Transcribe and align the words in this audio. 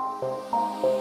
Thank 0.00 0.84
you. 0.84 0.97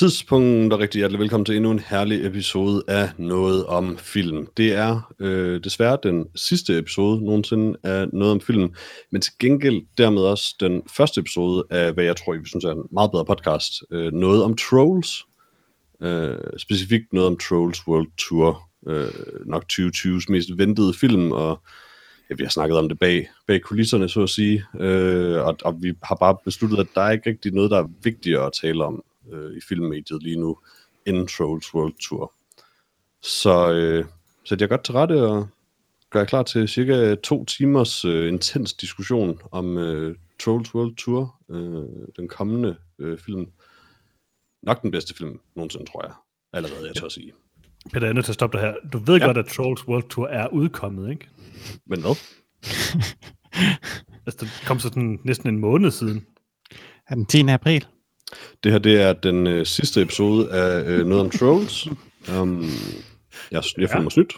Tidspunkt, 0.00 0.72
og 0.72 0.80
rigtig 0.80 0.98
hjertelig 0.98 1.20
velkommen 1.20 1.44
til 1.44 1.56
endnu 1.56 1.70
en 1.70 1.78
herlig 1.78 2.26
episode 2.26 2.82
af 2.88 3.10
Noget 3.18 3.66
om 3.66 3.98
Film. 3.98 4.46
Det 4.56 4.72
er 4.72 5.12
øh, 5.18 5.64
desværre 5.64 5.98
den 6.02 6.26
sidste 6.36 6.78
episode 6.78 7.24
nogensinde 7.24 7.78
af 7.82 8.06
Noget 8.12 8.32
om 8.32 8.40
Film, 8.40 8.74
men 9.12 9.20
til 9.20 9.32
gengæld 9.38 9.82
dermed 9.98 10.22
også 10.22 10.56
den 10.60 10.82
første 10.96 11.20
episode 11.20 11.64
af, 11.70 11.92
hvad 11.92 12.04
jeg 12.04 12.16
tror, 12.16 12.34
I 12.34 12.38
synes 12.44 12.64
er 12.64 12.70
en 12.70 12.88
meget 12.92 13.10
bedre 13.10 13.24
podcast, 13.24 13.72
øh, 13.90 14.12
Noget 14.12 14.44
om 14.44 14.56
Trolls. 14.56 15.26
Øh, 16.02 16.38
specifikt 16.56 17.12
noget 17.12 17.26
om 17.26 17.38
Trolls 17.38 17.88
World 17.88 18.08
Tour, 18.18 18.68
øh, 18.86 19.46
nok 19.46 19.64
2020's 19.72 20.24
mest 20.28 20.48
ventede 20.58 20.94
film, 20.94 21.32
og 21.32 21.62
ja, 22.30 22.34
vi 22.34 22.42
har 22.42 22.50
snakket 22.50 22.78
om 22.78 22.88
det 22.88 22.98
bag, 22.98 23.28
bag 23.46 23.60
kulisserne, 23.60 24.08
så 24.08 24.22
at 24.22 24.30
sige, 24.30 24.64
øh, 24.80 25.40
og, 25.40 25.56
og 25.64 25.76
vi 25.82 25.92
har 26.02 26.14
bare 26.14 26.36
besluttet, 26.44 26.78
at 26.78 26.88
der 26.94 27.00
er 27.00 27.10
ikke 27.10 27.30
rigtig 27.30 27.52
noget, 27.52 27.70
der 27.70 27.78
er 27.78 27.88
vigtigere 28.02 28.46
at 28.46 28.52
tale 28.62 28.84
om 28.84 29.04
øh, 29.32 29.56
i 29.56 29.60
filmmediet 29.68 30.22
lige 30.22 30.40
nu, 30.40 30.58
end 31.06 31.28
Trolls 31.28 31.74
World 31.74 31.94
Tour. 32.00 32.32
Så 33.22 33.72
øh, 33.72 34.04
sæt 34.44 34.60
jeg 34.60 34.68
godt 34.68 34.84
til 34.84 34.94
rette 34.94 35.26
og 35.26 35.48
gør 36.10 36.20
jeg 36.20 36.28
klar 36.28 36.42
til 36.42 36.68
cirka 36.68 37.14
to 37.14 37.44
timers 37.44 38.04
øh, 38.04 38.28
intens 38.28 38.72
diskussion 38.74 39.40
om 39.50 39.78
øh, 39.78 40.16
Trolls 40.40 40.74
World 40.74 40.96
Tour, 40.96 41.40
øh, 41.50 42.06
den 42.16 42.28
kommende 42.28 42.76
øh, 42.98 43.18
film. 43.18 43.46
Nok 44.62 44.82
den 44.82 44.90
bedste 44.90 45.14
film 45.14 45.40
nogensinde, 45.56 45.86
tror 45.90 46.04
jeg. 46.04 46.12
Allerede, 46.52 46.86
jeg 46.86 46.96
tør 46.96 47.06
at 47.06 47.12
sige. 47.12 47.32
Peter, 47.92 48.06
jeg 48.06 48.08
er 48.10 48.14
nødt 48.14 48.24
til 48.24 48.32
at 48.32 48.34
stoppe 48.34 48.58
dig 48.58 48.66
her. 48.66 48.74
Du 48.92 48.98
ved 48.98 49.18
ja. 49.18 49.26
godt, 49.26 49.38
at 49.38 49.46
Trolls 49.46 49.88
World 49.88 50.08
Tour 50.08 50.26
er 50.26 50.48
udkommet, 50.48 51.10
ikke? 51.10 51.28
Men 51.86 52.00
hvad? 52.00 52.16
altså, 54.26 54.38
det 54.40 54.62
kom 54.66 54.78
så 54.78 54.88
sådan 54.88 55.20
næsten 55.24 55.48
en 55.48 55.58
måned 55.58 55.90
siden. 55.90 56.26
Er 57.08 57.14
den 57.14 57.26
10. 57.26 57.48
april? 57.48 57.86
Det 58.64 58.72
her, 58.72 58.78
det 58.78 59.00
er 59.00 59.12
den 59.12 59.46
øh, 59.46 59.66
sidste 59.66 60.02
episode 60.02 60.52
af 60.52 60.84
øh, 60.84 61.06
Noget 61.06 61.24
om 61.24 61.30
Trolls. 61.30 61.88
Um, 62.38 62.64
jeg, 63.50 63.62
jeg 63.78 63.90
føler 63.90 64.02
mig 64.02 64.12
snydt. 64.12 64.36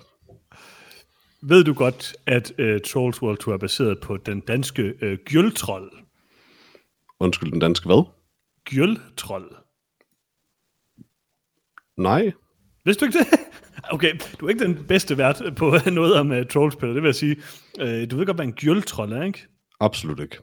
Ved 1.43 1.65
du 1.65 1.73
godt, 1.73 2.17
at 2.27 2.53
uh, 2.59 2.81
Trolls 2.93 3.23
World 3.23 3.39
Tour 3.39 3.55
er 3.55 3.59
baseret 3.59 4.01
på 4.01 4.17
den 4.17 4.41
danske 4.41 4.95
uh, 5.03 5.13
Gjøltrold? 5.25 5.93
Undskyld, 7.21 7.53
den 7.53 7.61
danske 7.61 7.87
hvad? 7.87 8.05
Gjøltrold. 8.65 9.51
Nej. 11.97 12.33
Vidste 12.85 13.01
du 13.01 13.07
ikke 13.07 13.19
det? 13.19 13.27
Okay, 13.93 14.15
du 14.41 14.47
er 14.47 14.51
ikke 14.51 14.65
den 14.65 14.85
bedste 14.85 15.19
vært 15.19 15.43
på 15.57 15.77
noget 15.91 16.15
om 16.15 16.31
uh, 16.31 16.47
Trolls, 16.47 16.77
Peter, 16.77 16.93
det 16.93 17.03
vil 17.03 17.09
jeg 17.09 17.15
sige. 17.15 17.37
Uh, 17.81 18.11
du 18.11 18.17
ved 18.17 18.27
godt, 18.27 18.37
hvad 18.37 18.45
en 18.45 18.53
Gjøltrold 18.53 19.13
er, 19.13 19.23
ikke? 19.23 19.47
Absolut 19.81 20.21
ikke. 20.21 20.37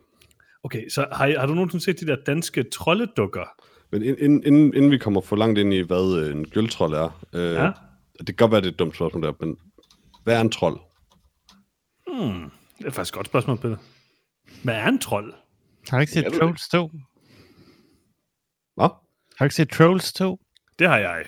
Okay, 0.64 0.90
så 0.90 1.06
har, 1.12 1.40
har 1.40 1.46
du 1.46 1.54
nogensinde 1.54 1.84
set 1.84 2.00
de 2.00 2.06
der 2.06 2.18
danske 2.26 2.64
troldedukker? 2.64 3.46
Men 3.92 4.04
inden, 4.04 4.44
inden, 4.44 4.74
inden 4.74 4.92
vi 4.92 4.98
kommer 4.98 5.22
for 5.22 5.36
langt 5.36 5.60
ind 5.60 5.74
i, 5.74 5.82
hvad 5.82 6.24
øh, 6.24 6.32
en 6.36 6.50
gøltrold 6.50 6.94
er, 6.94 7.26
øh, 7.34 7.54
ja. 7.54 7.72
det 8.20 8.26
kan 8.26 8.36
godt 8.36 8.52
være, 8.52 8.62
det 8.62 8.68
er 8.68 8.72
et 8.72 8.80
dumt 8.80 8.96
spørgsmål 8.96 9.24
der, 9.24 9.34
men 9.40 9.58
hvad 10.24 10.38
er 10.38 10.42
en 10.42 10.52
trold? 10.52 10.80
Hmm, 12.08 12.52
det 12.78 12.86
er 12.86 12.92
faktisk 12.92 13.14
et 13.14 13.18
godt 13.18 13.28
spørgsmål, 13.28 13.58
Peter. 13.58 13.78
Hvad 14.64 14.76
er 14.76 14.88
en 14.88 15.00
trold? 15.00 15.34
Har 15.90 15.98
du 15.98 16.02
ikke 16.02 16.14
set 16.14 16.34
Trolls 16.40 16.70
2? 16.70 16.92
Hvad? 18.76 18.86
Har 18.86 19.00
du 19.40 19.44
ikke 19.44 19.56
set 19.56 19.70
Trolls 19.70 20.14
2? 20.14 20.40
Det 20.80 20.88
har 20.88 20.98
jeg. 20.98 21.26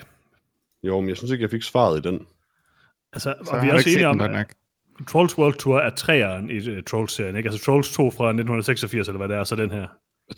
Jo, 0.82 1.00
men 1.00 1.08
jeg 1.08 1.16
synes 1.16 1.30
ikke, 1.30 1.42
jeg 1.42 1.50
fik 1.50 1.62
svaret 1.62 1.98
i 1.98 2.08
den. 2.08 2.26
Altså, 3.12 3.34
så 3.44 3.50
og 3.50 3.62
vi 3.62 3.68
er 3.68 3.74
også 3.74 3.88
enige 3.88 4.08
om, 4.08 4.20
at 4.20 4.56
Trolls 5.08 5.38
World 5.38 5.54
Tour 5.54 5.78
er 5.78 5.90
træeren 5.90 6.50
i 6.50 6.70
uh, 6.70 6.82
Trolls-serien, 6.90 7.36
ikke? 7.36 7.48
Altså 7.48 7.64
Trolls 7.64 7.92
2 7.92 8.02
fra 8.02 8.28
1986, 8.28 9.08
eller 9.08 9.18
hvad 9.18 9.28
det 9.28 9.36
er, 9.36 9.44
så 9.44 9.56
den 9.56 9.70
her. 9.70 9.86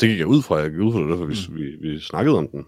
Det 0.01 0.09
gik 0.09 0.19
jeg 0.19 0.27
ud 0.27 0.43
fra, 0.43 0.57
jeg 0.57 0.71
gik 0.71 0.81
ud 0.81 0.93
fra 0.93 1.01
det, 1.01 1.09
derfor 1.09 1.25
vi, 1.25 1.37
mm. 1.49 1.57
vi, 1.57 1.89
vi 1.89 2.01
snakkede 2.01 2.39
om 2.39 2.49
den. 2.49 2.65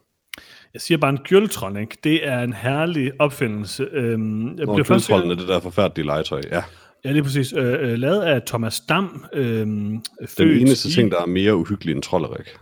Jeg 0.75 0.81
siger 0.81 0.99
bare 0.99 1.11
en 1.11 1.19
gyldtrold, 1.19 1.77
ikke? 1.79 1.97
Det 2.05 2.29
er 2.29 2.41
en 2.41 2.53
herlig 2.53 3.13
opfindelse. 3.19 3.89
Øhm, 3.93 4.59
jeg 4.59 4.67
Nå, 4.67 4.83
gyldtrolden 4.83 5.31
er 5.31 5.35
det 5.35 5.49
der 5.49 5.61
forfærdelige 5.61 6.07
legetøj, 6.07 6.41
ja. 6.51 6.63
Ja, 7.05 7.19
er 7.19 7.23
præcis. 7.23 7.53
Øh, 7.53 7.91
øh, 7.91 7.99
lavet 7.99 8.23
af 8.23 8.43
Thomas 8.43 8.81
Dam. 8.81 9.25
Øh, 9.33 9.67
den 9.67 10.01
eneste 10.39 10.89
i... 10.89 10.93
ting, 10.93 11.11
der 11.11 11.23
er 11.23 11.27
mere 11.27 11.57
uhyggelig 11.57 11.95
end 11.95 12.03
trolderik. 12.03 12.57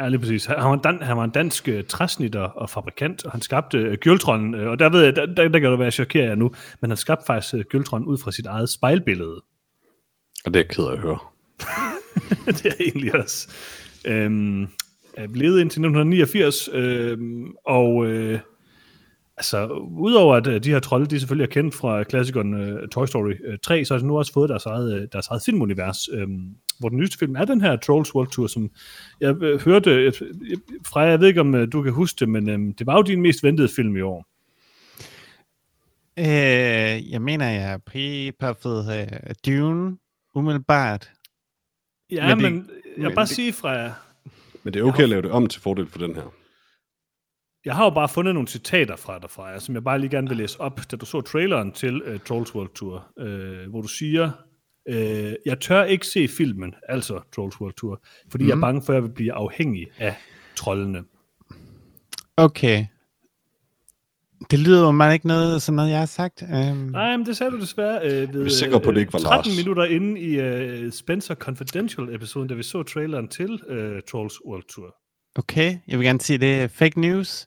Ja, 0.00 0.08
lige 0.08 0.20
præcis. 0.20 0.44
Han 0.44 0.56
var, 0.58 0.76
dan, 0.76 1.02
han 1.02 1.16
var 1.16 1.24
en 1.24 1.30
dansk 1.30 1.68
uh, 1.72 1.84
træsnitter 1.88 2.40
og 2.40 2.70
fabrikant, 2.70 3.24
og 3.24 3.32
han 3.32 3.40
skabte 3.40 3.88
uh, 3.90 3.94
Gjøltrollen, 3.94 4.54
uh, 4.54 4.66
og 4.66 4.78
der 4.78 4.88
ved 4.88 5.02
jeg, 5.02 5.16
der, 5.16 5.26
der, 5.26 5.48
der 5.48 5.58
kan 5.58 5.70
du 5.70 5.76
være 5.76 5.90
chokeret 5.90 6.28
jeg 6.28 6.36
nu, 6.36 6.50
men 6.80 6.90
han 6.90 6.96
skabte 6.96 7.24
faktisk 7.26 7.54
uh, 7.54 7.60
Gjøltrollen 7.60 8.08
ud 8.08 8.18
fra 8.18 8.32
sit 8.32 8.46
eget 8.46 8.68
spejlbillede. 8.68 9.42
Og 10.44 10.54
det 10.54 10.56
er 10.56 10.60
jeg 10.60 10.68
ked 10.68 10.84
af 10.84 10.92
at 10.92 10.98
høre. 10.98 11.18
det 12.46 12.66
er 12.66 12.74
egentlig 12.80 13.14
også. 13.14 13.48
Øhm, 14.06 14.60
jeg 15.16 15.28
levede 15.28 15.60
indtil 15.60 15.80
1989, 15.80 16.68
øhm, 16.72 17.46
og 17.66 17.94
uh, 17.94 18.38
altså, 19.36 19.66
udover 19.98 20.34
at 20.34 20.64
de 20.64 20.70
her 20.70 20.80
trolde, 20.80 21.06
de 21.06 21.20
selvfølgelig 21.20 21.44
er 21.44 21.62
kendt 21.62 21.74
fra 21.74 22.02
klassikeren 22.02 22.54
uh, 22.54 22.88
Toy 22.88 23.06
Story 23.06 23.32
uh, 23.48 23.54
3, 23.62 23.84
så 23.84 23.94
har 23.94 23.98
de 23.98 24.06
nu 24.06 24.18
også 24.18 24.32
fået 24.32 24.48
deres 24.48 24.66
eget, 24.66 25.12
deres 25.12 25.26
eget 25.26 25.42
filmunivers. 25.46 26.08
Um, 26.12 26.54
hvor 26.80 26.88
den 26.88 26.98
nyeste 26.98 27.18
film 27.18 27.36
er 27.36 27.44
den 27.44 27.60
her 27.60 27.76
Trolls 27.76 28.14
World 28.14 28.28
Tour, 28.28 28.46
som 28.46 28.70
jeg 29.20 29.42
øh, 29.42 29.60
hørte 29.60 29.90
øh, 29.90 30.12
fra, 30.86 31.00
jeg 31.00 31.20
ved 31.20 31.28
ikke 31.28 31.40
om 31.40 31.54
øh, 31.54 31.72
du 31.72 31.82
kan 31.82 31.92
huske 31.92 32.20
det, 32.20 32.28
men 32.28 32.48
øh, 32.48 32.74
det 32.78 32.86
var 32.86 32.96
jo 32.96 33.02
din 33.02 33.22
mest 33.22 33.42
ventede 33.42 33.68
film 33.76 33.96
i 33.96 34.00
år. 34.00 34.26
Øh, 36.18 37.10
jeg 37.10 37.22
mener, 37.22 37.48
jeg 37.48 37.72
er 37.72 37.78
pre-puffet 37.78 38.84
uh, 38.88 39.30
Dune, 39.46 39.96
umiddelbart. 40.34 41.10
Ja, 42.10 42.34
men, 42.34 42.42
men 42.42 42.54
det, 42.54 42.70
jeg 42.96 43.08
vil 43.08 43.14
bare 43.14 43.24
det, 43.24 43.34
sige 43.34 43.52
fra... 43.52 43.92
Men 44.62 44.74
det 44.74 44.80
er 44.80 44.84
okay 44.84 44.96
har, 44.96 45.02
at 45.02 45.08
lave 45.08 45.22
det 45.22 45.30
om 45.30 45.46
til 45.46 45.62
fordel 45.62 45.86
for 45.86 45.98
den 45.98 46.14
her. 46.14 46.34
Jeg 47.64 47.76
har 47.76 47.84
jo 47.84 47.90
bare 47.90 48.08
fundet 48.08 48.34
nogle 48.34 48.48
citater 48.48 48.96
fra 48.96 49.18
dig, 49.18 49.30
fra 49.30 49.60
som 49.60 49.74
jeg 49.74 49.84
bare 49.84 49.98
lige 49.98 50.10
gerne 50.10 50.28
vil 50.28 50.36
læse 50.36 50.60
op, 50.60 50.80
da 50.90 50.96
du 50.96 51.06
så 51.06 51.20
traileren 51.20 51.72
til 51.72 52.02
uh, 52.02 52.20
Trolls 52.20 52.54
World 52.54 52.74
Tour, 52.74 53.12
uh, 53.16 53.70
hvor 53.70 53.80
du 53.80 53.88
siger, 53.88 54.30
Øh, 54.90 55.34
jeg 55.46 55.60
tør 55.60 55.84
ikke 55.84 56.06
se 56.06 56.28
filmen, 56.28 56.74
altså 56.88 57.20
Trolls 57.34 57.60
World 57.60 57.74
Tour, 57.74 58.00
fordi 58.30 58.44
mm. 58.44 58.48
jeg 58.48 58.52
er 58.52 58.56
mhm. 58.56 58.60
bange 58.60 58.82
for, 58.82 58.92
at 58.92 58.94
jeg 58.94 59.02
vil 59.02 59.14
blive 59.14 59.32
afhængig 59.32 59.86
af 59.98 60.14
trollene. 60.56 61.04
Okay. 62.36 62.86
Det 64.50 64.58
lyder 64.58 64.80
jo 64.80 64.90
man 64.90 65.12
ikke 65.12 65.26
noget, 65.26 65.62
som 65.62 65.74
noget, 65.74 65.90
jeg 65.90 65.98
har 65.98 66.06
sagt. 66.06 66.42
Um... 66.42 66.76
Nej, 66.76 67.16
men 67.16 67.26
det 67.26 67.36
sagde 67.36 67.52
du 67.52 67.60
desværre 67.60 67.98
øh, 68.04 68.34
ved, 68.34 68.42
vi 68.42 68.46
er 68.46 68.50
sikre 68.50 68.80
på, 68.80 68.88
at 68.88 68.94
det 68.94 69.00
ikke 69.00 69.12
var 69.12 69.18
13 69.18 69.50
Lars. 69.50 69.58
minutter 69.58 69.84
inde 69.84 70.20
i 70.20 70.84
uh, 70.86 70.92
Spencer 70.92 71.34
Confidential-episoden, 71.34 72.48
da 72.48 72.54
vi 72.54 72.62
så 72.62 72.82
traileren 72.82 73.28
til 73.28 73.52
uh, 73.52 74.00
Trolls 74.10 74.34
World 74.46 74.64
Tour. 74.74 74.96
Okay, 75.34 75.76
jeg 75.88 75.98
vil 75.98 76.06
gerne 76.06 76.20
sige, 76.20 76.38
det 76.38 76.60
er 76.60 76.68
fake 76.68 77.00
news. 77.00 77.46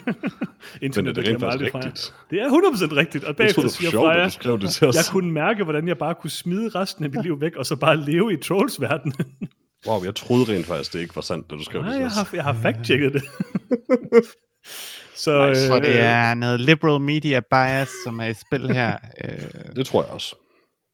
Internet, 0.82 0.94
Men 0.96 1.06
er 1.06 1.12
det 1.12 1.28
rent 1.28 1.40
faktisk 1.40 1.74
rigtigt? 1.74 2.14
Det 2.30 2.42
er 2.42 2.48
100% 2.48 2.96
rigtigt. 2.96 3.24
Og 3.24 3.36
bagefter 3.36 3.68
siger 3.68 3.90
Freja, 3.90 4.28
du 4.44 4.56
det 4.56 4.70
til 4.70 4.88
os. 4.88 4.94
jeg 4.94 5.04
kunne 5.10 5.32
mærke, 5.32 5.64
hvordan 5.64 5.88
jeg 5.88 5.98
bare 5.98 6.14
kunne 6.14 6.30
smide 6.30 6.68
resten 6.68 7.04
af 7.04 7.10
mit 7.10 7.22
liv 7.22 7.40
væk, 7.40 7.56
og 7.56 7.66
så 7.66 7.76
bare 7.76 7.96
leve 7.96 8.32
i 8.32 8.36
trolls 8.36 8.80
verden. 8.80 9.12
wow, 9.86 10.04
jeg 10.04 10.14
troede 10.14 10.54
rent 10.54 10.66
faktisk, 10.66 10.92
det 10.92 11.00
ikke 11.00 11.16
var 11.16 11.22
sandt, 11.22 11.50
da 11.50 11.56
du 11.56 11.64
skrev 11.64 11.82
Nej, 11.82 11.92
det 11.92 12.00
jeg 12.00 12.10
har, 12.10 12.28
jeg 12.32 12.44
har 12.44 12.52
fact-checket 12.52 13.12
det. 13.12 13.22
så, 15.24 15.48
nice. 15.48 15.74
øh, 15.74 15.82
det 15.82 16.00
er 16.00 16.34
noget 16.34 16.60
liberal 16.60 17.00
media 17.00 17.40
bias, 17.40 17.88
som 18.04 18.20
er 18.20 18.26
i 18.26 18.34
spil 18.34 18.70
her. 18.72 18.96
Øh. 19.24 19.76
Det 19.76 19.86
tror 19.86 20.02
jeg 20.02 20.12
også. 20.12 20.36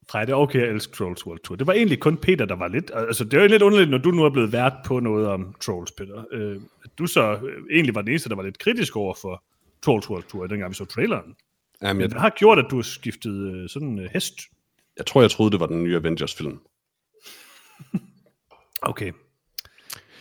Freja, 0.09 0.25
det 0.25 0.31
er 0.31 0.35
okay 0.35 0.61
at 0.61 0.69
elske 0.69 0.93
Trolls 0.93 1.25
World 1.25 1.39
Tour. 1.39 1.55
Det 1.55 1.67
var 1.67 1.73
egentlig 1.73 1.99
kun 1.99 2.17
Peter, 2.17 2.45
der 2.45 2.55
var 2.55 2.67
lidt... 2.67 2.91
Altså, 2.93 3.23
det 3.23 3.33
er 3.33 3.41
jo 3.41 3.47
lidt 3.47 3.61
underligt, 3.61 3.89
når 3.89 3.97
du 3.97 4.11
nu 4.11 4.23
er 4.23 4.29
blevet 4.29 4.51
vært 4.51 4.73
på 4.85 4.99
noget 4.99 5.27
om 5.27 5.55
Trolls, 5.61 5.91
Peter. 5.91 6.23
Øh, 6.31 6.61
du 6.97 7.07
så 7.07 7.33
øh, 7.33 7.63
egentlig 7.71 7.95
var 7.95 8.01
den 8.01 8.09
eneste, 8.09 8.29
der 8.29 8.35
var 8.35 8.43
lidt 8.43 8.59
kritisk 8.59 8.95
over 8.95 9.13
for 9.21 9.43
Trolls 9.81 10.09
World 10.09 10.23
Tour, 10.23 10.47
dengang 10.47 10.69
vi 10.69 10.75
så 10.75 10.85
traileren. 10.85 11.35
Jamen, 11.81 12.01
jeg... 12.01 12.09
Hvad 12.09 12.21
har 12.21 12.29
gjort, 12.29 12.59
at 12.59 12.65
du 12.71 12.75
har 12.75 12.83
skiftet 12.83 13.53
øh, 13.53 13.69
sådan 13.69 13.99
øh, 13.99 14.09
hest? 14.13 14.39
Jeg 14.97 15.05
tror, 15.05 15.21
jeg 15.21 15.31
troede, 15.31 15.51
det 15.51 15.59
var 15.59 15.65
den 15.65 15.83
nye 15.83 15.95
Avengers-film. 15.95 16.59
okay. 18.81 19.11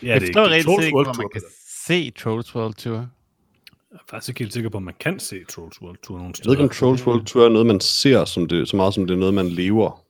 Ja, 0.03 0.09
jeg 0.09 0.21
det 0.21 0.29
forstår 0.29 0.49
rigtig 0.49 0.85
ikke, 0.85 0.97
hvor 0.97 1.23
man 1.23 1.29
kan 1.33 1.43
se 1.87 2.11
Trolls 2.11 2.55
World 2.55 2.75
Tour. 2.75 3.09
Jeg 3.91 3.97
er 3.97 4.05
faktisk 4.11 4.29
ikke 4.29 4.39
helt 4.39 4.53
sikker 4.53 4.71
på, 4.71 4.77
at 4.77 4.83
man 4.83 4.95
kan 5.01 5.19
se 5.19 5.45
Trolls 5.45 5.83
World 5.83 5.99
Tour 6.03 6.19
nogle 6.19 6.35
steder. 6.35 6.51
Jeg 6.51 6.59
ved 6.59 6.65
ikke, 6.65 6.71
om 6.73 6.77
Trolls 6.77 7.07
World 7.07 7.25
Tour 7.25 7.45
er 7.45 7.49
noget, 7.49 7.67
man 7.67 7.81
ser 7.81 8.25
som 8.25 8.49
det, 8.49 8.69
så 8.69 8.77
meget, 8.77 8.95
som 8.95 9.07
det 9.07 9.15
er 9.15 9.19
noget, 9.19 9.35
man 9.35 9.49
lever. 9.49 10.05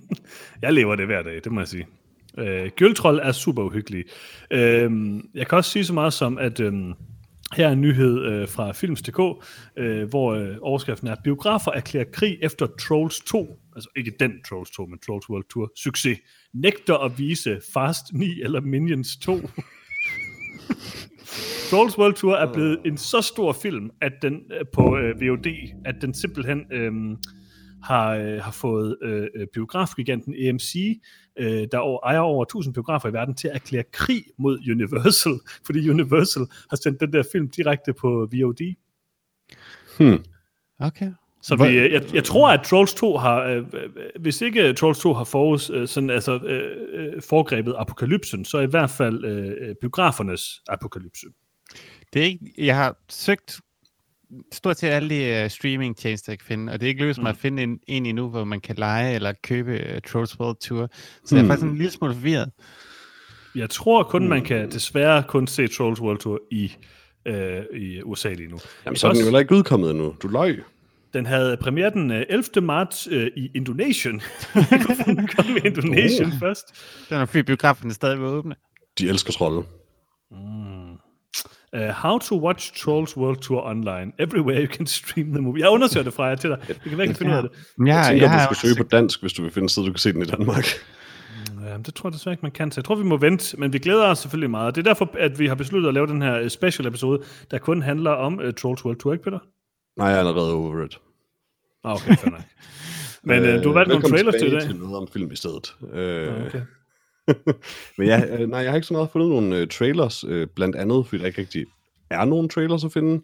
jeg 0.62 0.72
lever 0.72 0.96
det 0.96 1.06
hver 1.06 1.22
dag, 1.22 1.40
det 1.44 1.52
må 1.52 1.60
jeg 1.60 1.68
sige. 1.68 1.86
Øh, 2.38 2.70
Gøltroll 2.76 3.20
er 3.22 3.32
super 3.32 3.62
uhyggelig. 3.62 4.04
Øh, 4.50 4.90
jeg 5.34 5.46
kan 5.48 5.58
også 5.58 5.70
sige 5.70 5.84
så 5.84 5.92
meget 5.92 6.12
som, 6.12 6.38
at 6.38 6.60
øh, 6.60 6.72
her 7.52 7.68
er 7.68 7.72
en 7.72 7.80
nyhed 7.80 8.24
øh, 8.24 8.48
fra 8.48 8.72
Films.dk, 8.72 9.46
øh, 9.78 10.08
hvor 10.08 10.34
øh, 10.34 10.56
overskriften 10.60 11.08
er, 11.08 11.16
biografer 11.24 11.72
erklærer 11.72 12.04
krig 12.12 12.38
efter 12.42 12.66
Trolls 12.66 13.20
2 13.20 13.58
altså 13.74 13.90
ikke 13.96 14.12
den 14.20 14.32
Trolls 14.48 14.70
2, 14.70 14.86
men 14.86 14.98
Trolls 14.98 15.30
World 15.30 15.44
Tour, 15.52 15.72
succes, 15.76 16.18
nægter 16.54 16.94
at 16.94 17.18
vise 17.18 17.60
Fast 17.72 18.12
9 18.12 18.40
eller 18.42 18.60
Minions 18.60 19.16
2. 19.16 19.40
Trolls 21.70 21.98
World 21.98 22.14
Tour 22.14 22.34
er 22.34 22.52
blevet 22.52 22.78
en 22.84 22.96
så 22.96 23.20
stor 23.20 23.52
film 23.52 23.90
at 24.00 24.12
den 24.22 24.34
øh, 24.34 24.66
på 24.72 24.96
øh, 24.96 25.20
VOD, 25.20 25.46
at 25.84 25.94
den 26.00 26.14
simpelthen 26.14 26.72
øh, 26.72 26.92
har, 27.82 28.14
øh, 28.14 28.42
har 28.42 28.52
fået 28.52 28.96
øh, 29.02 29.28
øh 29.34 29.46
biografgiganten 29.54 30.34
AMC, 30.48 31.00
øh, 31.38 31.68
der 31.72 31.78
over, 31.78 32.00
ejer 32.04 32.18
over 32.18 32.42
1000 32.44 32.74
biografer 32.74 33.08
i 33.08 33.12
verden, 33.12 33.34
til 33.34 33.48
at 33.48 33.54
erklære 33.54 33.84
krig 33.92 34.24
mod 34.38 34.58
Universal, 34.70 35.32
fordi 35.66 35.90
Universal 35.90 36.46
har 36.70 36.76
sendt 36.76 37.00
den 37.00 37.12
der 37.12 37.22
film 37.32 37.48
direkte 37.48 37.92
på 37.92 38.28
VOD. 38.32 38.74
Hmm. 39.98 40.24
Okay. 40.78 41.12
Så 41.44 41.56
vi, 41.56 41.92
jeg, 41.92 42.14
jeg 42.14 42.24
tror, 42.24 42.50
at 42.50 42.62
Trolls 42.62 42.94
2 42.94 43.16
har, 43.16 43.42
øh, 43.42 43.56
øh, 43.56 43.90
hvis 44.20 44.40
ikke 44.40 44.72
Trolls 44.72 44.98
2 44.98 45.14
har 45.14 45.24
forus, 45.24 45.70
øh, 45.70 45.88
sådan, 45.88 46.10
altså, 46.10 46.38
øh, 46.44 46.70
øh, 46.92 47.22
foregrebet 47.22 47.74
apokalypsen, 47.78 48.44
så 48.44 48.58
i 48.58 48.66
hvert 48.66 48.90
fald 48.90 49.24
øh, 49.24 49.74
biografernes 49.80 50.62
apokalypse. 50.68 51.26
Det 52.12 52.22
er 52.22 52.26
ikke, 52.26 52.54
jeg 52.58 52.76
har 52.76 52.96
søgt 53.08 53.60
stort 54.52 54.78
set 54.78 54.88
alle 54.88 55.10
de 55.10 55.44
uh, 55.44 55.50
streaming 55.50 55.96
tjenester, 55.96 56.32
jeg 56.32 56.38
kan 56.38 56.46
finde, 56.46 56.72
og 56.72 56.80
det 56.80 56.86
er 56.86 56.88
ikke 56.88 57.00
lykkedes 57.00 57.18
mm. 57.18 57.22
mig 57.22 57.30
at 57.30 57.36
finde 57.36 57.62
en, 57.62 57.78
en 57.86 58.06
endnu, 58.06 58.28
hvor 58.28 58.44
man 58.44 58.60
kan 58.60 58.76
lege 58.78 59.14
eller 59.14 59.32
købe 59.42 59.72
uh, 59.72 60.00
Trolls 60.12 60.40
World 60.40 60.56
Tour. 60.56 60.88
Så 61.24 61.34
mm. 61.34 61.36
jeg 61.36 61.44
er 61.44 61.48
faktisk 61.48 61.66
en 61.66 61.76
lille 61.76 61.92
smule 61.92 62.14
forvirret. 62.14 62.50
Jeg 63.54 63.70
tror 63.70 64.02
kun, 64.02 64.22
mm. 64.22 64.28
man 64.28 64.44
kan 64.44 64.70
desværre 64.70 65.22
kun 65.28 65.46
se 65.46 65.68
Trolls 65.68 66.00
World 66.00 66.18
Tour 66.18 66.40
i, 66.50 66.72
øh, 67.26 67.62
i 67.74 68.02
USA 68.02 68.32
lige 68.32 68.48
nu. 68.48 68.58
Jamen, 68.84 68.96
så 68.96 69.06
er 69.06 69.12
den 69.12 69.20
jo 69.20 69.24
heller 69.24 69.38
ikke 69.38 69.54
udkommet 69.54 69.90
endnu. 69.90 70.14
Du 70.22 70.28
løg. 70.28 70.64
Den 71.14 71.26
havde 71.26 71.56
premiere 71.56 71.90
den 71.90 72.10
11. 72.10 72.44
Øh, 72.56 72.62
marts 72.62 73.08
øh, 73.10 73.30
i 73.36 73.50
Indonesien. 73.54 74.22
kom 75.36 75.56
i 75.56 75.66
Indonesien 75.66 76.26
oh. 76.32 76.38
først. 76.40 76.64
Den 77.10 77.16
er 77.16 77.24
fordi 77.26 77.42
biografen 77.42 77.90
er 77.90 77.94
stadig 77.94 78.20
åbne. 78.20 78.54
De 78.98 79.08
elsker 79.08 79.32
trolde. 79.32 79.62
Mm. 80.30 80.92
Uh, 81.76 81.80
how 81.80 82.18
to 82.18 82.40
watch 82.40 82.84
Trolls 82.84 83.16
World 83.16 83.36
Tour 83.36 83.62
online. 83.66 84.12
Everywhere 84.18 84.62
you 84.62 84.74
can 84.74 84.86
stream 84.86 85.32
the 85.32 85.40
movie. 85.42 85.62
Jeg 85.62 85.70
undersøger 85.70 86.04
det 86.04 86.14
fra 86.14 86.24
jer 86.24 86.34
til 86.34 86.50
dig. 86.50 86.58
Det 86.68 86.80
kan 86.82 86.90
være, 86.90 87.00
jeg 87.00 87.06
kan 87.06 87.16
finde 87.16 87.32
ud 87.32 87.36
af 87.36 87.42
det. 87.42 87.50
Ja, 87.86 87.96
jeg 87.96 88.06
tænker, 88.06 88.30
jeg 88.30 88.48
du 88.50 88.54
skal 88.54 88.68
søge 88.68 88.84
på 88.84 88.88
dansk, 88.88 89.20
hvis 89.20 89.32
du 89.32 89.42
vil 89.42 89.50
finde 89.50 89.68
sted, 89.68 89.84
du 89.84 89.90
kan 89.90 89.98
se 89.98 90.12
den 90.12 90.22
i 90.22 90.24
Danmark. 90.24 90.66
Ja, 91.64 91.76
det 91.76 91.94
tror 91.94 92.08
jeg 92.08 92.14
desværre 92.14 92.32
ikke, 92.32 92.42
man 92.42 92.52
kan. 92.52 92.70
Så 92.70 92.80
jeg 92.80 92.84
tror, 92.84 92.94
vi 92.94 93.04
må 93.04 93.16
vente, 93.16 93.56
men 93.60 93.72
vi 93.72 93.78
glæder 93.78 94.06
os 94.06 94.18
selvfølgelig 94.18 94.50
meget. 94.50 94.76
Det 94.76 94.86
er 94.86 94.90
derfor, 94.90 95.10
at 95.18 95.38
vi 95.38 95.46
har 95.46 95.54
besluttet 95.54 95.88
at 95.88 95.94
lave 95.94 96.06
den 96.06 96.22
her 96.22 96.48
special 96.48 96.88
episode, 96.88 97.22
der 97.50 97.58
kun 97.58 97.82
handler 97.82 98.10
om 98.10 98.38
uh, 98.38 98.54
Trolls 98.54 98.84
World 98.84 98.98
Tour, 98.98 99.12
ikke 99.12 99.24
Peter? 99.24 99.38
Nej, 99.96 100.06
jeg 100.06 100.14
er 100.14 100.18
allerede 100.18 100.54
over 100.54 100.84
it. 100.84 101.00
Ah, 101.84 101.94
okay, 101.94 102.16
fair 102.16 102.30
nok. 102.30 102.40
Men 103.22 103.44
øh, 103.44 103.64
du 103.64 103.68
har 103.68 103.74
valgt 103.74 103.88
nogle 103.88 104.08
trailers 104.08 104.34
til 104.34 104.48
i 104.48 104.50
dag. 104.50 104.62
til 104.62 104.76
noget 104.76 104.96
om 104.96 105.08
film 105.08 105.32
i 105.32 105.36
stedet. 105.36 105.74
Øh, 105.92 106.46
okay. 106.46 106.60
men 107.98 108.06
ja, 108.06 108.40
øh, 108.40 108.48
nej, 108.48 108.60
jeg 108.60 108.70
har 108.70 108.76
ikke 108.76 108.86
så 108.86 108.94
meget 108.94 109.10
fundet 109.10 109.30
nogle 109.30 109.62
uh, 109.62 109.68
trailers, 109.68 110.24
uh, 110.24 110.46
blandt 110.56 110.76
andet, 110.76 111.06
fordi 111.06 111.20
der 111.20 111.26
ikke 111.26 111.40
rigtig 111.40 111.66
er 112.10 112.24
nogen 112.24 112.48
trailers 112.48 112.84
at 112.84 112.92
finde. 112.92 113.22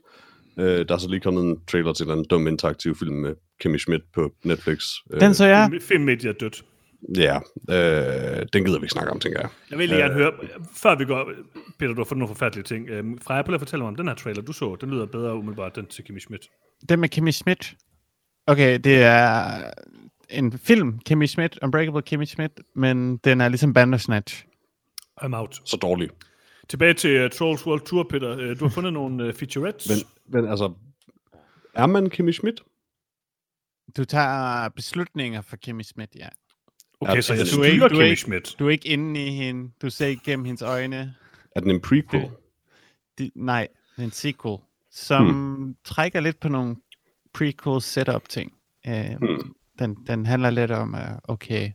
Uh, 0.56 0.64
der 0.64 0.94
er 0.94 0.99
så 0.99 1.08
lige 1.08 1.20
kommet 1.20 1.44
en 1.44 1.61
trailer 1.70 1.93
til 1.93 2.08
en 2.11 2.25
dum 2.25 2.46
interaktiv 2.46 2.96
film 2.96 3.14
med 3.14 3.34
Kimmy 3.61 3.76
Schmidt 3.76 4.02
på 4.14 4.32
Netflix. 4.44 4.84
Den 5.20 5.34
så 5.34 5.44
jeg. 5.44 5.70
Filmmediet 5.81 6.28
er 6.28 6.32
dødt. 6.32 6.64
Ja, 7.17 7.37
øh, 7.70 8.47
den 8.52 8.64
gider 8.64 8.79
vi 8.79 8.85
ikke 8.85 8.93
snakke 8.93 9.12
om, 9.12 9.20
tænker 9.20 9.41
jeg. 9.41 9.50
Jeg 9.70 9.79
vil 9.79 9.88
lige 9.88 9.99
gerne 9.99 10.14
øh, 10.14 10.19
høre, 10.19 10.32
før 10.75 10.94
vi 10.94 11.05
går, 11.05 11.32
Peter, 11.79 11.93
du 11.94 12.00
har 12.00 12.05
fundet 12.05 12.19
nogle 12.19 12.35
forfærdelige 12.35 12.64
ting. 12.64 12.88
Øh, 12.88 13.05
Freja, 13.23 13.43
prøv 13.43 13.55
at 13.55 13.61
fortælle 13.61 13.82
mig 13.82 13.88
om 13.88 13.97
den 13.97 14.08
her 14.08 14.14
trailer, 14.14 14.43
du 14.43 14.52
så. 14.52 14.76
Den 14.81 14.91
lyder 14.91 15.06
bedre 15.06 15.35
umiddelbart, 15.35 15.76
den 15.76 15.87
til 15.87 16.05
Kimmy 16.05 16.19
Schmidt. 16.19 16.49
Den 16.88 17.00
med 17.00 17.08
Kimmy 17.08 17.31
Schmidt? 17.31 17.75
Okay, 18.47 18.79
det 18.79 19.02
er 19.02 19.62
en 20.31 20.58
film, 20.58 20.99
Kimmy 20.99 21.26
Schmidt, 21.26 21.58
Unbreakable 21.62 22.02
Kimmy 22.02 22.25
Schmidt, 22.25 22.52
men 22.75 23.17
den 23.17 23.41
er 23.41 23.49
ligesom 23.49 23.75
Bandersnatch. 23.75 24.44
I'm 25.23 25.37
out. 25.37 25.61
Så 25.64 25.76
dårlig. 25.76 26.11
Tilbage 26.69 26.94
til 26.94 27.25
uh, 27.25 27.31
Trolls 27.31 27.67
World 27.67 27.81
Tour, 27.81 28.06
Peter. 28.11 28.37
Uh, 28.37 28.58
du 28.58 28.64
har 28.64 28.70
fundet 28.70 28.93
nogle 28.93 29.29
uh, 29.29 29.35
featurettes. 29.35 29.88
Men, 29.88 29.99
men 30.43 30.50
altså, 30.50 30.73
er 31.75 31.87
man 31.87 32.11
Kimmy 32.11 32.31
Schmidt? 32.31 32.62
Du 33.97 34.05
tager 34.05 34.69
beslutninger 34.69 35.41
for 35.41 35.56
Kimmy 35.56 35.82
Schmidt, 35.82 36.11
ja. 36.14 36.29
Okay, 37.00 37.14
ja, 37.14 37.20
så 37.20 37.35
jeg 37.35 37.47
du 37.55 37.61
er 37.61 37.64
ikke, 37.64 37.88
du 37.88 37.99
er 37.99 38.05
ikke, 38.05 38.20
Schmidt. 38.20 38.56
Du 38.58 38.67
er 38.67 38.70
ikke 38.70 38.88
inde 38.88 39.26
i 39.26 39.31
hende. 39.31 39.70
Du 39.82 39.91
ser 39.91 40.06
ikke 40.06 40.23
gennem 40.25 40.44
hendes 40.44 40.62
øjne. 40.62 41.14
Er 41.56 41.61
den 41.61 41.70
en 41.70 41.81
prequel? 41.81 42.23
Det, 42.23 42.31
det, 43.19 43.31
nej, 43.35 43.69
det 43.97 44.02
er 44.02 44.06
en 44.06 44.12
sequel, 44.12 44.58
som 44.91 45.26
hmm. 45.26 45.76
trækker 45.85 46.20
lidt 46.20 46.41
på 46.41 46.49
nogle 46.49 46.76
prequel 47.35 47.82
setup 47.82 48.29
ting. 48.29 48.52
Uh, 48.88 49.17
hmm. 49.17 49.55
den, 49.79 49.97
den 50.06 50.26
handler 50.26 50.50
lidt 50.50 50.70
om, 50.70 50.94
uh, 50.94 51.19
okay, 51.25 51.70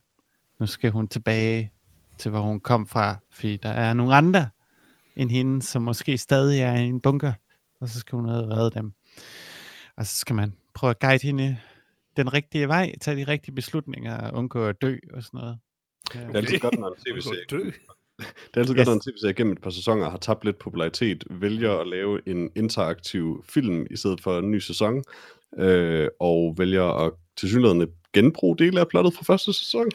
nu 0.60 0.66
skal 0.66 0.92
hun 0.92 1.08
tilbage 1.08 1.72
til, 2.18 2.32
hvor 2.32 2.42
hun 2.42 2.60
kom 2.60 2.88
fra, 2.88 3.16
fordi 3.32 3.58
der 3.58 3.70
er 3.70 3.94
nogle 3.94 4.16
andre 4.16 4.50
end 5.16 5.32
hende, 5.32 5.62
som 5.62 5.82
måske 5.82 6.18
stadig 6.18 6.62
er 6.62 6.76
i 6.76 6.86
en 6.86 7.02
bunker, 7.02 7.34
og 7.82 7.90
så 7.90 8.00
skal 8.00 8.16
hun 8.16 8.30
redde 8.30 8.72
dem. 8.80 8.94
Og 9.98 10.06
så 10.06 10.16
skal 10.16 10.36
man 10.36 10.54
prøve 10.74 10.92
at 10.92 11.00
guide 11.00 11.28
hende 11.28 11.58
den 12.18 12.34
rigtige 12.34 12.68
vej, 12.68 12.96
tage 13.02 13.18
de 13.18 13.32
rigtige 13.32 13.56
beslutninger, 13.56 14.18
og 14.18 14.38
undgå 14.38 14.66
at 14.66 14.82
dø 14.82 14.98
og 15.14 15.24
sådan 15.24 15.38
noget. 15.38 15.58
Ja. 16.16 16.20
Det 16.28 16.36
er 16.36 16.38
altid 16.38 16.60
godt, 16.60 16.80
når 16.80 16.88
en 16.88 16.96
tv-serie 16.96 17.74
det 18.18 18.26
er 18.54 18.60
altid 18.60 18.76
yes. 18.76 18.78
godt, 18.78 18.88
når 18.88 18.94
en 18.94 19.00
tv-serie 19.00 19.34
gennem 19.34 19.54
et 19.54 19.62
par 19.62 19.70
sæsoner 19.70 20.10
har 20.10 20.18
tabt 20.18 20.46
lidt 20.46 20.60
popularitet, 20.60 21.24
vælger 21.30 21.74
at 21.78 21.88
lave 21.88 22.28
en 22.28 22.50
interaktiv 22.56 23.46
film 23.50 23.86
i 23.92 23.98
stedet 23.98 24.22
for 24.22 24.40
en 24.40 24.52
ny 24.52 24.60
sæson, 24.60 25.04
øh, 25.58 26.08
og 26.20 26.56
vælger 26.58 27.06
at 27.06 27.12
tilsyneladende 27.38 27.88
genbruge 28.14 28.58
dele 28.58 28.80
af 28.80 28.88
plottet 28.88 29.14
fra 29.14 29.24
første 29.24 29.54
sæson. 29.54 29.92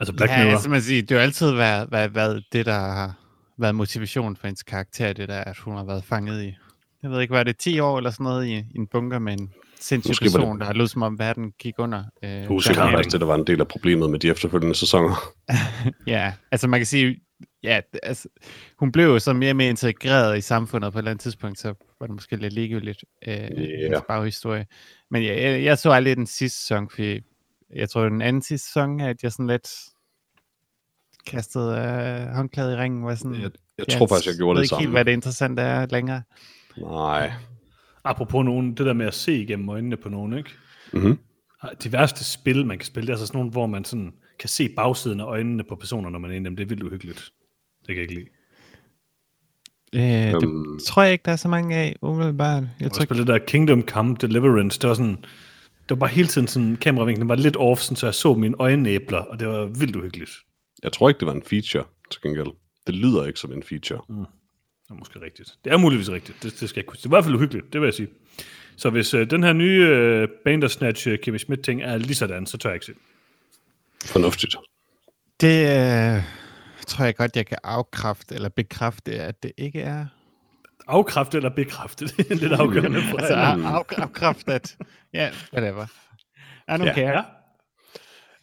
Altså 0.00 0.14
Black 0.14 0.32
ja. 0.32 0.36
Altså, 0.36 0.70
man 0.70 0.82
siger, 0.82 1.02
det 1.02 1.10
har 1.10 1.16
jo 1.16 1.22
altid 1.22 1.50
været, 1.50 1.92
været, 1.92 2.14
været 2.14 2.44
det, 2.52 2.66
der 2.66 2.72
har 2.72 3.18
været 3.58 3.74
motivation 3.74 4.36
for 4.36 4.46
hendes 4.46 4.62
karakter, 4.62 5.12
det 5.12 5.28
der, 5.28 5.44
at 5.44 5.58
hun 5.58 5.76
har 5.76 5.84
været 5.84 6.04
fanget 6.04 6.44
i, 6.44 6.54
jeg 7.02 7.10
ved 7.10 7.20
ikke, 7.20 7.32
hvad 7.32 7.40
er 7.40 7.44
det, 7.44 7.58
10 7.58 7.78
år 7.78 7.96
eller 7.96 8.10
sådan 8.10 8.24
noget 8.24 8.46
i, 8.46 8.56
i 8.56 8.76
en 8.78 8.86
bunker 8.86 9.18
med 9.18 9.32
en 9.32 9.52
sindssyg 9.80 10.24
person, 10.24 10.52
det... 10.52 10.60
der 10.60 10.66
har 10.66 10.72
lyst 10.72 10.92
som 10.92 11.02
om 11.02 11.18
verden 11.18 11.52
gik 11.58 11.74
under. 11.78 12.04
Øh, 12.22 12.44
Husk, 12.44 12.74
faktisk 12.74 13.12
det, 13.12 13.20
der 13.20 13.26
var 13.26 13.34
en 13.34 13.46
del 13.46 13.60
af 13.60 13.68
problemet 13.68 14.10
med 14.10 14.18
de 14.18 14.28
efterfølgende 14.28 14.74
sæsoner. 14.74 15.16
ja, 16.06 16.32
altså 16.52 16.68
man 16.68 16.80
kan 16.80 16.86
sige, 16.86 17.20
ja, 17.62 17.80
altså, 18.02 18.28
hun 18.78 18.92
blev 18.92 19.04
jo 19.04 19.18
så 19.18 19.32
mere 19.32 19.50
og 19.50 19.56
mere 19.56 19.68
integreret 19.68 20.38
i 20.38 20.40
samfundet 20.40 20.92
på 20.92 20.98
et 20.98 21.00
eller 21.00 21.10
andet 21.10 21.22
tidspunkt, 21.22 21.58
så 21.58 21.74
var 22.00 22.06
det 22.06 22.14
måske 22.14 22.36
lidt 22.36 22.52
ligegyldigt 22.52 23.04
øh, 23.26 23.34
yeah. 23.34 24.02
baghistorie. 24.08 24.66
Men 25.10 25.22
ja, 25.22 25.50
jeg, 25.50 25.64
jeg 25.64 25.78
så 25.78 25.90
aldrig 25.90 26.16
den 26.16 26.26
sidste 26.26 26.60
sæson, 26.60 26.90
fordi 26.90 27.20
jeg 27.74 27.90
tror, 27.90 28.08
den 28.08 28.22
anden 28.22 28.42
sidste 28.42 28.68
sæson, 28.68 29.00
at 29.00 29.22
jeg 29.22 29.32
sådan 29.32 29.46
lidt 29.46 29.68
kastede 31.26 31.76
øh, 31.76 32.34
håndklædet 32.34 32.72
i 32.72 32.76
ringen. 32.76 33.04
Var 33.04 33.14
sådan, 33.14 33.42
jeg, 33.42 33.50
jeg 33.78 33.86
tror 33.88 34.06
faktisk, 34.06 34.26
jeg 34.26 34.36
gjorde 34.36 34.60
det 34.60 34.68
samme. 34.68 34.82
Jeg 34.82 34.86
ved 34.86 34.88
ikke 34.88 34.88
helt, 34.88 34.90
hvad 34.90 35.04
det 35.04 35.12
interessante 35.12 35.62
er 35.62 35.86
længere. 35.86 36.22
Nej. 36.76 37.32
Apropos 38.06 38.44
nogen, 38.44 38.74
det 38.74 38.86
der 38.86 38.92
med 38.92 39.06
at 39.06 39.14
se 39.14 39.42
igennem 39.42 39.68
øjnene 39.68 39.96
på 39.96 40.08
nogen, 40.08 40.38
ikke? 40.38 40.50
Mm-hmm. 40.92 41.18
De 41.84 41.92
værste 41.92 42.24
spil, 42.24 42.66
man 42.66 42.78
kan 42.78 42.86
spille, 42.86 43.06
det 43.06 43.12
er 43.12 43.14
altså 43.14 43.26
sådan 43.26 43.38
nogle, 43.38 43.50
hvor 43.50 43.66
man 43.66 43.84
sådan 43.84 44.12
kan 44.40 44.48
se 44.48 44.68
bagsiden 44.68 45.20
af 45.20 45.24
øjnene 45.24 45.64
på 45.64 45.76
personer, 45.76 46.10
når 46.10 46.18
man 46.18 46.30
er 46.30 46.34
inde 46.34 46.44
dem. 46.44 46.56
Det 46.56 46.62
er 46.64 46.68
vildt 46.68 46.82
uhyggeligt. 46.82 47.32
Det 47.86 47.86
kan 47.86 47.96
jeg 47.96 48.02
ikke 48.02 48.14
lide. 48.14 48.26
Øh, 49.94 50.40
det 50.40 50.44
um, 50.44 50.78
tror 50.86 51.02
jeg 51.02 51.12
ikke, 51.12 51.22
der 51.24 51.32
er 51.32 51.36
så 51.36 51.48
mange 51.48 51.76
af, 51.76 51.96
umiddelbart. 52.02 52.62
Jeg, 52.62 52.70
jeg 52.80 52.92
tror 52.92 53.02
ikke... 53.02 53.14
det 53.14 53.26
der 53.26 53.38
Kingdom 53.38 53.82
Come 53.82 54.16
Deliverance, 54.20 54.80
det 54.80 54.88
var 54.88 54.94
sådan, 54.94 55.16
det 55.56 55.90
var 55.90 55.96
bare 55.96 56.10
hele 56.10 56.28
tiden 56.28 56.48
sådan, 56.48 56.76
kameravinklen 56.76 57.28
var 57.28 57.34
lidt 57.34 57.56
off, 57.56 57.80
sådan, 57.80 57.96
så 57.96 58.06
jeg 58.06 58.14
så 58.14 58.34
mine 58.34 58.54
øjenæbler, 58.58 59.18
og 59.18 59.40
det 59.40 59.48
var 59.48 59.64
vildt 59.64 59.96
uhyggeligt. 59.96 60.30
Jeg 60.82 60.92
tror 60.92 61.08
ikke, 61.08 61.18
det 61.18 61.26
var 61.26 61.34
en 61.34 61.42
feature, 61.42 61.84
til 62.10 62.22
gengæld. 62.22 62.48
Det 62.86 62.94
lyder 62.94 63.26
ikke 63.26 63.40
som 63.40 63.52
en 63.52 63.62
feature. 63.62 64.00
Mm. 64.08 64.24
Det 64.86 64.94
er 64.94 64.98
måske 64.98 65.20
rigtigt. 65.20 65.54
Det 65.64 65.72
er 65.72 65.76
muligvis 65.76 66.10
rigtigt. 66.10 66.42
Det, 66.42 66.60
det 66.60 66.68
skal 66.68 66.80
jeg 66.80 66.86
kunne. 66.86 66.96
Det 66.96 67.04
er 67.04 67.08
i 67.08 67.14
hvert 67.14 67.24
fald 67.24 67.34
uhyggeligt, 67.34 67.72
det 67.72 67.80
vil 67.80 67.86
jeg 67.86 67.94
sige. 67.94 68.08
Så 68.76 68.90
hvis 68.90 69.14
uh, 69.14 69.20
den 69.20 69.42
her 69.42 69.52
nye 69.52 70.22
uh, 70.22 70.28
Bandersnatch 70.44 71.08
uh, 71.08 71.14
Kevin 71.22 71.38
Smith 71.38 71.62
ting 71.62 71.82
er 71.82 71.96
lige 71.98 72.14
sådan, 72.14 72.46
så 72.46 72.58
tør 72.58 72.70
jeg 72.70 72.74
ikke 72.76 72.86
se 72.86 72.92
Fornuftigt. 74.04 74.56
Det 75.40 75.62
uh, 76.16 76.22
tror 76.86 77.04
jeg 77.04 77.16
godt, 77.16 77.36
jeg 77.36 77.46
kan 77.46 77.58
afkræfte 77.64 78.34
eller 78.34 78.48
bekræfte, 78.48 79.20
at 79.20 79.42
det 79.42 79.52
ikke 79.56 79.80
er. 79.80 80.06
Afkræfte 80.88 81.36
eller 81.36 81.50
bekræfte, 81.50 82.06
det 82.16 82.30
er 82.30 82.34
lidt 82.34 82.52
afgørende. 82.52 82.98
altså 82.98 83.34
af, 83.34 83.56
afkræfte, 84.02 84.52
at 84.52 84.76
ja, 85.14 85.30
whatever. 85.52 85.86
I 86.68 86.72
don't 86.72 86.84
ja. 86.84 86.94
care. 86.94 87.16
Ja. 87.16 87.22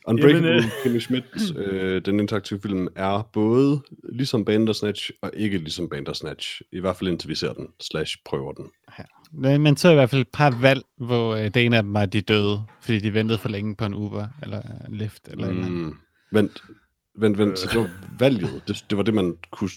Unbreakable 0.07 0.47
Jamen, 0.47 0.63
øh... 0.63 0.71
Kimmy 0.83 0.99
Schmidt, 0.99 1.57
øh, 1.57 2.01
den 2.05 2.19
interaktive 2.19 2.59
film, 2.61 2.87
er 2.95 3.29
både 3.33 3.81
ligesom 4.13 4.45
Bandersnatch 4.45 5.11
og 5.21 5.31
ikke 5.33 5.57
ligesom 5.57 5.89
Bandersnatch. 5.89 6.61
I 6.71 6.79
hvert 6.79 6.95
fald 6.95 7.09
indtil 7.09 7.29
vi 7.29 7.35
ser 7.35 7.53
den, 7.53 7.67
slash 7.81 8.17
prøver 8.25 8.51
den. 8.51 8.65
Ja. 8.99 9.57
Men 9.57 9.77
så 9.77 9.91
i 9.91 9.93
hvert 9.93 10.09
fald 10.09 10.21
et 10.21 10.27
par 10.33 10.57
valg, 10.61 10.83
hvor 10.97 11.35
øh, 11.35 11.43
det 11.43 11.57
ene 11.57 11.77
af 11.77 11.83
dem 11.83 11.93
var, 11.93 12.05
de 12.05 12.21
døde, 12.21 12.63
fordi 12.81 12.99
de 12.99 13.13
ventede 13.13 13.37
for 13.37 13.49
længe 13.49 13.75
på 13.75 13.85
en 13.85 13.93
Uber 13.93 14.27
eller 14.43 14.61
en 14.87 14.95
Lyft. 14.95 15.27
Eller 15.31 15.51
mm. 15.51 15.59
eller 15.59 15.91
Vent, 16.33 16.63
vent, 17.15 17.37
vent. 17.37 17.59
Så 17.59 17.69
det 17.71 17.79
var 17.79 17.89
valget. 18.19 18.61
Det, 18.67 18.85
det 18.89 18.97
var 18.97 19.03
det, 19.03 19.13
man 19.13 19.37
kunne, 19.51 19.69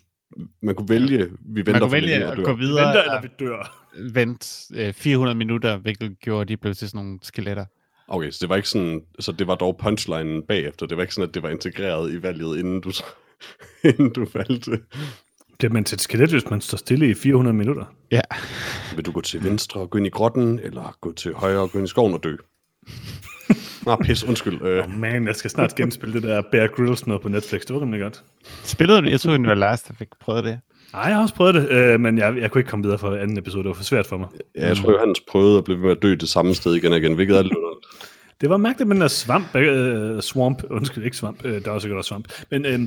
man 0.63 0.75
kunne 0.75 0.89
vælge. 0.89 1.19
Vi 1.19 1.57
venter 1.57 1.73
man 1.73 1.81
kunne 1.81 1.93
vælge 1.93 2.15
at 2.15 2.45
gå 2.45 2.55
videre. 2.55 2.93
Vi 2.93 2.99
venter, 2.99 3.03
eller 3.03 3.21
vi 3.23 3.29
dør. 3.39 3.87
Vent 4.13 4.67
øh, 4.75 4.93
400 4.93 5.39
minutter, 5.39 5.77
hvilket 5.77 6.21
gjorde, 6.21 6.41
at 6.41 6.49
de 6.49 6.57
blev 6.57 6.75
til 6.75 6.89
sådan 6.89 7.05
nogle 7.05 7.19
skeletter. 7.23 7.65
Okay, 8.09 8.31
så 8.31 8.39
det 8.41 8.49
var 8.49 8.57
ikke 8.57 8.69
sådan, 8.69 9.01
så 9.21 9.33
det 9.33 9.47
var 9.47 9.55
dog 9.55 9.77
punchlinen 9.79 10.43
bagefter. 10.43 10.87
Det 10.87 10.97
var 10.97 11.03
ikke 11.03 11.15
sådan, 11.15 11.29
at 11.29 11.35
det 11.35 11.43
var 11.43 11.49
integreret 11.51 12.13
i 12.13 12.23
valget, 12.23 12.59
inden 12.59 12.81
du, 12.81 12.93
inden 13.91 14.13
du 14.13 14.27
faldt. 14.27 14.65
Det 15.61 15.67
er 15.67 15.73
man 15.73 15.85
til 15.85 15.95
et 15.97 16.01
skelet, 16.01 16.31
hvis 16.31 16.51
man 16.51 16.61
står 16.61 16.77
stille 16.79 17.11
i 17.11 17.15
400 17.15 17.57
minutter. 17.57 17.85
Ja. 18.11 18.21
Vil 18.95 19.07
du 19.07 19.13
gå 19.13 19.21
til 19.21 19.45
venstre 19.45 19.81
og 19.81 19.91
gå 19.91 19.99
ind 19.99 20.07
i 20.07 20.11
grotten, 20.11 20.61
eller 20.63 20.97
gå 21.01 21.13
til 21.13 21.33
højre 21.35 21.61
og 21.61 21.71
gå 21.71 21.79
ind 21.79 21.87
i 21.87 21.91
skoven 21.91 22.15
og 22.15 22.25
dø? 22.25 22.37
Nå, 23.87 23.97
pis, 23.97 24.25
undskyld. 24.25 24.63
Øh, 24.63 24.85
Oh 24.85 24.91
man, 24.91 25.27
jeg 25.27 25.37
skal 25.37 25.51
snart 25.51 25.75
genspille 25.75 26.15
det 26.15 26.23
der 26.23 26.43
Bear 26.53 26.67
Grylls 26.67 27.07
noget 27.07 27.23
på 27.23 27.29
Netflix. 27.29 27.61
Det 27.61 27.75
var 27.75 27.83
rimelig 27.83 28.01
godt. 28.01 28.25
Spillede 28.65 29.03
du? 29.03 29.09
Jeg 29.09 29.21
tror, 29.21 29.33
det 29.37 29.47
var 29.47 29.55
Lars, 29.55 29.83
der 29.83 29.95
fik 29.95 30.09
prøvet 30.21 30.45
det. 30.45 30.61
Nej, 30.93 31.03
jeg 31.03 31.15
har 31.15 31.23
også 31.23 31.35
prøvet 31.35 31.55
det, 31.55 31.71
øh, 31.71 32.01
men 32.01 32.19
jeg, 32.19 32.37
jeg 32.41 32.51
kunne 32.51 32.61
ikke 32.61 32.71
komme 32.71 32.83
videre 32.85 32.99
for 32.99 33.17
anden 33.17 33.39
episode. 33.39 33.63
Det 33.63 33.69
var 33.69 33.75
for 33.75 33.85
svært 33.85 34.07
for 34.07 34.17
mig. 34.19 34.29
ja, 34.57 34.67
jeg 34.69 34.77
tror, 34.77 34.93
Johannes 34.93 35.21
prøvede 35.29 35.59
at 35.59 35.65
blive 35.65 35.79
ved 35.79 35.85
med 35.85 35.97
at 35.97 36.03
dø 36.03 36.15
det 36.15 36.29
samme 36.29 36.55
sted 36.55 36.75
igen 36.75 36.93
og 36.93 36.99
igen, 36.99 37.15
hvilket 37.15 37.37
er 37.39 37.43
lidt. 37.43 37.55
Det 38.41 38.51
var 38.51 38.57
mærkeligt 38.57 38.89
med 38.89 38.95
den 38.97 39.01
der 39.01 39.09
svamp, 39.09 39.55
øh, 39.57 40.21
swamp, 40.23 40.63
undskyld, 40.71 41.05
ikke 41.05 41.17
svamp, 41.17 41.45
øh, 41.45 41.65
der 41.65 41.71
var 41.71 41.79
sikkert 41.79 41.99
også 41.99 42.09
svamp, 42.09 42.29
men 42.51 42.65
øh, 42.67 42.73
der 42.79 42.87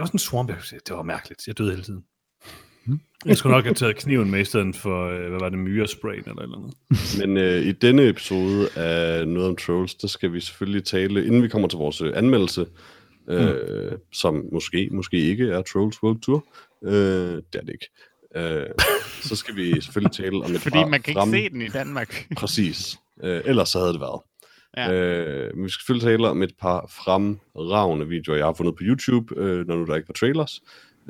var 0.00 0.06
sådan 0.06 0.14
en 0.14 0.18
swamp, 0.18 0.48
jeg- 0.48 0.80
det 0.88 0.96
var 0.96 1.02
mærkeligt, 1.02 1.46
jeg 1.46 1.58
døde 1.58 1.70
hele 1.70 1.82
tiden. 1.82 2.04
Jeg 3.26 3.36
skulle 3.36 3.56
nok 3.56 3.64
have 3.64 3.74
taget 3.74 3.96
kniven 3.96 4.30
med 4.30 4.40
i 4.40 4.44
stedet 4.44 4.76
for, 4.76 5.08
øh, 5.08 5.28
hvad 5.28 5.40
var 5.40 5.48
det, 5.48 5.58
myrespray 5.58 6.18
eller 6.26 6.42
eller 6.42 6.56
andet. 6.56 6.74
Men 7.20 7.36
øh, 7.36 7.62
i 7.62 7.72
denne 7.72 8.08
episode 8.08 8.68
af 8.76 9.28
Noget 9.28 9.48
om 9.48 9.56
Trolls, 9.56 9.94
der 9.94 10.08
skal 10.08 10.32
vi 10.32 10.40
selvfølgelig 10.40 10.84
tale, 10.84 11.26
inden 11.26 11.42
vi 11.42 11.48
kommer 11.48 11.68
til 11.68 11.76
vores 11.78 12.00
øh, 12.00 12.12
anmeldelse, 12.14 12.66
øh, 13.28 13.48
mm. 13.48 13.98
som 14.12 14.44
måske, 14.52 14.88
måske 14.92 15.16
ikke 15.16 15.48
er 15.48 15.62
Trolls 15.62 16.02
World 16.02 16.20
Tour. 16.20 16.44
Øh, 16.84 16.92
det 16.92 17.54
er 17.54 17.60
det 17.60 17.68
ikke. 17.72 17.88
Øh, 18.36 18.66
så 19.22 19.36
skal 19.36 19.56
vi 19.56 19.80
selvfølgelig 19.80 20.12
tale 20.12 20.36
om 20.44 20.50
et 20.54 20.60
Fordi 20.60 20.74
par 20.78 20.86
man 20.86 21.02
kan 21.02 21.10
ikke 21.10 21.20
frem- 21.20 21.30
se 21.32 21.48
den 21.48 21.62
i 21.62 21.68
Danmark. 21.68 22.26
Præcis. 22.36 22.98
Øh, 23.24 23.40
ellers 23.44 23.68
så 23.68 23.78
havde 23.78 23.92
det 23.92 24.00
været. 24.00 24.20
Ja. 24.76 24.92
Øh, 24.92 25.56
men 25.56 25.64
vi 25.64 25.70
skal 25.70 25.80
selvfølgelig 25.80 26.08
tale 26.08 26.28
om 26.28 26.42
et 26.42 26.52
par 26.60 26.86
fremragende 27.04 28.08
videoer, 28.08 28.36
jeg 28.36 28.46
har 28.46 28.52
fundet 28.52 28.74
på 28.74 28.82
YouTube, 28.82 29.34
øh, 29.36 29.66
når 29.66 29.76
nu 29.76 29.84
der 29.84 29.96
ikke 29.96 30.08
var 30.08 30.12
trailers. 30.12 30.60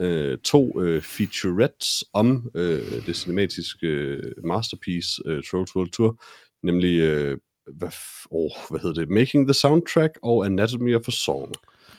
Øh, 0.00 0.38
to 0.38 0.80
øh, 0.82 1.02
featurettes 1.02 2.04
om 2.12 2.50
øh, 2.54 2.80
det 3.06 3.16
cinematiske 3.16 3.86
øh, 3.86 4.32
masterpiece 4.44 5.22
øh, 5.26 5.42
Trolls 5.50 5.76
World 5.76 5.90
Tour, 5.90 6.22
nemlig, 6.62 7.00
øh, 7.00 7.38
hvad, 7.76 7.88
f- 7.88 8.26
oh, 8.30 8.50
hvad 8.70 8.80
hedder 8.80 9.00
det, 9.00 9.10
Making 9.10 9.46
the 9.46 9.54
Soundtrack 9.54 10.18
og 10.22 10.46
Anatomy 10.46 10.94
of 10.96 11.08
a 11.08 11.10
Song. 11.10 11.54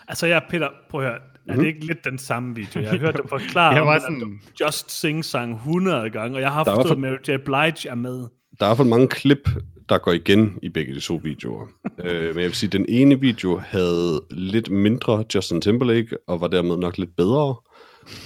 Altså, 0.07 0.27
jeg, 0.27 0.41
Peter, 0.49 0.69
prøv 0.89 1.01
at 1.01 1.07
høre, 1.07 1.19
er 1.50 1.56
det 1.56 1.65
ikke 1.68 1.86
lidt 1.86 2.06
den 2.06 2.18
samme 2.18 2.56
video? 2.56 2.82
Jeg 2.82 2.89
har 2.89 2.98
hørt 2.98 3.13
dig 3.18 3.29
forklare 3.29 3.74
Jeg 3.74 3.86
var 3.86 4.00
sådan- 4.00 4.39
Just 4.62 4.91
Sing 5.00 5.25
sang 5.25 5.53
100 5.53 6.10
gange, 6.10 6.38
og 6.38 6.41
jeg 6.41 6.51
har 6.51 6.63
forstået, 6.63 6.88
fald- 6.88 6.91
at 7.29 7.48
Mary 7.48 7.63
J. 7.63 7.72
Blige 7.74 7.89
er 7.89 7.96
med. 7.96 8.27
Der 8.60 8.65
er 8.65 8.75
fald 8.75 8.88
mange 8.88 9.08
klip, 9.08 9.50
der 9.89 9.98
går 9.98 10.12
igen 10.12 10.53
i 10.63 10.70
begge 10.70 10.96
de 10.96 11.00
to 11.00 11.15
videoer. 11.24 11.68
øh, 12.06 12.22
men 12.22 12.36
jeg 12.38 12.46
vil 12.46 12.53
sige, 12.53 12.68
at 12.68 12.74
den 12.74 12.86
ene 12.89 13.20
video 13.20 13.58
havde 13.65 14.22
lidt 14.32 14.70
mindre 14.72 15.24
Justin 15.36 15.62
Timberlake, 15.62 16.18
og 16.27 16.41
var 16.41 16.48
dermed 16.48 16.77
nok 16.77 16.98
lidt 16.98 17.15
bedre. 17.18 17.56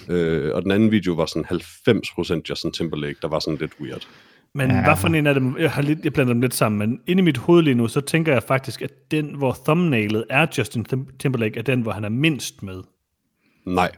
Øh, 0.10 0.56
og 0.56 0.62
den 0.62 0.72
anden 0.72 0.92
video 0.92 1.14
var 1.14 1.26
sådan 1.26 1.46
90% 1.46 2.42
Justin 2.50 2.72
Timberlake, 2.72 3.16
der 3.22 3.28
var 3.28 3.40
sådan 3.40 3.58
lidt 3.60 3.72
weird. 3.82 4.08
Men 4.56 4.72
Ja. 4.72 4.84
hvad 4.84 4.98
for 4.98 5.08
en 5.08 5.28
af 5.28 5.34
dem, 5.34 5.56
jeg, 5.60 5.72
har 5.72 5.82
lidt, 5.82 6.00
jeg 6.04 6.14
blander 6.14 6.34
dem 6.34 6.42
lidt 6.42 6.54
sammen, 6.54 6.80
men 6.80 7.00
inde 7.08 7.22
i 7.22 7.24
mit 7.24 7.38
hoved 7.38 7.64
lige 7.64 7.74
nu, 7.76 7.88
så 7.88 8.02
tænker 8.02 8.34
jeg 8.34 8.44
faktisk, 8.44 8.82
at 8.82 8.92
den, 9.12 9.36
hvor 9.38 9.58
thumbnailet 9.66 10.24
er 10.30 10.46
Justin 10.58 10.86
Tim- 10.94 11.18
Timberlake, 11.20 11.60
er 11.60 11.64
den, 11.64 11.82
hvor 11.82 11.92
han 11.92 12.04
er 12.04 12.10
mindst 12.10 12.64
med. 12.64 12.82
Nej. 13.66 13.92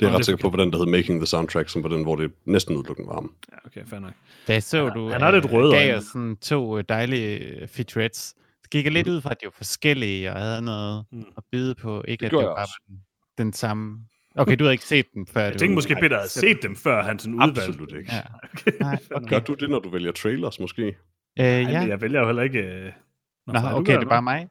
Det 0.00 0.06
er 0.06 0.10
Nå, 0.10 0.12
jeg 0.12 0.18
ret 0.18 0.24
sikker 0.24 0.42
på, 0.42 0.50
på 0.50 0.56
den, 0.56 0.72
der 0.72 0.78
hed 0.78 0.86
Making 0.86 1.20
the 1.20 1.26
Soundtrack, 1.26 1.68
som 1.68 1.82
var 1.82 1.88
den, 1.88 2.02
hvor 2.02 2.16
det 2.16 2.32
næsten 2.44 2.76
udelukkende 2.76 3.08
var 3.08 3.14
ham. 3.14 3.34
Ja, 3.52 3.56
okay, 3.66 3.86
fair 3.86 4.00
nok. 4.00 4.12
Da 4.48 4.60
så, 4.60 4.88
du 4.88 5.08
han 5.10 5.20
har 5.20 5.30
lidt 5.30 5.44
øh, 5.44 5.52
røde 5.52 5.72
gav 5.72 5.96
os 5.96 6.04
sådan 6.04 6.36
to 6.36 6.78
øh, 6.78 6.84
dejlige 6.88 7.38
øh, 7.38 7.68
featurettes. 7.68 8.34
Det 8.62 8.70
gik 8.70 8.84
jeg 8.84 8.92
lidt 8.92 9.08
ud 9.08 9.20
fra, 9.20 9.30
at 9.30 9.36
de 9.40 9.46
var 9.46 9.52
forskellige, 9.56 10.32
og 10.32 10.38
havde 10.40 10.62
noget 10.62 11.04
Mm. 11.12 11.24
at 11.36 11.42
byde 11.52 11.74
på. 11.74 12.04
Ikke 12.08 12.20
Det 12.20 12.26
at 12.26 12.30
det 12.30 12.38
var 12.38 12.54
bare 12.56 12.66
den, 12.88 12.96
den 13.38 13.52
samme. 13.52 13.98
Okay, 14.36 14.56
du 14.56 14.64
havde 14.64 14.74
ikke 14.74 14.84
set 14.84 15.06
den 15.14 15.26
før. 15.26 15.40
Jeg 15.42 15.56
tænkte 15.58 15.74
måske, 15.74 15.94
Peter 15.94 16.16
havde 16.16 16.28
set 16.30 16.62
dem 16.62 16.76
før, 16.76 17.02
han 17.02 17.18
sådan 17.18 17.34
udvalgte. 17.34 17.62
Absolut 17.62 17.92
ikke. 17.92 18.12
Ja. 18.14 18.20
Okay, 18.54 18.72
Nej, 18.80 18.98
okay. 19.10 19.28
Gør 19.28 19.38
du 19.38 19.54
det, 19.54 19.70
når 19.70 19.78
du 19.78 19.90
vælger 19.90 20.12
trailers, 20.12 20.60
måske? 20.60 20.82
Øh, 20.82 20.94
ja. 21.36 21.80
jeg 21.86 22.00
vælger 22.00 22.20
jo 22.20 22.26
heller 22.26 22.42
ikke... 22.42 22.94
Nå, 23.46 23.52
Nå, 23.52 23.58
okay, 23.72 23.94
det 23.94 24.02
er 24.02 24.08
bare 24.08 24.22
mig. 24.22 24.48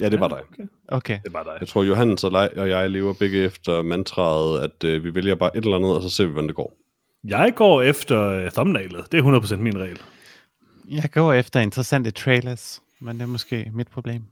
Ja, 0.00 0.08
det 0.08 0.20
var 0.20 0.28
dig. 0.28 0.40
Okay. 0.52 0.64
Okay. 0.88 1.18
Det 1.22 1.26
er 1.28 1.30
bare 1.32 1.44
dig. 1.44 1.56
Jeg 1.60 1.68
tror, 1.68 1.82
Johannes 1.82 2.24
og 2.24 2.32
jeg- 2.32 2.50
og 2.56 2.68
jeg 2.68 2.90
lever 2.90 3.12
begge 3.14 3.38
efter 3.38 3.82
mantraet, 3.82 4.60
at 4.60 4.84
øh, 4.84 5.04
vi 5.04 5.14
vælger 5.14 5.34
bare 5.34 5.56
et 5.56 5.64
eller 5.64 5.76
andet, 5.76 5.96
og 5.96 6.02
så 6.02 6.08
ser 6.08 6.24
vi, 6.26 6.32
hvordan 6.32 6.48
det 6.48 6.56
går. 6.56 6.76
Jeg 7.24 7.52
går 7.56 7.82
efter 7.82 8.44
uh, 8.44 8.50
thumbnailet. 8.50 9.12
Det 9.12 9.18
er 9.20 9.40
100% 9.40 9.56
min 9.56 9.78
regel. 9.78 10.00
Jeg 10.90 11.10
går 11.12 11.32
efter 11.32 11.60
interessante 11.60 12.10
trailers, 12.10 12.82
men 13.00 13.16
det 13.16 13.22
er 13.22 13.26
måske 13.26 13.70
mit 13.74 13.88
problem. 13.88 14.22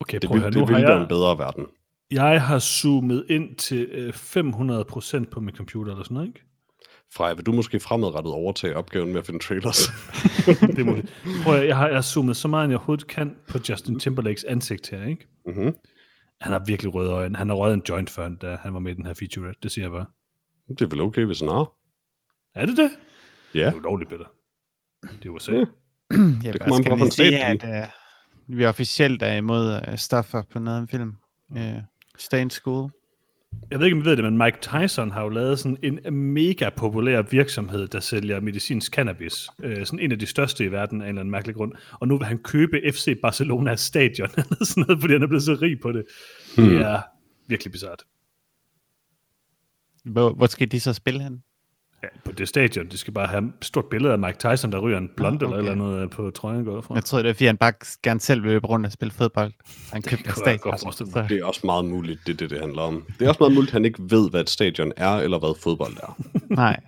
Okay, 0.00 0.18
Det 0.18 0.28
prøv 0.28 0.36
at 0.36 0.42
vil, 0.42 0.42
høre. 0.42 0.50
det 0.50 0.58
Nu 0.60 0.66
vil 0.66 0.76
har 0.76 0.92
være 0.92 1.02
en 1.02 1.08
bedre 1.08 1.38
verden. 1.38 1.66
jeg 2.10 2.42
har 2.42 2.58
zoomet 2.58 3.24
ind 3.28 3.56
til 3.56 3.88
øh, 3.92 4.12
500% 4.14 5.24
på 5.30 5.40
min 5.40 5.54
computer 5.56 5.92
eller 5.92 6.04
sådan 6.04 6.14
noget, 6.14 6.28
ikke? 6.28 6.45
Freja, 7.14 7.34
vil 7.34 7.46
du 7.46 7.52
måske 7.52 7.80
fremadrettet 7.80 8.32
overtage 8.32 8.76
opgaven 8.76 9.08
med 9.08 9.18
at 9.18 9.26
finde 9.26 9.44
trailers? 9.44 9.78
Det 10.46 10.78
er 10.78 10.84
muligt. 10.84 11.22
Prøv 11.44 11.54
at, 11.54 11.66
jeg 11.66 11.76
har, 11.76 11.86
jeg 11.86 11.96
har 11.96 12.02
zoomet 12.02 12.36
så 12.36 12.48
meget, 12.48 12.64
end 12.64 12.70
jeg 12.70 12.78
overhovedet 12.78 13.06
kan 13.06 13.36
på 13.48 13.58
Justin 13.68 14.00
Timberlakes 14.00 14.44
ansigt 14.44 14.90
her, 14.90 15.04
ikke? 15.06 15.26
mm-hmm. 15.46 15.76
Han 16.40 16.52
har 16.52 16.62
virkelig 16.66 16.94
røde 16.94 17.10
øjne. 17.10 17.36
Han 17.36 17.48
har 17.48 17.56
røget 17.56 17.74
en 17.74 17.82
joint 17.88 18.10
før, 18.10 18.28
da 18.28 18.56
han 18.62 18.74
var 18.74 18.80
med 18.80 18.92
i 18.92 18.94
den 18.94 19.06
her 19.06 19.14
featurette. 19.14 19.60
Det 19.62 19.70
siger 19.70 19.84
jeg 19.84 19.92
bare. 19.92 20.06
Det 20.68 20.80
er 20.80 20.86
vel 20.86 21.00
okay, 21.00 21.24
hvis 21.24 21.40
han 21.40 21.48
har. 21.48 21.72
Er 22.54 22.66
det 22.66 22.76
det? 22.76 22.90
Ja. 23.54 23.66
Det 23.66 23.72
er 23.72 23.74
ulovligt, 23.74 24.10
Peter. 24.10 24.24
Det 25.02 25.26
er 25.26 25.30
USA. 25.30 25.52
Ja. 25.52 25.64
Jeg 26.44 26.52
Det 26.52 26.60
kommer 26.60 26.92
an 26.92 26.98
på, 26.98 27.06
sige, 27.10 27.44
at 27.44 27.64
uh, 28.48 28.56
vi 28.56 28.66
officielt 28.66 29.22
er 29.22 29.32
imod 29.32 29.80
uh, 29.88 29.96
stoffer 29.96 30.42
på 30.42 30.58
noget 30.58 30.80
om 30.80 30.88
film. 30.88 31.12
Uh, 31.50 31.58
stay 32.18 32.40
in 32.40 32.50
school. 32.50 32.90
Jeg 33.70 33.78
ved 33.78 33.86
ikke, 33.86 33.96
om 33.96 34.02
I 34.02 34.04
ved 34.04 34.16
det, 34.16 34.24
men 34.24 34.38
Mike 34.38 34.58
Tyson 34.60 35.10
har 35.10 35.22
jo 35.22 35.28
lavet 35.28 35.58
sådan 35.58 35.76
en 35.82 36.14
mega 36.14 36.68
populær 36.76 37.22
virksomhed, 37.22 37.88
der 37.88 38.00
sælger 38.00 38.40
medicinsk 38.40 38.92
cannabis. 38.94 39.48
Øh, 39.62 39.86
sådan 39.86 40.00
en 40.00 40.12
af 40.12 40.18
de 40.18 40.26
største 40.26 40.64
i 40.64 40.72
verden 40.72 41.00
af 41.00 41.04
en 41.04 41.08
eller 41.08 41.20
anden 41.20 41.30
mærkelig 41.30 41.54
grund. 41.56 41.72
Og 41.92 42.08
nu 42.08 42.18
vil 42.18 42.26
han 42.26 42.38
købe 42.38 42.80
FC 42.92 43.20
Barcelonas 43.22 43.80
stadion, 43.80 44.28
eller 44.36 44.64
sådan 44.64 44.84
noget, 44.88 45.00
fordi 45.00 45.12
han 45.14 45.22
er 45.22 45.26
blevet 45.26 45.42
så 45.42 45.58
rig 45.62 45.80
på 45.80 45.92
det. 45.92 46.04
Det 46.56 46.64
Hmm. 46.64 46.76
er 46.76 47.00
virkelig 47.48 47.72
bizart. 47.72 48.02
Hvor, 50.04 50.32
hvor 50.32 50.46
skal 50.46 50.72
de 50.72 50.80
så 50.80 50.92
spille 50.92 51.22
hen? 51.22 51.42
Ja, 52.14 52.20
på 52.24 52.32
det 52.32 52.48
stadion, 52.48 52.86
de 52.86 52.98
skal 52.98 53.12
bare 53.12 53.26
have 53.26 53.44
et 53.44 53.64
stort 53.64 53.84
billede 53.84 54.12
af 54.12 54.18
Mike 54.18 54.38
Tyson, 54.38 54.72
der 54.72 54.78
ryger 54.78 54.98
en 54.98 55.10
blond 55.16 55.42
okay. 55.42 55.58
eller 55.58 55.74
noget 55.74 56.02
øh, 56.02 56.10
på 56.10 56.30
trøjen 56.30 56.64
går 56.64 56.80
fra. 56.80 56.94
Jeg 56.94 57.04
tror, 57.04 57.22
det 57.22 57.28
er, 57.28 57.32
fordi 57.32 57.46
han 57.46 57.56
bare 57.56 57.72
gerne 58.02 58.20
selv 58.20 58.42
vil 58.42 58.50
løbe 58.50 58.66
rundt 58.66 58.86
og 58.86 58.92
spille 58.92 59.12
fodbold. 59.12 59.52
Han 59.92 60.02
købte 60.02 60.30
stadion. 60.30 60.78
forestille 60.82 61.12
mig. 61.14 61.28
Så, 61.28 61.34
Det 61.34 61.40
er 61.40 61.44
også 61.44 61.60
meget 61.64 61.84
muligt, 61.84 62.20
det 62.26 62.32
er 62.32 62.36
det, 62.36 62.50
det 62.50 62.60
handler 62.60 62.82
om. 62.82 63.04
Det 63.18 63.24
er 63.24 63.28
også 63.28 63.38
meget 63.40 63.54
muligt, 63.54 63.68
at 63.70 63.72
han 63.72 63.84
ikke 63.84 63.98
ved, 64.10 64.30
hvad 64.30 64.40
et 64.40 64.50
stadion 64.50 64.92
er, 64.96 65.16
eller 65.16 65.38
hvad 65.38 65.60
fodbold 65.62 65.96
er. 65.96 66.18
nej. 66.62 66.80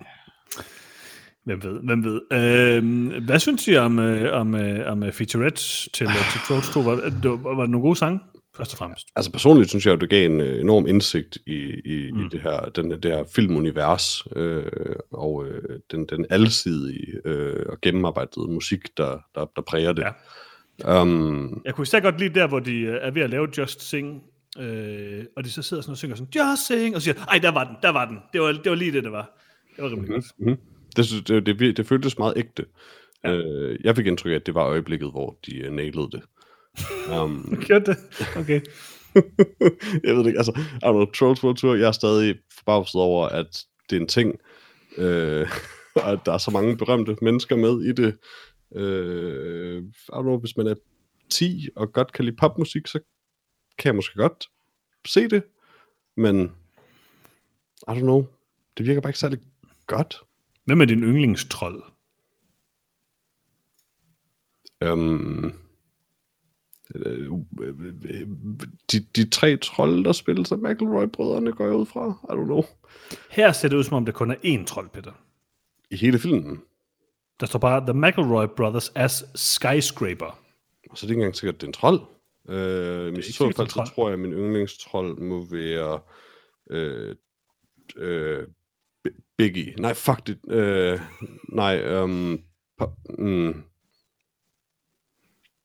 Hvem 1.45 1.63
ved, 1.63 1.79
hvem 1.83 2.03
ved. 2.03 2.21
Øh, 2.31 3.23
hvad 3.25 3.39
synes 3.39 3.67
I 3.67 3.75
om, 3.75 3.99
øh, 3.99 4.39
om, 4.39 4.55
øh, 4.55 4.91
om 4.91 5.03
featurettes 5.11 5.89
til, 5.93 6.07
øh, 6.07 6.31
til 6.31 6.39
Trolls 6.47 6.69
2? 6.69 6.79
Var, 6.79 6.95
det 6.95 7.29
var, 7.29 7.55
var 7.55 7.61
det 7.61 7.69
nogle 7.69 7.81
gode 7.81 7.95
sange, 7.95 8.19
først 8.59 8.73
og 8.73 8.77
fremmest? 8.77 9.07
Altså 9.15 9.31
personligt 9.31 9.69
synes 9.69 9.85
jeg, 9.85 9.93
at 9.93 10.01
det 10.01 10.09
gav 10.09 10.25
en 10.25 10.41
øh, 10.41 10.61
enorm 10.61 10.87
indsigt 10.87 11.37
i, 11.45 11.53
i, 11.85 12.11
mm. 12.11 12.19
i 12.19 12.23
det, 12.31 12.41
her, 12.41 12.59
den, 12.75 12.91
det 12.91 13.05
her 13.05 13.23
filmunivers, 13.35 14.23
øh, 14.35 14.63
og 15.11 15.45
øh, 15.47 15.79
den, 15.91 16.05
den 16.05 16.25
alsidige 16.29 17.13
øh, 17.25 17.65
og 17.69 17.81
gennemarbejdede 17.81 18.47
musik, 18.47 18.97
der, 18.97 19.19
der, 19.35 19.45
der 19.55 19.61
præger 19.61 19.93
det. 19.93 20.03
Ja. 20.83 21.01
Um, 21.01 21.61
Jeg 21.65 21.73
kunne 21.75 21.83
især 21.83 21.99
godt 21.99 22.19
lide 22.19 22.39
der, 22.39 22.47
hvor 22.47 22.59
de 22.59 22.75
øh, 22.81 22.97
er 23.01 23.11
ved 23.11 23.21
at 23.21 23.29
lave 23.29 23.47
Just 23.57 23.89
Sing, 23.89 24.23
øh, 24.59 25.23
og 25.37 25.43
de 25.43 25.51
så 25.51 25.61
sidder 25.61 25.83
sådan 25.83 25.91
og 25.91 25.97
synger 25.97 26.15
sådan, 26.15 26.31
Just 26.35 26.67
Sing, 26.67 26.95
og 26.95 27.01
siger, 27.01 27.13
ej, 27.31 27.37
der 27.37 27.51
var 27.51 27.63
den, 27.63 27.75
der 27.81 27.89
var 27.89 28.05
den. 28.05 28.17
Det 28.33 28.41
var, 28.41 28.47
det 28.51 28.69
var 28.69 28.75
lige 28.75 28.91
det, 28.91 29.03
det 29.03 29.11
var. 29.11 29.37
Det 29.75 29.83
var 29.83 29.89
rimelig 29.91 30.09
godt. 30.09 30.25
mm, 30.39 30.57
det, 30.95 31.05
synes- 31.05 31.23
det, 31.23 31.45
det, 31.45 31.59
det, 31.59 31.77
det 31.77 31.87
føltes 31.87 32.17
meget 32.17 32.33
ægte. 32.37 32.65
Ja. 33.23 33.31
Øh, 33.35 33.79
jeg 33.83 33.95
fik 33.95 34.05
indtryk 34.05 34.31
af, 34.31 34.35
at 34.35 34.45
det 34.45 34.55
var 34.55 34.65
øjeblikket, 34.65 35.11
hvor 35.11 35.37
de 35.45 35.67
uh, 35.67 35.75
nailede 35.75 36.07
det. 36.11 36.21
Um, 37.13 37.57
Gjorde 37.65 37.85
det? 37.85 37.97
Okay. 38.37 38.61
jeg 40.03 40.15
ved 40.15 40.19
det 40.19 40.27
ikke, 40.27 40.39
altså, 40.39 40.51
I 40.57 40.85
don't 40.85 40.91
know, 40.91 41.05
Trolls 41.05 41.43
World 41.43 41.57
Tour, 41.57 41.75
jeg 41.75 41.87
er 41.87 41.91
stadig 41.91 42.35
forbavset 42.57 43.01
over, 43.01 43.27
at 43.27 43.65
det 43.89 43.95
er 43.95 44.01
en 44.01 44.07
ting, 44.07 44.39
øh, 44.97 45.49
og 45.95 46.11
at 46.11 46.19
der 46.25 46.33
er 46.33 46.37
så 46.37 46.51
mange 46.51 46.77
berømte 46.77 47.17
mennesker 47.21 47.55
med 47.55 47.81
i 47.81 47.91
det. 47.91 48.17
Øh, 48.75 49.83
I 49.83 50.11
don't 50.11 50.21
know, 50.21 50.39
hvis 50.39 50.57
man 50.57 50.67
er 50.67 50.75
10 51.29 51.69
og 51.75 51.93
godt 51.93 52.13
kan 52.13 52.25
lide 52.25 52.35
popmusik, 52.35 52.87
så 52.87 52.99
kan 53.77 53.89
jeg 53.89 53.95
måske 53.95 54.15
godt 54.15 54.47
se 55.05 55.27
det, 55.27 55.43
men 56.17 56.51
I 57.87 57.91
don't 57.91 57.99
know, 57.99 58.25
det 58.77 58.85
virker 58.85 59.01
bare 59.01 59.09
ikke 59.09 59.19
særlig 59.19 59.39
godt. 59.87 60.21
Hvem 60.65 60.81
er 60.81 60.85
din 60.85 61.03
yndlingstrold? 61.03 61.83
Um, 64.85 65.53
de, 68.91 68.99
de 69.15 69.29
tre 69.29 69.57
trolde, 69.57 70.03
der 70.03 70.11
spiller 70.11 70.43
sig 70.43 70.59
McElroy-brødrene, 70.59 71.51
går 71.51 71.65
jeg 71.65 71.73
ud 71.75 71.85
fra. 71.85 72.07
I 72.23 72.31
don't 72.33 72.45
know. 72.45 72.63
Her 73.29 73.51
ser 73.51 73.67
det 73.69 73.77
ud, 73.77 73.83
som 73.83 73.97
om 73.97 74.05
det 74.05 74.13
kun 74.13 74.31
er 74.31 74.35
én 74.35 74.65
trold, 74.65 74.89
Peter. 74.89 75.11
I 75.91 75.95
hele 75.95 76.19
filmen. 76.19 76.61
Der 77.39 77.45
står 77.45 77.59
bare, 77.59 77.81
The 77.81 77.93
McElroy 77.93 78.45
Brothers 78.57 78.91
as 78.95 79.25
Skyscraper. 79.35 80.39
Så 80.95 80.95
det 80.95 81.03
er 81.03 81.09
ikke 81.09 81.13
engang 81.13 81.35
sikkert, 81.35 81.55
at 81.55 81.61
det 81.61 81.67
er 81.67 81.69
en 81.69 81.73
trold. 81.73 82.01
Øh, 82.49 83.05
men 83.05 83.19
i 83.19 83.21
så 83.21 83.37
fald, 83.55 83.67
er 83.67 83.69
så 83.69 83.91
tror 83.95 84.07
jeg, 84.07 84.13
at 84.13 84.19
min 84.19 84.33
yndlingstrold 84.33 85.17
må 85.19 85.45
være 85.51 85.99
øh, 86.69 87.15
øh, 87.97 88.47
Bi- 89.03 89.21
Biggie. 89.37 89.73
Nej, 89.79 89.93
fuck 89.93 90.27
det. 90.27 90.39
Øh, 90.49 90.99
nej, 91.49 92.01
um, 92.01 92.43
mm, 93.17 93.63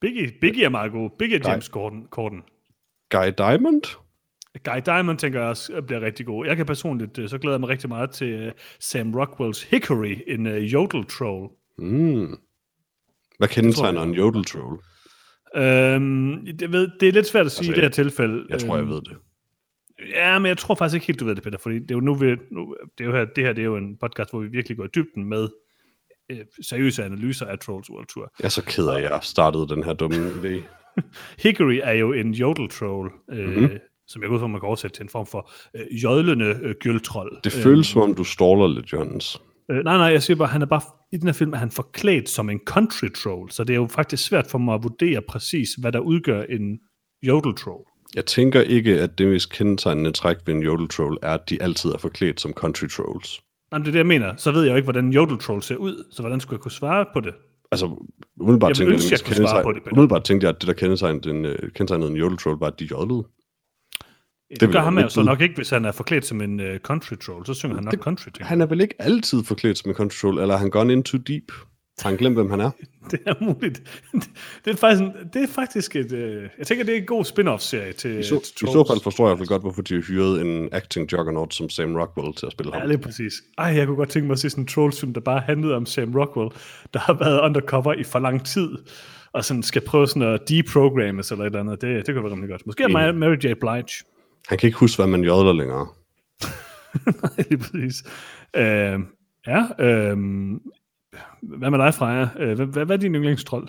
Biggie, 0.05 0.31
Biggie 0.41 0.65
er 0.65 0.69
meget 0.69 0.91
god. 0.91 1.09
Biggie 1.19 1.39
er. 1.39 1.49
James 1.49 1.65
Corden. 1.65 2.07
Corden. 2.09 2.41
Guy 3.09 3.31
Diamond? 3.37 3.81
Guy 4.63 4.81
Diamond 4.85 5.17
tænker 5.17 5.39
jeg 5.39 5.49
også 5.49 5.81
bliver 5.81 6.01
rigtig 6.01 6.25
god. 6.25 6.45
Jeg 6.45 6.57
kan 6.57 6.65
personligt, 6.65 7.17
øh, 7.17 7.29
så 7.29 7.37
glæder 7.37 7.55
jeg 7.55 7.59
mig 7.59 7.69
rigtig 7.69 7.89
meget 7.89 8.09
til 8.11 8.27
øh, 8.27 8.51
Sam 8.79 9.15
Rockwells 9.15 9.63
Hickory, 9.63 10.15
en 10.27 10.47
uh, 10.47 10.73
jodel 10.73 11.05
troll. 11.05 11.49
Mm. 11.77 12.37
Hvad 13.37 13.47
kendetegner 13.47 14.01
en 14.01 14.13
jodel 14.13 14.43
troll? 14.43 14.79
Øhm, 15.55 16.45
det, 16.59 16.71
ved, 16.71 16.89
det 16.99 17.07
er 17.07 17.11
lidt 17.13 17.27
svært 17.27 17.45
at 17.45 17.51
sige 17.51 17.59
Altså, 17.59 17.71
i 17.71 17.75
det 17.75 17.83
her 17.83 17.89
tilfælde. 17.89 18.45
Jeg 18.49 18.59
tror, 18.59 18.75
jeg 18.75 18.81
Øhm, 18.81 18.91
ved 18.91 19.01
det. 19.01 19.17
Ja, 20.13 20.39
men 20.39 20.49
jeg 20.49 20.57
tror 20.57 20.75
faktisk 20.75 20.95
ikke 20.95 21.07
helt, 21.07 21.19
du 21.19 21.25
ved 21.25 21.35
det, 21.35 21.43
Peter, 21.43 21.57
fordi 21.57 21.79
det 21.79 21.91
er 21.91 21.95
jo 21.95 22.01
nu, 22.01 22.15
vi, 22.15 22.35
nu 22.51 22.75
det, 22.97 23.03
er 23.03 23.07
jo 23.07 23.15
her, 23.15 23.25
det 23.25 23.43
her 23.43 23.53
det 23.53 23.61
er 23.61 23.65
jo 23.65 23.77
en 23.77 23.97
podcast, 23.97 24.29
hvor 24.31 24.39
vi 24.39 24.47
virkelig 24.47 24.77
går 24.77 24.85
i 24.85 24.89
dybden 24.95 25.25
med 25.25 25.47
øh, 26.31 26.37
seriøse 26.61 27.03
analyser 27.03 27.45
af 27.45 27.59
Trolls 27.59 27.89
World 27.89 28.07
Tour. 28.07 28.31
Jeg 28.39 28.45
er 28.45 28.49
så 28.49 28.63
ked 28.65 28.87
af, 28.87 28.95
at 28.95 29.03
jeg 29.03 29.19
startede 29.21 29.67
den 29.67 29.83
her 29.83 29.93
dumme 29.93 30.29
idé. 30.41 30.63
Hickory 31.39 31.79
er 31.83 31.93
jo 31.93 32.13
en 32.13 32.33
jodel 32.33 32.69
troll, 32.69 33.11
øh, 33.31 33.49
mm-hmm. 33.49 33.69
som 34.07 34.21
jeg 34.21 34.29
går 34.29 34.35
ud 34.35 34.39
fra, 34.39 34.47
man 34.47 34.59
kan 34.59 34.67
oversætte 34.67 34.97
til 34.97 35.03
en 35.03 35.09
form 35.09 35.25
for 35.25 35.51
øh, 35.75 36.03
jodlende 36.03 36.59
øh, 36.61 36.75
gyldtrold. 36.79 37.41
Det 37.43 37.51
føles 37.51 37.87
som 37.87 38.01
om, 38.01 38.15
du 38.15 38.23
ståler 38.23 38.67
lidt, 38.67 38.93
Jørgens. 38.93 39.41
Øh, 39.71 39.83
nej, 39.83 39.97
nej, 39.97 40.07
jeg 40.07 40.23
siger 40.23 40.37
bare, 40.37 40.47
han 40.47 40.61
er 40.61 40.65
bare, 40.65 40.81
i 41.11 41.17
den 41.17 41.27
her 41.27 41.33
film 41.33 41.53
er 41.53 41.57
han 41.57 41.71
forklædt 41.71 42.29
som 42.29 42.49
en 42.49 42.59
country 42.65 43.07
troll, 43.15 43.51
så 43.51 43.63
det 43.63 43.73
er 43.73 43.77
jo 43.77 43.87
faktisk 43.87 44.25
svært 44.25 44.47
for 44.47 44.57
mig 44.57 44.75
at 44.75 44.83
vurdere 44.83 45.21
præcis, 45.29 45.73
hvad 45.73 45.91
der 45.91 45.99
udgør 45.99 46.43
en 46.43 46.79
jodel 47.23 47.55
troll. 47.55 47.85
Jeg 48.15 48.25
tænker 48.25 48.61
ikke, 48.61 49.01
at 49.01 49.17
det 49.17 49.27
mest 49.27 49.51
kendetegnende 49.51 50.11
træk 50.11 50.37
ved 50.45 50.53
en 50.53 50.63
jodel 50.63 50.87
troll 50.87 51.17
er, 51.21 51.33
at 51.33 51.49
de 51.49 51.61
altid 51.61 51.91
er 51.91 51.97
forklædt 51.97 52.41
som 52.41 52.53
country 52.53 52.87
trolls. 52.87 53.41
Nej, 53.75 53.79
men 53.79 53.85
det 53.85 53.89
er 53.89 53.91
det, 53.91 53.97
jeg 53.99 54.05
mener. 54.07 54.35
Så 54.37 54.51
ved 54.51 54.63
jeg 54.63 54.71
jo 54.71 54.75
ikke, 54.75 54.85
hvordan 54.85 55.05
en 55.05 55.13
jodel 55.13 55.37
troll 55.37 55.61
ser 55.61 55.75
ud, 55.75 56.03
så 56.11 56.21
hvordan 56.21 56.39
skulle 56.39 56.57
jeg 56.57 56.61
kunne 56.61 56.71
svare 56.71 57.05
på 57.13 57.19
det? 57.19 57.33
Altså, 57.71 57.85
umiddelbart 58.39 58.69
Jeg 58.69 58.75
tænkte 58.77 58.93
jeg, 58.93 59.19
det 59.29 59.39
jeg 59.39 59.49
svare 59.49 59.63
på 59.63 59.71
det, 59.71 59.83
Peter. 59.83 59.93
umiddelbart 59.93 60.23
tænkte 60.23 60.45
jeg, 60.47 60.55
at 60.55 60.61
det, 60.61 60.67
der 60.67 60.73
kendetegnede 60.73 61.29
en, 61.29 61.45
øh, 61.45 61.55
kendetegnede 61.75 62.11
en 62.11 62.17
jodel 62.17 62.37
troll, 62.37 62.59
var, 62.59 62.67
at 62.67 62.79
de 62.79 62.85
jodlede. 62.85 63.23
Det, 64.49 64.59
det 64.61 64.69
gør 64.69 64.73
jeg 64.79 64.83
ham 64.83 64.97
jo 64.99 65.09
så 65.09 65.19
bud. 65.21 65.25
nok 65.25 65.41
ikke, 65.41 65.55
hvis 65.55 65.69
han 65.69 65.85
er 65.85 65.91
forklædt 65.91 66.25
som 66.25 66.41
en 66.41 66.59
uh, 66.59 66.65
country 66.77 67.13
troll. 67.15 67.45
Så 67.45 67.53
synger 67.53 67.75
han 67.75 67.83
nok 67.83 67.91
Det- 67.91 67.99
country 67.99 68.29
ting. 68.29 68.47
Han 68.47 68.61
er 68.61 68.65
vel 68.65 68.81
ikke 68.81 68.95
altid 68.99 69.43
forklædt 69.43 69.77
som 69.77 69.89
en 69.91 69.95
country 69.95 70.15
troll, 70.21 70.39
eller 70.39 70.57
han 70.57 70.69
gone 70.69 70.93
in 70.93 71.03
too 71.03 71.19
deep? 71.27 71.51
Har 72.01 72.09
han 72.09 72.17
glemt, 72.17 72.35
hvem 72.35 72.49
han 72.49 72.59
er? 72.59 72.71
Det 73.11 73.19
er 73.25 73.33
muligt. 73.41 73.81
det 74.65 74.73
er 74.73 74.77
faktisk, 74.77 75.01
en, 75.01 75.13
det 75.33 75.43
er 75.43 75.47
faktisk 75.47 75.95
et... 75.95 76.11
Uh, 76.11 76.19
jeg 76.57 76.67
tænker, 76.67 76.85
det 76.85 76.93
er 76.93 76.97
en 76.97 77.05
god 77.05 77.25
spin-off-serie 77.25 77.93
til, 77.93 78.19
I 78.19 78.23
så, 78.23 78.51
til 78.57 78.67
I 78.67 78.71
så 78.71 78.85
fald 78.89 79.03
forstår 79.03 79.29
jeg 79.29 79.47
godt, 79.47 79.61
hvorfor 79.61 79.81
de 79.81 80.01
hyret 80.01 80.41
en 80.41 80.69
acting 80.71 81.11
juggernaut 81.11 81.53
som 81.53 81.69
Sam 81.69 81.95
Rockwell 81.95 82.33
til 82.33 82.45
at 82.45 82.51
spille 82.51 82.73
ham. 82.73 82.81
Ja, 82.81 82.87
lige 82.87 82.97
præcis. 82.97 83.33
Ej, 83.57 83.65
jeg 83.65 83.87
kunne 83.87 83.97
godt 83.97 84.09
tænke 84.09 84.27
mig 84.27 84.33
at 84.33 84.39
se 84.39 84.49
sådan 84.49 84.63
en 84.63 84.67
Trolls-film, 84.67 85.13
der 85.13 85.21
bare 85.21 85.39
handlede 85.39 85.75
om 85.75 85.85
Sam 85.85 86.15
Rockwell, 86.15 86.49
der 86.93 86.99
har 86.99 87.13
været 87.13 87.41
undercover 87.41 87.93
i 87.93 88.03
for 88.03 88.19
lang 88.19 88.45
tid, 88.45 88.69
og 89.33 89.45
sådan 89.45 89.63
skal 89.63 89.81
prøve 89.81 90.07
sådan 90.07 90.21
at 90.21 90.49
deprogrammes 90.49 91.31
eller 91.31 91.43
et 91.43 91.47
eller 91.47 91.59
andet. 91.59 91.81
Det, 91.81 92.07
det 92.07 92.15
kunne 92.15 92.23
være 92.23 92.31
rimelig 92.31 92.49
godt. 92.49 92.65
Måske 92.65 92.83
er 92.83 92.87
Mary, 92.87 93.11
Mary 93.11 93.35
J. 93.35 93.39
Blige. 93.39 94.03
Han 94.47 94.57
kan 94.57 94.67
ikke 94.67 94.79
huske, 94.79 94.97
hvad 94.97 95.07
man 95.07 95.23
jodler 95.23 95.53
længere. 95.53 95.87
lige 97.49 97.57
præcis. 97.57 98.03
Øh, 98.55 98.99
ja, 99.47 99.63
øh, 99.79 100.17
hvad 101.47 101.71
med 101.71 101.79
dig, 101.79 101.93
Freja? 101.93 102.27
Øh, 102.39 102.55
hvad, 102.55 102.65
hvad, 102.65 102.85
hvad 102.85 102.95
er 102.97 102.99
din 103.01 103.15
yndlingstrold? 103.15 103.67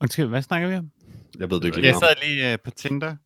Undskyld, 0.00 0.26
hvad 0.26 0.42
snakker 0.42 0.68
vi 0.68 0.74
om? 0.74 0.90
Jeg 1.38 1.50
ved 1.50 1.60
det 1.60 1.64
ikke 1.64 1.82
Jeg 1.86 1.94
sad 1.94 2.14
lige 2.26 2.52
uh, 2.54 2.58
på 2.64 2.70
Tinder, 2.70 3.16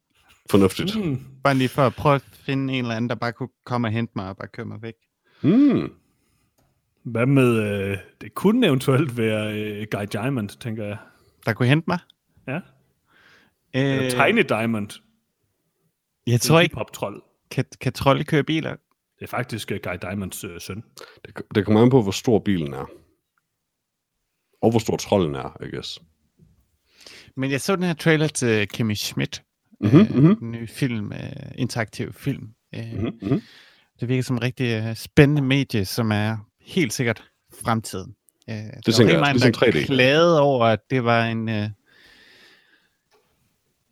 Fornuftigt. 0.50 0.94
Hmm. 0.96 1.20
bare 1.44 1.54
lige 1.54 1.68
for 1.68 1.82
at 1.86 1.94
prøve 1.94 2.14
at 2.14 2.24
finde 2.32 2.74
en 2.74 2.84
eller 2.84 2.94
anden, 2.96 3.08
der 3.08 3.14
bare 3.14 3.32
kunne 3.32 3.48
komme 3.64 3.88
og 3.88 3.92
hente 3.92 4.12
mig 4.16 4.28
og 4.28 4.36
bare 4.36 4.48
køre 4.48 4.66
mig 4.66 4.82
væk. 4.82 4.94
Hmm. 5.42 5.92
Hvad 7.02 7.26
med, 7.26 7.58
øh, 7.58 7.98
det 8.20 8.34
kunne 8.34 8.66
eventuelt 8.66 9.16
være 9.16 9.54
øh, 9.60 9.86
Guy 9.90 10.06
Diamond, 10.12 10.48
tænker 10.48 10.84
jeg. 10.84 10.96
Der 11.46 11.52
kunne 11.52 11.68
hente 11.68 11.84
mig? 11.88 11.98
Ja. 12.46 12.60
Øh, 13.76 14.04
Øh, 14.04 14.10
Tiny 14.10 14.44
Diamond. 14.48 14.88
jeg 16.26 16.40
tror 16.40 16.60
ikke, 16.60 16.72
Hip-hop-trold. 16.72 17.22
kan, 17.50 17.64
kan 17.80 17.92
trolde 17.92 18.24
køre 18.24 18.42
biler? 18.42 18.70
Det 19.18 19.22
er 19.24 19.26
faktisk 19.26 19.72
øh, 19.72 19.80
Guy 19.82 19.92
Diamonds 20.02 20.44
øh, 20.44 20.60
søn. 20.60 20.84
Det, 21.24 21.42
det 21.54 21.64
kommer 21.64 21.82
an 21.82 21.90
på, 21.90 22.02
hvor 22.02 22.12
stor 22.12 22.38
bilen 22.38 22.72
er. 22.74 22.90
Og 24.62 24.70
hvor 24.70 24.78
stor 24.78 24.96
trolden 24.96 25.34
er, 25.34 25.56
I 25.64 25.70
guess. 25.74 25.98
Men 27.36 27.50
jeg 27.50 27.60
så 27.60 27.76
den 27.76 27.84
her 27.84 27.94
trailer 27.94 28.26
til 28.28 28.68
Kimmy 28.68 28.94
Schmidt, 28.94 29.42
Mhm, 29.80 29.98
øh, 30.00 30.14
mhm. 30.14 30.36
den 30.36 30.50
nye 30.50 30.66
film, 30.66 31.12
øh, 31.12 31.30
interaktiv 31.54 32.12
film. 32.12 32.48
Øh, 32.74 32.92
Mm-hmm. 32.92 33.18
Mm-hmm. 33.22 33.42
Det 34.00 34.08
virker 34.08 34.22
som 34.22 34.36
en 34.36 34.42
rigtig 34.42 34.82
øh, 34.88 34.96
spændende 34.96 35.42
medie, 35.42 35.84
som 35.84 36.12
er 36.12 36.36
helt 36.60 36.92
sikkert 36.92 37.24
fremtiden. 37.64 38.14
Øh, 38.50 38.56
det 38.86 38.94
tænker 38.94 39.18
jeg, 39.18 39.32
ligesom 39.32 39.52
der 39.52 39.66
3D. 39.66 39.86
klagede 39.86 40.40
over, 40.40 40.66
at 40.66 40.78
det 40.90 41.04
var 41.04 41.24
en, 41.26 41.48
øh, 41.48 41.68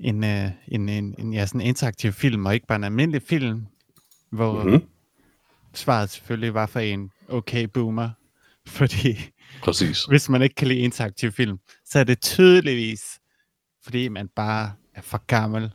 en, 0.00 0.24
øh, 0.24 0.50
en, 0.68 0.88
en, 0.88 1.14
en 1.18 1.32
ja, 1.34 1.46
sådan 1.46 1.60
en 1.60 1.66
interaktiv 1.66 2.12
film, 2.12 2.46
og 2.46 2.54
ikke 2.54 2.66
bare 2.66 2.76
en 2.76 2.84
almindelig 2.84 3.22
film, 3.22 3.66
hvor 4.30 4.62
Mhm. 4.62 4.70
mm-hmm. 4.72 4.88
svaret 5.74 6.10
selvfølgelig 6.10 6.54
var 6.54 6.66
for 6.66 6.80
en 6.80 7.10
okay 7.28 7.64
boomer. 7.64 8.10
Fordi 8.66 9.18
Præcis. 9.62 10.04
hvis 10.04 10.28
man 10.28 10.42
ikke 10.42 10.54
kan 10.54 10.68
lide 10.68 10.78
interaktiv 10.80 11.32
film, 11.32 11.58
så 11.84 11.98
er 11.98 12.04
det 12.04 12.20
tydeligvis, 12.20 13.20
fordi 13.84 14.08
man 14.08 14.28
bare 14.36 14.72
er 14.94 15.02
for 15.02 15.18
gammel 15.26 15.70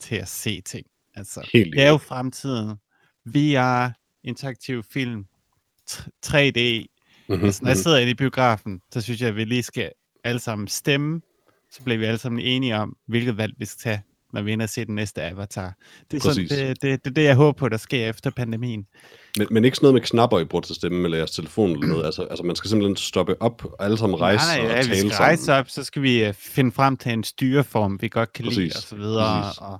til 0.00 0.16
at 0.16 0.28
se 0.28 0.60
ting. 0.60 0.86
Altså, 1.14 1.48
Helt 1.52 1.72
det 1.72 1.82
er 1.82 1.90
jo 1.90 1.96
fremtiden. 1.96 2.76
VR, 3.24 3.88
interaktiv 4.24 4.82
film, 4.82 5.24
t- 5.90 6.08
3D. 6.26 6.86
Mm-hmm. 7.28 7.44
Altså, 7.44 7.64
når 7.64 7.70
jeg 7.70 7.76
sidder 7.76 7.98
inde 7.98 8.10
i 8.10 8.14
biografen, 8.14 8.80
så 8.92 9.00
synes 9.00 9.20
jeg, 9.20 9.28
at 9.28 9.36
vi 9.36 9.44
lige 9.44 9.62
skal 9.62 9.90
alle 10.24 10.40
sammen 10.40 10.68
stemme. 10.68 11.20
Så 11.70 11.82
bliver 11.82 11.98
vi 11.98 12.04
alle 12.04 12.18
sammen 12.18 12.40
enige 12.40 12.76
om, 12.76 12.96
hvilket 13.06 13.36
valg 13.36 13.54
vi 13.58 13.64
skal 13.64 13.78
tage, 13.80 14.02
når 14.34 14.42
vi 14.42 14.52
ender 14.52 14.66
og 14.66 14.70
se 14.70 14.84
den 14.84 14.94
næste 14.94 15.22
Avatar. 15.22 15.74
Det 16.10 16.16
er 16.16 16.22
sådan, 16.32 16.48
det, 16.48 16.82
det, 16.82 17.04
det, 17.04 17.16
det, 17.16 17.24
jeg 17.24 17.34
håber 17.36 17.52
på, 17.52 17.68
der 17.68 17.76
sker 17.76 18.08
efter 18.08 18.30
pandemien. 18.30 18.86
Men, 19.38 19.46
men 19.50 19.64
ikke 19.64 19.76
sådan 19.76 19.84
noget 19.84 19.94
med 19.94 20.00
knapper, 20.02 20.38
I 20.70 20.74
stemme, 20.74 21.04
eller 21.04 21.18
jeres 21.18 21.30
telefon 21.30 21.70
eller 21.70 21.86
noget. 21.86 22.04
Altså, 22.14 22.22
altså 22.22 22.44
man 22.44 22.56
skal 22.56 22.70
simpelthen 22.70 22.96
stoppe 22.96 23.42
op, 23.42 23.64
og 23.64 23.84
alle 23.84 23.98
sammen 23.98 24.20
rejse 24.20 24.44
nej, 24.46 24.56
nej, 24.58 24.66
og 24.66 24.72
ja, 24.72 24.78
vi 24.80 24.84
tale 24.86 24.98
skal 24.98 25.10
sammen. 25.10 25.26
rejse 25.26 25.52
op, 25.54 25.68
så 25.68 25.84
skal 25.84 26.02
vi 26.02 26.28
uh, 26.28 26.34
finde 26.34 26.72
frem 26.72 26.96
til 26.96 27.12
en 27.12 27.24
styreform, 27.24 27.98
vi 28.02 28.08
godt 28.08 28.32
kan 28.32 28.44
lide, 28.44 28.54
Præcis, 28.56 28.76
og 28.76 28.82
så 28.82 28.96
videre, 28.96 29.42
præcis. 29.42 29.58
og 29.58 29.78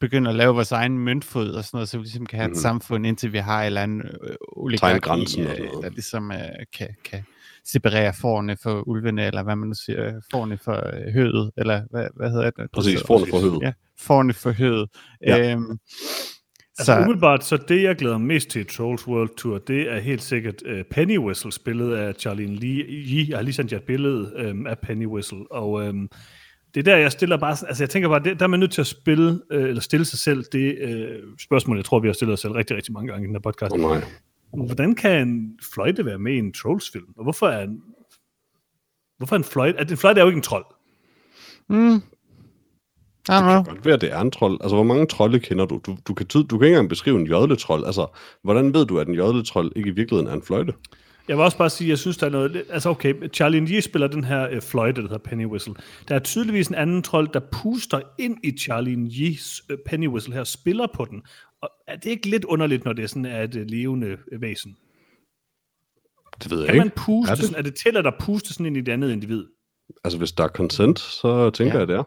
begynde 0.00 0.30
at 0.30 0.36
lave 0.36 0.54
vores 0.54 0.72
egen 0.72 0.98
møntfod 0.98 1.50
og 1.50 1.64
sådan 1.64 1.76
noget, 1.76 1.88
så 1.88 1.98
vi 1.98 2.04
ligesom 2.04 2.26
kan 2.26 2.38
have 2.38 2.48
Mhm. 2.48 2.56
et 2.56 2.62
samfund, 2.62 3.06
indtil 3.06 3.32
vi 3.32 3.38
har 3.38 3.60
en 3.60 3.66
eller 3.66 3.82
anden 3.82 4.02
øh, 4.02 4.34
oligarki, 4.56 4.98
grænsen 4.98 5.42
øh, 5.42 5.48
sådan 5.48 5.64
noget. 5.64 5.82
der 5.84 5.90
ligesom 5.90 6.30
uh, 6.30 6.36
kan, 6.78 6.88
kan 7.04 7.24
separere 7.64 8.12
forne 8.20 8.56
for 8.62 8.88
ulvene, 8.88 9.26
eller 9.26 9.42
hvad 9.42 9.56
man 9.56 9.68
nu 9.68 9.74
siger, 9.74 10.20
forne 10.30 10.58
for 10.64 10.86
øh, 10.96 11.12
hødet, 11.12 11.50
eller 11.56 11.82
hvad, 11.90 12.06
hvad 12.16 12.30
hedder 12.30 12.50
det? 12.50 12.70
Præcis, 12.72 13.02
forne 13.06 13.26
for 13.30 13.40
høvet. 13.40 13.62
Ja, 13.62 13.72
forne 13.98 14.32
for 14.32 14.50
hødet. 14.50 14.88
Ja. 15.26 15.52
Øhm, 15.52 15.78
Altså 16.78 16.92
så, 16.92 17.00
umiddelbart, 17.00 17.44
så 17.44 17.56
det 17.56 17.82
jeg 17.82 17.96
glæder 17.96 18.18
mig 18.18 18.26
mest 18.26 18.48
til 18.48 18.60
i 18.60 18.64
Trolls 18.64 19.08
World 19.08 19.30
Tour, 19.36 19.58
det 19.58 19.92
er 19.92 20.00
helt 20.00 20.22
sikkert 20.22 20.54
uh, 20.66 20.80
Penny 20.90 21.18
Whistle, 21.18 21.52
spillet 21.52 21.94
af 21.94 22.14
Charlene 22.14 22.54
Lee. 22.54 23.26
Jeg 23.28 23.38
har 23.38 23.42
lige 23.42 23.54
sendt 23.54 23.72
jer 23.72 23.78
et 23.78 23.84
billede 23.84 24.50
um, 24.50 24.66
af 24.66 24.78
Penny 24.78 25.06
Whistle, 25.06 25.52
og 25.52 25.72
um, 25.72 26.08
det 26.74 26.80
er 26.80 26.84
der, 26.84 26.96
jeg 26.96 27.12
stiller 27.12 27.36
bare, 27.36 27.50
altså 27.50 27.82
jeg 27.82 27.90
tænker 27.90 28.08
bare, 28.08 28.22
det, 28.22 28.38
der 28.38 28.44
er 28.44 28.48
man 28.48 28.60
nødt 28.60 28.72
til 28.72 28.80
at 28.80 28.86
spille, 28.86 29.40
eller 29.50 29.80
stille 29.80 30.04
sig 30.04 30.18
selv 30.18 30.44
det 30.52 30.78
uh, 30.84 31.28
spørgsmål, 31.40 31.76
jeg 31.76 31.84
tror, 31.84 32.00
vi 32.00 32.08
har 32.08 32.12
stillet 32.12 32.32
os 32.32 32.40
selv 32.40 32.52
rigtig, 32.52 32.76
rigtig 32.76 32.92
mange 32.92 33.12
gange 33.12 33.24
i 33.24 33.26
den 33.26 33.34
her 33.34 33.40
podcast. 33.40 33.72
Oh, 33.72 33.80
nej. 33.80 34.02
Hvordan 34.56 34.94
kan 34.94 35.28
en 35.28 35.58
fløjte 35.74 36.04
være 36.04 36.18
med 36.18 36.32
i 36.32 36.38
en 36.38 36.52
Trolls-film? 36.52 37.06
Og 37.16 37.22
hvorfor 37.22 37.48
er 37.48 37.62
en, 37.62 37.82
hvorfor 39.18 39.36
er 39.36 39.38
en 39.38 39.44
fløjte? 39.44 39.78
At 39.78 39.90
en 39.90 39.96
fløjte 39.96 40.20
er 40.20 40.24
jo 40.24 40.28
ikke 40.28 40.36
en 40.36 40.42
trold. 40.42 40.64
mm, 41.68 42.02
don't 43.30 43.42
know. 43.42 43.62
Godt 43.62 43.86
være, 43.86 43.96
det 43.96 44.12
er 44.12 44.20
en 44.20 44.30
trold. 44.30 44.58
Altså, 44.60 44.74
hvor 44.76 44.84
mange 44.84 45.06
trolde 45.06 45.40
kender 45.40 45.66
du? 45.66 45.80
Du, 45.86 45.96
du, 46.08 46.14
kan, 46.14 46.26
tyd, 46.26 46.44
du 46.44 46.58
kan 46.58 46.66
ikke 46.66 46.74
engang 46.74 46.88
beskrive 46.88 47.20
en 47.20 47.26
jodletrold. 47.26 47.84
Altså, 47.84 48.06
hvordan 48.42 48.74
ved 48.74 48.86
du, 48.86 48.98
at 48.98 49.08
en 49.08 49.14
jodletrold 49.14 49.72
ikke 49.76 49.88
i 49.88 49.92
virkeligheden 49.92 50.30
er 50.30 50.34
en 50.34 50.42
fløjte? 50.42 50.72
Jeg 51.28 51.36
vil 51.36 51.44
også 51.44 51.58
bare 51.58 51.70
sige, 51.70 51.86
at 51.86 51.90
jeg 51.90 51.98
synes, 51.98 52.16
der 52.16 52.26
er 52.26 52.30
noget... 52.30 52.64
Altså 52.70 52.90
okay, 52.90 53.14
Charlie 53.34 53.66
Lee 53.66 53.82
spiller 53.82 54.08
den 54.08 54.24
her 54.24 54.48
øh, 54.50 54.62
fløjte, 54.62 55.02
der 55.02 55.08
hedder 55.08 55.24
Penny 55.24 55.46
Whistle. 55.46 55.74
Der 56.08 56.14
er 56.14 56.18
tydeligvis 56.18 56.68
en 56.68 56.74
anden 56.74 57.02
trold, 57.02 57.28
der 57.34 57.40
puster 57.40 58.00
ind 58.18 58.36
i 58.44 58.58
Charlie 58.58 59.08
Lees 59.08 59.62
øh, 59.70 59.78
Penny 59.86 60.08
Whistle 60.08 60.34
her, 60.34 60.44
spiller 60.44 60.86
på 60.94 61.04
den. 61.04 61.22
Og 61.62 61.70
er 61.86 61.96
det 61.96 62.10
ikke 62.10 62.28
lidt 62.28 62.44
underligt, 62.44 62.84
når 62.84 62.92
det 62.92 63.02
er 63.02 63.06
sådan 63.06 63.24
er 63.24 63.42
et 63.42 63.56
øh, 63.56 63.66
levende 63.68 64.18
øh, 64.32 64.40
væsen? 64.42 64.76
Det 66.42 66.50
ved 66.50 66.58
jeg 66.58 66.66
Kan 66.66 66.74
ikke. 66.74 66.84
man 66.84 66.90
puste 66.96 67.30
Er 67.30 67.34
det? 67.34 67.44
sådan, 67.44 67.58
er 67.58 67.62
det 67.62 67.74
til, 67.74 67.96
at 67.96 68.04
der 68.04 68.12
puste 68.20 68.52
sådan 68.54 68.66
ind 68.66 68.76
i 68.76 68.80
det 68.80 68.92
andet 68.92 69.12
individ? 69.12 69.44
Altså, 70.04 70.18
hvis 70.18 70.32
der 70.32 70.44
er 70.44 70.48
consent, 70.48 70.98
så 70.98 71.50
tænker 71.50 71.74
Ja. 71.74 71.78
jeg, 71.78 71.88
det 71.88 71.96
er. 71.96 72.04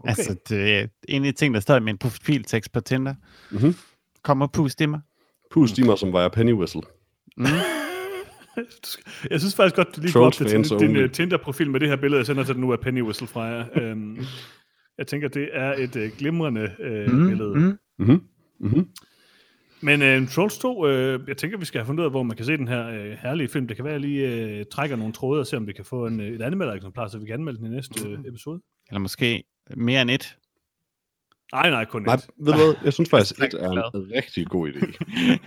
Okay. 0.00 0.08
Altså, 0.08 0.36
det 0.48 0.74
er 0.78 0.86
en 1.08 1.24
af 1.24 1.32
de 1.32 1.38
ting, 1.38 1.54
der 1.54 1.60
står 1.60 1.76
i 1.76 1.80
min 1.80 1.98
profiltekst 1.98 2.72
på 2.72 2.80
Tinder. 2.80 3.14
Mhm. 3.50 3.74
Kom 4.24 4.40
og 4.42 4.52
pust 4.52 4.80
i 4.80 4.86
mig. 4.86 5.00
Pust 5.50 5.78
i 5.78 5.82
mig, 5.82 5.98
som 5.98 6.12
var 6.12 6.20
jeg 6.20 6.32
Penny 6.32 6.52
Whistle. 6.52 6.82
Mm. 7.36 7.44
Jeg 9.30 9.40
synes 9.40 9.54
faktisk 9.56 9.76
godt, 9.76 9.96
du 9.96 10.00
lige 10.00 10.12
går 10.12 10.26
op 10.26 10.32
til 10.32 10.46
din, 10.50 10.62
din 10.62 11.04
uh, 11.04 11.10
Tinder-profil 11.10 11.70
med 11.70 11.80
det 11.80 11.88
her 11.88 11.96
billede, 11.96 12.18
jeg 12.18 12.26
sender 12.26 12.44
til 12.44 12.54
dig 12.54 12.60
nu 12.60 12.72
af 12.72 12.80
Penny 12.80 13.02
Whistle 13.02 13.26
fra 13.26 13.42
jer. 13.42 13.92
Um, 13.92 14.18
jeg 14.98 15.06
tænker, 15.06 15.28
det 15.28 15.48
er 15.52 15.74
et 15.78 15.96
uh, 15.96 16.02
glimrende 16.18 16.70
uh, 16.80 17.12
mm, 17.14 17.28
billede. 17.28 17.54
Mm. 17.54 17.78
Mm-hmm. 17.98 18.20
Mm-hmm. 18.62 18.88
Men 19.80 20.22
uh, 20.22 20.28
Trolls 20.28 20.58
2, 20.58 20.84
uh, 20.84 21.28
jeg 21.28 21.36
tænker, 21.36 21.58
vi 21.58 21.64
skal 21.64 21.78
have 21.78 21.86
fundet 21.86 22.00
ud 22.00 22.04
af, 22.04 22.10
hvor 22.12 22.22
man 22.22 22.36
kan 22.36 22.46
se 22.46 22.56
den 22.56 22.68
her 22.68 22.88
uh, 22.88 23.18
herlige 23.22 23.48
film. 23.48 23.68
Det 23.68 23.76
kan 23.76 23.84
være, 23.84 23.94
at 23.94 24.00
jeg 24.00 24.08
lige 24.08 24.60
uh, 24.60 24.66
trækker 24.72 24.96
nogle 24.96 25.12
tråde 25.12 25.40
og 25.40 25.46
se, 25.46 25.56
om 25.56 25.66
vi 25.66 25.72
kan 25.72 25.84
få 25.84 26.06
en, 26.06 26.20
uh, 26.20 26.26
et 26.26 26.42
anmeldereksemplar, 26.42 27.08
så 27.08 27.18
vi 27.18 27.26
kan 27.26 27.34
anmelde 27.34 27.58
den 27.58 27.66
i 27.66 27.70
næste 27.70 28.08
uh, 28.08 28.26
episode. 28.26 28.60
Eller 28.88 29.00
måske 29.00 29.44
mere 29.76 30.02
end 30.02 30.10
et. 30.10 30.36
Nej, 31.52 31.70
nej, 31.70 31.84
kun 31.84 32.02
Nej, 32.02 32.14
et. 32.14 32.26
ved 32.38 32.52
du 32.52 32.58
hvad? 32.58 32.74
Jeg 32.84 32.92
synes 32.92 33.10
faktisk, 33.14 33.40
er 33.40 33.44
et 33.44 33.54
er 33.54 33.70
en 33.70 34.12
rigtig 34.14 34.46
god 34.46 34.68
idé. 34.68 34.92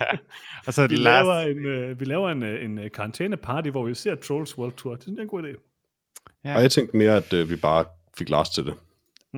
Og 0.68 0.74
så 0.74 0.88
Vi 0.88 0.96
det 0.96 1.00
laver 1.00 1.34
last. 1.34 1.58
en, 1.58 1.92
uh, 1.92 2.00
vi 2.00 2.06
laver 2.06 2.30
en, 2.30 2.44
uh, 2.44 2.64
en 2.64 2.80
uh, 2.80 2.86
karantæne-party, 2.94 3.70
hvor 3.70 3.86
vi 3.86 3.94
ser 3.94 4.16
Trolls 4.16 4.58
World 4.58 4.74
Tour. 4.74 4.96
Det 4.96 5.04
synes 5.04 5.16
jeg 5.18 5.22
er 5.22 5.24
en 5.24 5.30
god 5.30 5.44
idé. 5.44 5.72
Og 6.44 6.62
jeg 6.62 6.72
tænkte 6.72 6.98
mere, 6.98 7.16
at 7.16 7.34
øh, 7.34 7.50
vi 7.50 7.56
bare 7.56 7.86
fik 8.18 8.30
Lars 8.30 8.50
til 8.50 8.66
det. 8.66 8.74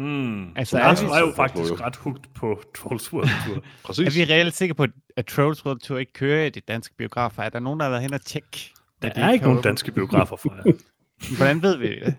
Mm. 0.02 0.48
Altså, 0.56 0.78
Lars 0.78 1.04
vi- 1.04 1.08
var 1.08 1.20
jo 1.20 1.34
faktisk 1.36 1.82
ret 1.82 1.96
hugt 1.96 2.34
på 2.34 2.62
Trolls 2.76 3.14
World 3.14 3.30
Tour. 3.48 3.64
Præcis. 3.86 4.08
Er 4.18 4.26
vi 4.26 4.34
reelt 4.34 4.54
sikre 4.56 4.74
på, 4.76 4.86
at 5.18 5.26
Trolls 5.26 5.66
World 5.66 5.80
Tour 5.80 5.98
ikke 6.00 6.14
kører 6.14 6.46
i 6.46 6.50
de 6.50 6.60
danske 6.60 6.96
biografer? 6.98 7.44
Er 7.44 7.50
der 7.50 7.60
nogen, 7.60 7.80
der 7.80 7.84
har 7.86 7.90
været 7.90 8.02
hen 8.04 8.14
og 8.14 8.22
tjekke? 8.22 8.70
Der 9.02 9.10
er 9.16 9.32
ikke 9.32 9.46
nogen 9.46 9.62
danske 9.64 9.92
biografer 9.92 10.36
fra 10.36 10.50
jer. 10.66 10.74
Hvordan 11.38 11.62
ved 11.62 11.78
vi 11.78 11.88
det? 11.88 12.16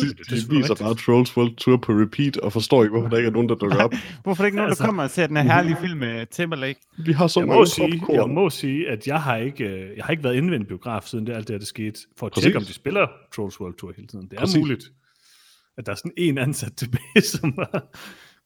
De, 0.00 0.06
de 0.30 0.50
viser 0.50 0.74
bare 0.74 0.94
Trolls 0.94 1.36
World 1.36 1.56
Tour 1.56 1.76
på 1.76 1.92
repeat, 1.92 2.36
og 2.36 2.52
forstår 2.52 2.82
ikke, 2.82 2.92
hvorfor 2.92 3.08
der 3.08 3.16
ikke 3.16 3.26
er 3.28 3.32
nogen, 3.32 3.48
der 3.48 3.54
dukker 3.54 3.82
op. 3.84 3.92
Hvorfor 4.24 4.42
er 4.42 4.44
der 4.44 4.46
ikke 4.46 4.56
nogen, 4.56 4.68
Altså- 4.70 4.82
der 4.82 4.88
kommer 4.88 5.02
og 5.02 5.10
ser 5.10 5.26
den 5.26 5.36
her 5.36 5.42
herlige 5.44 5.76
film 5.80 5.98
med 5.98 6.26
Timberlake? 6.26 6.80
Vi 6.98 7.12
har 7.12 7.26
så 7.26 7.40
Jeg 7.40 7.46
må, 7.48 7.64
sige, 7.66 8.02
jeg 8.12 8.28
må 8.28 8.50
sige, 8.50 8.88
at 8.90 9.06
jeg 9.06 9.22
har 9.22 9.36
ikke, 9.36 9.64
øh, 9.64 9.96
jeg 9.96 10.04
har 10.04 10.10
ikke 10.10 10.24
været 10.24 10.34
inde 10.36 10.50
ved 10.50 10.56
en 10.60 10.66
biograf, 10.66 11.02
siden 11.04 11.26
det 11.26 11.32
alt 11.34 11.48
det 11.48 11.54
her, 11.54 11.58
det 11.58 11.68
skete, 11.68 12.00
for 12.18 12.26
at 12.26 12.32
Præcis. 12.32 12.44
tjekke, 12.44 12.58
om 12.58 12.64
de 12.64 12.72
spiller 12.72 13.06
Trolls 13.36 13.60
World 13.60 13.74
Tour 13.74 13.92
hele 13.96 14.08
tiden. 14.08 14.26
Det 14.28 14.36
er 14.36 14.40
Præcis. 14.40 14.58
muligt, 14.58 14.84
at 15.78 15.86
der 15.86 15.92
er 15.92 15.96
sådan 15.96 16.12
en 16.16 16.38
ansat 16.38 16.72
tilbage, 16.76 17.20
som 17.32 17.52
bare 17.52 17.80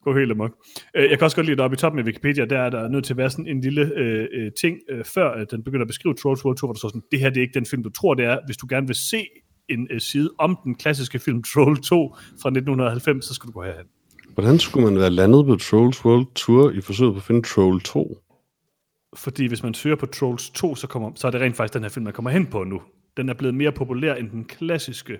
går 0.02 0.18
helt 0.18 0.30
amok. 0.30 0.52
Øh, 0.96 1.10
Jeg 1.10 1.18
kan 1.18 1.24
også 1.24 1.36
godt 1.36 1.46
lide, 1.46 1.54
at 1.54 1.64
oppe 1.64 1.74
i 1.74 1.78
toppen 1.78 1.98
af 1.98 2.04
Wikipedia, 2.04 2.44
der 2.44 2.58
er 2.58 2.70
der 2.70 2.88
nødt 2.88 3.04
til 3.04 3.12
at 3.12 3.16
være 3.16 3.30
sådan 3.30 3.46
en 3.46 3.60
lille 3.60 3.92
øh, 3.96 4.26
øh, 4.32 4.52
ting, 4.60 4.78
øh, 4.90 5.04
før 5.04 5.30
at 5.30 5.50
den 5.50 5.62
begynder 5.64 5.84
at 5.84 5.88
beskrive 5.88 6.14
Trolls 6.14 6.44
World 6.44 6.56
Tour, 6.58 6.66
hvor 6.68 6.72
der 6.72 6.78
står 6.78 6.88
sådan, 6.88 7.02
det 7.12 7.20
her 7.20 7.28
det 7.30 7.36
er 7.36 7.42
ikke 7.42 7.54
den 7.54 7.66
film, 7.66 7.82
du 7.82 7.90
tror, 7.90 8.14
det 8.14 8.24
er. 8.24 8.38
Hvis 8.46 8.56
du 8.56 8.66
gerne 8.70 8.86
vil 8.86 8.96
se 8.96 9.26
en 9.68 9.88
øh, 9.90 10.00
side 10.00 10.30
om 10.38 10.58
den 10.64 10.74
klassiske 10.74 11.18
film 11.18 11.42
Troll 11.42 11.76
2 11.76 12.08
fra 12.42 12.48
1990, 12.48 13.24
så 13.24 13.34
skal 13.34 13.46
du 13.46 13.52
gå 13.52 13.62
herhen. 13.62 13.86
Hvordan 14.34 14.58
skulle 14.58 14.90
man 14.90 15.00
være 15.00 15.10
landet 15.10 15.46
på 15.46 15.56
Trolls 15.56 16.04
World 16.04 16.26
Tour 16.34 16.70
i 16.70 16.80
forsøget 16.80 17.12
på 17.14 17.18
at 17.18 17.22
finde 17.22 17.42
Troll 17.42 17.80
2? 17.80 18.18
Fordi 19.16 19.46
hvis 19.46 19.62
man 19.62 19.74
søger 19.74 19.96
på 19.96 20.06
Trolls 20.06 20.50
2, 20.50 20.74
så, 20.74 20.86
kommer, 20.86 21.10
så 21.14 21.26
er 21.26 21.30
det 21.30 21.40
rent 21.40 21.56
faktisk 21.56 21.74
den 21.74 21.82
her 21.82 21.88
film, 21.88 22.04
man 22.04 22.12
kommer 22.12 22.30
hen 22.30 22.46
på 22.46 22.64
nu. 22.64 22.82
Den 23.16 23.28
er 23.28 23.34
blevet 23.34 23.54
mere 23.54 23.72
populær 23.72 24.14
end 24.14 24.30
den 24.30 24.44
klassiske 24.44 25.18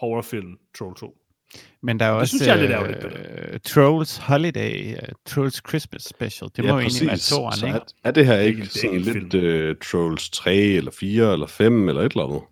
horrorfilm 0.00 0.56
Troll 0.78 0.94
2. 0.94 1.14
Men 1.82 2.00
der 2.00 2.06
er 2.06 2.10
Det 2.10 2.20
også 2.20 2.30
synes 2.36 2.46
jeg 2.46 2.56
er 2.56 2.60
lidt 2.60 2.70
ærgerligt, 2.72 3.04
uh, 3.04 3.60
Trolls 3.64 4.16
Holiday, 4.16 4.92
uh, 4.92 4.98
Trolls 5.26 5.62
Christmas 5.68 6.02
Special. 6.02 6.50
Det 6.56 6.64
må 6.64 6.70
jo 6.70 6.78
egentlig 6.78 7.08
være 7.08 7.16
toeren, 7.16 7.56
Så 7.58 7.66
ikke? 7.66 7.76
er, 7.78 7.82
er 8.04 8.10
det 8.10 8.26
her 8.26 8.38
ikke- 8.38 8.62
det 8.62 8.74
er 8.76 8.78
sådan 8.80 9.00
lidt 9.00 9.34
uh, 9.34 9.76
Trolls 9.90 10.30
3, 10.30 10.56
eller 10.56 10.90
4, 10.90 11.32
eller 11.32 11.46
5, 11.46 11.88
eller 11.88 12.02
et 12.02 12.12
eller 12.12 12.24
andet? 12.24 12.42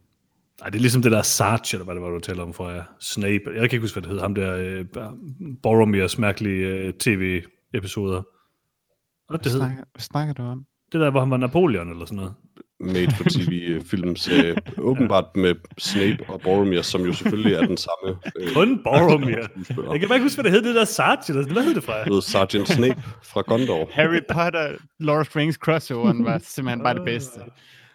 Nej, 0.60 0.68
det 0.68 0.76
er 0.76 0.80
ligesom 0.80 1.02
det 1.02 1.12
der 1.12 1.22
Sarge, 1.22 1.74
eller 1.76 1.84
hvad 1.84 1.94
det 1.94 2.02
var, 2.02 2.08
du 2.08 2.20
taler 2.20 2.42
om 2.42 2.54
fra 2.54 2.82
Snape. 3.00 3.42
Jeg 3.46 3.54
kan 3.54 3.62
ikke 3.64 3.80
huske, 3.80 3.94
hvad 3.94 4.02
det 4.02 4.10
hed. 4.10 4.20
Ham 4.20 4.34
der 4.34 4.54
øh, 4.56 4.84
Boromirs 5.62 6.18
mærkelige 6.18 6.66
øh, 6.66 6.92
tv-episoder. 6.92 8.22
Hvad 9.28 9.38
det 9.38 9.44
Hvad 9.44 9.52
hed? 9.52 9.58
snakker, 9.60 9.84
hvad 9.92 10.00
snakker 10.02 10.34
du 10.34 10.42
om? 10.42 10.64
Det 10.92 11.00
der, 11.00 11.10
hvor 11.10 11.20
han 11.20 11.30
var 11.30 11.36
Napoleon 11.36 11.90
eller 11.90 12.04
sådan 12.04 12.16
noget. 12.16 12.32
Made 12.80 13.10
for 13.10 13.24
TV-film 13.24 14.16
serie. 14.16 14.54
Åbenbart 14.78 15.36
med 15.36 15.54
Snape 15.78 16.24
og 16.28 16.40
Boromir, 16.40 16.82
som 16.82 17.02
jo 17.04 17.12
selvfølgelig 17.12 17.54
er 17.54 17.66
den 17.66 17.76
samme. 17.76 18.16
Øh, 18.36 18.54
Kun 18.54 18.80
Boromir. 18.84 19.36
Jeg 19.92 20.00
kan 20.00 20.08
bare 20.08 20.16
ikke 20.16 20.22
huske, 20.24 20.36
hvad 20.42 20.44
det 20.44 20.52
hed, 20.52 20.62
det 20.68 20.74
der 20.74 20.84
Sarge, 20.84 21.22
eller 21.28 21.42
sådan. 21.42 21.52
Hvad 21.52 21.62
hed 21.64 21.74
det 21.74 21.84
fra? 21.84 22.14
Ved 22.14 22.22
Sergeant 22.22 22.68
Snape 22.68 23.02
fra 23.24 23.40
Gondor. 23.40 23.88
Harry 23.92 24.20
Potter, 24.32 24.68
Lord 24.98 25.20
of 25.20 25.28
the 25.28 25.40
Rings 25.40 25.56
crossoveren 25.56 26.24
var 26.24 26.38
simpelthen 26.54 26.82
bare 26.82 26.94
det 26.94 27.04
bedste. 27.04 27.40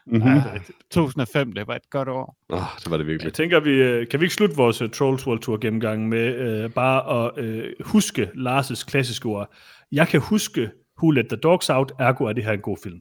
Mm-hmm. 0.07 0.33
Ja, 0.33 0.43
2005, 0.91 1.53
det 1.53 1.67
var 1.67 1.75
et 1.75 1.89
godt 1.89 2.09
år. 2.09 2.35
Ah, 2.53 2.59
det 2.83 2.91
var 2.91 2.97
det 2.97 3.03
Jeg 3.03 3.11
virkelig. 3.11 3.33
tænker, 3.33 3.59
vi, 3.59 3.69
øh, 3.71 4.07
kan 4.07 4.19
vi 4.19 4.25
ikke 4.25 4.35
slutte 4.35 4.55
vores 4.55 4.81
uh, 4.81 4.89
Trolls 4.89 5.27
World 5.27 5.39
Tour 5.39 5.57
gennemgang 5.57 6.09
med 6.09 6.35
øh, 6.35 6.69
bare 6.69 7.25
at 7.25 7.43
øh, 7.43 7.63
huske 7.79 8.29
Lars' 8.35 8.85
klassiske 8.85 9.25
ord. 9.25 9.53
Jeg 9.91 10.07
kan 10.07 10.19
huske 10.19 10.69
Who 10.97 11.11
Let 11.11 11.25
the 11.29 11.37
Dogs 11.37 11.69
Out, 11.69 11.91
ergo 11.99 12.23
er 12.25 12.33
det 12.33 12.43
her 12.43 12.51
en 12.51 12.59
god 12.61 12.77
film. 12.83 12.99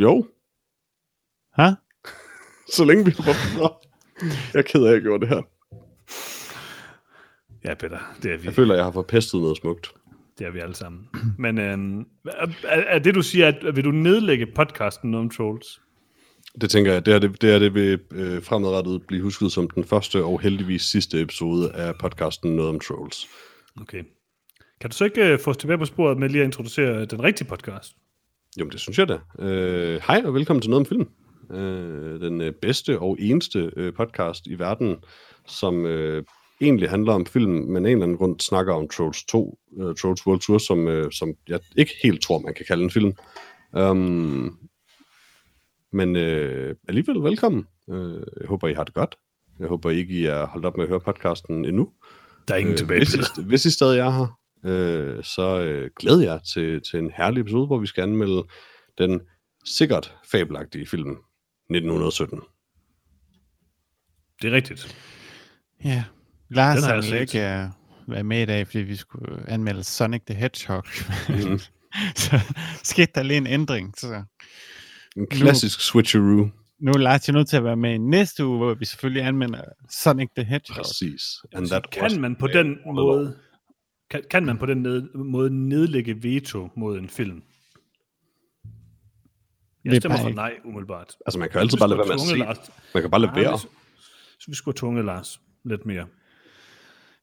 Jo, 0.00 0.26
Hæ? 1.56 1.62
så 2.76 2.84
længe 2.84 3.04
vi 3.04 3.14
var. 3.18 3.80
Jeg 4.54 4.58
er 4.58 4.62
ked 4.62 4.84
af, 4.84 4.88
at 4.88 4.94
jeg 4.94 5.02
gjorde 5.02 5.20
det 5.20 5.28
her. 5.28 5.42
Ja, 7.64 7.74
Peter, 7.74 7.98
det 8.22 8.32
er 8.32 8.36
vi. 8.36 8.44
Jeg 8.44 8.54
føler, 8.54 8.74
jeg 8.74 8.84
har 8.84 8.92
forpestet 8.92 9.40
noget 9.40 9.56
smukt. 9.56 9.92
Det 10.38 10.46
er 10.46 10.50
vi 10.50 10.58
alle 10.58 10.74
sammen. 10.74 11.08
Men 11.38 11.58
øhm, 11.58 12.00
er, 12.24 12.46
er 12.64 12.98
det, 12.98 13.14
du 13.14 13.22
siger, 13.22 13.48
at 13.48 13.76
vil 13.76 13.84
du 13.84 13.90
nedlægge 13.90 14.46
podcasten 14.46 15.14
om 15.14 15.30
Trolls? 15.30 15.80
Det 16.60 16.70
tænker 16.70 16.92
jeg, 16.92 17.06
det 17.06 17.14
er 17.14 17.18
det, 17.18 17.42
det, 17.42 17.54
er 17.54 17.58
det 17.58 17.74
vil 17.74 18.00
øh, 18.10 18.42
fremadrettet 18.42 19.02
blive 19.06 19.22
husket 19.22 19.52
som 19.52 19.70
den 19.70 19.84
første 19.84 20.24
og 20.24 20.40
heldigvis 20.40 20.82
sidste 20.82 21.20
episode 21.20 21.72
af 21.72 21.94
podcasten 21.98 22.56
Noget 22.56 22.68
om 22.68 22.80
Trolls. 22.80 23.28
Okay. 23.80 24.02
Kan 24.80 24.90
du 24.90 24.96
så 24.96 25.04
ikke 25.04 25.32
øh, 25.32 25.38
få 25.38 25.50
os 25.50 25.56
tilbage 25.56 25.78
på 25.78 25.84
sporet 25.84 26.18
med 26.18 26.28
lige 26.28 26.40
at 26.40 26.46
introducere 26.46 27.04
den 27.04 27.22
rigtige 27.22 27.48
podcast? 27.48 27.96
Jamen, 28.60 28.72
det 28.72 28.80
synes 28.80 28.98
jeg 28.98 29.08
da. 29.08 29.18
Øh, 29.38 30.00
hej 30.06 30.22
og 30.24 30.34
velkommen 30.34 30.62
til 30.62 30.70
Noget 30.70 30.80
om 30.80 30.86
Film. 30.86 31.08
Øh, 31.50 32.20
den 32.20 32.40
øh, 32.40 32.52
bedste 32.52 32.98
og 32.98 33.16
eneste 33.20 33.72
øh, 33.76 33.94
podcast 33.94 34.46
i 34.46 34.58
verden, 34.58 34.96
som 35.46 35.86
øh, 35.86 36.24
egentlig 36.60 36.90
handler 36.90 37.12
om 37.12 37.26
film, 37.26 37.50
men 37.50 37.76
en 37.76 37.86
eller 37.86 38.02
anden 38.02 38.16
grund 38.16 38.40
snakker 38.40 38.74
om 38.74 38.88
Trolls 38.88 39.24
2, 39.24 39.58
øh, 39.80 39.94
Trolls 39.94 40.26
World 40.26 40.40
Tour, 40.40 40.58
som, 40.58 40.88
øh, 40.88 41.12
som 41.12 41.34
jeg 41.48 41.60
ikke 41.76 41.92
helt 42.02 42.22
tror, 42.22 42.38
man 42.38 42.54
kan 42.54 42.66
kalde 42.68 42.84
en 42.84 42.90
film. 42.90 43.12
Um, 43.72 44.58
men 45.92 46.16
øh, 46.16 46.74
alligevel 46.88 47.22
velkommen. 47.22 47.66
Øh, 47.90 48.22
jeg 48.40 48.48
håber, 48.48 48.68
I 48.68 48.74
har 48.74 48.84
det 48.84 48.94
godt. 48.94 49.16
Jeg 49.58 49.68
håber 49.68 49.90
ikke, 49.90 50.14
I 50.14 50.24
er 50.24 50.46
holdt 50.46 50.66
op 50.66 50.76
med 50.76 50.84
at 50.84 50.88
høre 50.88 51.00
podcasten 51.00 51.64
endnu. 51.64 51.88
Der 52.48 52.54
er 52.54 52.58
ingen 52.58 52.72
øh, 52.72 52.78
tilbage 52.78 52.98
hvis, 52.98 53.14
I, 53.14 53.42
hvis 53.42 53.64
I 53.64 53.70
stadig 53.70 53.98
er 53.98 54.10
her, 54.10 54.39
øh, 54.64 55.24
så 55.24 55.60
øh, 55.60 55.90
glæder 56.00 56.22
jeg 56.32 56.40
til, 56.54 56.80
til 56.90 56.98
en 56.98 57.10
herlig 57.16 57.40
episode, 57.40 57.66
hvor 57.66 57.78
vi 57.78 57.86
skal 57.86 58.02
anmelde 58.02 58.44
den 58.98 59.20
sikkert 59.64 60.14
fabelagtige 60.30 60.86
film 60.86 61.10
1917. 61.10 62.40
Det 64.42 64.48
er 64.52 64.52
rigtigt. 64.56 64.96
Ja. 65.84 66.04
Lars 66.50 66.76
Den 66.80 66.84
har 66.90 67.00
set. 67.00 67.20
ikke 67.20 67.38
uh, 67.38 68.12
være 68.12 68.24
med 68.24 68.42
i 68.42 68.44
dag, 68.46 68.66
fordi 68.66 68.78
vi 68.78 68.96
skulle 68.96 69.48
anmelde 69.50 69.84
Sonic 69.84 70.22
the 70.26 70.34
Hedgehog. 70.36 70.84
Mhm. 71.28 71.58
så 72.16 72.40
skete 72.84 73.12
der 73.14 73.22
lige 73.22 73.36
en 73.36 73.46
ændring. 73.46 73.94
Så 73.98 74.22
En 75.16 75.26
klassisk 75.26 75.80
switcheroo. 75.80 76.48
nu 76.80 76.92
er 76.92 76.98
Lars 76.98 77.28
jo 77.28 77.32
nødt 77.32 77.48
til 77.48 77.56
at 77.56 77.64
være 77.64 77.76
med 77.76 77.94
i 77.94 77.98
næste 77.98 78.46
uge, 78.46 78.56
hvor 78.58 78.74
vi 78.74 78.84
selvfølgelig 78.84 79.22
anmelder 79.22 79.62
Sonic 79.90 80.28
the 80.36 80.44
Hedgehog. 80.44 80.84
Præcis. 80.84 81.22
And 81.52 81.60
Altså, 81.62 81.74
that 81.74 82.02
was 82.02 82.12
kan 82.12 82.20
man 82.20 82.36
på 82.36 82.46
den 82.46 82.76
måde 82.94 83.36
kan, 84.10 84.22
kan 84.30 84.46
man 84.46 84.58
på 84.58 84.66
den 84.66 84.82
ned, 84.82 85.14
måde 85.14 85.68
nedlægge 85.68 86.22
veto 86.22 86.68
mod 86.76 86.98
en 86.98 87.08
film? 87.08 87.42
Jeg 89.84 89.90
Det 89.90 89.96
er 89.96 90.00
stemmer 90.00 90.18
for 90.18 90.28
nej, 90.28 90.54
umiddelbart. 90.64 91.16
Altså, 91.26 91.38
man 91.38 91.48
kan 91.48 91.54
jo 91.54 91.60
altid 91.60 91.78
bare 91.78 91.88
lade 91.88 91.98
være 91.98 92.06
med 92.06 92.14
at 92.14 92.20
se. 92.20 92.36
Lars. 92.36 92.70
Man 92.94 93.02
kan 93.02 93.10
bare 93.10 93.20
lade 93.20 93.32
være. 93.34 93.52
vi- 93.52 93.58
Så 94.38 94.44
vi 94.48 94.54
skulle 94.54 94.72
have 94.74 94.78
tvunget 94.78 95.04
Lars 95.04 95.40
lidt 95.64 95.86
mere. 95.86 96.06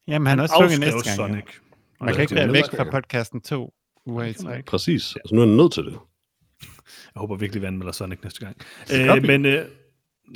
Jamen, 0.07 0.27
han 0.27 0.37
har 0.37 0.43
også 0.43 0.55
Afskrev 0.55 0.79
næste 0.79 1.09
gang. 1.09 1.15
Sonic. 1.15 1.45
Man 1.99 2.07
kan 2.07 2.15
Ja, 2.15 2.21
ikke 2.21 2.35
være 2.35 2.53
væk 2.53 2.63
fra 2.75 2.83
podcasten 2.91 3.41
to 3.41 3.73
uger 4.05 4.23
i 4.25 4.33
træk. 4.33 4.65
Præcis. 4.65 5.15
Altså, 5.15 5.35
nu 5.35 5.41
er 5.41 5.45
han 5.45 5.55
nødt 5.57 5.73
til 5.73 5.83
det. 5.85 5.93
Jeg 7.15 7.19
håber 7.19 7.35
virkelig, 7.35 7.61
vi 7.61 7.67
anmelder 7.67 7.91
Sonic 7.91 8.19
næste 8.23 8.39
gang. 8.45 8.57
Øh, 8.93 9.23
men, 9.23 9.45
øh, 9.45 9.65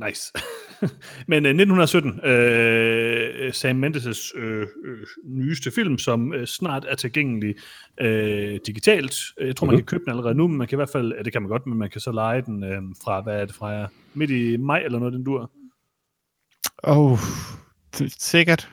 nice. 0.08 0.34
men 1.32 1.46
øh, 1.46 1.50
1917, 1.50 2.20
øh, 2.26 3.54
Sam 3.54 3.84
Mendes' 3.84 4.38
øh, 4.40 4.62
øh, 4.86 4.98
nyeste 5.26 5.72
film, 5.72 5.98
som 5.98 6.34
øh, 6.34 6.48
snart 6.48 6.86
er 6.90 6.96
tilgængelig 6.96 7.56
øh, 8.02 8.60
digitalt. 8.68 9.16
Jeg 9.42 9.56
tror, 9.56 9.66
man 9.68 9.74
Mhm. 9.74 9.80
kan 9.82 9.86
købe 9.86 10.04
den 10.04 10.10
allerede 10.12 10.36
nu, 10.36 10.48
men 10.48 10.58
man 10.58 10.68
kan 10.68 10.76
i 10.76 10.80
hvert 10.80 10.90
fald, 10.90 11.14
ja, 11.18 11.24
det 11.24 11.34
kan 11.34 11.42
man 11.42 11.50
godt, 11.50 11.68
men 11.68 11.78
man 11.78 11.90
kan 11.90 12.02
så 12.02 12.12
lege 12.12 12.42
den 12.42 12.64
øh, 12.64 12.82
fra, 13.04 13.22
hvad 13.22 13.42
er 13.42 13.46
det 13.46 13.56
fra, 13.56 13.88
midt 14.14 14.32
i 14.32 14.58
maj 14.58 14.80
eller 14.86 15.00
noget, 15.00 15.14
den 15.14 15.24
dur. 15.24 15.52
Åh, 16.84 17.12
oh, 17.12 17.20
sikkert. 18.20 18.70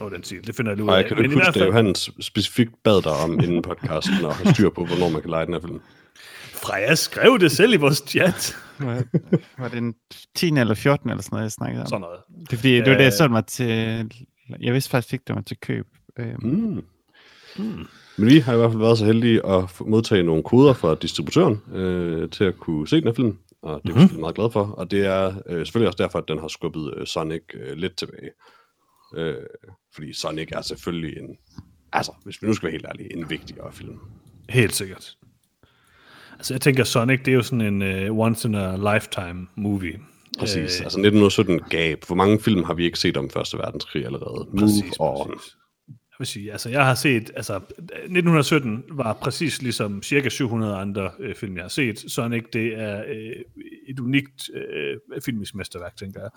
Åh, 0.00 0.06
oh, 0.06 0.12
den 0.12 0.22
siger, 0.24 0.42
det 0.42 0.54
finder 0.56 0.70
jeg 0.72 0.76
lige 0.76 0.84
ud 0.84 0.90
af. 0.90 0.96
jeg 0.96 1.04
kan 1.06 1.16
du 1.16 1.22
Men 1.22 1.30
ikke 1.30 1.34
huske, 1.36 1.48
at 1.48 1.54
fald, 1.54 1.64
Johannes 1.66 2.10
specifikt 2.20 2.70
bad 2.84 3.02
dig 3.02 3.12
om 3.24 3.40
inden 3.40 3.62
podcasten 3.62 4.24
og 4.24 4.36
have 4.36 4.54
styr 4.54 4.70
på, 4.70 4.84
hvornår 4.84 5.08
man 5.08 5.20
kan 5.20 5.30
lege 5.30 5.46
den 5.46 5.54
her 5.54 5.60
film. 5.60 5.80
Freja 6.62 6.94
skrev 6.94 7.38
det 7.38 7.52
selv 7.52 7.72
i 7.72 7.76
vores 7.76 8.02
chat. 8.06 8.56
Var, 8.78 9.68
det 9.68 9.72
den 9.72 9.94
10. 10.34 10.48
eller 10.48 10.74
14. 10.74 11.10
eller 11.10 11.22
sådan 11.22 11.34
noget, 11.34 11.44
jeg 11.44 11.52
snakkede 11.52 11.82
om? 11.82 11.88
Sådan 11.88 12.00
noget. 12.00 12.20
Det 12.40 12.52
er 12.52 12.56
fordi, 12.56 12.74
det 12.74 12.90
var 12.90 12.96
det, 12.96 13.04
jeg 13.04 13.12
sådan 13.12 13.32
var 13.32 13.40
til... 13.40 13.66
Jeg 14.60 14.72
vidste 14.74 14.90
faktisk 14.90 15.12
ikke, 15.12 15.24
det 15.26 15.34
var 15.34 15.42
til 15.42 15.56
køb. 15.60 15.86
Mm. 16.18 16.84
Hmm. 17.56 17.86
Men 18.18 18.28
vi 18.28 18.38
har 18.38 18.54
i 18.54 18.56
hvert 18.56 18.70
fald 18.70 18.80
været 18.80 18.98
så 18.98 19.04
heldige 19.04 19.46
at 19.46 19.80
modtage 19.80 20.22
nogle 20.22 20.42
koder 20.42 20.72
fra 20.72 20.94
distributøren 20.94 21.62
øh, 21.72 22.30
til 22.30 22.44
at 22.44 22.56
kunne 22.58 22.88
se 22.88 22.96
den 22.96 23.04
her 23.04 23.14
film, 23.14 23.38
og 23.62 23.80
det 23.82 23.90
er 23.90 23.94
vi 23.94 24.00
selvfølgelig 24.00 24.20
meget 24.20 24.34
glade 24.34 24.50
for. 24.50 24.64
Og 24.64 24.90
det 24.90 25.06
er 25.06 25.42
øh, 25.46 25.66
selvfølgelig 25.66 25.88
også 25.88 26.02
derfor, 26.02 26.18
at 26.18 26.28
den 26.28 26.38
har 26.38 26.48
skubbet 26.48 26.94
øh, 26.96 27.06
Sonic 27.06 27.42
øh, 27.54 27.76
lidt 27.76 27.96
tilbage. 27.96 28.30
Øh, 29.16 29.34
fordi 29.94 30.12
Sonic 30.12 30.48
er 30.52 30.62
selvfølgelig 30.62 31.18
en, 31.18 31.36
altså 31.92 32.12
hvis 32.24 32.42
vi 32.42 32.46
nu 32.46 32.52
skal 32.52 32.66
være 32.66 32.72
helt 32.72 32.86
ærlige, 32.88 33.16
en 33.16 33.30
vigtigere 33.30 33.72
film. 33.72 33.98
Helt 34.48 34.74
sikkert. 34.74 35.16
Altså, 36.38 36.54
jeg 36.54 36.60
tænker, 36.60 36.84
Sonic, 36.84 37.20
det 37.24 37.28
er 37.28 37.34
jo 37.34 37.42
sådan 37.42 37.82
en 37.82 38.10
uh, 38.10 38.18
once 38.18 38.48
in 38.48 38.54
a 38.54 38.76
lifetime 38.94 39.46
movie. 39.56 39.98
Præcis. 40.38 40.56
Øh, 40.56 40.62
altså 40.62 40.84
1917 40.84 41.60
gab. 41.70 42.04
Hvor 42.06 42.16
mange 42.16 42.40
film 42.40 42.64
har 42.64 42.74
vi 42.74 42.84
ikke 42.84 42.98
set 42.98 43.16
om 43.16 43.30
Første 43.30 43.58
Verdenskrig 43.58 44.04
allerede? 44.04 44.46
Præcis, 44.58 44.84
Move 44.98 45.20
on. 45.20 45.30
præcis. 45.30 45.54
Jeg 45.88 46.22
vil 46.22 46.26
sige, 46.26 46.52
altså 46.52 46.68
jeg 46.68 46.86
har 46.86 46.94
set, 46.94 47.30
altså 47.36 47.56
1917 47.56 48.84
var 48.92 49.12
præcis 49.12 49.62
ligesom 49.62 50.02
cirka 50.02 50.28
700 50.28 50.76
andre 50.76 51.10
øh, 51.20 51.34
film, 51.34 51.56
jeg 51.56 51.64
har 51.64 51.68
set. 51.68 52.04
Sonic, 52.08 52.44
det 52.52 52.80
er 52.80 52.98
øh, 52.98 53.32
et 53.88 54.00
unikt 54.00 54.50
øh, 54.54 55.20
filmisk 55.24 55.54
mesterværk, 55.54 55.96
tænker 55.96 56.20
jeg. 56.20 56.30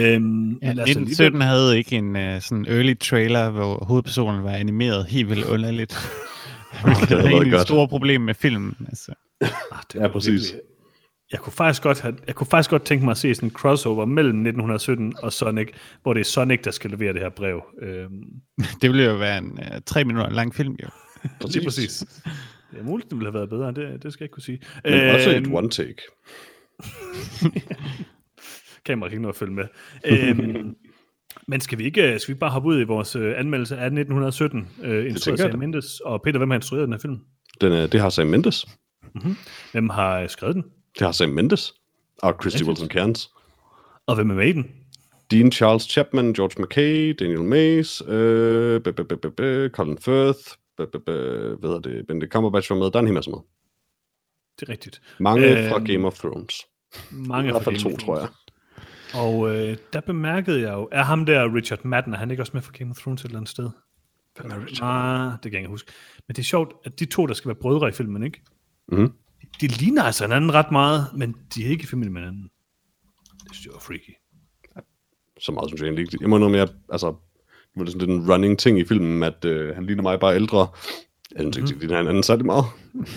Øhm, 0.00 0.50
Ja, 0.62 0.68
men 0.68 0.78
altså, 0.78 0.98
1917 1.00 1.40
havde 1.40 1.78
ikke 1.78 1.96
en 1.96 2.16
uh, 2.16 2.42
sådan 2.42 2.66
early 2.68 2.94
trailer, 3.00 3.50
hvor 3.50 3.84
hovedpersonen 3.84 4.44
var 4.44 4.50
animeret 4.50 5.06
helt 5.06 5.28
vildt 5.28 5.46
underligt. 5.46 5.98
det 7.08 7.26
egentlig 7.26 7.54
et 7.54 7.60
stort 7.60 7.88
problem 7.88 8.20
med 8.20 8.34
filmen. 8.34 8.76
Altså. 8.88 9.12
Ah, 9.42 9.78
det 9.92 10.00
Ja, 10.00 10.08
præcis. 10.08 10.30
virkelig- 10.32 10.60
Jeg 11.32 11.40
kunne, 11.40 11.52
faktisk 11.52 11.82
godt 11.82 12.00
have, 12.00 12.14
jeg 12.26 12.34
kunne 12.34 12.46
faktisk 12.46 12.70
godt 12.70 12.84
tænke 12.84 13.04
mig 13.04 13.10
at 13.10 13.18
se 13.18 13.34
sådan 13.34 13.46
en 13.48 13.52
crossover 13.52 14.04
mellem 14.04 14.34
1917 14.38 15.14
og 15.22 15.32
Sonic, 15.32 15.68
hvor 16.02 16.14
det 16.14 16.20
er 16.20 16.24
Sonic, 16.24 16.60
der 16.64 16.70
skal 16.70 16.90
levere 16.90 17.12
det 17.12 17.20
her 17.20 17.28
brev. 17.28 17.62
Øhm, 17.82 18.10
Det 18.82 18.90
ville 18.90 19.04
jo 19.04 19.14
være 19.16 19.38
en 19.38 19.52
uh, 19.52 19.78
tre 19.86 20.04
minutter 20.04 20.30
lang 20.30 20.54
film, 20.54 20.76
jo. 20.82 20.88
Præcis. 21.40 21.54
Lige 21.56 21.66
præcis. 21.66 21.98
Det 22.70 22.78
er 22.80 22.82
muligt, 22.84 23.10
det 23.10 23.18
ville 23.18 23.30
have 23.30 23.34
været 23.34 23.48
bedre, 23.50 23.68
det, 23.92 24.02
det 24.02 24.12
skal 24.12 24.24
jeg 24.24 24.26
ikke 24.26 24.32
kunne 24.32 24.42
sige. 24.42 24.60
Men 24.84 25.14
også 25.14 25.30
et 25.30 25.36
Øhm, 25.36 25.54
one 25.54 25.68
take. 25.70 25.94
Kamera 28.86 29.08
kan 29.08 29.14
ikke 29.16 29.22
nå 29.22 29.28
at 29.28 29.36
følge 29.36 29.52
med. 29.54 29.64
Øhm, 30.06 30.74
men 31.48 31.60
skal 31.60 31.78
vi 31.78 31.84
ikke 31.84 32.18
skal 32.18 32.34
vi 32.34 32.38
bare 32.38 32.50
hoppe 32.50 32.68
ud 32.68 32.80
i 32.80 32.84
vores 32.84 33.16
øh, 33.16 33.34
anmeldelse 33.38 33.76
af 33.76 33.86
1917, 33.86 34.68
øh, 34.82 35.06
instrueret 35.10 35.38
Sam. 35.40 35.58
Mendes, 35.58 36.00
og 36.00 36.22
Peter, 36.22 36.38
hvem 36.38 36.50
har 36.50 36.54
instrueret 36.56 36.84
den 36.86 36.92
her 36.92 37.00
film? 37.00 37.18
Den, 37.60 37.72
er, 37.72 37.86
det 37.86 38.00
har 38.00 38.08
Sam 38.10 38.26
Mendes. 38.26 38.66
Hvem 39.72 39.88
har 39.88 40.20
øh, 40.20 40.28
skrevet 40.28 40.54
den? 40.54 40.64
Det 40.98 41.06
har 41.06 41.12
Sam 41.12 41.28
Mendes. 41.28 41.74
Og 42.22 42.34
Christy. 42.40 42.62
Wilson 42.62 42.88
Cairns. 42.88 43.30
Og 44.06 44.14
hvem 44.14 44.30
er 44.30 44.34
med 44.34 44.48
i 44.48 44.52
den? 44.52 44.70
Dean 45.30 45.52
Charles 45.52 45.82
Chapman, 45.82 46.32
George 46.32 46.62
McKay, 46.62 47.14
Daniel 47.18 47.42
Mays, 47.42 48.02
øh, 48.08 48.80
b- 48.80 48.88
b- 48.88 49.00
b- 49.08 49.12
b- 49.22 49.26
b- 49.36 49.72
Colin 49.72 49.98
Firth, 49.98 50.38
b- 50.78 50.82
b- 50.92 50.96
b- 51.06 51.10
hvad 51.60 51.68
hedder 51.68 51.78
det, 51.80 52.06
Benedict 52.06 52.32
Cumberbatch 52.32 52.70
var 52.70 52.78
med, 52.78 52.90
der 52.90 52.96
er 52.96 53.00
en 53.00 53.06
hel 53.06 53.14
masse 53.14 53.30
med. 53.30 53.38
Det 54.60 54.68
er 54.68 54.72
rigtigt. 54.72 55.02
Mange 55.18 55.64
øh, 55.64 55.70
fra 55.70 55.78
Game 55.78 56.06
of 56.06 56.18
Thrones. 56.18 56.54
Mange 57.10 57.48
I 57.48 57.52
hvert 57.52 57.64
fald 57.64 57.76
fra 57.76 57.82
to, 57.82 57.88
Game 57.88 57.98
tror 57.98 58.18
jeg. 58.18 58.28
Og 59.14 59.54
øh, 59.56 59.76
der 59.92 60.00
bemærkede 60.00 60.60
jeg 60.60 60.72
jo, 60.72 60.88
er 60.92 61.02
ham 61.02 61.26
der 61.26 61.54
Richard 61.54 61.84
Madden, 61.84 62.14
er 62.14 62.18
han 62.18 62.30
ikke 62.30 62.42
også 62.42 62.50
med 62.54 62.62
for 62.62 62.72
Game 62.72 62.90
of 62.90 62.96
Thrones 62.98 63.20
et 63.20 63.24
eller 63.24 63.38
andet 63.38 63.50
sted? 63.50 63.70
Hvem 64.40 64.50
er 64.50 64.66
Richard? 64.66 64.88
Ah, 64.88 65.32
det 65.32 65.42
kan 65.42 65.52
jeg 65.52 65.60
ikke 65.60 65.68
huske. 65.70 65.92
Men 66.28 66.34
det 66.34 66.42
er 66.42 66.46
sjovt, 66.46 66.72
at 66.84 67.00
de 67.00 67.04
to, 67.04 67.26
der 67.26 67.34
skal 67.34 67.48
være 67.48 67.58
brødre 67.60 67.88
i 67.88 67.92
filmen, 67.92 68.22
ikke? 68.22 68.42
Mhm. 68.88 69.12
De 69.60 69.66
ligner 69.66 70.02
altså 70.02 70.24
hinanden 70.24 70.54
ret 70.54 70.70
meget, 70.72 71.06
men 71.16 71.36
de 71.54 71.66
er 71.66 71.68
ikke 71.68 71.82
i 71.82 71.86
familie 71.86 72.12
med 72.12 72.20
hinanden. 72.20 72.50
Det 73.44 73.52
synes 73.52 73.66
jeg 73.66 73.72
var 73.72 73.80
freaky. 73.80 74.14
Så 75.40 75.52
meget 75.52 75.68
synes 75.68 75.80
jeg 75.80 75.86
egentlig 75.86 76.02
ikke. 76.02 76.18
Jeg 76.20 76.30
må 76.30 76.38
noget 76.38 76.52
mere, 76.52 76.68
altså, 76.88 77.06
det 77.46 77.80
var 77.80 77.84
sådan 77.84 78.00
lidt 78.00 78.10
en 78.10 78.32
running 78.32 78.58
ting 78.58 78.78
i 78.78 78.84
filmen, 78.84 79.22
at 79.22 79.44
øh, 79.44 79.74
han 79.74 79.86
ligner 79.86 80.02
mig 80.02 80.20
bare 80.20 80.34
ældre. 80.34 80.68
Jeg 81.36 81.40
synes 81.40 81.56
ikke, 81.56 81.68
de 81.68 81.78
ligner 81.78 81.96
hinanden 81.96 82.22
særlig 82.22 82.46
meget. 82.46 82.64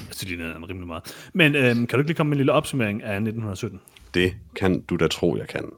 Altså, 0.07 0.25
de 0.25 0.29
ligner 0.29 0.45
hinanden 0.45 0.69
rimelig 0.69 0.87
meget. 0.87 1.29
Men 1.33 1.55
øhm, 1.55 1.87
kan 1.87 1.87
du 1.87 1.97
ikke 1.97 2.09
lige 2.09 2.17
komme 2.17 2.29
med 2.29 2.35
en 2.35 2.39
lille 2.39 2.51
opsummering 2.51 3.03
af 3.03 3.13
1917? 3.13 3.81
Det 4.13 4.35
kan 4.55 4.81
du 4.81 4.95
da 4.95 5.07
tro, 5.07 5.37
jeg 5.37 5.47
kan. 5.47 5.71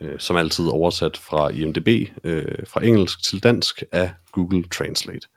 Øh, 0.00 0.18
som 0.18 0.36
altid 0.36 0.66
oversat 0.66 1.16
fra 1.16 1.48
IMDb, 1.48 2.10
øh, 2.24 2.66
fra 2.66 2.84
engelsk 2.84 3.24
til 3.24 3.42
dansk 3.42 3.82
af 3.92 4.10
Google 4.32 4.62
Translate. 4.62 5.28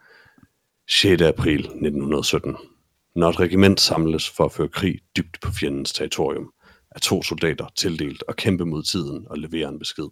6. 0.90 1.22
april 1.22 1.60
1917. 1.60 2.56
Når 3.16 3.30
et 3.30 3.40
regiment 3.40 3.80
samles 3.82 4.30
for 4.30 4.46
at 4.46 4.52
føre 4.52 4.68
krig 4.68 5.00
dybt 5.18 5.38
på 5.42 5.52
fjendens 5.52 5.94
territorium, 5.94 6.52
er 6.92 7.00
to 7.00 7.24
soldater 7.24 7.66
tildelt 7.76 8.24
at 8.28 8.36
kæmpe 8.36 8.66
mod 8.66 8.84
tiden 8.84 9.26
og 9.30 9.38
levere 9.38 9.70
en 9.70 9.80
besked, 9.80 10.08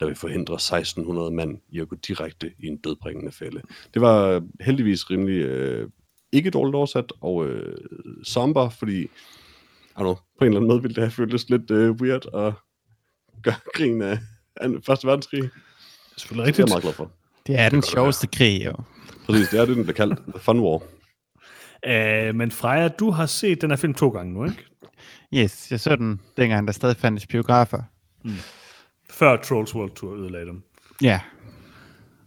der 0.00 0.06
vil 0.06 0.14
forhindre 0.14 0.54
1600 0.54 1.30
mand 1.30 1.58
i 1.70 1.80
at 1.80 1.88
gå 1.88 1.96
direkte 1.96 2.52
i 2.58 2.66
en 2.66 2.76
dødbringende 2.76 3.32
fælde. 3.32 3.62
Det 3.94 4.02
var 4.02 4.42
heldigvis 4.60 5.10
rimelig 5.10 5.36
øh, 5.42 5.88
ikke 6.32 6.50
dårligt 6.50 6.74
oversat 6.76 7.12
og 7.20 7.46
øh, 7.46 7.76
somber, 8.24 8.68
fordi 8.68 9.00
I 9.02 9.08
don't 9.96 10.00
know, 10.00 10.14
på 10.14 10.20
en 10.40 10.46
eller 10.46 10.56
anden 10.60 10.68
måde 10.68 10.82
ville 10.82 10.94
det 10.94 11.02
have 11.02 11.10
føltes 11.10 11.50
lidt 11.50 11.70
øh, 11.70 11.90
weird 11.90 12.26
at 12.34 12.52
gøre 13.42 13.54
grin 13.74 14.02
af 14.02 14.18
af 14.56 14.68
Første 14.86 15.06
Verdenskrig. 15.06 15.42
Det 15.42 15.50
er 16.16 16.20
selvfølgelig 16.20 16.54
Det 16.54 16.62
er 16.62 16.64
jeg 16.64 16.64
rigtigt. 16.64 16.68
meget 16.68 16.82
glad 16.82 16.92
for. 16.92 17.10
Det 17.46 17.58
er 17.58 17.68
den 17.68 17.82
sjoveste 17.82 18.26
krig, 18.26 18.64
jo. 18.64 18.72
Præcis, 19.26 19.48
det 19.48 19.60
er 19.60 19.64
det, 19.64 19.76
den 19.76 19.84
bliver 19.84 19.94
kaldt. 19.96 20.18
The 20.28 20.40
Fun 20.40 20.60
War. 20.60 20.82
Øh, 21.86 22.34
men 22.34 22.50
Freja, 22.50 22.88
du 22.88 23.10
har 23.10 23.26
set 23.26 23.62
den 23.62 23.70
her 23.70 23.76
film 23.76 23.94
to 23.94 24.08
gange 24.08 24.32
nu, 24.32 24.44
ikke? 24.44 24.64
Yes, 25.34 25.70
jeg 25.70 25.80
så 25.80 25.96
den 25.96 26.20
dengang, 26.36 26.66
der 26.66 26.72
stadig 26.72 26.96
fandtes 26.96 27.26
biografer. 27.26 27.82
Før 29.10 29.36
Trolls 29.36 29.74
World 29.74 29.90
Tour 29.90 30.14
ødelagde 30.16 30.46
dem. 30.46 30.62
Ja, 31.02 31.20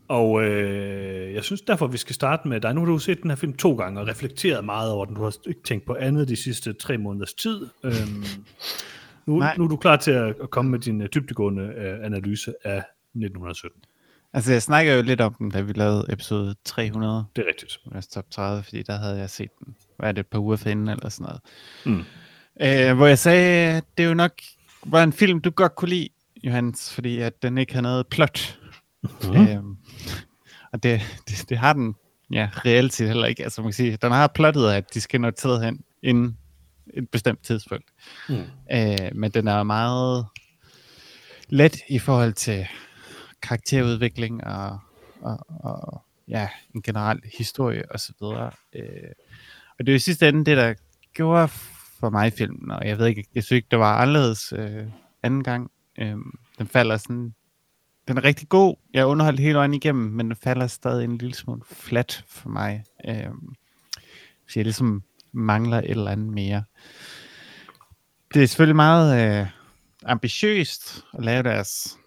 Og 0.07 0.43
øh, 0.43 1.33
jeg 1.33 1.43
synes 1.43 1.61
derfor, 1.61 1.87
vi 1.87 1.97
skal 1.97 2.15
starte 2.15 2.47
med 2.47 2.61
dig. 2.61 2.73
Nu 2.73 2.79
har 2.81 2.85
du 2.87 2.97
set 2.97 3.21
den 3.21 3.31
her 3.31 3.35
film 3.35 3.53
to 3.53 3.75
gange 3.75 3.99
og 4.01 4.07
reflekteret 4.07 4.65
meget 4.65 4.91
over 4.91 5.05
den. 5.05 5.15
Du 5.15 5.23
har 5.23 5.35
ikke 5.47 5.61
tænkt 5.63 5.85
på 5.85 5.95
andet 5.99 6.27
de 6.27 6.35
sidste 6.35 6.73
tre 6.73 6.97
måneders 6.97 7.33
tid. 7.33 7.67
Øhm, 7.83 8.23
nu, 9.25 9.39
Nej. 9.39 9.55
nu 9.57 9.63
er 9.63 9.67
du 9.67 9.75
klar 9.75 9.95
til 9.95 10.11
at, 10.11 10.35
komme 10.51 10.71
med 10.71 10.79
din 10.79 11.07
dybdegående 11.15 11.63
øh, 11.63 12.05
analyse 12.05 12.53
af 12.63 12.77
1917. 12.77 13.81
altså 14.35 14.51
jeg 14.51 14.61
snakker 14.61 14.93
jo 14.93 15.01
lidt 15.01 15.21
om 15.21 15.33
den, 15.33 15.49
da 15.51 15.61
vi 15.61 15.73
lavede 15.73 16.05
episode 16.09 16.55
300, 16.65 17.25
Det 17.35 17.41
er 17.41 17.47
rigtigt. 17.47 17.79
vores 17.91 18.07
top 18.07 18.25
30, 18.31 18.63
fordi 18.63 18.83
der 18.83 18.97
havde 18.97 19.17
jeg 19.17 19.29
set 19.29 19.49
den, 19.59 19.75
hvad 19.97 20.09
er 20.09 20.11
det, 20.11 20.19
et 20.19 20.27
par 20.27 20.39
uger 20.39 20.55
forinden 20.55 20.87
eller 20.87 21.09
sådan 21.09 21.23
noget. 21.23 21.41
Mm. 21.85 22.03
Øh, 22.61 22.95
hvor 22.95 23.07
jeg 23.07 23.19
sagde, 23.19 23.81
det 23.97 24.05
jo 24.05 24.13
nok 24.13 24.31
var 24.85 25.03
en 25.03 25.13
film, 25.13 25.41
du 25.41 25.49
godt 25.49 25.75
kunne 25.75 25.89
lide, 25.89 26.09
Johannes, 26.43 26.93
fordi 26.93 27.19
at 27.19 27.41
den 27.41 27.57
ikke 27.57 27.73
havde 27.73 27.83
noget 27.83 28.07
plot. 28.07 28.59
Mm. 29.23 29.47
Øhm, 29.47 29.77
og 30.73 30.83
det, 30.83 31.01
det, 31.29 31.45
det 31.49 31.57
har 31.57 31.73
den 31.73 31.95
ja, 32.31 32.49
reelt 32.53 32.93
set 32.93 33.07
heller 33.07 33.25
ikke. 33.27 33.43
Altså 33.43 33.61
man 33.61 33.67
kan 33.71 33.73
sige, 33.73 33.97
den 34.01 34.11
har 34.11 34.27
plottet, 34.27 34.71
at 34.71 34.93
de 34.93 35.01
skal 35.01 35.21
nå 35.21 35.31
sted 35.37 35.63
hen 35.63 35.79
inden 36.03 36.37
et 36.93 37.09
bestemt 37.09 37.43
tidspunkt. 37.43 37.85
Mm. 38.29 38.43
Øh, 38.71 39.15
men 39.15 39.31
den 39.31 39.47
er 39.47 39.63
meget 39.63 40.25
let 41.49 41.77
i 41.89 41.99
forhold 41.99 42.33
til 42.33 42.67
karakterudvikling 43.45 44.43
og, 44.43 44.79
og, 45.21 45.37
og 45.49 46.01
ja, 46.27 46.49
en 46.75 46.81
generel 46.81 47.21
historie 47.37 47.91
og 47.91 47.99
så 47.99 48.13
videre. 48.19 48.51
Øh, 48.75 49.11
og 49.79 49.85
det 49.85 49.89
er 49.89 49.93
jo 49.93 49.95
i 49.95 49.99
sidste 49.99 50.29
ende 50.29 50.45
det, 50.45 50.57
der 50.57 50.73
gjorde 51.13 51.47
for 51.99 52.09
mig 52.09 52.33
filmen, 52.33 52.71
og 52.71 52.87
jeg 52.87 52.97
ved 52.97 53.07
ikke, 53.07 53.25
jeg 53.35 53.43
synes 53.43 53.57
ikke, 53.57 53.67
det 53.71 53.79
var 53.79 53.97
anderledes 53.97 54.53
øh, 54.57 54.85
anden 55.23 55.43
gang. 55.43 55.71
Øh, 55.99 56.15
den 56.57 56.67
falder 56.67 56.97
sådan, 56.97 57.35
den 58.07 58.17
er 58.17 58.23
rigtig 58.23 58.49
god, 58.49 58.75
jeg 58.93 59.05
underholdt 59.05 59.39
hele 59.39 59.57
vejen 59.57 59.73
igennem, 59.73 60.11
men 60.11 60.25
den 60.25 60.35
falder 60.35 60.67
stadig 60.67 61.03
en 61.03 61.17
lille 61.17 61.35
smule 61.35 61.61
flat 61.71 62.23
for 62.27 62.49
mig. 62.49 62.83
Øh, 63.07 63.31
så 64.47 64.53
jeg 64.55 64.63
ligesom 64.63 65.03
mangler 65.31 65.77
et 65.77 65.89
eller 65.89 66.11
andet 66.11 66.33
mere. 66.33 66.63
Det 68.33 68.43
er 68.43 68.47
selvfølgelig 68.47 68.75
meget 68.75 69.39
øh, 69.41 69.47
ambitiøst 70.05 71.05
at 71.17 71.25
lave 71.25 71.43
deres 71.43 71.97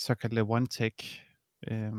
såkaldte 0.00 0.40
one-take. 0.42 1.22
Øh, 1.70 1.92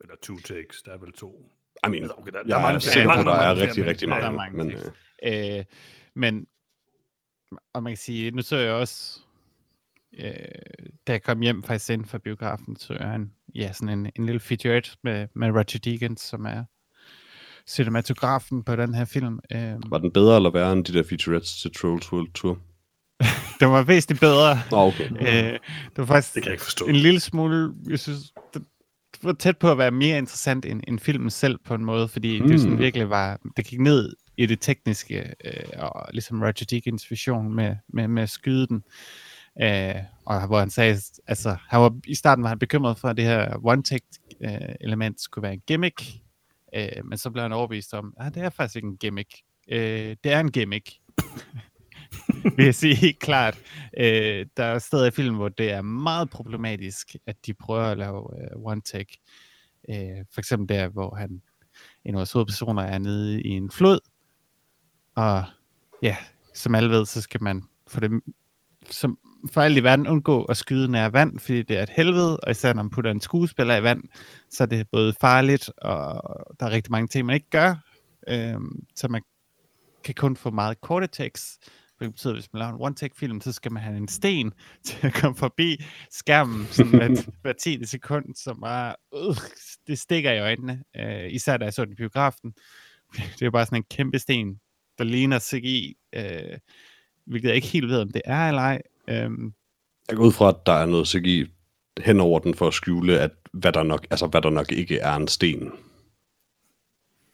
Eller 0.00 0.16
two 0.22 0.36
takes, 0.38 0.82
der 0.82 0.92
er 0.92 0.98
vel 0.98 1.12
to. 1.12 1.52
I 1.86 1.88
mean, 1.90 2.10
Okay, 2.18 2.32
der- 2.32 2.32
der 2.32 2.38
er 2.38 2.42
jeg 2.46 2.58
er 2.58 2.62
mange- 2.62 2.80
sikker 2.80 3.06
mange- 3.08 3.24
på, 3.24 3.30
der 3.30 3.36
er 3.36 3.56
rigtig, 3.56 3.80
men- 3.82 3.90
rigtig 3.90 4.06
ja, 4.06 4.10
mange. 4.10 4.22
der 4.22 4.30
er 4.30 4.36
mange 4.36 4.56
men, 4.56 4.70
øh, 4.72 5.58
Øh, 5.58 5.64
men, 6.14 6.46
og 7.72 7.82
man 7.82 7.90
kan 7.90 7.96
sige, 7.96 8.30
nu 8.30 8.42
så 8.42 8.56
jeg 8.56 8.72
også, 8.72 9.20
øh, 10.18 10.34
da 11.06 11.12
jeg 11.12 11.22
kom 11.22 11.40
hjem 11.40 11.62
faktisk 11.62 11.90
ind 11.90 12.04
fra 12.06 12.18
biografen, 12.18 12.76
så 12.76 12.92
jeg 12.94 13.14
en, 13.14 13.32
ja, 13.54 13.72
sådan 13.72 13.98
en, 13.98 14.12
en 14.16 14.26
lille 14.26 14.40
featurette 14.40 14.90
med, 15.02 15.28
med 15.34 15.48
Roger 15.50 15.80
Deakins, 15.84 16.20
som 16.20 16.44
er 16.46 16.64
cinematografen 17.68 18.64
på 18.64 18.76
den 18.76 18.94
her 18.94 19.04
film. 19.04 19.38
Øh, 19.52 19.90
var 19.90 19.98
den 19.98 20.12
bedre 20.12 20.36
eller 20.36 20.50
værre 20.50 20.72
end 20.72 20.84
de 20.84 20.92
der 20.92 21.02
featurettes 21.02 21.60
til 21.62 21.74
Trolls 21.74 22.12
World 22.12 22.32
Tour? 22.32 22.58
den 23.60 23.70
var 23.70 23.82
væsentligt 23.82 24.20
bedre. 24.20 24.58
Nå, 24.70 24.76
okay. 24.76 25.10
Øh, 25.10 25.52
det 25.52 25.60
var 25.96 26.04
faktisk 26.06 26.34
Det 26.34 26.42
kan 26.42 26.50
jeg 26.50 26.54
ikke 26.54 26.64
forstå. 26.64 26.86
en 26.86 26.96
lille 26.96 27.20
smule, 27.20 27.72
jeg 27.88 27.98
synes, 27.98 28.18
det, 28.54 28.62
det 29.14 29.24
var 29.24 29.32
tæt 29.32 29.58
på 29.58 29.70
at 29.70 29.78
være 29.78 29.90
mere 29.90 30.18
interessant 30.18 30.64
end, 30.64 30.82
end 30.88 30.98
filmen 30.98 31.30
selv 31.30 31.58
på 31.66 31.74
en 31.74 31.84
måde, 31.84 32.08
fordi 32.08 32.40
mm. 32.40 32.48
det 32.48 32.60
sådan 32.60 32.72
Mm. 32.74 32.78
virkelig 32.78 33.10
var, 33.10 33.38
det 33.56 33.66
gik 33.66 33.80
ned 33.80 34.12
i 34.36 34.46
det 34.46 34.60
tekniske, 34.60 35.34
øh, 35.44 35.52
og 35.78 36.08
ligesom 36.12 36.40
Roger 36.42 36.66
Deakins 36.70 37.10
vision 37.10 37.54
med, 37.54 37.76
med, 37.88 38.08
med 38.08 38.22
at 38.22 38.30
skyde 38.30 38.66
den. 38.66 38.82
Øh, 39.62 39.94
og 40.26 40.46
hvor 40.46 40.58
han 40.58 40.70
sagde, 40.70 40.96
altså, 41.26 41.56
han 41.68 41.80
var, 41.80 41.94
i 42.06 42.14
starten 42.14 42.42
var 42.42 42.48
han 42.48 42.58
bekymret 42.58 42.98
for, 42.98 43.08
at 43.08 43.16
det 43.16 43.24
her 43.24 43.48
one-take 43.54 44.38
øh, 44.44 44.74
element 44.80 45.20
skulle 45.20 45.42
være 45.42 45.52
en 45.54 45.62
gimmick, 45.66 46.02
Øh, 46.76 47.04
men 47.04 47.18
så 47.18 47.30
bliver 47.30 47.42
han 47.42 47.52
overbevist 47.52 47.94
om, 47.94 48.14
at 48.20 48.34
det 48.34 48.42
er 48.42 48.50
faktisk 48.50 48.76
ikke 48.76 48.88
en 48.88 48.96
gimmick. 48.96 49.28
Øh, 49.68 50.16
det 50.24 50.32
er 50.32 50.40
en 50.40 50.50
gimmick. 50.52 50.90
vil 52.56 52.64
jeg 52.64 52.74
sige 52.74 52.94
helt 52.94 53.18
klart. 53.18 53.58
Øh, 53.98 54.46
der 54.56 54.64
er 54.64 54.78
steder 54.78 55.06
i 55.06 55.10
filmen, 55.10 55.36
hvor 55.36 55.48
det 55.48 55.70
er 55.70 55.82
meget 55.82 56.30
problematisk, 56.30 57.16
at 57.26 57.36
de 57.46 57.54
prøver 57.54 57.82
at 57.82 57.98
lave 57.98 58.42
øh, 58.42 58.64
one 58.64 58.80
take. 58.80 59.18
Øh, 59.88 60.24
for 60.32 60.40
eksempel 60.40 60.76
der, 60.76 60.88
hvor 60.88 61.14
han, 61.14 61.42
en 62.04 62.14
af 62.14 62.18
vores 62.18 62.32
hovedpersoner 62.32 62.82
er 62.82 62.98
nede 62.98 63.42
i 63.42 63.48
en 63.48 63.70
flod, 63.70 64.00
og 65.14 65.44
ja, 66.02 66.16
som 66.54 66.74
alle 66.74 66.90
ved, 66.90 67.06
så 67.06 67.20
skal 67.20 67.42
man 67.42 67.62
for 67.86 68.00
det 68.00 68.10
som 68.90 69.18
for 69.52 69.60
alt 69.60 69.78
i 69.78 69.82
verden 69.82 70.06
undgå 70.06 70.44
at 70.44 70.56
skyde 70.56 70.88
nær 70.88 71.08
vand, 71.08 71.38
fordi 71.38 71.62
det 71.62 71.78
er 71.78 71.82
et 71.82 71.90
helvede, 71.90 72.40
og 72.40 72.50
især 72.50 72.72
når 72.72 72.82
man 72.82 72.90
putter 72.90 73.10
en 73.10 73.20
skuespiller 73.20 73.76
i 73.76 73.82
vand, 73.82 74.02
så 74.50 74.62
er 74.62 74.66
det 74.66 74.88
både 74.92 75.14
farligt, 75.20 75.70
og 75.76 76.22
der 76.60 76.66
er 76.66 76.70
rigtig 76.70 76.90
mange 76.90 77.08
ting, 77.08 77.26
man 77.26 77.34
ikke 77.34 77.50
gør, 77.50 77.74
øh, 78.28 78.60
så 78.96 79.08
man 79.08 79.22
kan 80.04 80.14
kun 80.14 80.36
få 80.36 80.50
meget 80.50 80.80
korte 80.80 81.06
tekst, 81.06 81.70
det 82.00 82.12
betyder, 82.12 82.32
at 82.32 82.36
hvis 82.36 82.52
man 82.52 82.60
laver 82.60 82.72
en 82.72 82.80
one-take-film, 82.80 83.40
så 83.40 83.52
skal 83.52 83.72
man 83.72 83.82
have 83.82 83.96
en 83.96 84.08
sten 84.08 84.52
til 84.86 85.06
at 85.06 85.14
komme 85.14 85.36
forbi 85.36 85.84
skærmen 86.10 86.66
sådan 86.70 86.92
hver, 86.92 87.30
hver 87.42 87.52
10. 87.52 87.86
sekund, 87.86 88.34
som 88.34 88.60
bare, 88.60 88.94
øh, 89.14 89.36
det 89.86 89.98
stikker 89.98 90.32
i 90.32 90.40
øjnene. 90.40 90.82
Øh, 90.96 91.32
især 91.32 91.56
da 91.56 91.64
jeg 91.64 91.74
så 91.74 91.84
den 91.84 91.92
i 91.92 91.96
biografen. 91.96 92.54
Det 93.38 93.46
er 93.46 93.50
bare 93.50 93.66
sådan 93.66 93.78
en 93.78 93.84
kæmpe 93.90 94.18
sten, 94.18 94.60
der 94.98 95.04
ligner 95.04 95.38
CGI, 95.38 95.96
øh, 96.12 96.58
hvilket 97.26 97.48
jeg 97.48 97.56
ikke 97.56 97.68
helt 97.68 97.88
ved, 97.88 98.00
om 98.00 98.10
det 98.10 98.22
er 98.24 98.48
eller 98.48 98.62
ej. 98.62 98.82
Øh, 99.08 99.30
Jeg 100.08 100.16
går 100.16 100.24
ud 100.24 100.32
fra, 100.32 100.48
at 100.48 100.56
der 100.66 100.72
er 100.72 100.86
noget 100.86 101.08
CGI 101.08 101.46
hen 102.00 102.20
over 102.20 102.38
den 102.38 102.54
for 102.54 102.68
at 102.68 102.74
skjule, 102.74 103.20
at 103.20 103.30
hvad 103.52 103.72
der 103.72 103.82
nok, 103.82 104.06
altså, 104.10 104.26
hvad 104.26 104.42
der 104.42 104.50
nok 104.50 104.72
ikke 104.72 104.98
er 104.98 105.14
en 105.14 105.28
sten. 105.28 105.72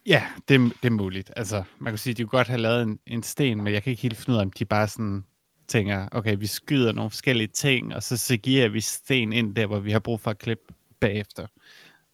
Ja, 0.06 0.26
det, 0.48 0.72
det 0.82 0.88
er 0.88 0.90
muligt. 0.90 1.30
Altså, 1.36 1.62
man 1.78 1.92
kan 1.92 1.98
sige, 1.98 2.10
at 2.10 2.16
de 2.16 2.22
kunne 2.22 2.38
godt 2.38 2.48
have 2.48 2.60
lavet 2.60 2.82
en, 2.82 2.98
en 3.06 3.22
sten, 3.22 3.62
men 3.62 3.72
jeg 3.72 3.82
kan 3.82 3.90
ikke 3.90 4.02
helt 4.02 4.16
finde 4.16 4.30
ud 4.32 4.36
af, 4.36 4.42
om 4.42 4.52
de 4.52 4.64
bare 4.64 4.88
sådan 4.88 5.24
tænker, 5.68 6.08
okay, 6.12 6.36
vi 6.38 6.46
skyder 6.46 6.92
nogle 6.92 7.10
forskellige 7.10 7.48
ting, 7.48 7.94
og 7.94 8.02
så 8.02 8.16
segerer 8.16 8.68
vi 8.68 8.80
sten 8.80 9.32
ind 9.32 9.54
der, 9.56 9.66
hvor 9.66 9.78
vi 9.78 9.92
har 9.92 9.98
brug 9.98 10.20
for 10.20 10.30
at 10.30 10.38
klippe 10.38 10.74
bagefter. 11.00 11.46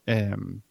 Øhm, 0.09 0.63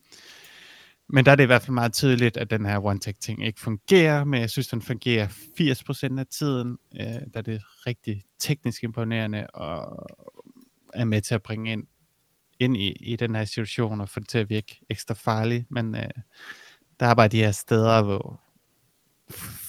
men 1.10 1.26
der 1.26 1.32
er 1.32 1.36
det 1.36 1.44
i 1.44 1.46
hvert 1.46 1.62
fald 1.62 1.74
meget 1.74 1.94
tydeligt, 1.94 2.38
at 2.38 2.50
den 2.50 2.66
her 2.66 2.86
one-take-ting 2.86 3.46
ikke 3.46 3.60
fungerer, 3.60 4.24
men 4.24 4.42
jeg 4.42 4.50
synes, 4.50 4.68
den 4.68 4.82
fungerer 4.82 5.28
80% 5.28 6.20
af 6.20 6.28
tiden, 6.28 6.78
øh, 7.02 7.22
da 7.34 7.42
det 7.42 7.56
er 7.56 7.88
rigtig 7.88 8.24
teknisk 8.40 8.84
imponerende, 8.84 9.48
og 9.48 10.06
er 10.94 11.06
med 11.06 11.22
til 11.22 11.36
at 11.36 11.44
bringe 11.44 11.72
ind, 11.72 11.84
ind 12.60 12.78
i, 12.78 12.92
i 12.92 13.16
den 13.16 13.36
her 13.36 13.46
situation, 13.46 14.02
og 14.02 14.10
få 14.10 14.20
det 14.20 14.30
til 14.30 14.38
at 14.38 14.50
virke 14.50 14.80
ekstra 14.90 15.14
farligt, 15.14 15.72
men 15.72 15.96
øh, 15.96 16.10
der 17.00 17.06
er 17.06 17.14
bare 17.14 17.28
de 17.28 17.44
her 17.44 17.52
steder, 17.52 18.02
hvor 18.02 18.42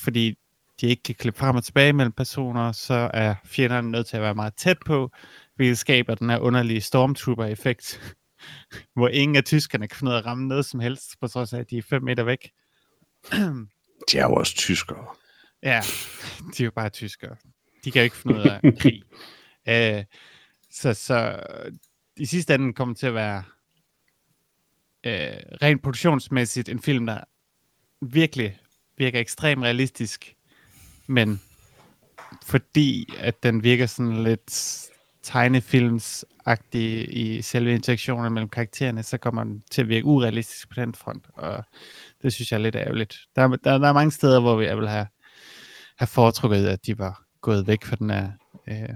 fordi 0.04 0.38
de 0.80 0.86
ikke 0.86 1.02
kan 1.02 1.14
klippe 1.14 1.38
frem 1.38 1.56
og 1.56 1.64
tilbage 1.64 1.92
mellem 1.92 2.12
personer, 2.12 2.72
så 2.72 3.10
er 3.14 3.34
fjenderne 3.44 3.90
nødt 3.90 4.06
til 4.06 4.16
at 4.16 4.22
være 4.22 4.34
meget 4.34 4.54
tæt 4.54 4.78
på, 4.86 5.10
hvilket 5.54 5.78
skaber 5.78 6.14
den 6.14 6.30
her 6.30 6.38
underlige 6.38 6.80
stormtrooper-effekt, 6.80 8.14
hvor 8.96 9.08
ingen 9.08 9.36
af 9.36 9.44
tyskerne 9.44 9.88
kan 9.88 9.96
finde 9.96 10.10
ud 10.10 10.14
af 10.14 10.18
at 10.18 10.26
ramme 10.26 10.48
noget 10.48 10.64
som 10.66 10.80
helst, 10.80 11.20
på 11.20 11.28
trods 11.28 11.52
af, 11.52 11.58
at 11.58 11.70
de 11.70 11.78
er 11.78 11.82
5 11.82 12.02
meter 12.02 12.22
væk. 12.22 12.50
De 14.12 14.18
er 14.18 14.22
jo 14.22 14.34
også 14.34 14.54
tyskere. 14.54 15.06
Ja, 15.62 15.82
de 16.56 16.62
er 16.62 16.64
jo 16.64 16.70
bare 16.70 16.88
tyskere. 16.88 17.36
De 17.84 17.90
kan 17.90 18.00
jo 18.00 18.04
ikke 18.04 18.16
finde 18.16 18.36
ud 18.36 18.44
af 18.44 18.60
krig. 18.78 19.02
Uh, 19.68 20.04
så, 20.80 20.94
så 20.94 21.40
i 22.16 22.26
sidste 22.26 22.54
ende 22.54 22.72
kommer 22.72 22.94
til 22.94 23.06
at 23.06 23.14
være 23.14 23.42
uh, 25.07 25.59
rent 25.62 25.83
produktionsmæssigt 25.83 26.69
en 26.69 26.81
film, 26.81 27.07
der 27.07 27.21
virkelig 28.01 28.59
virker 28.99 29.21
ekstremt 29.21 29.62
realistisk, 29.62 30.35
men 31.07 31.40
fordi 32.42 33.12
at 33.19 33.42
den 33.42 33.62
virker 33.62 33.87
sådan 33.87 34.23
lidt 34.25 34.83
tegnefilmsagtig 35.23 37.16
i 37.16 37.42
selve 37.42 37.75
interaktionen 37.75 38.33
mellem 38.33 38.49
karaktererne, 38.49 39.03
så 39.03 39.19
kommer 39.19 39.45
den 39.45 39.62
til 39.71 39.83
at 39.83 39.88
virke 39.88 40.07
urealistisk 40.07 40.69
på 40.69 40.81
den 40.81 40.95
front, 40.95 41.27
og 41.35 41.64
det 42.23 42.33
synes 42.33 42.53
jeg 42.53 42.59
er 42.59 42.62
lidt 42.62 42.77
ærgerligt. 42.77 43.19
Der, 43.37 43.49
der, 43.49 43.79
der 43.79 43.88
er 43.88 43.92
mange 43.92 44.11
steder, 44.11 44.40
hvor 44.40 44.61
jeg 44.61 44.79
vil 44.79 44.88
have, 44.88 45.07
have 45.99 46.07
foretrukket, 46.07 46.66
at 46.66 46.87
de 46.87 46.99
var 46.99 47.25
gået 47.40 47.66
væk 47.66 47.85
fra 47.85 47.97
den 47.97 48.11
her 48.11 48.31
øh, 48.69 48.95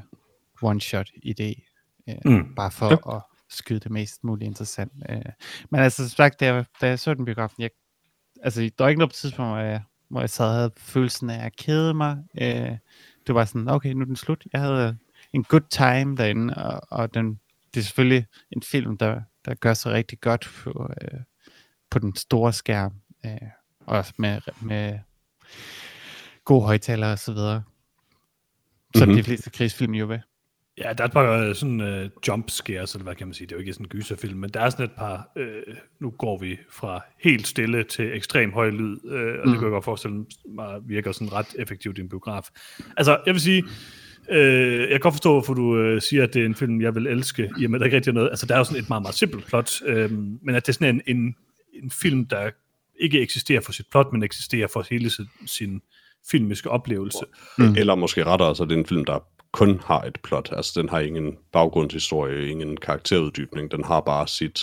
one-shot-idé, 0.62 1.66
øh, 2.08 2.32
mm. 2.32 2.54
bare 2.54 2.70
for 2.70 2.86
ja. 2.86 3.16
at 3.16 3.22
skyde 3.50 3.80
det 3.80 3.90
mest 3.90 4.24
muligt 4.24 4.48
interessant. 4.48 4.92
Øh. 5.08 5.22
Men 5.70 5.80
altså, 5.80 6.08
som 6.08 6.16
sagt, 6.16 6.40
da 6.40 6.46
jeg, 6.46 6.64
da 6.80 6.88
jeg 6.88 6.98
så 6.98 7.14
den 7.14 7.24
biografen, 7.24 7.62
jeg, 7.62 7.70
altså, 8.42 8.60
der 8.60 8.84
var 8.84 8.88
ikke 8.88 8.98
noget 8.98 9.10
på 9.10 9.16
tidspunkt, 9.16 9.50
hvor 9.50 9.58
jeg, 9.58 9.82
hvor 10.08 10.20
jeg 10.20 10.30
sad 10.30 10.46
og 10.46 10.54
havde 10.54 10.70
følelsen 10.76 11.30
af 11.30 11.46
at 11.46 11.56
kede 11.56 11.94
mig. 11.94 12.18
Øh, 12.40 12.76
det 13.26 13.34
var 13.34 13.44
sådan, 13.44 13.68
okay, 13.68 13.92
nu 13.92 14.00
er 14.00 14.04
den 14.04 14.16
slut. 14.16 14.46
Jeg 14.52 14.60
havde 14.60 14.96
en 15.32 15.44
good 15.44 15.68
time 15.70 16.16
derinde, 16.16 16.54
og, 16.54 16.80
og 16.90 17.14
den, 17.14 17.40
det 17.74 17.80
er 17.80 17.84
selvfølgelig 17.84 18.26
en 18.50 18.62
film, 18.62 18.98
der, 18.98 19.20
der 19.44 19.54
gør 19.54 19.74
sig 19.74 19.92
rigtig 19.92 20.20
godt 20.20 20.50
på, 20.62 20.90
øh, 21.02 21.20
på 21.90 21.98
den 21.98 22.16
store 22.16 22.52
skærm, 22.52 22.92
øh, 23.26 23.48
også 23.86 24.12
med, 24.16 24.40
med 24.62 24.98
gode 26.44 26.62
højtalere 26.62 27.12
og 27.12 27.18
så 27.18 27.32
videre. 27.32 27.62
Som 28.94 29.08
mm-hmm. 29.08 29.16
de 29.16 29.24
fleste 29.24 29.50
krigsfilm 29.50 29.94
jo 29.94 30.06
vil. 30.06 30.22
Ja, 30.80 30.92
der 30.92 31.04
er 31.04 31.08
et 31.08 31.12
par 31.12 31.48
uh, 31.48 31.54
sådan 31.54 31.80
uh, 31.80 32.10
jump 32.28 32.50
scares, 32.50 32.94
eller 32.94 33.04
hvad 33.04 33.14
kan 33.14 33.26
man 33.26 33.34
sige, 33.34 33.46
det 33.46 33.52
er 33.52 33.56
jo 33.56 33.60
ikke 33.60 33.72
sådan 33.72 33.86
en 33.86 33.88
gyserfilm, 33.88 34.38
men 34.38 34.50
der 34.50 34.60
er 34.60 34.70
sådan 34.70 34.84
et 34.84 34.92
par, 34.92 35.32
uh, 35.36 35.74
nu 36.00 36.10
går 36.10 36.38
vi 36.38 36.58
fra 36.70 37.04
helt 37.20 37.46
stille 37.46 37.84
til 37.84 38.16
ekstrem 38.16 38.52
høj 38.52 38.70
lyd, 38.70 38.96
uh, 39.04 39.12
og 39.12 39.20
mm. 39.44 39.50
det 39.50 39.58
kan 39.58 39.62
jeg 39.62 39.70
godt 39.70 39.84
forestille 39.84 40.24
mig 40.48 40.80
virker 40.86 41.12
sådan 41.12 41.32
ret 41.32 41.46
effektivt 41.58 41.98
i 41.98 42.00
en 42.00 42.08
biograf. 42.08 42.48
Altså, 42.96 43.18
jeg 43.26 43.34
vil 43.34 43.40
sige, 43.40 43.64
uh, 44.30 44.36
jeg 44.80 44.88
kan 44.90 45.00
godt 45.00 45.14
forstå, 45.14 45.32
hvorfor 45.32 45.54
du 45.54 45.94
uh, 45.94 46.00
siger, 46.00 46.22
at 46.22 46.34
det 46.34 46.42
er 46.42 46.46
en 46.46 46.54
film, 46.54 46.80
jeg 46.80 46.94
vil 46.94 47.06
elske, 47.06 47.50
i 47.58 47.64
og 47.64 47.70
med, 47.70 47.78
der 47.78 47.84
ikke 47.84 47.96
rigtig 47.96 48.10
er 48.10 48.14
noget, 48.14 48.30
altså 48.30 48.46
der 48.46 48.54
er 48.54 48.58
jo 48.58 48.64
sådan 48.64 48.82
et 48.82 48.88
meget, 48.88 49.02
meget 49.02 49.14
simpelt 49.14 49.46
plot, 49.46 49.80
uh, 49.82 50.10
men 50.42 50.54
at 50.54 50.66
det 50.66 50.68
er 50.68 50.72
sådan 50.72 51.02
en, 51.06 51.16
en, 51.16 51.36
en 51.82 51.90
film, 51.90 52.26
der 52.26 52.50
ikke 53.00 53.20
eksisterer 53.20 53.60
for 53.60 53.72
sit 53.72 53.86
plot, 53.90 54.12
men 54.12 54.22
eksisterer 54.22 54.66
for 54.66 54.86
hele 54.90 55.10
sin, 55.10 55.26
sin 55.46 55.80
filmiske 56.30 56.70
oplevelse. 56.70 57.24
Mm. 57.58 57.74
Eller 57.76 57.94
måske 57.94 58.24
rettere, 58.24 58.56
så 58.56 58.64
det 58.64 58.72
er 58.72 58.78
en 58.78 58.86
film, 58.86 59.04
der 59.04 59.18
kun 59.52 59.80
har 59.84 60.00
et 60.02 60.18
plot. 60.24 60.48
Altså, 60.52 60.80
den 60.80 60.88
har 60.88 61.00
ingen 61.00 61.36
baggrundshistorie, 61.52 62.48
ingen 62.48 62.76
karakteruddybning. 62.76 63.70
Den 63.70 63.84
har 63.84 64.00
bare 64.00 64.28
sit, 64.28 64.60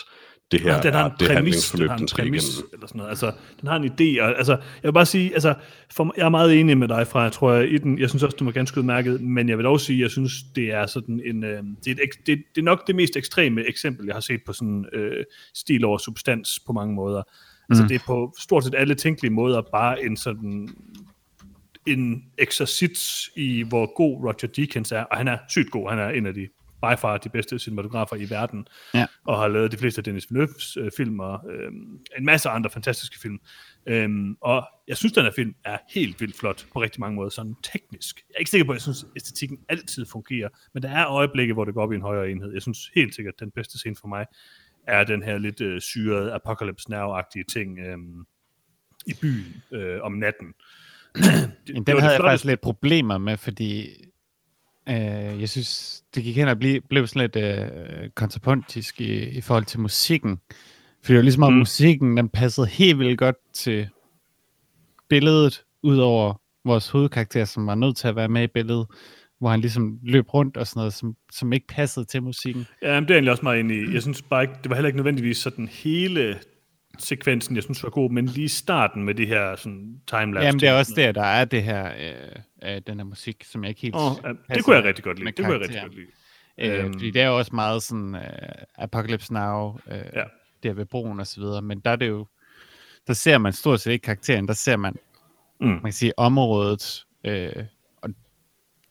det 0.52 0.62
her 0.62 0.82
den 0.82 0.94
har 0.94 1.06
en 1.06 1.12
det 1.12 1.18
præmis, 1.20 1.34
handlingsforløb, 1.36 1.84
den, 1.84 1.90
har 1.90 1.96
den 1.98 2.04
en 2.04 2.08
skal 2.08 2.24
præmis, 2.24 2.44
igennem. 2.58 2.70
eller 2.74 2.88
sådan 2.88 2.98
noget. 2.98 3.10
Altså, 3.10 3.32
den 3.62 3.68
har 3.68 3.76
en 3.76 3.86
idé, 3.86 4.22
og 4.24 4.38
altså, 4.38 4.52
jeg 4.52 4.84
vil 4.84 4.94
bare 4.94 5.06
sige, 5.06 5.34
altså, 5.34 5.54
for, 5.94 6.14
jeg 6.18 6.26
er 6.26 6.30
meget 6.30 6.60
enig 6.60 6.78
med 6.78 6.88
dig 6.88 7.08
fra, 7.08 7.22
jeg 7.22 7.32
tror, 7.32 7.54
jeg, 7.54 7.72
i 7.72 7.78
den, 7.78 8.00
jeg 8.00 8.10
synes 8.10 8.24
også, 8.24 8.38
du 8.38 8.46
var 8.46 8.52
ganske 8.52 8.78
udmærket, 8.80 9.22
men 9.22 9.50
jeg 9.50 9.58
vil 9.58 9.64
dog 9.66 9.80
sige, 9.80 10.02
jeg 10.02 10.12
synes, 10.12 10.32
det 10.56 10.74
er 10.74 10.86
sådan 10.86 11.22
en, 11.26 11.44
øh, 11.44 11.64
det, 11.86 11.88
er 12.00 12.04
et, 12.04 12.10
det, 12.28 12.44
det 12.56 12.62
er 12.62 12.66
nok 12.66 12.88
det 12.88 12.96
mest 12.96 13.16
ekstreme 13.18 13.68
eksempel, 13.70 14.06
jeg 14.06 14.16
har 14.16 14.22
set 14.22 14.40
på 14.46 14.54
sådan 14.54 14.86
øh, 14.94 15.24
stil 15.56 15.86
over 15.86 15.98
substans 15.98 16.60
på 16.68 16.74
mange 16.74 16.96
måder. 16.96 17.24
Altså, 17.70 17.84
Mm. 17.84 17.88
det 17.90 17.96
er 17.96 18.04
på 18.08 18.34
stort 18.40 18.64
set 18.64 18.76
alle 18.78 18.96
tænkelige 18.96 19.32
måder 19.34 19.62
bare 19.72 20.06
en 20.06 20.18
sådan 20.18 20.70
en 21.88 22.24
eksercits 22.38 23.30
i, 23.36 23.64
hvor 23.64 23.96
god 23.96 24.24
Roger 24.24 24.48
Deakins 24.56 24.92
er, 24.92 25.04
og 25.04 25.18
han 25.18 25.28
er 25.28 25.38
sygt 25.50 25.72
god. 25.72 25.90
Han 25.90 26.00
er 26.00 26.10
en 26.10 26.26
af 26.26 26.34
de 26.34 26.48
by 26.82 26.98
far 26.98 27.18
de 27.18 27.30
bedste 27.30 27.60
cinematografer 27.60 28.16
i 28.16 28.30
verden, 28.30 28.68
Ja. 28.94 29.06
og 29.26 29.40
har 29.40 29.48
lavet 29.48 29.72
de 29.72 29.78
fleste 29.78 30.00
af 30.00 30.04
Dennis 30.04 30.26
Villeneuve's 30.26 30.80
øh, 30.80 30.92
film, 30.98 31.20
og 31.20 31.42
øh, 31.52 31.72
en 32.18 32.26
masse 32.26 32.50
andre 32.50 32.70
fantastiske 32.70 33.20
film. 33.20 33.40
Øhm, 33.86 34.38
og 34.42 34.68
jeg 34.88 34.98
synes, 34.98 35.14
den 35.14 35.24
her 35.24 35.32
film 35.32 35.56
er 35.66 35.78
helt 35.94 36.22
vildt 36.22 36.38
flot 36.38 36.66
på 36.74 36.82
rigtig 36.82 37.00
mange 37.00 37.16
måder, 37.16 37.30
sådan 37.30 37.56
teknisk. 37.64 38.16
Jeg 38.30 38.36
er 38.36 38.40
ikke 38.40 38.52
sikker 38.52 38.66
på, 38.66 38.72
at 38.72 38.76
jeg 38.76 38.82
synes, 38.82 39.04
at 39.04 39.10
æstetikken 39.16 39.58
altid 39.70 40.06
fungerer, 40.06 40.50
men 40.74 40.84
der 40.84 40.90
er 40.90 41.08
øjeblikke, 41.08 41.54
hvor 41.54 41.66
det 41.66 41.74
går 41.74 41.84
op 41.84 41.92
i 41.92 41.96
en 41.96 42.02
højere 42.02 42.32
enhed. 42.32 42.54
Jeg 42.54 42.62
synes 42.62 42.90
helt 42.96 43.16
sikkert, 43.16 43.34
at 43.34 43.40
den 43.40 43.52
bedste 43.52 43.78
scene 43.78 43.96
for 44.02 44.08
mig 44.08 44.26
er 44.88 45.04
den 45.04 45.24
her 45.24 45.38
lidt 45.38 45.62
øh, 45.62 45.82
syrede 45.82 46.34
Apocalypse 46.34 46.88
Now-agtige 46.90 47.44
ting 47.50 47.80
øh, 47.80 47.98
i 49.08 49.14
byen 49.22 49.62
øh, 49.72 50.02
om 50.02 50.12
natten. 50.12 50.48
Men 50.48 50.54
den 51.68 52.00
havde 52.00 52.14
jeg 52.14 52.22
faktisk 52.22 52.46
lidt 52.46 52.62
problemer 52.62 53.18
med, 53.18 53.38
fordi 53.38 53.88
øh, 54.90 54.96
jeg 55.42 55.50
synes, 55.50 56.02
det 56.16 56.24
gik 56.24 56.36
hen 56.36 56.48
og 56.48 56.60
blive, 56.60 56.82
blev 56.90 57.08
sådan 57.08 57.22
lidt 57.22 57.36
øh, 57.46 58.10
kontrapuntisk 58.16 59.02
i, 59.02 59.30
i 59.30 59.42
forhold 59.42 59.66
til 59.66 59.80
musikken. 59.80 60.40
Fordi 61.02 61.14
det 61.14 61.16
var 61.18 61.22
ligesom 61.24 61.44
om 61.44 61.54
Mm. 61.54 61.60
musikken, 61.60 62.18
den 62.18 62.30
passede 62.30 62.68
helt 62.68 63.00
vildt 63.00 63.20
godt 63.20 63.36
til 63.54 63.88
billedet, 65.10 65.64
udover 65.84 66.42
vores 66.66 66.90
hovedkarakter, 66.90 67.46
som 67.46 67.68
var 67.68 67.76
nødt 67.76 67.98
til 67.98 68.08
at 68.08 68.16
være 68.16 68.28
med 68.28 68.44
i 68.44 68.48
billedet, 68.48 68.88
hvor 69.40 69.50
han 69.50 69.62
ligesom 69.62 70.00
løb 70.04 70.34
rundt 70.34 70.58
og 70.58 70.68
sådan 70.68 70.80
noget, 70.80 70.94
som, 70.94 71.16
som 71.32 71.54
ikke 71.54 71.68
passede 71.68 72.06
til 72.06 72.24
musikken. 72.24 72.68
Ja, 72.82 72.94
men 72.94 73.04
det 73.04 73.10
er 73.10 73.16
egentlig 73.16 73.32
også 73.32 73.44
meget 73.44 73.60
enig 73.60 73.78
i. 73.90 73.94
Jeg 73.94 74.02
synes 74.02 74.22
bare 74.22 74.42
ikke, 74.44 74.54
det 74.64 74.70
var 74.70 74.76
heller 74.76 74.88
ikke 74.88 74.98
nødvendigvis 74.98 75.38
sådan 75.38 75.68
hele 75.68 76.40
sekvensen, 77.00 77.56
jeg 77.56 77.64
synes 77.64 77.84
var 77.84 77.90
god, 77.90 78.10
men 78.12 78.26
lige 78.26 78.50
starten 78.50 79.04
med 79.04 79.16
det 79.16 79.28
her 79.28 79.56
sådan 79.56 80.02
timelapse. 80.08 80.46
Jamen 80.46 80.60
det 80.60 80.70
er 80.70 80.74
også 80.74 80.94
der, 80.96 81.12
der 81.12 81.24
er 81.24 81.46
det 81.46 81.64
her, 81.64 81.92
øh, 82.00 82.76
øh, 82.76 82.82
den 82.88 82.98
her 83.00 83.04
musik, 83.04 83.44
som 83.44 83.64
jeg 83.64 83.70
ikke 83.70 83.82
helt 83.82 83.96
Oh, 83.96 84.12
det 84.56 84.64
kunne 84.64 84.76
jeg 84.76 84.84
rigtig 84.84 85.04
godt 85.04 85.20
lide. 85.20 85.32
Det 85.32 85.46
kunne 85.46 85.54
jeg 85.54 85.62
rigtig 85.62 85.82
godt 85.82 85.96
lide. 85.96 86.08
Øh, 86.58 86.84
Øhm. 86.86 86.94
fordi 86.94 87.12
det 87.12 87.22
er 87.22 87.28
jo 87.28 87.38
også 87.38 87.56
meget 87.56 87.84
sådan 87.84 88.16
uh, 88.16 88.22
Apocalypse 88.78 89.34
Now, 89.34 89.68
uh, 89.70 89.94
Ja. 90.14 90.24
der 90.64 90.74
ved 90.74 90.86
broen 90.86 91.20
og 91.20 91.28
så 91.28 91.40
videre, 91.40 91.62
men 91.62 91.80
der 91.80 91.92
er 91.92 91.96
det 91.96 92.08
jo 92.08 92.28
der 93.08 93.14
ser 93.14 93.38
man 93.38 93.54
stort 93.54 93.82
set 93.82 93.92
ikke 93.92 94.04
karakteren, 94.04 94.48
der 94.48 94.54
ser 94.54 94.78
man, 94.78 94.96
Mm. 95.62 95.68
man 95.68 95.82
kan 95.82 95.92
sige, 95.94 96.20
området, 96.20 97.06
øh, 97.24 97.52
og 98.02 98.10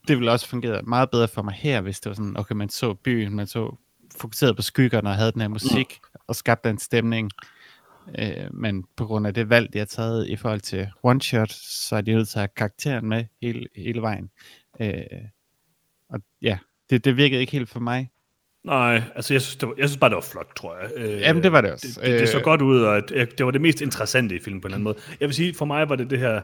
det 0.09 0.17
ville 0.17 0.33
også 0.33 0.49
fungere 0.49 0.83
meget 0.83 1.11
bedre 1.11 1.29
for 1.29 1.43
mig 1.43 1.55
her, 1.55 1.81
hvis 1.81 2.01
det 2.01 2.11
var 2.11 2.15
sådan, 2.15 2.37
okay, 2.37 2.55
man 2.55 2.69
så 2.69 2.95
byen, 2.95 3.35
man 3.37 3.47
så 3.47 3.77
fokuseret 4.21 4.57
på 4.57 4.63
skyggerne 4.63 5.09
og 5.11 5.15
havde 5.17 5.33
den 5.33 5.41
her 5.41 5.49
musik, 5.49 5.99
og 6.27 6.37
skabte 6.37 6.71
en 6.71 6.79
stemning, 6.79 7.31
øh, 8.19 8.55
men 8.55 8.85
på 8.97 9.07
grund 9.07 9.27
af 9.27 9.35
det 9.35 9.51
valg, 9.51 9.73
de 9.73 9.79
har 9.79 9.85
taget 9.85 10.29
i 10.29 10.37
forhold 10.37 10.61
til 10.61 10.89
one 11.03 11.21
shot, 11.23 11.51
så 11.53 11.97
er 11.97 12.01
de 12.01 12.13
nødt 12.15 12.29
til 12.29 12.39
at 12.39 12.41
have 12.41 12.49
karakteren 12.57 13.09
med 13.09 13.25
hele, 13.43 13.67
hele 13.77 14.03
vejen. 14.03 14.31
Øh, 14.81 14.93
og 16.11 16.21
ja, 16.43 16.59
det, 16.91 17.05
det 17.05 17.17
virkede 17.17 17.41
ikke 17.41 17.53
helt 17.53 17.69
for 17.69 17.81
mig. 17.81 18.11
Nej, 18.65 19.03
altså 19.15 19.35
jeg 19.35 19.43
synes, 19.43 19.57
det 19.57 19.69
var, 19.69 19.75
jeg 19.79 19.89
synes 19.89 19.99
bare, 19.99 20.11
det 20.11 20.15
var 20.17 20.21
flot, 20.33 20.47
tror 20.57 20.77
jeg. 20.79 20.91
Øh, 20.97 21.21
Jamen, 21.21 21.43
det 21.43 21.53
var 21.53 21.61
det 21.61 21.73
også. 21.73 21.87
Det, 22.01 22.07
det, 22.11 22.21
det 22.21 22.29
så 22.29 22.39
Øh. 22.39 22.45
godt 22.45 22.63
ud, 22.63 22.81
og 22.81 22.97
at 22.97 23.39
det 23.39 23.47
var 23.47 23.51
det 23.53 23.61
mest 23.61 23.81
interessante 23.81 24.37
i 24.37 24.41
filmen 24.41 24.61
på 24.61 24.67
en 24.69 24.71
eller 24.71 24.77
anden 24.77 24.85
måde. 24.85 24.97
Jeg 25.21 25.29
vil 25.29 25.35
sige, 25.35 25.55
for 25.55 25.65
mig 25.65 25.89
var 25.89 25.97
det 25.97 26.11
det 26.11 26.19
her... 26.19 26.41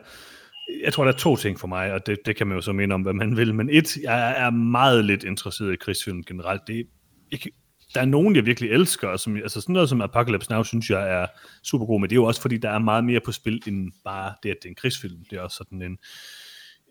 Jeg 0.85 0.93
tror, 0.93 1.05
der 1.05 1.13
er 1.13 1.17
to 1.17 1.37
ting 1.37 1.61
for 1.61 1.67
mig, 1.69 1.93
og 1.93 2.07
det, 2.07 2.19
det 2.27 2.37
kan 2.37 2.47
man 2.47 2.57
jo 2.57 2.61
så 2.61 2.73
mene 2.73 2.95
om, 2.95 3.03
hvad 3.03 3.13
man 3.13 3.37
vil. 3.37 3.55
Men 3.55 3.71
et, 3.71 3.97
jeg 3.97 4.35
er 4.47 4.51
meget 4.51 5.05
lidt 5.05 5.25
interesseret 5.25 5.73
i 5.73 5.77
krigsfilm 5.77 6.23
generelt. 6.25 6.63
Det, 6.67 6.87
jeg, 7.33 7.41
kan- 7.41 7.53
der 7.95 8.01
er 8.01 8.05
nogen, 8.05 8.37
jeg 8.37 8.47
virkelig 8.47 8.71
elsker, 8.71 9.09
og 9.09 9.21
som, 9.21 9.37
altså 9.37 9.61
sådan 9.61 9.73
noget 9.73 9.89
som 9.89 10.01
Apocalypse 10.01 10.51
Now, 10.51 10.63
synes 10.63 10.91
jeg 10.91 11.23
er 11.23 11.27
super 11.63 11.87
god, 11.87 12.01
men 12.01 12.11
det 12.11 12.15
er 12.15 12.21
jo 12.21 12.25
også, 12.25 12.41
fordi 12.41 12.57
der 12.57 12.71
er 12.71 12.79
meget 12.79 13.05
mere 13.05 13.21
på 13.21 13.33
spil, 13.33 13.63
end 13.67 13.93
bare 14.05 14.35
det, 14.43 14.51
at 14.51 14.57
det 14.63 14.65
er 14.65 14.71
en 14.71 14.75
krigsfilm. 14.75 15.17
Det 15.31 15.39
er 15.39 15.43
også 15.43 15.57
sådan 15.57 15.83
en 15.83 15.99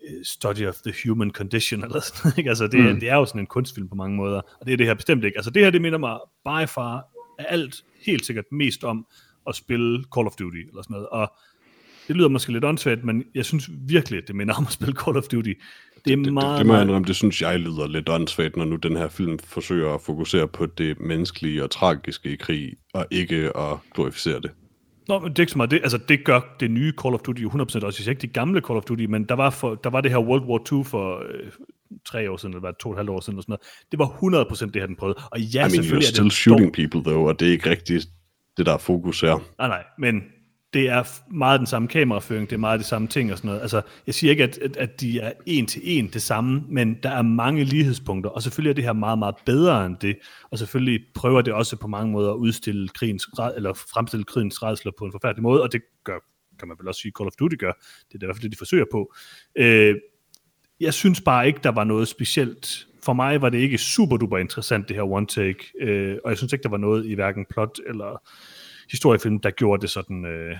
øh, 0.08 0.24
study 0.24 0.66
of 0.66 0.74
the 0.74 0.94
human 1.04 1.30
condition, 1.30 1.84
eller 1.84 2.00
sådan 2.00 2.20
noget, 2.24 2.38
ikke? 2.38 2.50
Altså, 2.50 2.66
det, 2.66 2.94
mm. 2.94 3.00
det 3.00 3.08
er 3.08 3.16
jo 3.16 3.24
sådan 3.24 3.40
en 3.40 3.46
kunstfilm 3.46 3.88
på 3.88 3.94
mange 3.94 4.16
måder, 4.16 4.40
og 4.60 4.66
det 4.66 4.72
er 4.72 4.76
det 4.76 4.86
her 4.86 4.94
bestemt 4.94 5.24
ikke. 5.24 5.38
Altså, 5.38 5.50
det 5.50 5.62
her, 5.62 5.70
det 5.70 5.82
minder 5.82 5.98
mig 5.98 6.18
by 6.44 6.68
far 6.68 7.04
af 7.38 7.46
alt 7.48 7.84
helt 8.00 8.26
sikkert 8.26 8.44
mest 8.52 8.84
om 8.84 9.06
at 9.48 9.54
spille 9.54 10.04
Call 10.14 10.26
of 10.26 10.34
Duty, 10.38 10.58
eller 10.68 10.82
sådan 10.82 10.94
noget, 10.94 11.08
og 11.08 11.32
det 12.08 12.16
lyder 12.16 12.28
måske 12.28 12.52
lidt 12.52 12.64
åndssvagt, 12.64 13.04
men 13.04 13.24
jeg 13.34 13.44
synes 13.44 13.70
virkelig, 13.70 14.22
det 14.26 14.36
minder 14.36 14.54
om 14.54 14.66
at 14.66 14.72
spille 14.72 14.94
Call 14.94 15.16
of 15.16 15.24
Duty. 15.24 15.52
Det 16.04 16.12
er 16.12 16.16
Det, 16.16 16.32
meget, 16.32 16.50
det, 16.50 16.58
det 16.58 16.66
meget, 16.66 16.82
indrømme, 16.82 17.06
det 17.06 17.16
synes 17.16 17.42
jeg 17.42 17.60
lyder 17.60 17.88
lidt 17.88 18.08
åndssvagt, 18.08 18.56
når 18.56 18.64
nu 18.64 18.76
den 18.76 18.96
her 18.96 19.08
film 19.08 19.38
forsøger 19.38 19.94
at 19.94 20.00
fokusere 20.00 20.48
på 20.48 20.66
det 20.66 21.00
menneskelige 21.00 21.64
og 21.64 21.70
tragiske 21.70 22.32
i 22.32 22.36
krig, 22.36 22.72
og 22.94 23.06
ikke 23.10 23.58
at 23.58 23.78
glorificere 23.94 24.40
det. 24.40 24.50
Nå, 25.08 25.18
men 25.18 25.30
det 25.30 25.38
er 25.38 25.42
ikke 25.42 25.52
så 25.52 25.58
meget 25.58 25.70
det. 25.70 25.80
Altså, 25.82 25.98
det 25.98 26.24
gør 26.24 26.40
det 26.60 26.70
nye 26.70 26.92
Call 27.02 27.14
of 27.14 27.20
Duty 27.20 27.42
jo 27.42 27.48
100% 27.48 27.84
også. 27.84 28.10
Ikke 28.10 28.22
de 28.22 28.26
gamle 28.26 28.60
Call 28.60 28.76
of 28.76 28.84
Duty, 28.84 29.04
men 29.04 29.24
der 29.24 29.34
var, 29.34 29.50
for, 29.50 29.74
der 29.74 29.90
var 29.90 30.00
det 30.00 30.10
her 30.10 30.18
World 30.18 30.42
War 30.42 30.78
II 30.78 30.84
for 30.84 31.18
øh, 31.18 31.52
tre 32.06 32.30
år 32.30 32.36
siden, 32.36 32.52
eller 32.54 32.60
hvad, 32.60 32.72
to 32.80 32.88
og 32.88 32.92
et 32.92 32.98
halvt 32.98 33.10
år 33.10 33.20
siden, 33.20 33.34
eller 33.34 33.42
sådan 33.42 33.52
noget. 33.52 33.66
Det 33.92 33.98
var 33.98 34.44
100% 34.66 34.66
det 34.66 34.82
her, 34.82 34.86
den 34.86 34.96
prøvede. 34.96 35.18
Og 35.30 35.40
ja, 35.40 35.58
I 35.58 35.62
mean, 35.62 35.66
you're 35.66 35.74
selvfølgelig 35.74 36.06
er 36.06 36.10
still 36.10 36.24
det 36.24 36.32
shooting 36.32 36.72
people, 36.72 37.10
though, 37.10 37.26
og 37.26 37.40
det 37.40 37.48
er 37.48 37.52
ikke 37.52 37.70
rigtigt 37.70 38.06
det, 38.56 38.66
der 38.66 38.72
er 38.72 38.78
fokus 38.78 39.20
her. 39.20 39.36
Nej, 39.58 39.68
nej, 39.68 39.84
men 39.98 40.22
det 40.72 40.88
er 40.88 41.32
meget 41.34 41.60
den 41.60 41.66
samme 41.66 41.88
kameraføring, 41.88 42.50
det 42.50 42.56
er 42.56 42.60
meget 42.60 42.80
de 42.80 42.84
samme 42.84 43.08
ting 43.08 43.32
og 43.32 43.38
sådan 43.38 43.48
noget. 43.48 43.60
Altså, 43.60 43.82
jeg 44.06 44.14
siger 44.14 44.30
ikke, 44.30 44.44
at, 44.44 44.58
at, 44.58 44.76
at 44.76 45.00
de 45.00 45.20
er 45.20 45.32
en 45.46 45.66
til 45.66 45.82
en 45.84 46.08
det 46.08 46.22
samme, 46.22 46.62
men 46.68 46.98
der 47.02 47.10
er 47.10 47.22
mange 47.22 47.64
lighedspunkter, 47.64 48.30
og 48.30 48.42
selvfølgelig 48.42 48.70
er 48.70 48.74
det 48.74 48.84
her 48.84 48.92
meget, 48.92 49.18
meget 49.18 49.34
bedre 49.46 49.86
end 49.86 49.96
det, 49.96 50.16
og 50.50 50.58
selvfølgelig 50.58 51.00
prøver 51.14 51.42
det 51.42 51.52
også 51.52 51.76
på 51.76 51.86
mange 51.86 52.12
måder 52.12 52.30
at 52.30 52.36
udstille 52.36 52.88
krigens, 52.88 53.26
eller 53.56 53.74
fremstille 53.74 54.24
krigens 54.24 54.62
redsler 54.62 54.92
på 54.98 55.04
en 55.04 55.12
forfærdelig 55.12 55.42
måde, 55.42 55.62
og 55.62 55.72
det 55.72 55.82
gør, 56.04 56.18
kan 56.58 56.68
man 56.68 56.76
vel 56.80 56.88
også 56.88 57.00
sige, 57.00 57.12
Call 57.18 57.26
of 57.26 57.32
Duty 57.38 57.56
gør. 57.56 57.72
Det 58.08 58.14
er 58.14 58.18
i 58.22 58.26
hvert 58.26 58.36
fald 58.36 58.42
det, 58.42 58.52
de 58.52 58.58
forsøger 58.58 58.84
på. 58.92 59.14
Øh, 59.56 59.94
jeg 60.80 60.94
synes 60.94 61.20
bare 61.20 61.46
ikke, 61.46 61.60
der 61.62 61.70
var 61.70 61.84
noget 61.84 62.08
specielt. 62.08 62.86
For 63.02 63.12
mig 63.12 63.42
var 63.42 63.48
det 63.48 63.58
ikke 63.58 63.78
super 63.78 64.16
duper 64.16 64.38
interessant, 64.38 64.88
det 64.88 64.96
her 64.96 65.02
one 65.02 65.26
take, 65.26 65.58
øh, 65.80 66.16
og 66.24 66.30
jeg 66.30 66.38
synes 66.38 66.52
ikke, 66.52 66.62
der 66.62 66.68
var 66.68 66.76
noget 66.76 67.06
i 67.06 67.14
hverken 67.14 67.46
plot 67.50 67.78
eller 67.86 68.22
historiefilm, 68.92 69.40
der 69.40 69.50
gjorde 69.50 69.82
det 69.82 69.90
sådan, 69.90 70.24
øh, 70.24 70.56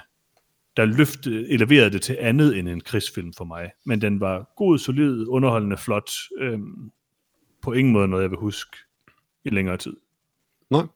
der 0.77 0.85
løftede, 0.85 1.51
eleverede 1.51 1.91
det 1.91 2.03
til 2.03 2.17
andet 2.21 2.59
end 2.59 2.69
en 2.69 2.81
krigsfilm 2.81 3.33
for 3.33 3.45
mig. 3.45 3.71
Men 3.87 4.01
den 4.01 4.21
var 4.21 4.53
god, 4.57 4.79
solid, 4.79 5.27
underholdende, 5.29 5.77
flot. 5.77 6.11
Øh, 6.39 6.59
på 7.63 7.73
ingen 7.73 7.93
måde 7.93 8.09
noget, 8.09 8.23
jeg 8.23 8.31
vil 8.31 8.39
huske 8.39 8.77
i 9.45 9.51
længere 9.51 9.77
tid. 9.77 9.97
Nej. 10.71 10.87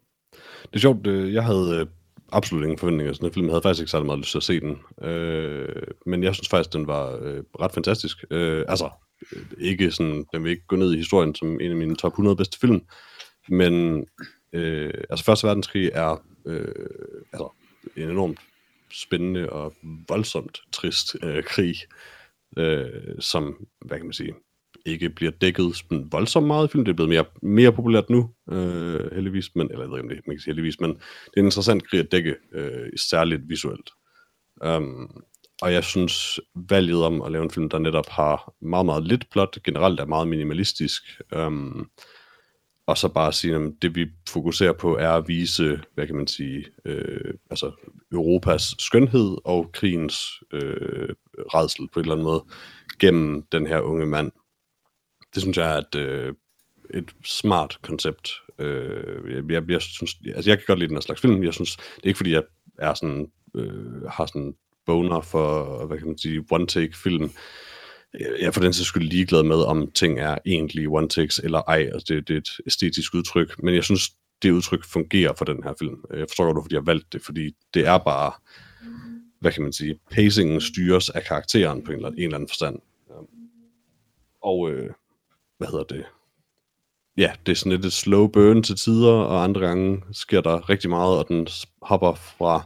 Det 0.63 0.75
er 0.75 0.79
sjovt, 0.79 1.07
øh, 1.07 1.35
jeg 1.35 1.45
havde 1.45 1.81
øh, 1.81 1.87
absolut 2.33 2.63
ingen 2.63 2.79
forventninger 2.79 3.13
til 3.13 3.23
den 3.23 3.33
film. 3.33 3.47
Jeg 3.47 3.53
havde 3.53 3.63
faktisk 3.63 3.83
ikke 3.83 3.91
særlig 3.91 4.07
meget 4.07 4.19
lyst 4.19 4.31
til 4.31 4.39
at 4.39 4.43
se 4.43 4.61
den. 4.61 4.79
Øh, 5.09 5.83
men 6.07 6.23
jeg 6.23 6.35
synes 6.35 6.49
faktisk, 6.49 6.73
den 6.73 6.87
var 6.87 7.19
øh, 7.23 7.43
ret 7.61 7.73
fantastisk. 7.73 8.25
Øh, 8.31 8.65
altså, 8.69 8.91
øh, 9.33 9.43
ikke 9.59 9.91
sådan, 9.91 10.25
den 10.33 10.45
vil 10.45 10.51
ikke 10.51 10.67
gå 10.67 10.77
ned 10.77 10.93
i 10.93 10.97
historien 10.97 11.35
som 11.35 11.61
en 11.61 11.71
af 11.71 11.77
mine 11.77 11.97
top 11.97 12.13
100 12.13 12.37
bedste 12.37 12.59
film. 12.59 12.83
Men 13.49 14.05
øh, 14.53 14.95
altså, 15.11 15.25
Første 15.25 15.47
Verdenskrig 15.47 15.91
er 15.95 16.23
øh, 16.47 16.69
altså, 17.33 17.49
en 17.97 18.11
enormt 18.11 18.39
spændende 18.93 19.51
og 19.51 19.75
voldsomt 20.09 20.61
trist 20.73 21.17
øh, 21.23 21.45
krig, 21.45 21.77
øh, 22.59 23.21
som, 23.21 23.67
hvad 23.87 23.99
kan 23.99 24.07
man 24.07 24.13
sige, 24.13 24.35
ikke 24.87 25.11
bliver 25.11 25.33
dækket 25.33 25.77
sådan 25.77 26.09
voldsomt 26.13 26.47
meget 26.47 26.69
i 26.69 26.71
film. 26.73 26.85
Det 26.85 26.93
er 26.93 26.97
blevet 26.97 27.09
mere, 27.09 27.25
mere 27.43 27.73
populært 27.73 28.11
nu, 28.11 28.31
øh, 28.51 29.13
heldigvis, 29.13 29.55
men, 29.55 29.71
eller 29.71 29.85
jeg 29.85 29.91
ved 29.91 29.99
ikke, 29.99 30.03
om 30.03 30.09
det 30.09 30.27
man 30.27 30.37
kan 30.37 30.41
sige 30.41 30.53
heldigvis, 30.53 30.81
men 30.81 30.91
det 30.91 31.37
er 31.37 31.41
en 31.41 31.45
interessant 31.45 31.89
krig 31.89 32.01
at 32.01 32.13
dække, 32.13 32.37
øh, 32.53 32.89
særligt 32.97 33.49
visuelt. 33.49 33.91
Um, 34.65 35.23
og 35.63 35.73
jeg 35.73 35.85
synes, 35.85 36.41
valget 36.55 37.05
om 37.05 37.23
at 37.23 37.33
lave 37.33 37.45
en 37.45 37.51
film, 37.51 37.69
der 37.69 37.79
netop 37.79 38.09
har 38.09 38.55
meget, 38.61 38.87
meget 38.87 39.05
lidt 39.05 39.31
plot, 39.31 39.63
generelt 39.65 40.01
er 40.01 40.07
meget 40.07 40.29
minimalistisk, 40.29 41.03
um, 41.37 41.91
og 42.87 42.99
så 42.99 43.09
bare 43.09 43.33
sige, 43.33 43.55
at 43.55 43.73
det 43.83 43.95
vi 43.95 44.07
fokuserer 44.29 44.73
på 44.73 44.97
er 44.97 45.11
at 45.11 45.29
vise, 45.29 45.81
hvad 45.95 46.07
kan 46.07 46.17
man 46.17 46.27
sige, 46.27 46.65
øh, 46.85 47.35
altså 47.51 47.73
Europas 48.13 48.75
skønhed 48.79 49.37
og 49.45 49.71
krigens 49.73 50.43
øh, 50.53 51.09
redsel 51.55 51.89
på 51.93 52.01
en 52.01 52.05
eller 52.05 52.15
anden 52.15 52.25
måde, 52.25 52.45
gennem 52.99 53.43
den 53.53 53.67
her 53.67 53.81
unge 53.81 54.07
mand. 54.07 54.33
Det 55.35 55.43
synes 55.43 55.57
jeg 55.57 55.75
er 55.75 55.79
et, 55.79 55.95
øh, 55.95 56.35
et 56.95 57.15
smart 57.25 57.79
koncept. 57.83 58.33
Øh, 58.59 59.35
jeg, 59.35 59.51
jeg, 59.51 59.71
jeg, 59.71 59.83
synes, 59.83 60.17
altså 60.35 60.51
jeg 60.51 60.59
kan 60.59 60.65
godt 60.67 60.79
lide 60.79 60.89
den 60.89 60.97
her 60.97 61.01
slags 61.01 61.21
film. 61.21 61.45
Jeg 61.45 61.55
synes, 61.55 61.77
det 61.77 62.05
er 62.05 62.09
ikke 62.09 62.17
fordi, 62.17 62.33
jeg 62.33 62.43
er 62.79 62.95
sådan, 62.95 63.31
øh, 63.55 64.03
har 64.03 64.27
sådan 64.27 64.55
boner 64.87 65.21
for, 65.21 65.87
hvad 65.87 65.99
kan 65.99 66.07
man 66.07 66.19
sige, 66.19 66.45
one-take-film. 66.53 67.31
Jeg 68.21 68.47
er 68.47 68.51
for 68.51 68.61
den 68.61 68.73
sags 68.73 68.89
skyld 68.89 69.09
ligeglad 69.09 69.43
med, 69.43 69.57
om 69.57 69.91
ting 69.91 70.21
er 70.21 70.39
egentlig 70.47 70.89
one-takes 70.89 71.41
eller 71.45 71.63
ej. 71.69 71.91
Altså 71.93 72.05
det, 72.09 72.29
det 72.29 72.35
er 72.35 72.39
et 72.39 72.51
æstetisk 72.67 73.15
udtryk, 73.15 73.63
men 73.63 73.75
jeg 73.75 73.85
synes, 73.85 74.11
det 74.43 74.51
udtryk 74.51 74.85
fungerer 74.85 75.33
for 75.39 75.45
den 75.45 75.63
her 75.65 75.75
film. 75.79 76.05
Øh, 76.11 76.19
jeg 76.19 76.27
forstår 76.29 76.45
godt, 76.45 76.55
hvorfor 76.55 76.69
de 76.69 76.75
har 76.75 76.83
valgt 76.83 77.13
det, 77.13 77.23
fordi 77.23 77.57
det 77.75 77.87
er 77.87 77.99
bare, 77.99 78.33
hvad 79.41 79.53
kan 79.53 79.63
man 79.63 79.73
sige, 79.73 79.99
pacingen 80.11 80.61
styres 80.61 81.11
af 81.11 81.25
karakteren 81.25 81.85
på 81.85 81.93
en 81.93 81.97
eller, 81.97 82.09
en 82.09 82.19
eller 82.19 82.35
anden 82.35 82.49
forstand. 82.49 82.79
Og, 84.43 84.71
øh, 84.71 84.91
hvad 85.59 85.69
hedder 85.69 85.85
det? 85.85 86.05
Ja, 87.17 87.33
det 87.47 87.53
er 87.53 87.57
sådan 87.57 87.73
lidt 87.73 87.85
et 87.85 87.93
slow 87.93 88.27
burn 88.27 88.63
til 88.63 88.77
tider, 88.77 89.13
og 89.13 89.45
andre 89.45 89.61
gange 89.61 90.03
sker 90.13 90.41
der 90.41 90.69
rigtig 90.69 90.91
meget, 90.91 91.19
og 91.19 91.29
den 91.29 91.49
hopper 91.83 92.15
fra 92.15 92.63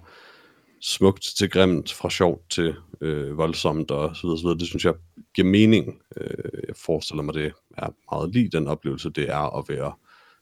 smukt 0.80 1.22
til 1.22 1.51
grimt, 1.51 1.92
fra 1.92 2.11
sjovt 2.11 2.51
til 2.51 2.74
øh, 3.01 3.38
voldsomt 3.38 3.90
og 3.90 4.16
så 4.16 4.22
videre, 4.22 4.38
så 4.38 4.42
videre. 4.42 4.59
Det 4.59 4.66
synes 4.66 4.84
jeg 4.84 4.94
giver 5.34 5.48
mening. 5.48 6.00
Øh, 6.16 6.62
jeg 6.68 6.76
forestiller 6.76 7.22
mig, 7.22 7.34
det 7.34 7.52
er 7.78 7.88
meget 8.12 8.32
lige 8.34 8.48
den 8.48 8.66
oplevelse, 8.66 9.10
det 9.10 9.30
er 9.30 9.58
at 9.58 9.64
være, 9.68 9.92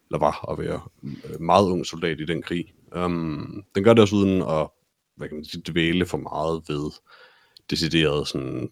eller 0.06 0.18
var 0.18 0.50
at 0.52 0.58
være 0.58 0.80
øh, 1.04 1.40
meget 1.40 1.70
ung 1.70 1.86
soldat 1.86 2.20
i 2.20 2.24
den 2.24 2.42
krig. 2.42 2.72
Um, 2.96 3.64
den 3.74 3.84
gør 3.84 3.92
det 3.92 4.02
også 4.02 4.16
uden 4.16 4.42
at 4.42 4.68
hvad 5.16 5.28
kan 5.28 5.36
man 5.36 5.44
sige, 5.44 5.62
dvæle 5.66 6.06
for 6.06 6.18
meget 6.18 6.62
ved 6.68 6.90
decideret 7.70 8.28
sådan 8.28 8.70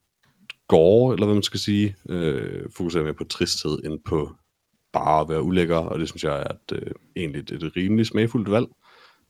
gore, 0.68 1.14
eller 1.14 1.26
hvad 1.26 1.34
man 1.34 1.42
skal 1.42 1.60
sige. 1.60 1.96
Øh, 2.08 2.70
fokuserer 2.76 3.04
mere 3.04 3.14
på 3.14 3.24
tristhed, 3.24 3.78
end 3.84 4.00
på 4.04 4.30
bare 4.92 5.20
at 5.20 5.28
være 5.28 5.42
ulækker, 5.42 5.76
og 5.76 5.98
det 5.98 6.08
synes 6.08 6.24
jeg 6.24 6.38
er 6.38 6.44
et, 6.44 6.72
øh, 6.72 6.92
egentlig 7.16 7.40
et, 7.40 7.50
et 7.50 7.76
rimelig 7.76 8.06
smagfuldt 8.06 8.50
valg. 8.50 8.66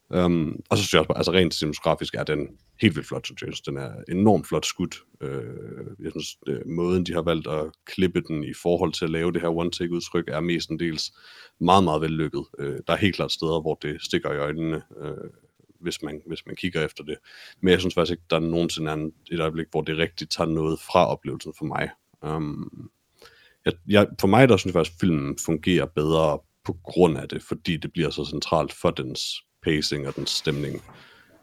Um, 0.09 0.59
og 0.69 0.77
så 0.77 0.83
synes 0.83 0.93
jeg 0.93 0.99
også, 0.99 1.07
bare, 1.07 1.17
altså 1.17 1.31
rent 1.31 1.53
cinematografisk 1.53 2.15
er 2.15 2.23
den 2.23 2.47
helt 2.81 2.95
vildt 2.95 3.07
flot, 3.07 3.25
synes 3.25 3.41
jeg. 3.41 3.47
Synes, 3.47 3.61
Den 3.61 3.77
er 3.77 3.91
enormt 4.09 4.47
flot 4.47 4.65
skudt. 4.65 4.95
Uh, 5.23 6.03
jeg 6.03 6.11
synes, 6.11 6.37
uh, 6.49 6.69
måden 6.71 7.03
de 7.03 7.13
har 7.13 7.21
valgt 7.21 7.47
at 7.47 7.71
klippe 7.85 8.21
den 8.27 8.43
i 8.43 8.53
forhold 8.53 8.93
til 8.93 9.05
at 9.05 9.11
lave 9.11 9.31
det 9.31 9.41
her 9.41 9.49
one-take-udtryk, 9.49 10.27
er 10.27 10.39
mestendels 10.39 11.11
meget, 11.59 11.83
meget 11.83 12.01
vellykket. 12.01 12.45
Uh, 12.59 12.75
der 12.87 12.93
er 12.93 12.97
helt 12.97 13.15
klart 13.15 13.31
steder, 13.31 13.61
hvor 13.61 13.77
det 13.81 14.01
stikker 14.01 14.31
i 14.31 14.37
øjnene, 14.37 14.81
uh, 15.01 15.29
hvis, 15.79 16.01
man, 16.01 16.21
hvis 16.27 16.45
man 16.45 16.55
kigger 16.55 16.85
efter 16.85 17.03
det. 17.03 17.17
Men 17.61 17.71
jeg 17.71 17.79
synes 17.79 17.93
faktisk 17.93 18.11
ikke, 18.11 18.23
der 18.29 18.35
er 18.35 18.39
nogensinde 18.39 18.91
er 18.91 19.09
et 19.31 19.39
øjeblik, 19.39 19.67
hvor 19.71 19.81
det 19.81 19.97
rigtigt 19.97 20.31
tager 20.31 20.49
noget 20.49 20.79
fra 20.79 21.07
oplevelsen 21.07 21.53
for 21.57 21.65
mig. 21.65 21.89
Um, 22.21 22.89
jeg, 23.65 23.73
jeg, 23.87 24.07
for 24.19 24.27
mig, 24.27 24.49
der 24.49 24.57
synes 24.57 24.73
jeg 24.73 24.79
faktisk, 24.79 24.95
at 24.95 24.99
filmen 24.99 25.37
fungerer 25.45 25.85
bedre 25.85 26.39
på 26.65 26.77
grund 26.83 27.17
af 27.17 27.29
det, 27.29 27.43
fordi 27.43 27.77
det 27.77 27.93
bliver 27.93 28.09
så 28.09 28.25
centralt 28.25 28.73
for 28.73 28.91
dens 28.91 29.21
pacing 29.63 30.07
og 30.07 30.15
dens 30.15 30.29
stemning. 30.29 30.81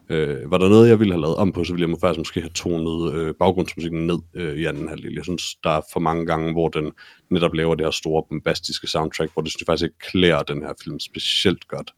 Øh, 0.09 0.51
var 0.51 0.57
der 0.57 0.69
noget, 0.69 0.89
jeg 0.89 0.99
ville 0.99 1.13
have 1.13 1.21
lavet 1.21 1.35
om 1.35 1.51
på, 1.51 1.63
så 1.63 1.73
ville 1.73 1.89
jeg 1.89 1.97
faktisk 2.01 2.19
måske 2.19 2.41
have 2.41 2.49
tonet 2.49 3.13
øh, 3.13 3.33
baggrundsmusikken 3.39 4.07
ned 4.07 4.19
øh, 4.33 4.55
i 4.55 4.65
anden 4.65 4.89
halvdel. 4.89 5.13
Jeg 5.13 5.23
synes, 5.23 5.55
der 5.63 5.69
er 5.69 5.81
for 5.93 5.99
mange 5.99 6.25
gange, 6.25 6.51
hvor 6.51 6.69
den 6.69 6.91
netop 7.29 7.53
laver 7.53 7.75
det 7.75 7.85
her 7.85 7.91
store 7.91 8.23
bombastiske 8.29 8.87
soundtrack, 8.87 9.33
hvor 9.33 9.41
det 9.41 9.51
synes 9.51 9.61
jeg 9.61 9.65
faktisk 9.65 9.83
ikke 9.83 10.11
klæder 10.11 10.43
den 10.43 10.61
her 10.61 10.73
film 10.83 10.99
specielt 10.99 11.67
godt. 11.67 11.91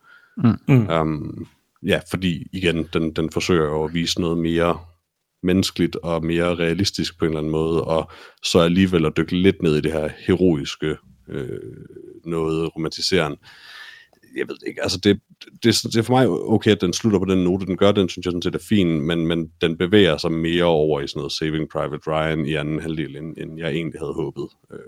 Mm. 0.67 0.89
Um, 0.89 1.47
ja, 1.83 1.99
fordi 2.09 2.47
igen, 2.53 2.89
den, 2.93 3.13
den 3.13 3.31
forsøger 3.31 3.65
jo 3.65 3.83
at 3.83 3.93
vise 3.93 4.21
noget 4.21 4.37
mere 4.37 4.79
menneskeligt 5.43 5.95
og 5.95 6.25
mere 6.25 6.55
realistisk 6.55 7.19
på 7.19 7.25
en 7.25 7.29
eller 7.29 7.39
anden 7.39 7.51
måde, 7.51 7.83
og 7.83 8.11
så 8.43 8.59
alligevel 8.59 9.05
at 9.05 9.17
dykke 9.17 9.35
lidt 9.35 9.61
ned 9.61 9.75
i 9.75 9.81
det 9.81 9.91
her 9.91 10.09
heroiske 10.27 10.97
øh, 11.29 11.59
noget 12.25 12.75
romantiserende. 12.75 13.37
Jeg 14.35 14.47
ved 14.47 14.57
ikke, 14.67 14.83
altså 14.83 14.97
det, 14.97 15.19
det, 15.63 15.75
det 15.83 15.95
er 15.95 16.01
for 16.01 16.13
mig 16.13 16.29
okay, 16.29 16.71
at 16.71 16.81
den 16.81 16.93
slutter 16.93 17.19
på 17.19 17.25
den 17.25 17.43
note, 17.43 17.65
den 17.65 17.77
gør, 17.77 17.91
den 17.91 18.09
synes 18.09 18.25
jeg 18.25 18.31
sådan 18.31 18.41
set 18.41 18.55
er 18.55 18.65
fin, 18.69 19.01
men, 19.01 19.27
men 19.27 19.51
den 19.61 19.77
bevæger 19.77 20.17
sig 20.17 20.31
mere 20.31 20.63
over 20.63 21.01
i 21.01 21.07
sådan 21.07 21.19
noget 21.19 21.31
Saving 21.31 21.69
Private 21.69 22.11
Ryan 22.11 22.45
i 22.45 22.53
anden 22.53 22.79
halvdel, 22.79 23.15
end, 23.15 23.37
end 23.37 23.59
jeg 23.59 23.69
egentlig 23.69 23.99
havde 23.99 24.13
håbet. 24.13 24.47
Øh, 24.73 24.79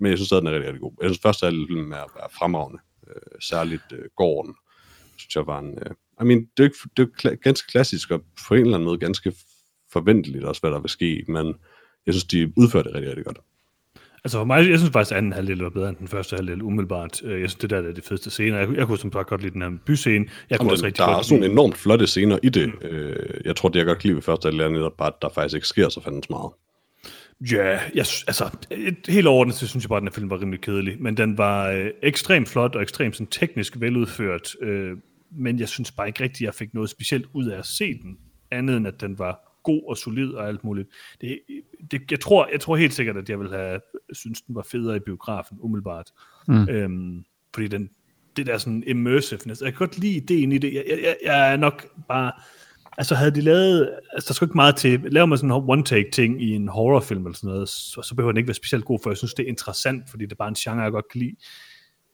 men 0.00 0.10
jeg 0.10 0.18
synes 0.18 0.28
stadig, 0.28 0.40
den 0.40 0.48
er 0.48 0.52
rigtig, 0.52 0.68
rigtig 0.68 0.80
god. 0.80 0.92
Jeg 1.02 1.08
synes 1.08 1.22
første 1.22 1.46
halvdel 1.46 1.78
er, 1.78 2.24
er 2.24 2.28
fremragende, 2.38 2.78
øh, 3.08 3.40
særligt 3.40 3.92
øh, 3.92 4.04
gården, 4.16 4.54
synes 5.16 5.36
jeg 5.36 5.46
var 5.46 5.58
en... 5.58 5.78
Øh, 5.78 5.94
I 6.22 6.24
mean, 6.24 6.48
det 6.56 6.62
er, 6.62 6.64
ikke, 6.64 6.78
det 6.96 7.24
er 7.24 7.34
ganske 7.34 7.70
klassisk, 7.70 8.10
og 8.10 8.20
på 8.48 8.54
en 8.54 8.60
eller 8.60 8.74
anden 8.74 8.84
måde 8.84 8.98
ganske 8.98 9.32
forventeligt 9.92 10.44
også, 10.44 10.60
hvad 10.60 10.70
der 10.70 10.80
vil 10.80 10.90
ske, 10.90 11.24
men 11.28 11.54
jeg 12.06 12.14
synes, 12.14 12.24
de 12.24 12.52
udfører 12.56 12.82
det 12.82 12.94
rigtig, 12.94 13.08
rigtig 13.08 13.24
godt. 13.24 13.38
Altså 14.28 14.38
for 14.38 14.44
mig, 14.44 14.70
jeg 14.70 14.78
synes 14.78 14.92
faktisk, 14.92 15.12
at 15.12 15.18
anden 15.18 15.32
halvdel 15.32 15.58
var 15.58 15.68
bedre 15.68 15.88
end 15.88 15.96
den 15.96 16.08
første 16.08 16.36
halvdel, 16.36 16.62
umiddelbart. 16.62 17.22
Øh, 17.24 17.40
jeg 17.40 17.50
synes, 17.50 17.54
det 17.54 17.70
der 17.70 17.76
er 17.76 17.92
de 17.92 18.02
fedeste 18.02 18.30
scener. 18.30 18.58
Jeg, 18.58 18.68
jeg 18.76 18.86
kunne 18.86 18.98
som 18.98 19.12
sagt 19.12 19.28
godt 19.28 19.42
lide 19.42 19.52
den 19.52 19.62
her 19.62 19.70
byscene. 19.86 20.26
Jeg 20.50 20.58
kunne 20.58 20.72
også 20.72 20.86
rigtig 20.86 21.04
der 21.04 21.12
er 21.12 21.14
også 21.14 21.34
nogle 21.34 21.50
enormt 21.50 21.76
flotte 21.76 22.06
scener 22.06 22.38
i 22.42 22.48
det. 22.48 22.72
Mm. 22.82 22.88
Øh, 22.88 23.40
jeg 23.44 23.56
tror, 23.56 23.68
det 23.68 23.78
jeg 23.78 23.86
godt 23.86 23.98
kan 23.98 24.08
lide 24.08 24.14
ved 24.14 24.22
første 24.22 24.46
halvdel 24.46 24.64
er 24.64 24.68
netop 24.68 24.96
bare, 24.96 25.08
at 25.08 25.22
der 25.22 25.28
faktisk 25.34 25.54
ikke 25.54 25.66
sker 25.66 25.88
så 25.88 26.00
fandens 26.00 26.30
meget. 26.30 26.50
Ja, 27.52 27.68
jeg, 27.94 28.06
altså, 28.26 28.50
et, 28.70 28.96
helt 29.08 29.26
overordnet, 29.26 29.56
så 29.56 29.66
synes 29.66 29.84
jeg 29.84 29.88
bare, 29.88 29.96
at 29.96 30.00
den 30.00 30.08
her 30.08 30.14
film 30.14 30.30
var 30.30 30.40
rimelig 30.40 30.60
kedelig. 30.60 31.02
Men 31.02 31.16
den 31.16 31.38
var 31.38 31.68
øh, 31.68 31.90
ekstremt 32.02 32.48
flot 32.48 32.74
og 32.74 32.82
ekstremt 32.82 33.16
sådan, 33.16 33.26
teknisk 33.26 33.80
veludført. 33.80 34.56
Øh, 34.62 34.96
men 35.30 35.60
jeg 35.60 35.68
synes 35.68 35.92
bare 35.92 36.06
ikke 36.06 36.22
rigtigt, 36.22 36.40
at 36.40 36.46
jeg 36.46 36.54
fik 36.54 36.74
noget 36.74 36.90
specielt 36.90 37.26
ud 37.32 37.46
af 37.46 37.58
at 37.58 37.66
se 37.66 37.94
den, 38.02 38.18
andet 38.50 38.76
end 38.76 38.86
at 38.86 39.00
den 39.00 39.18
var 39.18 39.47
god 39.68 39.82
og 39.88 39.96
solid 39.96 40.30
og 40.30 40.48
alt 40.48 40.64
muligt. 40.64 40.88
Det, 41.20 41.38
det, 41.90 42.10
jeg, 42.10 42.20
tror, 42.20 42.48
jeg 42.52 42.60
tror 42.60 42.76
helt 42.76 42.94
sikkert, 42.94 43.16
at 43.16 43.28
jeg 43.28 43.40
vil 43.40 43.50
have 43.50 43.80
synes 44.12 44.42
den 44.42 44.54
var 44.54 44.62
federe 44.62 44.96
i 44.96 45.00
biografen, 45.00 45.58
umiddelbart. 45.60 46.10
Mm. 46.48 46.68
Øhm, 46.68 47.24
fordi 47.54 47.68
den, 47.68 47.90
det 48.36 48.46
der 48.46 48.58
sådan 48.58 48.84
immersiveness, 48.86 49.62
jeg 49.62 49.72
kan 49.72 49.78
godt 49.78 49.98
lide 49.98 50.16
ideen 50.16 50.52
i 50.52 50.58
det. 50.58 50.74
Jeg, 50.74 50.84
jeg, 50.88 51.16
jeg 51.24 51.52
er 51.52 51.56
nok 51.56 51.86
bare... 52.08 52.32
Altså 52.98 53.14
havde 53.14 53.34
de 53.34 53.40
lavet, 53.40 53.90
altså 54.12 54.28
der 54.28 54.34
skal 54.34 54.46
ikke 54.46 54.56
meget 54.56 54.76
til, 54.76 55.00
laver 55.00 55.26
man 55.26 55.38
sådan 55.38 55.50
en 55.50 55.70
one-take 55.70 56.10
ting 56.10 56.42
i 56.42 56.50
en 56.50 56.68
horrorfilm 56.68 57.26
eller 57.26 57.36
sådan 57.36 57.50
noget, 57.50 57.68
så, 57.68 58.02
så 58.02 58.14
behøver 58.14 58.32
den 58.32 58.36
ikke 58.36 58.48
være 58.48 58.54
specielt 58.54 58.84
god, 58.84 58.98
for 59.02 59.10
jeg 59.10 59.16
synes, 59.16 59.34
det 59.34 59.42
er 59.42 59.48
interessant, 59.48 60.10
fordi 60.10 60.24
det 60.24 60.32
er 60.32 60.36
bare 60.36 60.48
en 60.48 60.54
genre, 60.54 60.82
jeg 60.82 60.92
godt 60.92 61.08
kan 61.12 61.20
lide 61.20 61.36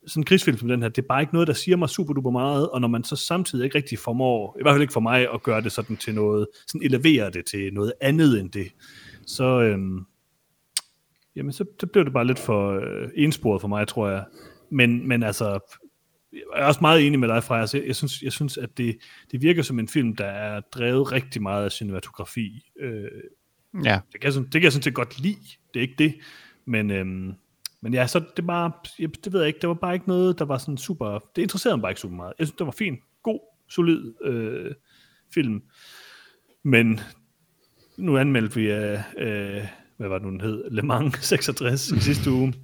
sådan 0.07 0.21
en 0.21 0.25
krigsfilm 0.25 0.59
som 0.59 0.69
den 0.69 0.83
her, 0.83 0.89
det 0.89 1.03
er 1.03 1.07
bare 1.07 1.21
ikke 1.21 1.35
noget, 1.35 1.49
der 1.49 1.55
siger 1.55 1.77
mig 1.77 1.89
super 1.89 2.15
duper 2.15 2.31
meget, 2.31 2.71
og 2.71 2.81
når 2.81 2.89
man 2.89 3.05
så 3.05 3.17
samtidig 3.17 3.65
ikke 3.65 3.79
rigtig 3.79 3.99
formår, 3.99 4.57
i 4.61 4.63
hvert 4.63 4.73
fald 4.73 4.83
ikke 4.83 4.93
for 4.93 5.01
mig, 5.01 5.33
at 5.33 5.43
gøre 5.43 5.61
det 5.61 5.73
sådan 5.73 5.97
til 5.97 6.15
noget, 6.15 6.47
sådan 6.67 6.83
elevere 6.83 7.31
det 7.31 7.47
til 7.47 7.75
noget 7.75 7.93
andet 8.01 8.41
end 8.41 8.51
det, 8.51 8.67
så, 9.27 9.61
øhm, 9.61 10.07
jamen 11.37 11.53
så, 11.53 11.65
så 11.81 11.87
bliver 11.87 12.05
det 12.05 12.13
bare 12.13 12.27
lidt 12.27 12.39
for 12.39 12.71
øh, 12.71 13.09
ensporet 13.15 13.61
for 13.61 13.69
mig, 13.69 13.89
tror 13.89 14.09
jeg. 14.09 14.25
Men, 14.71 15.09
men 15.09 15.23
altså, 15.23 15.59
jeg 16.33 16.41
er 16.55 16.67
også 16.67 16.81
meget 16.81 17.07
enig 17.07 17.21
med 17.21 17.29
dig, 17.29 17.45
Freja. 17.45 17.61
Altså, 17.61 17.83
jeg, 17.87 17.97
synes, 17.97 18.23
jeg 18.23 18.33
synes, 18.33 18.57
at 18.57 18.79
det, 18.79 18.97
det 19.33 19.43
virker 19.43 19.63
som 19.63 19.79
en 19.79 19.89
film, 19.89 20.17
der 20.17 20.27
er 20.27 20.61
drevet 20.61 21.13
rigtig 21.13 21.43
meget 21.43 21.65
af 21.65 21.73
cinematografi. 21.73 22.71
Øh, 22.81 23.11
ja. 23.85 24.01
Det 24.13 24.21
kan, 24.21 24.33
jeg, 24.35 24.43
det 24.43 24.53
kan 24.53 24.63
jeg 24.63 24.73
sådan 24.73 24.83
set 24.83 24.95
godt 24.95 25.21
lide. 25.21 25.39
Det 25.75 25.81
er 25.81 25.83
ikke 25.83 25.95
det. 25.99 26.15
Men, 26.65 26.91
øhm, 26.91 27.35
men 27.85 27.95
ja, 27.95 28.07
så 28.07 28.23
det 28.37 28.47
var, 28.47 28.87
det 28.99 29.33
ved 29.33 29.41
jeg 29.41 29.49
ikke, 29.49 29.59
det 29.61 29.69
var 29.69 29.75
bare 29.75 29.95
ikke 29.95 30.09
noget, 30.09 30.39
der 30.39 30.45
var 30.45 30.59
sådan 30.59 30.77
super, 30.77 31.19
det 31.37 31.43
interesserede 31.43 31.77
mig 31.77 31.83
bare 31.83 31.91
ikke 31.91 32.01
super 32.01 32.17
meget. 32.17 32.33
Jeg 32.39 32.47
synes, 32.47 32.57
det 32.59 32.67
var 32.67 32.75
fint, 32.79 33.01
god, 33.23 33.41
solid 33.69 34.15
øh, 34.25 34.75
film. 35.35 35.63
Men 36.63 37.01
nu 37.97 38.19
anmeldte 38.19 38.55
vi, 38.55 38.73
øh, 38.73 38.99
øh, 39.19 39.63
hvad 39.97 40.09
var 40.09 40.19
det 40.19 40.27
nu, 40.27 40.31
den 40.31 40.41
hed, 40.41 40.71
Le 40.71 40.83
Mans 40.83 41.19
66 41.27 41.91
i 41.91 42.01
sidste 42.01 42.31
uge, 42.31 42.55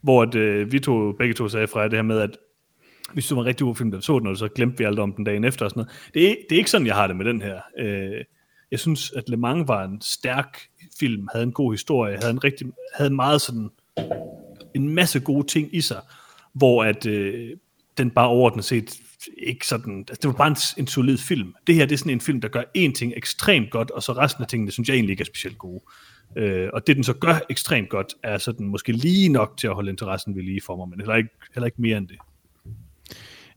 hvor 0.00 0.22
at, 0.22 0.34
øh, 0.34 0.72
vi 0.72 0.78
to, 0.78 1.12
begge 1.12 1.34
to 1.34 1.48
sagde 1.48 1.66
fra 1.66 1.84
det 1.84 1.92
her 1.92 2.02
med, 2.02 2.18
at 2.18 2.38
hvis 3.12 3.26
du 3.26 3.34
var 3.34 3.42
en 3.42 3.46
rigtig 3.46 3.64
god 3.64 3.76
film, 3.76 3.90
der 3.90 4.00
så 4.00 4.18
den, 4.18 4.26
og 4.26 4.36
så 4.36 4.48
glemte 4.48 4.78
vi 4.78 4.84
alt 4.84 4.98
om 4.98 5.12
den 5.12 5.24
dagen 5.24 5.44
efter 5.44 5.64
og 5.64 5.70
sådan 5.70 5.80
noget. 5.80 6.10
Det 6.14 6.30
er, 6.30 6.34
det 6.48 6.54
er 6.54 6.58
ikke 6.58 6.70
sådan, 6.70 6.86
jeg 6.86 6.94
har 6.94 7.06
det 7.06 7.16
med 7.16 7.24
den 7.24 7.42
her. 7.42 7.60
Øh, 7.78 8.24
jeg 8.70 8.78
synes, 8.78 9.12
at 9.12 9.28
Le 9.28 9.36
Mans 9.36 9.68
var 9.68 9.84
en 9.84 10.00
stærk 10.00 10.58
film, 10.98 11.28
havde 11.32 11.42
en 11.42 11.52
god 11.52 11.72
historie, 11.72 12.16
havde 12.16 12.30
en 12.30 12.44
rigtig, 12.44 12.66
havde 12.94 13.14
meget 13.14 13.40
sådan 13.40 13.70
en 14.74 14.88
masse 14.88 15.20
gode 15.20 15.46
ting 15.46 15.74
i 15.74 15.80
sig, 15.80 16.00
hvor 16.52 16.84
at 16.84 17.06
øh, 17.06 17.50
den 17.98 18.10
bare 18.10 18.28
overordnet 18.28 18.64
set 18.64 18.96
ikke 19.36 19.66
sådan, 19.66 19.98
altså 19.98 20.18
det 20.22 20.28
var 20.28 20.34
bare 20.34 20.48
en, 20.48 20.56
en 20.76 20.86
solid 20.86 21.18
film. 21.18 21.54
Det 21.66 21.74
her, 21.74 21.86
det 21.86 21.92
er 21.92 21.98
sådan 21.98 22.12
en 22.12 22.20
film, 22.20 22.40
der 22.40 22.48
gør 22.48 22.62
én 22.78 22.92
ting 22.92 23.12
ekstremt 23.16 23.70
godt, 23.70 23.90
og 23.90 24.02
så 24.02 24.12
resten 24.12 24.42
af 24.42 24.48
tingene, 24.48 24.72
synes 24.72 24.88
jeg 24.88 24.94
egentlig 24.94 25.12
ikke 25.12 25.20
er 25.20 25.26
specielt 25.26 25.58
gode. 25.58 25.80
Øh, 26.36 26.70
og 26.72 26.86
det, 26.86 26.96
den 26.96 27.04
så 27.04 27.12
gør 27.12 27.38
ekstremt 27.50 27.88
godt, 27.88 28.14
er 28.22 28.38
sådan 28.38 28.66
måske 28.66 28.92
lige 28.92 29.28
nok 29.28 29.56
til 29.56 29.66
at 29.66 29.74
holde 29.74 29.90
interessen 29.90 30.36
ved 30.36 30.42
lige 30.42 30.60
for 30.66 30.76
mig, 30.76 30.88
men 30.88 31.00
heller 31.00 31.14
ikke, 31.14 31.30
heller 31.54 31.66
ikke 31.66 31.82
mere 31.82 31.98
end 31.98 32.08
det. 32.08 32.16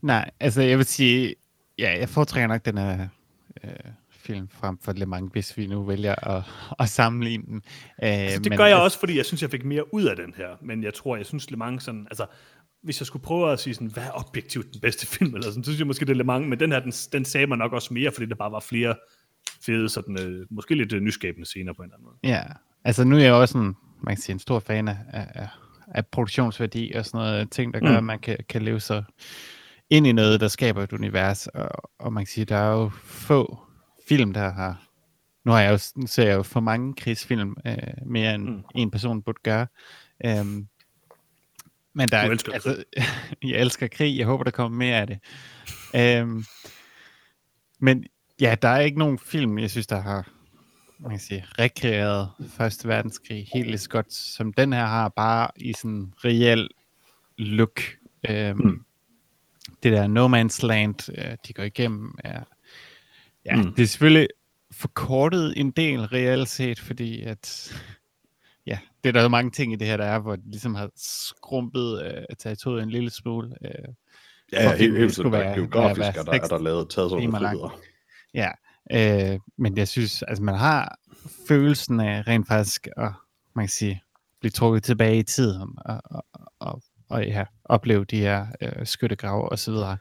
Nej, 0.01 0.31
altså 0.39 0.61
jeg 0.61 0.77
vil 0.77 0.85
sige, 0.85 1.35
ja, 1.79 1.97
jeg 1.99 2.09
foretrækker 2.09 2.47
nok 2.47 2.65
den 2.65 2.77
her 2.77 3.07
øh, 3.63 3.69
film 4.25 4.49
frem 4.49 4.77
for 4.81 4.93
Le 4.93 5.05
Mans, 5.05 5.31
hvis 5.31 5.57
vi 5.57 5.67
nu 5.67 5.83
vælger 5.83 6.29
at, 6.29 6.43
at 6.79 6.89
sammenligne 6.89 7.43
dem. 7.47 7.55
Øh, 7.55 8.09
altså, 8.09 8.39
det 8.39 8.49
men, 8.49 8.57
gør 8.57 8.65
jeg 8.65 8.77
også, 8.77 8.99
fordi 8.99 9.17
jeg 9.17 9.25
synes, 9.25 9.41
jeg 9.41 9.51
fik 9.51 9.65
mere 9.65 9.93
ud 9.93 10.03
af 10.03 10.15
den 10.15 10.33
her. 10.37 10.47
Men 10.61 10.83
jeg 10.83 10.93
tror, 10.93 11.15
jeg 11.15 11.25
synes 11.25 11.51
Le 11.51 11.57
Mans 11.57 11.83
sådan, 11.83 12.07
altså, 12.11 12.25
hvis 12.83 13.01
jeg 13.01 13.07
skulle 13.07 13.23
prøve 13.23 13.51
at 13.51 13.59
sige 13.59 13.73
sådan, 13.73 13.87
hvad 13.87 14.03
er 14.03 14.11
objektivt 14.13 14.73
den 14.73 14.81
bedste 14.81 15.07
film, 15.17 15.35
eller 15.35 15.47
sådan, 15.47 15.63
så 15.63 15.69
synes 15.71 15.79
jeg 15.79 15.87
måske, 15.87 16.05
det 16.05 16.11
er 16.11 16.17
Le 16.17 16.23
Mans, 16.23 16.49
men 16.49 16.59
den 16.59 16.71
her, 16.71 16.79
den, 16.79 16.91
den 16.91 17.25
sagde 17.25 17.47
mig 17.47 17.57
nok 17.57 17.73
også 17.73 17.93
mere, 17.93 18.11
fordi 18.11 18.25
der 18.25 18.35
bare 18.35 18.51
var 18.51 18.59
flere 18.59 18.95
fede, 19.65 19.89
sådan, 19.89 20.19
øh, 20.19 20.45
måske 20.49 20.75
lidt 20.75 20.93
øh, 20.93 21.01
nyskabende 21.01 21.45
scener 21.45 21.73
på 21.73 21.81
en 21.81 21.85
eller 21.85 21.95
anden 21.95 22.05
måde. 22.05 22.17
Ja, 22.23 22.43
altså 22.83 23.03
nu 23.03 23.15
er 23.15 23.21
jeg 23.21 23.33
også 23.33 23.57
en, 23.57 23.75
man 24.01 24.15
kan 24.15 24.21
sige, 24.21 24.33
en 24.33 24.39
stor 24.39 24.59
fan 24.59 24.87
af, 24.87 24.97
af, 25.13 25.47
af 25.87 26.07
produktionsværdi 26.07 26.91
og 26.95 27.05
sådan 27.05 27.17
noget, 27.17 27.51
ting, 27.51 27.73
der 27.73 27.79
gør, 27.79 27.89
mm. 27.89 27.95
at 27.95 28.03
man 28.03 28.19
kan, 28.19 28.37
kan 28.49 28.61
leve 28.61 28.79
sig 28.79 29.03
ind 29.89 30.07
i 30.07 30.11
noget, 30.11 30.39
der 30.39 30.47
skaber 30.47 30.83
et 30.83 30.93
univers, 30.93 31.47
og, 31.47 31.69
og 31.99 32.13
man 32.13 32.25
kan 32.25 32.31
sige, 32.31 32.45
der 32.45 32.55
er 32.55 32.71
jo 32.71 32.89
få 33.03 33.59
film, 34.07 34.33
der 34.33 34.51
har... 34.51 34.81
Nu, 35.45 35.51
har 35.51 35.61
jeg 35.61 35.71
jo, 35.71 36.07
ser 36.07 36.27
jeg 36.27 36.35
jo 36.35 36.43
for 36.43 36.59
mange 36.59 36.93
krigsfilm, 36.93 37.55
øh, 37.65 37.77
mere 38.05 38.35
end 38.35 38.49
mm. 38.49 38.63
en 38.75 38.91
person 38.91 39.21
burde 39.21 39.39
gøre. 39.43 39.67
Um, 40.25 40.67
men 41.93 42.09
der 42.09 42.25
du 42.25 42.31
elsker 42.31 42.53
altså, 42.53 42.83
jeg 43.43 43.61
elsker 43.61 43.87
krig. 43.87 44.17
Jeg 44.17 44.25
håber, 44.25 44.43
der 44.43 44.51
kommer 44.51 44.77
mere 44.77 44.95
af 44.95 45.07
det. 45.07 46.21
Um, 46.23 46.45
men 47.79 48.05
ja, 48.41 48.55
der 48.61 48.67
er 48.67 48.79
ikke 48.79 48.99
nogen 48.99 49.19
film, 49.19 49.59
jeg 49.59 49.71
synes, 49.71 49.87
der 49.87 50.01
har 50.01 50.29
man 50.99 51.11
kan 51.11 51.19
sige, 51.19 51.45
rekreeret 51.59 52.29
Første 52.49 52.87
Verdenskrig 52.87 53.47
helt 53.53 53.79
så 53.79 53.89
godt, 53.89 54.13
som 54.13 54.53
den 54.53 54.73
her 54.73 54.85
har, 54.85 55.09
bare 55.09 55.47
i 55.55 55.73
sådan 55.73 56.13
reel 56.17 56.69
look. 57.37 57.81
Um, 58.29 58.57
mm. 58.57 58.85
Det 59.83 59.91
der 59.91 60.07
No 60.07 60.27
Man's 60.27 60.65
Land, 60.65 61.09
uh, 61.09 61.35
de 61.47 61.53
går 61.53 61.63
igennem, 61.63 62.15
er 62.23 62.43
Ja, 63.45 63.55
mm. 63.55 63.73
det 63.73 63.83
er 63.83 63.87
selvfølgelig 63.87 64.27
forkortet 64.71 65.53
en 65.57 65.71
del 65.71 65.99
reelt 65.99 66.49
set, 66.49 66.79
fordi 66.79 67.21
at 67.21 67.73
ja, 68.67 68.79
det 69.03 69.09
er 69.09 69.13
der 69.13 69.21
jo 69.21 69.27
mange 69.27 69.51
ting 69.51 69.73
i 69.73 69.75
det 69.75 69.87
her, 69.87 69.97
der 69.97 70.05
er, 70.05 70.19
hvor 70.19 70.35
det 70.35 70.45
ligesom 70.45 70.75
har 70.75 70.89
skrumpet 70.95 72.03
øh, 72.05 72.23
territoriet 72.39 72.83
en 72.83 72.89
lille 72.89 73.09
smule. 73.09 73.55
Øh, 73.65 73.71
ja, 74.53 74.75
helt, 74.75 74.97
helt 74.97 75.15
sådan, 75.15 75.31
være, 75.31 75.55
geografisk 75.55 75.99
være, 75.99 76.17
er, 76.17 76.23
der, 76.23 76.31
er 76.31 76.47
der 76.47 76.59
lavet 76.59 76.89
taget 76.89 77.11
sådan 77.11 77.29
nogle 77.29 77.71
Ja, 78.33 78.51
øh, 78.91 79.39
men 79.57 79.77
jeg 79.77 79.87
synes, 79.87 80.23
altså 80.23 80.43
man 80.43 80.55
har 80.55 80.99
følelsen 81.47 81.99
af 81.99 82.27
rent 82.27 82.47
faktisk 82.47 82.87
at, 82.97 83.11
man 83.55 83.65
kan 83.65 83.69
sige, 83.69 84.01
blive 84.39 84.51
trukket 84.51 84.83
tilbage 84.83 85.17
i 85.17 85.23
tiden 85.23 85.69
og, 85.85 86.01
og, 86.05 86.25
og, 86.59 86.81
og 87.09 87.25
ja, 87.25 87.45
opleve 87.65 88.05
de 88.05 88.19
her 88.19 88.45
øh, 88.61 88.85
skyttegrave 88.85 89.49
og 89.49 89.59
så 89.59 89.71
videre. 89.71 89.97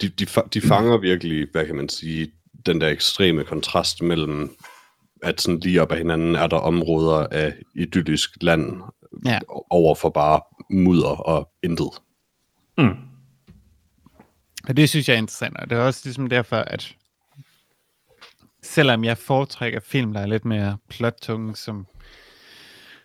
De, 0.00 0.08
de, 0.08 0.26
de 0.54 0.60
fanger 0.60 0.98
virkelig, 0.98 1.48
hvad 1.52 1.66
kan 1.66 1.76
man 1.76 1.88
sige, 1.88 2.32
den 2.66 2.80
der 2.80 2.88
ekstreme 2.88 3.44
kontrast 3.44 4.02
mellem, 4.02 4.56
at 5.22 5.40
sådan 5.40 5.60
lige 5.60 5.82
op 5.82 5.92
ad 5.92 5.96
hinanden 5.96 6.34
er 6.34 6.46
der 6.46 6.56
områder 6.56 7.26
af 7.30 7.54
idyllisk 7.74 8.30
land, 8.40 8.82
ja. 9.24 9.38
over 9.70 9.94
for 9.94 10.10
bare 10.10 10.40
mudder 10.70 11.08
og 11.08 11.50
intet. 11.62 11.90
Mm. 12.78 12.96
Og 14.68 14.76
det 14.76 14.88
synes 14.88 15.08
jeg 15.08 15.14
er 15.14 15.18
interessant, 15.18 15.56
og 15.56 15.70
det 15.70 15.78
er 15.78 15.82
også 15.82 16.00
ligesom 16.04 16.28
derfor, 16.28 16.56
at 16.56 16.94
selvom 18.62 19.04
jeg 19.04 19.18
foretrækker 19.18 19.80
film, 19.80 20.12
der 20.12 20.20
er 20.20 20.26
lidt 20.26 20.44
mere 20.44 20.78
plottunge, 20.88 21.56
som 21.56 21.86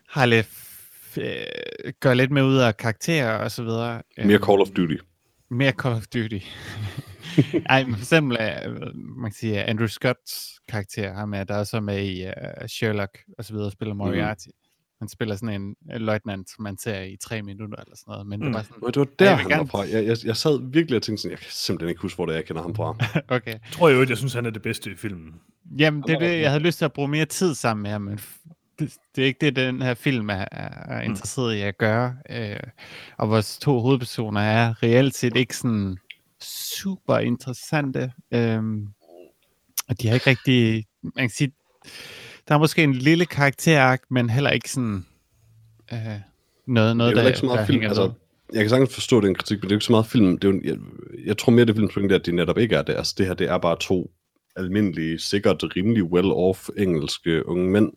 har 0.10 0.26
lidt, 0.26 0.48
øh, 1.18 1.94
gør 2.00 2.14
lidt 2.14 2.32
mere 2.32 2.46
ud 2.46 2.58
af 2.58 2.78
karakterer 2.78 3.38
og 3.38 3.52
så 3.52 3.64
videre. 3.64 4.02
Mere 4.18 4.34
øh, 4.34 4.40
Call 4.40 4.62
of 4.62 4.68
Duty. 4.68 4.96
Mere 5.50 5.72
Call 5.72 5.96
of 5.96 6.08
Duty. 6.08 6.40
Ej, 7.70 7.86
for 7.86 7.98
eksempel, 7.98 8.38
uh, 8.42 8.96
man 8.96 9.32
kan 9.32 9.36
sige, 9.36 9.64
Andrew 9.64 9.88
Scotts 9.88 10.60
karakter, 10.68 11.14
ham 11.14 11.34
er, 11.34 11.44
der 11.44 11.56
er 11.56 11.64
så 11.64 11.80
med 11.80 12.04
i 12.06 12.26
uh, 12.26 12.68
Sherlock 12.68 13.20
og 13.38 13.46
så 13.46 13.54
videre, 13.54 13.72
spiller. 13.72 13.94
Moriarty. 13.94 14.48
Mm. 14.48 14.54
Han 15.00 15.10
spiller 15.10 15.36
sådan 15.36 15.62
en 15.62 15.76
øh, 15.94 16.02
løjtnant, 16.02 16.50
som 16.50 16.64
man 16.64 16.78
ser 16.78 17.02
i 17.02 17.18
tre 17.22 17.42
minutter 17.42 17.78
eller 17.78 17.96
sådan 17.96 18.12
noget. 18.12 18.28
Men 18.28 18.40
mm. 18.40 18.46
det 18.46 18.54
var 18.54 18.62
sådan, 18.62 18.84
Og 18.84 18.94
det 18.94 19.00
var 19.00 19.08
der, 19.20 19.36
han 19.36 19.60
var 19.60 19.66
fra. 19.66 19.80
Jeg, 19.80 20.06
jeg, 20.06 20.18
jeg 20.26 20.38
sad 20.38 20.72
virkelig 20.72 20.96
og 20.96 21.04
tænkte 21.04 21.22
sådan, 21.22 21.32
jeg 21.32 21.40
kan 21.40 21.48
simpelthen 21.52 21.90
ikke 21.90 22.02
huske, 22.02 22.16
hvor 22.16 22.26
det 22.26 22.34
er, 22.34 22.38
jeg 22.38 22.46
kender 22.46 22.62
ham 22.62 22.76
fra. 22.76 22.96
okay. 23.38 23.52
Jeg 23.52 23.60
tror 23.72 23.90
jo, 23.90 24.02
at 24.02 24.10
jeg 24.10 24.18
synes, 24.18 24.34
han 24.34 24.46
er 24.46 24.50
det 24.50 24.62
bedste 24.62 24.92
i 24.92 24.96
filmen. 24.96 25.34
Jamen, 25.80 26.04
det 26.04 26.10
er 26.10 26.20
det, 26.20 26.28
også 26.28 26.36
jeg 26.36 26.50
havde 26.52 26.64
lyst 26.64 26.78
til 26.78 26.86
at 26.86 26.94
bruge 26.94 27.08
mere 27.08 27.26
tid 27.26 27.56
sammen 27.56 27.84
med 27.84 27.92
ham, 27.92 28.02
men 28.02 28.20
det, 28.80 28.94
det 29.16 29.22
er 29.22 29.26
ikke 29.26 29.46
det, 29.46 29.56
den 29.56 29.82
her 29.82 29.94
film 29.94 30.30
er, 30.30 30.46
er, 30.52 31.02
interesseret 31.02 31.56
i 31.56 31.62
at 31.62 31.78
gøre. 31.78 32.16
Øh, 32.30 32.60
og 33.18 33.30
vores 33.30 33.58
to 33.58 33.80
hovedpersoner 33.80 34.42
er 34.42 34.84
reelt 34.84 35.16
set 35.16 35.36
ikke 35.36 35.58
sådan 35.58 35.98
super 36.42 37.18
interessante. 37.18 38.12
Øh, 38.32 38.64
og 39.90 40.02
de 40.02 40.08
har 40.08 40.14
ikke 40.14 40.30
rigtig, 40.30 40.86
man 41.02 41.24
kan 41.24 41.30
sige, 41.30 41.52
der 42.48 42.56
er 42.56 42.60
måske 42.60 42.84
en 42.84 42.94
lille 42.94 43.26
karakterark, 43.26 44.02
men 44.10 44.30
heller 44.30 44.50
ikke 44.50 44.72
sådan 44.72 45.06
øh, 45.94 46.00
noget, 46.68 46.98
noget 46.98 47.16
det 47.16 47.20
er 47.20 47.24
der, 47.24 47.28
ikke 47.28 47.40
så 47.40 47.46
der 47.46 47.54
meget 47.54 47.68
film. 47.68 47.82
hænger 47.82 47.90
Altså, 47.90 48.12
jeg 48.54 48.62
kan 48.62 48.70
sagtens 48.70 48.94
forstå 48.94 49.22
den 49.22 49.36
kritik, 49.36 49.58
men 49.58 49.62
det 49.62 49.72
er 49.72 49.76
jo 49.76 49.78
ikke 49.78 49.86
så 49.86 49.92
meget 49.92 50.06
film. 50.06 50.38
Det 50.38 50.48
er 50.48 50.52
jo, 50.54 50.62
jeg, 50.64 50.78
jeg 51.26 51.38
tror 51.38 51.52
mere, 51.52 51.66
det 51.66 51.70
er 51.70 51.74
filmens 51.74 51.94
pointe, 51.94 52.16
at 52.16 52.26
de 52.26 52.32
netop 52.32 52.58
ikke 52.58 52.76
er 52.76 52.82
det. 52.82 52.94
Altså, 52.94 53.16
det 53.18 53.26
her, 53.26 53.34
det 53.34 53.50
er 53.50 53.58
bare 53.58 53.78
to 53.80 54.12
almindelige, 54.56 55.20
sikkert 55.20 55.64
rimelig 55.76 56.04
well-off 56.04 56.70
engelske 56.78 57.48
unge 57.48 57.70
mænd. 57.72 57.92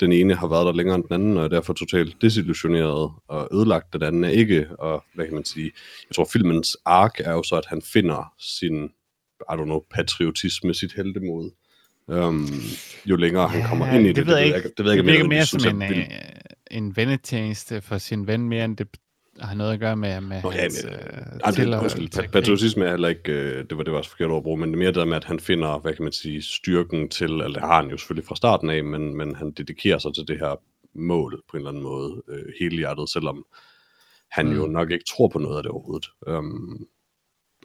Den 0.00 0.12
ene 0.12 0.34
har 0.34 0.46
været 0.48 0.66
der 0.66 0.72
længere 0.72 0.96
end 0.96 1.04
den 1.04 1.14
anden, 1.14 1.36
og 1.36 1.44
er 1.44 1.48
derfor 1.48 1.72
totalt 1.72 2.16
desillusioneret 2.22 3.10
og 3.28 3.48
ødelagt. 3.52 3.92
Den 3.92 4.02
anden 4.02 4.24
er 4.24 4.28
ikke, 4.28 4.66
og 4.78 5.04
hvad 5.14 5.24
kan 5.24 5.34
man 5.34 5.44
sige? 5.44 5.70
Jeg 6.10 6.14
tror, 6.16 6.28
filmens 6.32 6.76
ark 6.84 7.14
er 7.24 7.32
jo 7.32 7.42
så, 7.42 7.56
at 7.56 7.66
han 7.66 7.82
finder 7.82 8.32
sin, 8.38 8.84
I 9.40 9.52
don't 9.52 9.64
know, 9.64 9.80
patriotisme, 9.94 10.74
sit 10.74 10.92
heldemod. 10.92 11.50
Um, 12.06 12.48
jo 13.06 13.16
længere 13.16 13.48
han 13.48 13.62
kommer 13.62 13.86
Ja, 13.86 13.94
ind 13.98 14.04
i 14.04 14.08
det. 14.08 14.16
det 14.16 14.26
ved 14.26 14.36
jeg 14.36 14.46
ikke. 14.46 14.70
Det 14.76 14.84
ved 14.84 14.92
jeg 14.92 14.92
det 14.92 14.92
ikke, 14.92 15.00
om 15.02 15.06
virker 15.06 15.18
jeg 15.24 15.28
mere 15.28 15.46
synes 15.46 15.62
som 15.62 15.82
en, 15.82 15.92
øh, 15.92 16.06
en 16.70 16.96
vennetjeneste 16.96 17.80
for 17.80 17.98
sin 17.98 18.26
ven, 18.26 18.48
mere 18.48 18.64
end 18.64 18.76
det 18.76 18.88
har 19.40 19.54
noget 19.54 19.72
at 19.72 19.80
gøre 19.80 19.96
med, 19.96 20.20
med 20.20 20.42
Nå, 20.42 20.52
ja, 20.52 20.60
hans 20.60 20.84
men- 20.84 20.94
øh, 21.74 22.10
krig. 22.10 22.30
patriotisme 22.30 22.84
er 22.84 22.90
heller 22.90 23.08
ikke, 23.08 23.32
øh, 23.32 23.64
det 23.70 23.78
var 23.78 23.82
det 23.84 23.92
var 23.92 23.98
også 23.98 24.10
forkert 24.10 24.30
ord 24.30 24.36
at 24.36 24.42
bruge, 24.42 24.58
men 24.58 24.68
det 24.68 24.74
er 24.74 24.78
mere 24.78 24.92
det 24.92 25.08
med, 25.08 25.16
at 25.16 25.24
han 25.24 25.40
finder, 25.40 25.78
hvad 25.78 25.94
kan 25.94 26.02
man 26.02 26.12
sige, 26.12 26.42
styrken 26.42 27.08
til, 27.08 27.30
eller 27.30 27.48
det 27.48 27.60
har 27.62 27.80
han 27.82 27.90
jo 27.90 27.96
selvfølgelig 27.96 28.26
fra 28.28 28.36
starten 28.36 28.70
af, 28.70 28.84
men, 28.84 29.16
men 29.16 29.34
han 29.36 29.50
dedikerer 29.50 29.98
sig 29.98 30.14
til 30.14 30.28
det 30.28 30.38
her 30.38 30.60
mål 30.94 31.42
på 31.50 31.56
en 31.56 31.58
eller 31.60 31.70
anden 31.70 31.82
måde, 31.82 32.22
øh, 32.28 32.42
hele 32.60 32.76
hjertet, 32.76 33.10
selvom 33.10 33.44
han 34.30 34.46
mm. 34.46 34.52
jo 34.56 34.66
nok 34.66 34.90
ikke 34.90 35.04
tror 35.08 35.28
på 35.28 35.38
noget 35.38 35.56
af 35.56 35.62
det 35.62 35.72
overhovedet. 35.72 36.10
Um, 36.26 36.86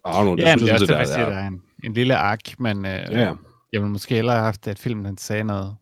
Arno, 0.04 0.36
det 0.36 0.42
Ja, 0.44 0.58
synes 0.58 0.62
det 0.64 0.70
er 0.70 0.74
også 0.74 0.86
det, 0.86 0.88
set, 0.88 0.94
jeg 0.96 1.02
er, 1.02 1.06
siger, 1.06 1.30
der 1.30 1.36
er 1.38 1.48
en, 1.48 1.62
en 1.84 1.94
lille 1.94 2.16
ark, 2.16 2.60
men 2.60 2.78
øh, 2.86 2.92
Ja, 2.92 3.20
ja. 3.20 3.34
jeg 3.74 3.82
ville 3.82 3.92
måske 3.92 4.16
hellere 4.16 4.36
have 4.36 4.46
haft, 4.46 4.68
at 4.68 4.80
filmen 4.80 5.06
den 5.06 5.18
sagde 5.18 5.44
noget, 5.44 5.76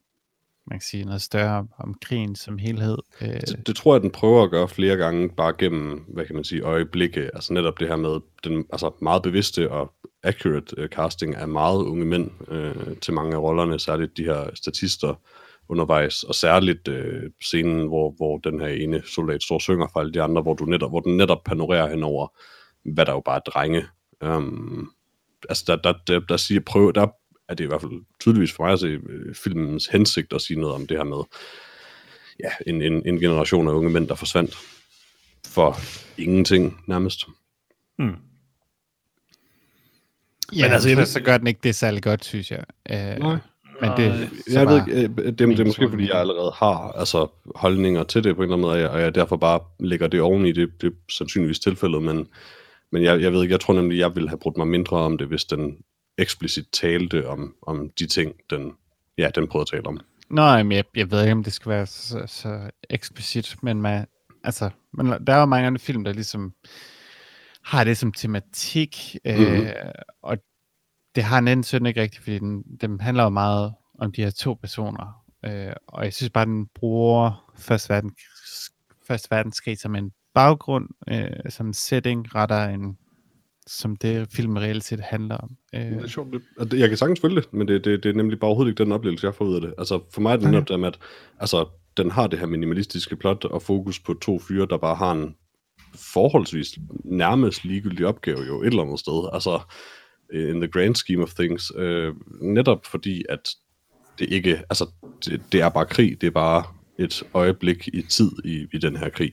man 0.68 0.80
kan 0.80 0.86
sige, 0.86 1.06
noget 1.06 1.22
større 1.22 1.68
om, 1.78 1.96
krigen 2.02 2.36
som 2.36 2.58
helhed. 2.58 2.98
Øh, 3.22 3.28
det, 3.28 3.68
det 3.68 3.76
tror 3.76 3.96
jeg, 3.96 4.02
den 4.02 4.12
prøver 4.12 4.44
at 4.44 4.52
gøre 4.52 4.68
flere 4.68 4.98
gange, 4.98 5.30
bare 5.30 5.54
gennem, 5.58 6.06
hvad 6.08 6.26
kan 6.26 6.36
man 6.36 6.44
sige, 6.44 6.62
øjeblikke. 6.62 7.30
Altså 7.34 7.54
netop 7.54 7.80
det 7.80 7.88
her 7.88 7.96
med 7.96 8.20
den 8.44 8.66
altså 8.72 8.92
meget 9.02 9.24
bevidste 9.24 9.72
og 9.72 9.94
accurate 10.24 10.76
øh, 10.78 10.90
casting 10.90 11.36
af 11.36 11.48
meget 11.48 11.84
unge 11.84 12.06
mænd 12.06 12.32
øh, 12.48 12.98
til 13.02 13.14
mange 13.14 13.36
af 13.36 13.40
rollerne, 13.40 13.80
særligt 13.80 14.18
de 14.18 14.24
her 14.24 14.50
statister 14.54 15.16
undervejs, 15.70 16.24
og 16.24 16.36
særligt 16.36 16.88
øh, 16.88 17.32
scenen, 17.42 17.88
hvor, 17.88 18.14
hvor 18.18 18.38
den 18.38 18.62
her 18.62 18.68
ene 18.68 19.02
soldat 19.06 19.44
står 19.44 19.56
og 19.56 19.62
synger 19.62 19.88
for 19.94 20.00
alle 20.00 20.14
de 20.14 20.22
andre, 20.22 20.42
hvor, 20.42 20.54
du 20.54 20.66
netop, 20.66 20.92
hvor 20.92 21.00
den 21.00 21.18
netop 21.18 21.44
panorerer 21.44 21.90
henover, 21.90 22.28
hvad 22.94 23.06
der 23.06 23.12
jo 23.12 23.22
bare 23.26 23.36
er 23.36 23.52
drenge. 23.52 23.84
Um, 24.22 24.92
altså 25.50 25.64
der, 25.68 25.76
der, 25.76 25.94
der, 26.08 26.20
der 26.20 26.38
siger, 26.38 26.62
prøv, 26.66 26.94
der 26.96 27.08
er 27.50 27.54
det 27.54 27.64
i 27.64 27.68
hvert 27.68 27.82
fald 27.82 27.92
tydeligvis 28.20 28.52
for 28.52 28.64
mig 28.64 28.74
at 28.74 28.80
se 28.80 28.88
øh, 28.88 29.36
filmens 29.36 29.88
hensigt 29.88 30.34
at 30.34 30.42
sige 30.42 30.60
noget 30.60 30.76
om 30.76 30.88
det 30.88 30.98
her 30.98 31.04
med, 31.04 31.24
ja, 32.44 32.50
en, 32.68 32.82
en, 32.82 33.08
en 33.08 33.20
generation 33.20 33.68
af 33.68 33.72
unge 33.72 33.90
mænd, 33.90 34.08
der 34.08 34.16
forsvandt 34.16 34.58
for 35.46 35.78
ingenting 36.18 36.84
nærmest. 36.88 37.26
Mm. 38.00 38.06
ja, 38.06 38.12
men 40.66 40.74
altså, 40.74 40.90
jeg 40.90 41.08
så, 41.08 41.22
gør 41.22 41.38
den 41.38 41.48
ikke 41.48 41.60
det 41.64 41.76
særlig 41.76 42.04
godt, 42.04 42.26
synes 42.26 42.52
jeg. 42.52 42.64
Øh, 42.92 42.98
Nej. 42.98 43.38
men 43.82 43.92
det, 43.98 44.30
Jeg 44.54 44.68
ved 44.68 44.76
ikke, 44.76 44.92
øh, 44.92 45.10
det, 45.10 45.18
det, 45.40 45.40
det 45.40 45.60
er 45.60 45.66
måske 45.66 45.90
fordi, 45.90 46.08
jeg 46.08 46.20
allerede 46.20 46.52
har 46.56 46.92
altså, 46.92 47.28
holdninger 47.56 48.04
til 48.04 48.24
det 48.24 48.36
på 48.36 48.42
en 48.42 48.44
eller 48.44 48.56
anden 48.56 48.68
måde, 48.68 48.74
og 48.74 48.80
jeg, 48.80 48.90
og 48.90 49.02
jeg 49.02 49.16
derfor 49.16 49.38
bare 49.38 49.60
lægger 49.80 50.08
det 50.08 50.22
oveni, 50.22 50.52
det, 50.52 50.82
det 50.82 50.88
er 50.88 50.92
sandsynligvis 51.12 51.60
tilfældet, 51.60 52.04
men, 52.04 52.28
men 52.92 53.04
jeg, 53.04 53.22
jeg 53.22 53.34
ved 53.34 53.42
ikke, 53.42 53.52
jeg 53.52 53.60
tror 53.60 53.74
nemlig, 53.74 54.00
jeg 54.00 54.16
ville 54.16 54.30
have 54.30 54.40
brugt 54.40 54.58
mig 54.58 54.68
mindre 54.68 54.98
om 54.98 55.18
det, 55.18 55.28
hvis 55.28 55.44
den 55.44 55.78
eksplicit 56.18 56.68
talte 56.72 57.28
om, 57.28 57.56
om 57.62 57.90
de 58.00 58.08
ting, 58.08 58.34
den, 58.50 58.72
ja, 59.18 59.30
den 59.36 59.48
prøvede 59.48 59.64
at 59.64 59.68
tale 59.78 59.88
om. 59.88 60.00
Nej, 60.30 60.64
men 60.64 60.72
jeg, 60.72 60.84
jeg 60.96 61.12
ved 61.12 61.22
ikke, 61.22 61.32
om 61.32 61.44
det 61.44 61.54
skal 61.54 61.70
være 61.70 61.86
så, 61.86 62.24
så 62.28 62.70
eksplicit, 62.90 63.56
men, 63.64 63.82
man, 63.82 64.06
altså, 64.44 64.70
men 64.94 65.06
der 65.28 65.34
er 65.34 65.40
jo 65.40 65.46
mange 65.46 65.68
andre 65.68 65.80
film, 65.80 66.04
der 66.04 66.14
ligesom 66.14 66.54
har 67.64 67.84
det 67.84 67.98
som 67.98 68.12
tematik, 68.12 69.16
øh, 69.26 69.40
Mhm. 69.40 69.68
og 70.22 70.38
det 71.16 71.24
har 71.24 71.38
en 71.38 71.48
anden 71.48 71.64
synd 71.64 71.88
ikke 71.88 72.02
rigtigt, 72.02 72.24
fordi 72.24 72.40
den, 72.40 72.64
den 72.82 73.00
handler 73.02 73.24
jo 73.24 73.30
meget 73.30 73.74
om 74.00 74.12
de 74.12 74.24
her 74.24 74.32
to 74.32 74.54
personer, 74.54 75.24
øh, 75.46 75.74
og 75.88 76.04
jeg 76.04 76.14
synes 76.14 76.30
bare, 76.30 76.46
den 76.46 76.68
bruger 76.76 77.54
Første, 77.58 77.90
verden, 77.94 78.12
Første 79.08 79.32
verdenskrig 79.32 79.78
som 79.80 79.96
en 79.96 80.12
baggrund, 80.34 80.90
øh, 81.10 81.52
som 81.52 81.68
en 81.68 81.74
setting, 81.74 82.36
retter 82.36 82.64
en, 82.66 82.98
som 83.68 83.96
det 83.96 84.28
film 84.32 84.58
reelt 84.58 84.84
set 84.84 85.00
handler 85.00 85.38
om. 85.38 85.50
Øh, 85.76 85.82
Det 85.82 86.04
er 86.04 86.08
sjovt. 86.08 86.34
Det, 86.72 86.80
jeg 86.80 86.90
kan 86.90 86.98
sagtens 86.98 87.20
følge 87.20 87.36
det, 87.36 87.54
men 87.54 87.68
det, 87.68 87.86
det, 87.86 88.04
det 88.04 88.10
er 88.10 88.14
nemlig 88.14 88.40
bare 88.40 88.48
overhovedet 88.48 88.72
ikke 88.72 88.84
den 88.84 88.92
oplevelse, 88.92 89.26
jeg 89.28 89.36
får 89.36 89.46
ud 89.46 89.56
af 89.56 89.62
det. 89.62 89.74
Altså, 89.78 90.00
for 90.14 90.22
mig 90.22 90.32
er 90.32 90.36
det 90.38 90.48
Okay. 90.48 90.58
netop 90.60 90.80
med, 90.80 90.88
at 90.88 91.00
altså, 91.40 91.66
den 91.98 92.12
har 92.12 92.28
det 92.28 92.40
her 92.40 92.46
minimalistiske 92.46 93.16
plot 93.16 93.46
og 93.46 93.62
fokus 93.62 94.00
på 94.00 94.14
to 94.14 94.40
fyre, 94.40 94.68
der 94.70 94.78
bare 94.78 94.96
har 94.96 95.12
en 95.12 95.36
forholdsvis 95.96 96.78
nærmest 97.06 97.66
ligegyldig 97.66 98.06
opgave 98.06 98.40
jo 98.48 98.62
et 98.62 98.68
eller 98.68 98.84
andet 98.84 99.00
sted. 99.00 99.30
Altså, 99.34 99.60
in 100.34 100.62
the 100.62 100.68
grand 100.68 100.96
scheme 100.96 101.24
of 101.24 101.34
things. 101.34 101.72
Øh, 101.76 102.14
netop 102.42 102.86
fordi, 102.86 103.24
at 103.30 103.50
det 104.20 104.30
ikke, 104.32 104.58
altså, 104.70 104.90
det, 105.26 105.42
det 105.52 105.62
er 105.62 105.70
bare 105.70 105.86
krig, 105.86 106.22
det 106.22 106.28
er 106.28 106.32
bare 106.32 106.64
et 107.00 107.24
øjeblik 107.34 107.88
i 107.88 108.02
tid 108.02 108.32
i, 108.46 108.68
i 108.74 108.78
den 108.78 108.96
her 108.96 109.10
krig. 109.10 109.32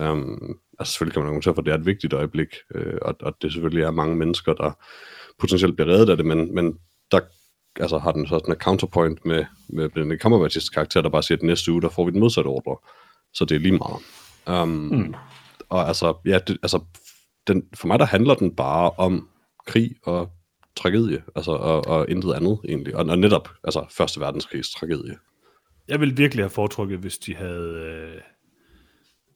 Um, 0.00 0.58
altså 0.78 0.92
selvfølgelig 0.92 1.12
kan 1.12 1.22
man 1.22 1.28
argumentere 1.28 1.54
for, 1.54 1.62
at 1.62 1.66
det 1.66 1.72
er 1.72 1.78
et 1.78 1.86
vigtigt 1.86 2.12
øjeblik, 2.12 2.48
øh, 2.74 2.98
og, 3.02 3.14
og 3.20 3.36
det 3.42 3.52
selvfølgelig 3.52 3.84
er 3.84 3.90
mange 3.90 4.16
mennesker, 4.16 4.52
der 4.52 4.72
potentielt 5.38 5.76
bliver 5.76 5.88
reddet 5.88 6.10
af 6.10 6.16
det, 6.16 6.26
men, 6.26 6.54
men 6.54 6.78
der 7.12 7.20
altså, 7.80 7.98
har 7.98 8.12
den 8.12 8.26
så 8.26 8.38
sådan 8.38 8.54
en 8.54 8.60
counterpoint 8.60 9.26
med, 9.26 9.44
med 9.68 9.88
Benedict 9.88 10.24
Cumberbatch's 10.24 10.70
karakter, 10.74 11.00
der 11.02 11.08
bare 11.08 11.22
siger, 11.22 11.38
at 11.38 11.42
næste 11.42 11.72
uge, 11.72 11.82
der 11.82 11.88
får 11.88 12.04
vi 12.04 12.10
den 12.10 12.20
modsatte 12.20 12.48
ordre. 12.48 12.76
Så 13.34 13.44
det 13.44 13.54
er 13.54 13.58
lige 13.58 13.78
meget. 13.78 14.02
Um, 14.62 14.68
mm. 14.68 15.14
Og 15.68 15.88
altså, 15.88 16.14
ja, 16.24 16.38
det, 16.38 16.58
altså 16.62 16.80
den, 17.46 17.62
for 17.74 17.86
mig 17.86 17.98
der 17.98 18.04
handler 18.04 18.34
den 18.34 18.56
bare 18.56 18.90
om 18.90 19.28
krig 19.66 19.94
og 20.02 20.30
tragedie, 20.76 21.22
altså, 21.36 21.52
og, 21.52 21.86
og 21.86 22.10
intet 22.10 22.32
andet 22.32 22.58
egentlig. 22.68 22.96
Og, 22.96 23.06
og 23.06 23.18
netop, 23.18 23.48
altså, 23.64 23.86
Første 23.90 24.20
Verdenskrigs 24.20 24.70
tragedie. 24.70 25.16
Jeg 25.88 26.00
ville 26.00 26.16
virkelig 26.16 26.44
have 26.44 26.50
foretrukket, 26.50 26.98
hvis 26.98 27.18
de 27.18 27.34
havde... 27.34 27.74
Øh, 27.74 28.20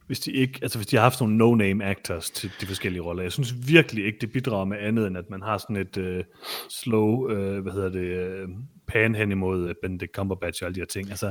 hvis 0.08 0.20
de 0.20 0.32
ikke, 0.32 0.58
altså 0.62 0.78
hvis 0.78 0.86
de 0.86 0.96
har 0.96 1.02
haft 1.02 1.20
nogle 1.20 1.36
no-name 1.36 1.84
actors 1.84 2.30
til 2.30 2.50
de 2.60 2.66
forskellige 2.66 3.02
roller. 3.02 3.22
Jeg 3.22 3.32
synes 3.32 3.54
virkelig 3.68 4.04
ikke, 4.06 4.18
det 4.20 4.32
bidrager 4.32 4.64
med 4.64 4.78
andet, 4.80 5.06
end 5.06 5.18
at 5.18 5.30
man 5.30 5.42
har 5.42 5.58
sådan 5.58 5.76
et 5.76 5.96
øh, 5.96 6.24
slow, 6.70 7.30
øh, 7.30 7.62
hvad 7.62 7.72
hedder 7.72 7.88
det, 7.88 8.04
øh, 8.04 8.48
pan 8.86 9.14
hen 9.14 9.30
imod 9.30 9.68
øh, 9.68 9.74
Benedict 9.82 10.14
Cumberbatch 10.14 10.62
og 10.62 10.66
alle 10.66 10.74
de 10.74 10.80
her 10.80 10.86
ting. 10.86 11.10
Altså, 11.10 11.30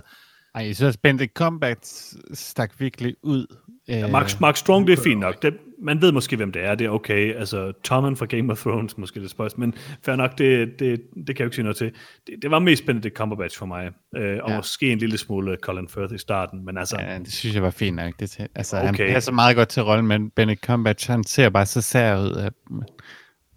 ej, 0.56 0.66
jeg 0.66 0.76
synes, 0.76 0.98
Benedict 0.98 1.34
Cumberbatch 1.34 2.16
stak 2.34 2.72
virkelig 2.80 3.16
ud. 3.24 3.46
Øh, 3.90 3.96
ja, 3.96 4.08
Mark, 4.08 4.42
Mark 4.42 4.58
Strong, 4.58 4.88
det 4.88 5.00
er 5.00 5.04
fint 5.04 5.20
nok. 5.20 5.42
Det, 5.42 5.58
man 5.82 6.02
ved 6.02 6.12
måske, 6.12 6.36
hvem 6.36 6.52
det 6.52 6.64
er. 6.64 6.76
Det 6.76 6.88
er 6.88 6.90
okay. 6.92 7.36
Altså, 7.36 7.72
Tommen 7.84 8.16
fra 8.18 8.26
Game 8.26 8.52
of 8.52 8.60
Thrones, 8.62 8.98
måske 8.98 9.20
det 9.22 9.30
spørgsmål. 9.30 9.60
Men 9.68 9.74
fair 10.06 10.16
nok, 10.16 10.38
det, 10.38 10.80
det, 10.80 11.02
det 11.16 11.26
kan 11.26 11.28
jeg 11.28 11.40
jo 11.40 11.46
ikke 11.46 11.56
sige 11.56 11.64
noget 11.64 11.78
til. 11.78 11.92
Det, 12.28 12.36
det 12.42 12.52
var 12.52 12.60
mest 12.60 12.86
Benedict 12.86 13.16
Cumberbatch 13.16 13.58
for 13.60 13.66
mig. 13.66 13.92
Øh, 14.16 14.38
og 14.44 14.50
Ja. 14.52 14.56
måske 14.58 14.92
en 14.92 14.98
lille 14.98 15.18
smule 15.18 15.58
Colin 15.62 15.88
Firth 15.88 16.14
i 16.16 16.18
starten. 16.18 16.66
Men 16.66 16.78
altså, 16.78 16.98
Ja, 17.00 17.20
det 17.20 17.32
synes 17.34 17.56
jeg 17.56 17.64
var 17.64 17.70
fint 17.70 17.96
nok. 17.96 18.14
Det. 18.20 18.48
Altså, 18.56 18.78
okay. 18.78 19.06
Han 19.06 19.14
passer 19.14 19.32
meget 19.32 19.56
godt 19.56 19.70
til 19.70 19.84
rollen, 19.84 20.08
men 20.08 20.30
Benedict 20.30 20.66
Cumberbatch, 20.66 21.10
han 21.12 21.24
ser 21.24 21.50
bare 21.50 21.66
så 21.66 21.82
sær 21.82 22.18
ud, 22.22 22.32
at 22.32 22.54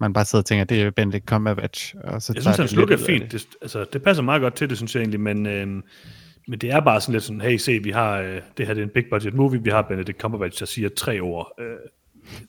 man 0.00 0.12
bare 0.12 0.24
sidder 0.24 0.42
og 0.42 0.46
tænker, 0.46 0.64
det 0.64 0.82
er 0.82 0.90
Benedict 0.90 1.24
Cumberbatch. 1.26 1.94
Og 2.04 2.22
så 2.22 2.32
Jeg 2.36 2.42
synes, 2.42 2.56
det 2.56 2.70
lidt 2.78 2.90
er 2.90 2.94
ud 2.96 3.00
af 3.00 3.06
fint. 3.06 3.32
Det, 3.32 3.46
altså, 3.62 3.84
det 3.92 4.02
passer 4.02 4.22
meget 4.22 4.42
godt 4.42 4.54
til 4.54 4.68
det, 4.70 4.76
synes 4.76 4.94
jeg 4.94 5.00
egentlig, 5.00 5.20
men, 5.20 5.46
øhm, 5.46 5.82
men 6.48 6.58
det 6.58 6.70
er 6.70 6.80
bare 6.80 7.00
sådan 7.00 7.12
lidt 7.12 7.24
sådan, 7.24 7.40
hey, 7.40 7.56
se, 7.56 7.82
vi 7.82 7.90
har, 7.90 8.18
øh, 8.18 8.40
det 8.56 8.66
her 8.66 8.74
det 8.74 8.80
er 8.80 8.86
en 8.86 8.92
big 8.94 9.04
budget 9.10 9.34
movie, 9.34 9.62
vi 9.62 9.70
har 9.70 9.82
Benedict 9.82 10.20
Cumberbatch, 10.20 10.60
der 10.60 10.66
siger 10.66 10.88
tre 10.88 11.20
ord. 11.20 11.52
Øh, 11.60 11.76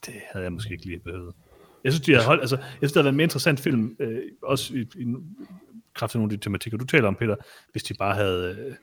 det 0.06 0.14
havde 0.32 0.44
jeg 0.44 0.54
måske 0.54 0.72
ikke 0.72 0.86
lige 0.86 1.00
behøvet. 1.00 1.34
Jeg 1.84 1.92
synes, 1.92 2.06
de 2.06 2.12
havde 2.12 2.26
holdt, 2.26 2.42
altså, 2.42 2.56
jeg 2.56 2.66
synes, 2.78 2.92
det 2.92 3.04
været 3.04 3.10
en 3.10 3.18
mere 3.18 3.24
interessant 3.24 3.60
film, 3.60 3.96
øh, 4.00 4.22
også 4.44 4.74
i, 4.74 4.82
i 4.82 5.16
kraft 5.94 6.16
af 6.16 6.20
nogle 6.20 6.34
af 6.34 6.40
de 6.40 6.44
tematikker, 6.44 6.78
du 6.78 6.86
taler 6.86 7.08
om, 7.08 7.16
Peter, 7.16 7.36
hvis 7.72 7.84
de 7.84 7.94
bare 7.94 8.16
havde, 8.16 8.58
øh, 8.60 8.76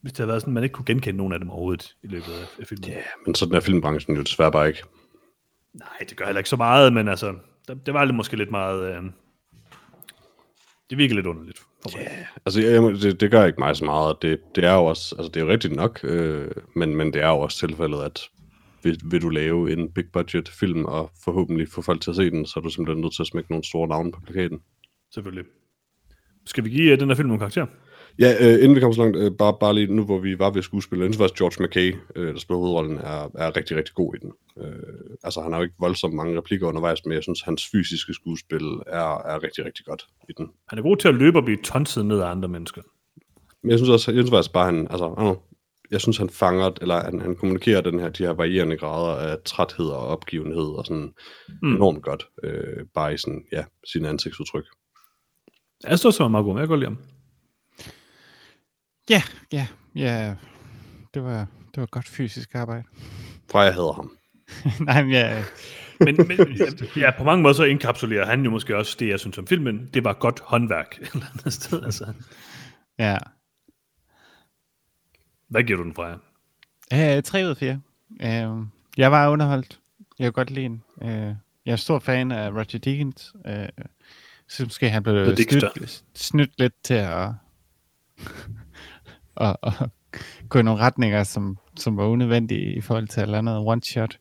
hvis 0.00 0.12
det 0.12 0.18
havde 0.18 0.28
været 0.28 0.40
sådan, 0.42 0.54
man 0.54 0.62
ikke 0.62 0.72
kunne 0.72 0.84
genkende 0.84 1.16
nogen 1.16 1.32
af 1.32 1.40
dem 1.40 1.50
overhovedet 1.50 1.96
i 2.02 2.06
løbet 2.06 2.32
af, 2.32 2.60
af 2.60 2.66
filmen. 2.66 2.88
Ja, 2.88 3.02
men 3.26 3.34
sådan 3.34 3.54
er 3.54 3.60
filmbranchen 3.60 4.16
jo 4.16 4.22
desværre 4.22 4.52
bare 4.52 4.68
ikke. 4.68 4.82
Nej, 5.74 6.06
det 6.08 6.16
gør 6.16 6.24
heller 6.24 6.40
ikke 6.40 6.50
så 6.50 6.56
meget, 6.56 6.92
men 6.92 7.08
altså, 7.08 7.34
der, 7.68 7.74
det 7.74 7.94
var 7.94 8.04
lidt, 8.04 8.16
måske 8.16 8.36
lidt 8.36 8.50
meget... 8.50 8.96
Øh, 8.96 9.02
det 10.90 10.98
virker 10.98 11.14
lidt 11.14 11.26
underligt, 11.26 11.62
Mig. 11.84 12.08
Altså, 12.46 12.60
jeg, 12.60 12.82
det, 12.82 13.20
det 13.20 13.30
gør 13.30 13.44
ikke 13.44 13.60
mig 13.60 13.76
så 13.76 13.84
meget. 13.84 14.22
Det, 14.22 14.40
det 14.54 14.64
er 14.64 14.74
jo 14.74 14.84
også, 14.84 15.14
altså 15.18 15.30
det 15.34 15.40
er 15.40 15.44
jo 15.44 15.52
rigtigt 15.52 15.76
nok, 15.76 16.00
øh, 16.04 16.50
men, 16.76 16.96
men 16.96 17.12
det 17.12 17.22
er 17.22 17.28
jo 17.28 17.38
også 17.38 17.58
tilfældet, 17.58 18.02
at 18.02 18.20
vil, 18.82 19.00
vil 19.04 19.22
du 19.22 19.28
lave 19.28 19.72
en 19.72 19.92
big 19.92 20.04
budget 20.12 20.48
film 20.48 20.84
og 20.84 21.10
forhåbentlig 21.24 21.68
få 21.68 21.82
folk 21.82 22.00
til 22.00 22.10
at 22.10 22.16
se 22.16 22.30
den, 22.30 22.46
så 22.46 22.60
er 22.60 22.62
du 22.62 22.70
simpelthen 22.70 23.02
nødt 23.02 23.14
til 23.14 23.22
at 23.22 23.26
smække 23.26 23.50
nogle 23.50 23.64
store 23.64 23.88
navne 23.88 24.12
på 24.12 24.20
plakaten. 24.20 24.60
Selvfølgelig. 25.14 25.44
Skal 26.46 26.64
vi 26.64 26.70
give 26.70 26.92
uh, 26.92 26.98
den 26.98 27.08
her 27.08 27.16
film 27.16 27.28
nogle 27.28 27.40
karakter? 27.40 27.66
Ja, 28.18 28.34
øh, 28.40 28.54
inden 28.62 28.74
vi 28.74 28.80
kommer 28.80 28.94
så 28.94 29.02
langt, 29.02 29.16
øh, 29.16 29.30
bare, 29.38 29.54
bare 29.60 29.74
lige 29.74 29.94
nu, 29.94 30.04
hvor 30.04 30.18
vi 30.18 30.38
var 30.38 30.50
ved 30.50 30.62
skuespillet, 30.62 31.06
synes 31.06 31.16
faktisk, 31.16 31.38
George 31.38 31.64
McKay, 31.64 31.94
øh, 32.16 32.34
der 32.34 32.40
spiller 32.40 32.58
hovedrollen, 32.58 32.98
er, 32.98 33.30
er 33.34 33.56
rigtig, 33.56 33.76
rigtig 33.76 33.94
god 33.94 34.14
i 34.14 34.18
den. 34.18 34.32
Øh, 34.64 35.16
altså, 35.22 35.40
han 35.40 35.52
har 35.52 35.58
jo 35.58 35.62
ikke 35.62 35.74
voldsomt 35.80 36.14
mange 36.14 36.38
replikker 36.38 36.68
undervejs, 36.68 37.04
men 37.04 37.14
jeg 37.14 37.22
synes, 37.22 37.42
hans 37.42 37.68
fysiske 37.72 38.14
skuespil 38.14 38.64
er, 38.86 39.22
er 39.32 39.42
rigtig, 39.42 39.64
rigtig 39.64 39.84
godt 39.84 40.06
i 40.28 40.32
den. 40.38 40.48
Han 40.68 40.78
er 40.78 40.82
god 40.82 40.96
til 40.96 41.08
at 41.08 41.14
løbe 41.14 41.38
og 41.38 41.44
blive 41.44 41.58
tonset 41.64 42.06
ned 42.06 42.20
af 42.20 42.26
andre 42.26 42.48
mennesker. 42.48 42.82
Men 43.62 43.70
jeg 43.70 43.78
synes 43.78 43.90
også, 43.90 44.12
jeg 44.12 44.18
synes 44.18 44.30
faktisk 44.30 44.52
bare, 44.52 44.66
han, 44.66 44.86
altså, 44.90 45.14
know, 45.14 45.36
jeg 45.90 46.00
synes, 46.00 46.16
han 46.16 46.30
fanger, 46.30 46.70
eller 46.80 47.04
han, 47.04 47.20
han 47.20 47.36
kommunikerer 47.36 47.80
den 47.80 48.00
her, 48.00 48.08
de 48.08 48.24
her 48.24 48.32
varierende 48.32 48.76
grader 48.76 49.16
af 49.16 49.36
træthed 49.44 49.86
og 49.86 50.06
opgivenhed 50.06 50.78
og 50.78 50.86
sådan 50.86 51.12
mm. 51.62 51.74
enormt 51.74 52.02
godt, 52.02 52.26
øh, 52.44 52.86
bare 52.94 53.14
i 53.14 53.16
sådan, 53.16 53.44
ja, 53.52 53.64
sine 53.92 54.08
ansigtsudtryk. 54.08 54.64
Jeg 55.88 55.98
står 55.98 56.10
så 56.10 56.28
meget 56.28 56.44
god, 56.44 56.58
jeg 56.58 56.68
godt 56.68 56.80
lide 56.80 56.90
ham. 56.90 56.98
Ja, 59.10 59.22
ja, 59.52 59.66
ja. 59.94 60.34
Det 61.14 61.24
var, 61.24 61.46
det 61.74 61.80
var 61.80 61.86
godt 61.86 62.08
fysisk 62.08 62.54
arbejde. 62.54 62.84
Fra 63.50 63.60
jeg 63.60 63.74
hader 63.74 63.92
ham. 63.92 64.16
Nej, 64.86 65.02
men 65.02 65.12
ja, 65.12 65.44
Men, 66.00 66.16
men 66.16 66.38
ja, 66.96 67.10
på 67.18 67.24
mange 67.24 67.42
måder 67.42 67.54
så 67.54 67.64
indkapsulerer 67.64 68.26
han 68.26 68.44
jo 68.44 68.50
måske 68.50 68.76
også 68.76 68.96
det, 68.98 69.08
jeg 69.08 69.20
synes 69.20 69.38
om 69.38 69.46
filmen. 69.46 69.90
Det 69.94 70.04
var 70.04 70.12
godt 70.12 70.40
håndværk 70.40 70.98
et 71.00 71.10
eller 71.14 71.26
andet 71.32 71.52
sted. 71.52 71.82
Altså. 71.82 72.12
ja. 72.98 73.18
Hvad 75.48 75.62
giver 75.62 75.76
du 75.76 75.84
den 75.84 75.94
fra 75.94 76.06
jer? 76.92 77.16
Øh, 77.16 77.22
3 77.22 77.44
ud 77.44 77.50
af 77.50 77.56
4. 77.56 77.80
Øh, 78.22 78.66
jeg 78.96 79.12
var 79.12 79.28
underholdt. 79.28 79.80
Jeg 80.18 80.26
kunne 80.26 80.32
godt 80.32 80.50
lide 80.50 80.68
den. 80.68 80.82
Øh, 81.02 81.34
jeg 81.66 81.72
er 81.72 81.76
stor 81.76 81.98
fan 81.98 82.32
af 82.32 82.50
Roger 82.50 82.78
Deakins. 82.78 83.32
Øh, 83.46 83.54
jeg 83.54 83.70
synes 84.48 84.68
måske, 84.68 84.90
han 84.90 85.02
blev 85.02 85.36
snydt, 85.36 86.04
snydt 86.14 86.50
lidt 86.58 86.74
til 86.84 86.94
at, 86.94 87.28
at, 89.36 89.56
at 89.62 89.72
gå 90.48 90.58
i 90.58 90.62
nogle 90.62 90.80
retninger, 90.80 91.24
som, 91.24 91.58
som 91.76 91.96
var 91.96 92.04
unødvendige 92.04 92.74
i 92.76 92.80
forhold 92.80 93.08
til 93.08 93.20
et 93.20 93.22
eller 93.22 93.38
andet 93.38 93.56
one-shot. 93.56 94.18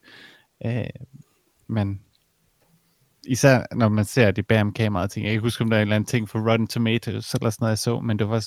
Øh, 0.66 0.86
men 1.68 2.02
især 3.28 3.66
når 3.76 3.90
man 3.90 4.06
ser 4.06 4.32
de 4.32 4.44
bag 4.44 4.62
om 4.62 4.74
kameraet 4.74 5.12
ting. 5.12 5.24
Jeg 5.24 5.30
kan 5.30 5.34
ikke 5.34 5.46
huske, 5.46 5.64
om 5.64 5.70
der 5.70 5.78
er 5.78 5.82
en 5.82 5.88
eller 5.88 5.96
anden 5.96 6.08
ting 6.08 6.30
for 6.30 6.52
Rotten 6.52 6.68
Tomatoes 6.68 7.34
eller 7.34 7.50
sådan 7.50 7.64
noget, 7.64 7.72
jeg 7.72 7.78
så, 7.78 8.00
men 8.00 8.20
det 8.20 8.30
var, 8.30 8.40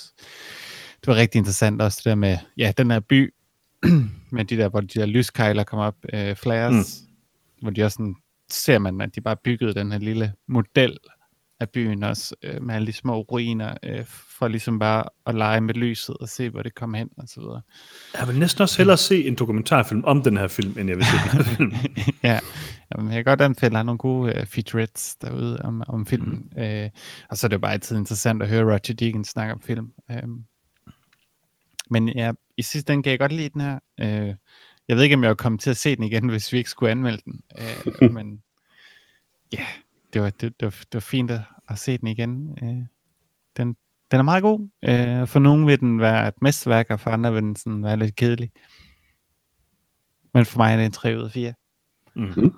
det 1.00 1.06
var 1.06 1.14
rigtig 1.14 1.38
interessant 1.38 1.82
også 1.82 1.98
det 1.98 2.04
der 2.04 2.14
med, 2.14 2.38
ja, 2.56 2.72
den 2.76 2.90
her 2.90 3.00
by, 3.00 3.34
med 4.30 4.44
de 4.44 4.56
der, 4.56 4.68
hvor 4.68 4.80
de 4.80 5.00
der 5.00 5.06
lyskejler 5.06 5.64
kommer 5.64 5.86
op, 5.86 5.96
øh, 6.12 6.36
flares, 6.36 7.02
mm. 7.02 7.62
hvor 7.62 7.70
de 7.70 7.84
også 7.84 7.94
sådan, 7.94 8.16
ser 8.50 8.78
man, 8.78 9.00
at 9.00 9.14
de 9.14 9.20
bare 9.20 9.36
byggede 9.36 9.74
den 9.74 9.92
her 9.92 9.98
lille 9.98 10.32
model 10.48 10.98
af 11.64 11.70
byen 11.70 12.02
også, 12.02 12.34
øh, 12.42 12.62
med 12.62 12.74
alle 12.74 12.86
de 12.86 12.92
små 12.92 13.20
ruiner, 13.20 13.74
øh, 13.82 14.04
for 14.06 14.48
ligesom 14.48 14.78
bare 14.78 15.04
at 15.26 15.34
lege 15.34 15.60
med 15.60 15.74
lyset 15.74 16.16
og 16.16 16.28
se, 16.28 16.50
hvor 16.50 16.62
det 16.62 16.74
kommer 16.74 16.98
hen 16.98 17.08
og 17.16 17.28
så 17.28 17.40
videre. 17.40 17.62
Jeg 18.18 18.28
vil 18.28 18.38
næsten 18.38 18.62
også 18.62 18.78
hellere 18.78 18.96
se 18.96 19.24
en 19.24 19.34
dokumentarfilm 19.34 20.04
om 20.04 20.22
den 20.22 20.36
her 20.36 20.48
film, 20.48 20.78
end 20.78 20.88
jeg 20.88 20.96
vil 20.96 21.04
se 21.04 21.12
den 21.12 21.30
her 21.30 21.42
film. 21.42 21.72
ja, 22.30 22.40
Jamen, 22.96 23.12
jeg 23.12 23.24
kan 23.24 23.24
godt 23.24 23.40
anbefale, 23.40 23.66
at 23.66 23.72
der 23.72 23.78
er 23.78 23.82
nogle 23.82 23.98
gode 23.98 24.34
uh, 24.36 24.46
featurettes 24.46 25.16
derude 25.16 25.58
om, 25.62 25.82
om 25.88 26.06
filmen. 26.06 26.52
Mm. 26.56 26.62
Uh, 26.62 26.90
og 27.30 27.36
så 27.36 27.46
er 27.46 27.48
det 27.48 27.52
jo 27.52 27.60
bare 27.60 27.72
altid 27.72 27.96
interessant 27.96 28.42
at 28.42 28.48
høre 28.48 28.64
Roger 28.64 28.94
Deakins 28.98 29.28
snakke 29.28 29.54
om 29.54 29.60
film. 29.60 29.92
Um, 30.24 30.44
men 31.90 32.08
ja, 32.08 32.32
i 32.56 32.62
sidste 32.62 32.92
ende 32.92 33.02
kan 33.02 33.10
jeg 33.10 33.18
godt 33.18 33.32
lide 33.32 33.48
den 33.48 33.60
her. 33.60 33.78
Uh, 34.02 34.34
jeg 34.88 34.96
ved 34.96 35.02
ikke, 35.02 35.16
om 35.16 35.22
jeg 35.22 35.28
vil 35.28 35.36
komme 35.36 35.58
til 35.58 35.70
at 35.70 35.76
se 35.76 35.96
den 35.96 36.04
igen, 36.04 36.28
hvis 36.34 36.52
vi 36.52 36.58
ikke 36.58 36.70
skulle 36.70 36.90
anmelde 36.90 37.22
den. 37.24 37.40
Uh, 38.00 38.12
men 38.16 38.42
ja, 39.52 39.66
det 40.12 40.22
var, 40.22 40.30
det, 40.30 40.60
det, 40.60 40.66
var, 40.66 40.70
det 40.70 40.94
var 40.94 41.00
fint 41.00 41.30
at, 41.30 41.40
at 41.68 41.78
se 41.78 41.98
den 41.98 42.08
igen. 42.08 42.58
Uh, 42.62 42.86
den, 43.56 43.76
den 44.10 44.18
er 44.18 44.22
meget 44.22 44.42
god. 44.42 44.60
Uh, 44.60 45.28
for 45.28 45.38
nogen 45.38 45.66
vil 45.66 45.80
den 45.80 46.00
være 46.00 46.28
et 46.28 46.42
mesterværk, 46.42 46.90
og 46.90 47.00
for 47.00 47.10
andre 47.10 47.32
vil 47.32 47.42
den 47.42 47.56
sådan 47.56 47.84
være 47.84 47.96
lidt 47.96 48.16
kedelig. 48.16 48.50
Men 50.34 50.44
for 50.44 50.58
mig 50.58 50.72
er 50.72 50.76
det 50.76 50.86
en 50.86 50.92
3 50.92 51.16
ud 51.16 51.22
af 51.22 51.30
4. 51.30 51.54
Mm. 52.14 52.52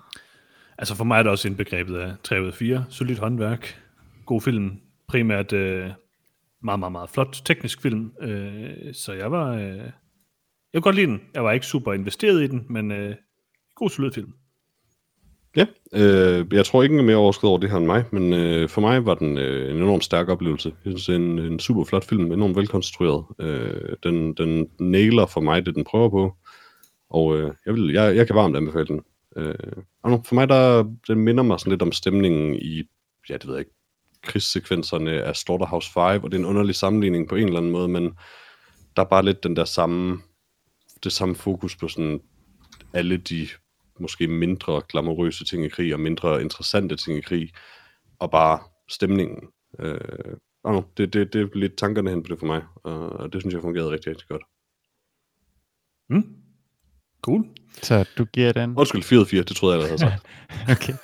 Altså 0.78 0.94
for 0.94 1.04
mig 1.04 1.18
er 1.18 1.22
det 1.22 1.32
også 1.32 1.48
indbegrebet 1.48 1.96
af 1.96 2.14
3 2.22 2.42
ud 2.42 2.46
af 2.46 2.54
4. 2.54 2.84
Solidt 2.88 3.18
håndværk. 3.18 3.82
God 4.26 4.40
film. 4.40 4.80
Primært 5.08 5.52
øh, 5.52 5.90
meget, 6.62 6.78
meget, 6.78 6.92
meget 6.92 7.10
flot 7.10 7.42
teknisk 7.44 7.82
film. 7.82 8.12
Øh, 8.20 8.94
så 8.94 9.12
jeg 9.12 9.32
var... 9.32 9.52
Øh, 9.52 9.76
jeg 10.72 10.82
kunne 10.82 10.82
godt 10.82 10.96
lide 10.96 11.06
den. 11.06 11.20
Jeg 11.34 11.44
var 11.44 11.52
ikke 11.52 11.66
super 11.66 11.92
investeret 11.92 12.42
i 12.42 12.46
den, 12.46 12.66
men 12.68 12.90
øh, 12.90 13.14
god 13.74 13.90
solid 13.90 14.12
film. 14.12 14.32
Ja, 15.56 15.66
øh, 15.92 16.46
jeg 16.52 16.66
tror 16.66 16.82
ikke, 16.82 17.02
mere 17.02 17.16
overskud 17.16 17.48
over 17.48 17.58
det 17.58 17.70
her 17.70 17.76
end 17.76 17.86
mig, 17.86 18.04
men 18.12 18.32
øh, 18.32 18.68
for 18.68 18.80
mig 18.80 19.06
var 19.06 19.14
den 19.14 19.38
øh, 19.38 19.70
en 19.70 19.76
enormt 19.76 20.04
stærk 20.04 20.28
oplevelse. 20.28 20.72
Jeg 20.84 20.90
synes, 20.90 21.06
det 21.06 21.12
er 21.12 21.16
en, 21.16 21.38
en 21.38 21.58
super 21.58 21.84
flot 21.84 22.04
film, 22.04 22.32
enormt 22.32 22.56
velkonstrueret. 22.56 23.24
Øh, 23.40 23.96
den, 24.02 24.34
den 24.34 24.68
nailer 24.80 25.26
for 25.26 25.40
mig 25.40 25.66
det, 25.66 25.74
den 25.74 25.84
prøver 25.84 26.08
på, 26.08 26.36
og 27.10 27.36
øh, 27.36 27.52
jeg, 27.66 27.74
vil, 27.74 27.92
jeg, 27.92 28.16
jeg 28.16 28.26
kan 28.26 28.36
varmt 28.36 28.56
anbefale 28.56 28.86
den. 28.86 29.00
Øh, 29.36 29.54
og 30.02 30.10
nu, 30.10 30.22
for 30.26 30.34
mig, 30.34 30.48
der, 30.48 30.84
den 31.08 31.18
minder 31.18 31.42
mig 31.42 31.60
sådan 31.60 31.70
lidt 31.70 31.82
om 31.82 31.92
stemningen 31.92 32.54
i, 32.54 32.82
ja, 33.28 33.34
det 33.34 33.46
ved 33.46 33.54
jeg 33.54 33.60
ikke, 33.60 33.74
krigssekvenserne 34.22 35.10
af 35.10 35.36
Slaughterhouse 35.36 35.92
5, 35.92 36.24
og 36.24 36.30
det 36.30 36.36
er 36.36 36.40
en 36.40 36.48
underlig 36.48 36.74
sammenligning 36.74 37.28
på 37.28 37.34
en 37.34 37.46
eller 37.46 37.58
anden 37.58 37.72
måde, 37.72 37.88
men 37.88 38.04
der 38.96 39.02
er 39.02 39.08
bare 39.08 39.24
lidt 39.24 39.44
den 39.44 39.56
der 39.56 39.64
samme, 39.64 40.20
det 41.04 41.12
samme 41.12 41.34
fokus 41.34 41.76
på 41.76 41.88
sådan 41.88 42.20
alle 42.92 43.16
de 43.16 43.48
måske 44.00 44.28
mindre 44.28 44.82
glamourøse 44.88 45.44
ting 45.44 45.64
i 45.64 45.68
krig, 45.68 45.94
og 45.94 46.00
mindre 46.00 46.42
interessante 46.42 46.96
ting 46.96 47.18
i 47.18 47.20
krig, 47.20 47.50
og 48.18 48.30
bare 48.30 48.58
stemningen. 48.88 49.48
Øh, 49.78 50.36
og 50.64 50.72
nu, 50.72 50.84
det, 50.96 51.12
det, 51.12 51.32
det 51.32 51.40
er 51.40 51.58
lidt 51.58 51.76
tankerne 51.76 52.10
hen 52.10 52.22
på 52.22 52.28
det 52.28 52.38
for 52.38 52.46
mig, 52.46 52.62
og 52.82 53.32
det 53.32 53.42
synes 53.42 53.54
jeg 53.54 53.62
fungerede 53.62 53.90
rigtig, 53.90 54.10
rigtig 54.10 54.28
godt. 54.28 54.42
Mm. 56.10 56.36
Cool. 57.22 57.44
Så 57.82 58.04
du 58.18 58.24
giver 58.24 58.52
den? 58.52 58.76
Undskyld, 58.76 59.02
4 59.02 59.26
4, 59.26 59.42
det 59.42 59.56
troede 59.56 59.74
jeg, 59.74 59.80
jeg 59.80 59.88
havde 59.88 59.98
sagt. 59.98 60.26
Okay. 60.76 60.94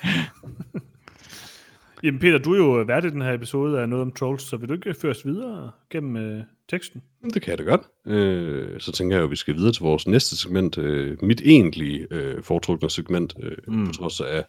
Jamen 2.03 2.19
Peter, 2.19 2.37
du 2.37 2.53
er 2.53 2.57
jo 2.57 2.83
vært 2.87 3.05
i 3.05 3.09
den 3.09 3.21
her 3.21 3.33
episode 3.33 3.81
af 3.81 3.89
Noget 3.89 4.01
om 4.01 4.11
Trolls, 4.11 4.43
så 4.43 4.57
vil 4.57 4.69
du 4.69 4.73
ikke 4.73 4.93
føre 4.93 5.11
os 5.11 5.25
videre 5.25 5.71
gennem 5.89 6.15
øh, 6.17 6.43
teksten? 6.69 7.01
Det 7.33 7.41
kan 7.41 7.51
jeg 7.51 7.57
da 7.57 7.63
godt. 7.63 7.81
Øh, 8.07 8.79
så 8.79 8.91
tænker 8.91 9.15
jeg 9.15 9.19
jo, 9.21 9.25
at 9.25 9.31
vi 9.31 9.35
skal 9.35 9.55
videre 9.55 9.71
til 9.73 9.83
vores 9.83 10.07
næste 10.07 10.37
segment. 10.37 10.77
Øh, 10.77 11.17
mit 11.21 11.41
egentlige 11.45 12.07
øh, 12.11 12.43
foretrukne 12.43 12.89
segment, 12.89 13.33
øh, 13.43 13.57
mm. 13.67 13.85
på 13.85 13.91
trods 13.93 14.19
af 14.21 14.45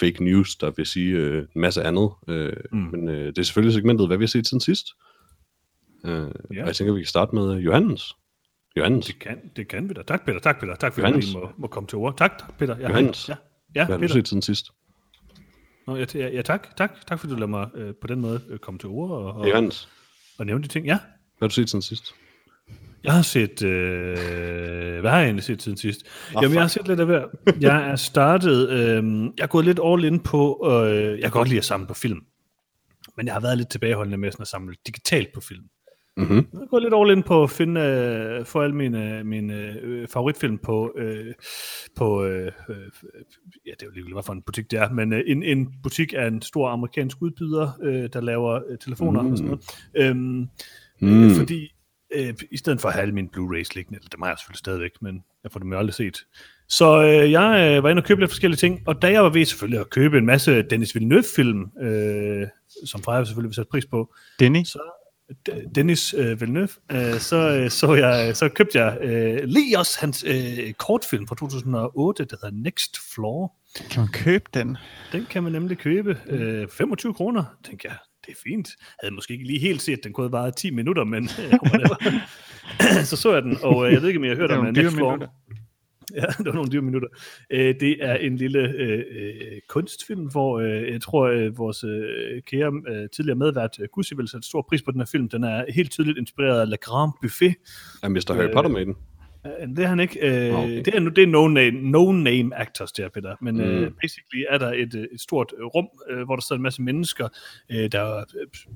fake 0.00 0.24
news, 0.24 0.56
der 0.56 0.70
vil 0.76 0.86
sige 0.86 1.16
øh, 1.16 1.38
en 1.54 1.60
masse 1.60 1.82
andet. 1.82 2.10
Øh, 2.28 2.52
mm. 2.72 2.78
Men 2.78 3.08
øh, 3.08 3.26
det 3.26 3.38
er 3.38 3.42
selvfølgelig 3.42 3.74
segmentet, 3.74 4.06
hvad 4.06 4.16
vi 4.16 4.22
har 4.24 4.28
set 4.28 4.46
siden 4.46 4.60
sidst. 4.60 4.86
Øh, 6.06 6.12
Ja. 6.12 6.60
Og 6.62 6.66
jeg 6.66 6.76
tænker, 6.76 6.92
at 6.92 6.96
vi 6.96 7.00
kan 7.02 7.06
starte 7.08 7.34
med 7.34 7.56
Johannes. 7.58 8.12
Johannes, 8.76 9.06
Det 9.06 9.18
kan, 9.18 9.38
det 9.56 9.68
kan 9.68 9.88
vi 9.88 9.94
da. 9.94 10.02
Tak 10.02 10.24
Peter, 10.26 10.38
tak 10.38 10.60
Peter, 10.60 10.74
tak 10.76 10.94
for 10.94 11.02
at 11.02 11.14
du 11.14 11.18
lige 11.18 11.38
må, 11.38 11.48
må 11.58 11.66
komme 11.66 11.86
til 11.86 11.98
ord. 11.98 12.16
Tak, 12.16 12.38
tak 12.38 12.58
Peter. 12.58 12.76
Ja, 12.78 12.88
Johannes. 12.88 13.28
Ja, 13.28 13.34
ja 13.74 13.86
hvad 13.86 13.94
har 13.96 14.00
du 14.00 14.00
Peter. 14.00 14.14
set 14.14 14.28
siden 14.28 14.42
sidst? 14.42 14.66
Nå, 15.86 15.96
ja, 15.96 16.04
ja, 16.14 16.42
tak, 16.42 16.76
tak, 16.76 17.06
tak 17.06 17.18
fordi 17.18 17.32
du 17.32 17.36
lader 17.36 17.46
mig 17.46 17.68
øh, 17.74 17.94
på 18.00 18.06
den 18.06 18.20
måde 18.20 18.40
øh, 18.48 18.58
komme 18.58 18.78
til 18.78 18.88
ord 18.88 19.10
og, 19.10 19.32
og, 19.32 19.48
Johannes, 19.48 19.88
og 20.38 20.46
nævne 20.46 20.62
de 20.62 20.68
ting. 20.68 20.86
Ja, 20.86 20.98
hvad 21.38 21.46
har 21.46 21.48
du 21.48 21.54
set 21.54 21.70
siden 21.70 21.82
sidst? 21.82 22.14
jeg 23.04 23.12
har 23.12 23.22
set, 23.22 23.62
øh, 23.62 25.00
hvad 25.00 25.10
har 25.10 25.18
jeg 25.18 25.24
egentlig 25.24 25.44
set 25.44 25.62
siden 25.62 25.78
sidst? 25.78 26.00
Ah, 26.28 26.42
Jamen, 26.42 26.54
jeg 26.54 26.62
har 26.62 26.68
set 26.68 26.88
lidt 26.88 27.00
af 27.00 27.06
hver. 27.06 27.24
Jeg 27.60 27.90
er 27.90 27.96
startet, 27.96 28.68
øh, 28.70 29.04
jeg 29.38 29.42
er 29.42 29.46
gået 29.46 29.64
lidt 29.64 29.80
all 29.84 30.04
in 30.04 30.20
på, 30.20 30.68
øh, 30.70 31.10
jeg 31.12 31.22
kan 31.22 31.30
godt 31.30 31.48
lide 31.48 31.58
at 31.58 31.64
samle 31.64 31.86
på 31.86 31.94
film, 31.94 32.20
men 33.16 33.26
jeg 33.26 33.34
har 33.34 33.40
været 33.40 33.58
lidt 33.58 33.68
tilbageholdende 33.68 34.18
med 34.18 34.32
sådan 34.32 34.42
at 34.42 34.48
samle 34.48 34.74
digitalt 34.86 35.28
på 35.34 35.40
film. 35.40 35.64
Mm-hmm. 36.16 36.46
Jeg 36.52 36.68
gået 36.70 36.82
lidt 36.82 36.94
all 36.94 37.10
in 37.10 37.22
på 37.22 37.42
at 37.42 37.50
finde, 37.50 37.80
øh, 37.80 38.44
få 38.44 38.60
alle 38.60 38.76
mine, 38.76 39.24
mine 39.24 39.54
øh, 39.82 40.08
favoritfilm 40.08 40.58
på, 40.58 40.92
øh, 40.96 41.34
på 41.96 42.24
øh, 42.24 42.52
øh, 42.68 42.76
ja, 43.66 43.70
det 43.70 43.82
er 43.82 43.86
jo 43.86 43.90
ligegyldigt, 43.90 44.14
hvad 44.14 44.22
for 44.22 44.32
en 44.32 44.42
butik 44.42 44.70
det 44.70 44.78
er, 44.78 44.90
men 44.90 45.12
øh, 45.12 45.22
en, 45.26 45.42
en 45.42 45.72
butik 45.82 46.14
af 46.16 46.26
en 46.26 46.42
stor 46.42 46.68
amerikansk 46.68 47.22
udbyder, 47.22 47.78
øh, 47.82 48.08
der 48.12 48.20
laver 48.20 48.60
øh, 48.70 48.78
telefoner 48.78 49.22
mm. 49.22 49.30
og 49.30 49.38
sådan 49.38 49.50
noget. 49.50 49.62
Øhm, 49.96 50.48
Mm. 51.00 51.08
mm. 51.08 51.30
Fordi 51.30 51.74
øh, 52.14 52.34
i 52.50 52.56
stedet 52.56 52.80
for 52.80 52.88
at 52.88 52.94
have 52.94 53.02
alle 53.02 53.14
mine 53.14 53.28
Blu-rays 53.36 53.74
liggende, 53.74 53.98
eller 53.98 54.08
det 54.08 54.20
har 54.20 54.28
jeg 54.28 54.38
selvfølgelig 54.38 54.58
stadigvæk, 54.58 54.90
men 55.02 55.24
jeg 55.42 55.52
får 55.52 55.60
dem 55.60 55.72
jo 55.72 55.78
aldrig 55.78 55.94
set. 55.94 56.18
Så 56.68 57.02
øh, 57.02 57.30
jeg 57.32 57.76
øh, 57.76 57.82
var 57.82 57.90
inde 57.90 58.00
og 58.00 58.04
købe 58.04 58.20
lidt 58.20 58.30
forskellige 58.30 58.56
ting, 58.56 58.82
og 58.86 59.02
da 59.02 59.10
jeg 59.10 59.22
var 59.22 59.28
ved 59.30 59.44
selvfølgelig 59.44 59.80
at 59.80 59.90
købe 59.90 60.18
en 60.18 60.26
masse 60.26 60.62
Dennis 60.62 60.94
Villeneuve-film, 60.94 61.70
øh, 61.82 62.46
som 62.86 63.02
Freja 63.02 63.24
selvfølgelig 63.24 63.48
vil 63.48 63.54
sætte 63.54 63.70
pris 63.70 63.86
på, 63.86 64.14
Denny? 64.40 64.64
så 64.64 64.78
Dennis 65.74 66.14
øh, 66.18 66.40
Villeneuve, 66.40 66.68
øh, 66.92 67.18
så, 67.18 67.36
øh, 67.36 67.70
så, 67.70 67.94
jeg, 67.94 68.36
så 68.36 68.48
købte 68.48 68.78
jeg 68.78 68.98
øh, 69.00 69.44
lige 69.44 69.78
også 69.78 70.00
hans 70.00 70.24
øh, 70.26 70.72
kortfilm 70.72 71.26
fra 71.26 71.34
2008, 71.34 72.24
der 72.24 72.36
hedder 72.42 72.56
Next 72.62 72.96
Floor. 73.14 73.52
Kan 73.90 74.00
man 74.00 74.08
købe 74.12 74.44
den? 74.54 74.76
Den 75.12 75.26
kan 75.30 75.42
man 75.42 75.52
nemlig 75.52 75.78
købe. 75.78 76.18
Øh, 76.26 76.68
25 76.68 77.14
kroner, 77.14 77.44
tænker 77.64 77.88
jeg. 77.88 77.98
det 78.26 78.32
er 78.32 78.36
fint. 78.44 78.68
Jeg 78.80 78.96
havde 79.02 79.14
måske 79.14 79.32
ikke 79.32 79.46
lige 79.46 79.58
helt 79.60 79.82
set, 79.82 79.98
at 79.98 80.04
den 80.04 80.12
kunne 80.12 80.24
have 80.24 80.32
varet 80.32 80.56
10 80.56 80.70
minutter, 80.70 81.04
men 81.04 81.24
øh, 81.24 83.04
så 83.10 83.16
så 83.16 83.32
jeg 83.32 83.42
den, 83.42 83.58
og 83.62 83.86
øh, 83.86 83.92
jeg 83.92 84.00
ved 84.00 84.08
ikke, 84.08 84.18
om 84.18 84.24
jeg 84.24 84.30
har 84.32 84.36
hørt 84.36 84.50
om 84.50 84.66
øh, 84.66 84.72
Next 84.72 84.94
Floor. 84.94 85.10
minutter. 85.10 85.28
Ja, 86.14 86.24
det 86.38 86.46
var 86.46 86.52
nogle 86.52 86.70
dyre 86.70 86.82
minutter. 86.82 87.08
Øh, 87.50 87.74
det 87.80 87.96
er 88.00 88.14
en 88.14 88.36
lille 88.36 88.58
øh, 88.58 89.04
øh, 89.10 89.60
kunstfilm, 89.68 90.26
hvor 90.26 90.60
øh, 90.60 90.92
jeg 90.92 91.02
tror, 91.02 91.26
øh, 91.26 91.58
vores 91.58 91.84
øh, 91.84 92.42
kære 92.42 92.72
øh, 92.88 93.08
tidligere 93.10 93.38
medvært, 93.38 93.76
øh, 93.80 93.88
Gussi, 93.92 94.14
vil 94.16 94.28
sætte 94.28 94.48
stor 94.48 94.66
pris 94.68 94.82
på 94.82 94.90
den 94.90 95.00
her 95.00 95.06
film. 95.06 95.28
Den 95.28 95.44
er 95.44 95.64
helt 95.72 95.90
tydeligt 95.90 96.18
inspireret 96.18 96.60
af 96.60 96.70
Le 96.70 96.76
Grand 96.76 97.12
Buffet. 97.22 97.54
Er 98.02 98.08
Mr. 98.08 98.34
Harry 98.34 98.46
Øh, 98.46 98.52
Potter 98.52 98.70
med 98.70 98.86
den? 98.86 98.96
Øh, 99.46 99.68
Det 99.76 99.78
er 99.84 99.86
han 99.88 100.00
ikke. 100.00 100.18
Øh, 100.48 100.54
Okay. 100.58 100.76
Det 100.84 100.88
er, 100.94 101.00
nu- 101.00 101.10
det 101.10 101.22
er 101.22 101.26
no-name, 101.26 101.78
no-name 101.90 102.60
actors 102.60 102.92
der, 102.92 103.08
Peter. 103.08 103.36
Men 103.40 103.54
mm. 103.56 103.60
Mm. 103.62 103.66
øh, 103.68 103.90
basically 104.02 104.44
er 104.50 104.58
der 104.58 104.72
et, 104.72 104.94
øh, 104.94 105.06
et 105.12 105.20
stort 105.20 105.52
øh, 105.58 105.64
rum, 105.64 105.88
øh, 106.10 106.22
hvor 106.24 106.36
der 106.36 106.40
sidder 106.42 106.56
en 106.58 106.62
masse 106.62 106.82
mennesker, 106.82 107.28
øh, 107.72 107.92
der 107.92 108.16
øh, 108.18 108.24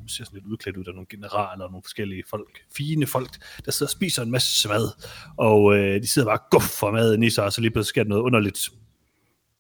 ser 0.09 0.25
sådan 0.25 0.37
lidt 0.37 0.47
udklædt 0.47 0.77
ud 0.77 0.85
af 0.89 0.95
nogle 0.95 1.07
generaler 1.11 1.64
og 1.64 1.71
nogle 1.71 1.83
forskellige 1.85 2.23
folk, 2.31 2.49
fine 2.77 3.07
folk, 3.07 3.31
der 3.64 3.71
sidder 3.73 3.89
og 3.89 3.93
spiser 3.93 4.23
en 4.23 4.31
masse 4.31 4.61
svad. 4.62 5.05
Og 5.37 5.77
øh, 5.79 6.03
de 6.03 6.07
sidder 6.07 6.29
bare 6.29 6.39
og 6.39 6.45
guffer 6.51 6.91
maden 6.91 7.23
i 7.23 7.31
sig, 7.31 7.45
og 7.45 7.53
så 7.53 7.61
lige 7.61 7.71
pludselig 7.71 7.89
sker 7.89 8.03
der 8.03 8.09
noget 8.09 8.23
underligt. 8.23 8.69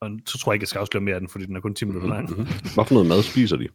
Og 0.00 0.10
så 0.26 0.38
tror 0.38 0.52
jeg 0.52 0.54
ikke, 0.54 0.62
jeg 0.62 0.68
skal 0.68 0.78
afsløre 0.78 1.02
mere 1.02 1.14
af 1.14 1.20
den, 1.20 1.28
fordi 1.28 1.46
den 1.46 1.56
er 1.56 1.60
kun 1.60 1.74
10 1.74 1.84
minutter 1.84 2.08
lang. 2.08 2.28
Mm-hmm. 2.30 2.44
Hvad 2.74 2.84
for 2.84 2.92
noget 2.94 3.08
mad 3.08 3.22
spiser 3.22 3.56
de? 3.56 3.68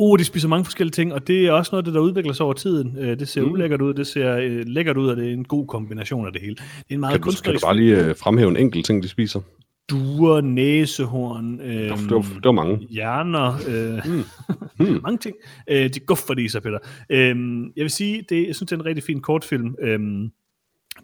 Uh, 0.00 0.18
de 0.18 0.24
spiser 0.24 0.48
mange 0.48 0.64
forskellige 0.64 0.92
ting, 0.92 1.12
og 1.14 1.26
det 1.26 1.46
er 1.46 1.52
også 1.52 1.68
noget 1.72 1.86
der 1.94 2.00
udvikler 2.00 2.32
sig 2.32 2.44
over 2.44 2.54
tiden. 2.54 2.96
Øh, 2.98 3.18
Det 3.18 3.28
ser 3.28 3.42
Mm. 3.42 3.52
ulækkert 3.52 3.80
ud, 3.82 3.94
det 3.94 4.06
ser 4.06 4.36
øh, 4.36 4.62
lækkert 4.66 4.96
ud, 4.96 5.08
og 5.08 5.16
det 5.16 5.28
er 5.28 5.32
en 5.32 5.44
god 5.44 5.66
kombination 5.66 6.26
af 6.26 6.32
det 6.32 6.40
hele. 6.42 6.54
Det 6.54 6.62
er 6.90 6.94
en 6.94 7.00
meget 7.00 7.22
Kan 7.22 7.32
du, 7.32 7.36
kan 7.44 7.52
du 7.54 7.58
bare 7.62 7.76
lige 7.76 8.04
øh, 8.04 8.16
fremhæve 8.16 8.50
en 8.50 8.56
enkelt 8.56 8.86
ting, 8.86 9.02
de 9.02 9.08
spiser? 9.08 9.40
duer, 9.90 10.40
næsehorn, 10.40 11.60
øh, 11.60 11.74
Det 11.74 11.90
var, 11.90 11.96
det 11.96 12.10
var, 12.10 12.20
det 12.22 12.44
var 12.44 12.52
mange. 12.52 12.76
hjerner, 12.90 13.54
øh, 13.68 14.12
Mm. 14.12 14.24
mm. 14.94 15.00
mange 15.02 15.18
ting. 15.18 15.36
Øh, 15.70 15.94
de 15.94 16.00
guffer 16.00 16.34
det 16.34 16.42
i 16.42 16.48
sig, 16.48 16.62
Peter. 16.62 16.78
Øh, 17.10 17.36
jeg 17.76 17.82
vil 17.82 17.90
sige, 17.90 18.24
det, 18.28 18.46
jeg 18.46 18.54
synes, 18.56 18.68
det 18.70 18.72
er 18.76 18.80
en 18.80 18.86
rigtig 18.86 19.04
fin 19.04 19.20
kortfilm. 19.20 19.74
Øh, 19.82 20.00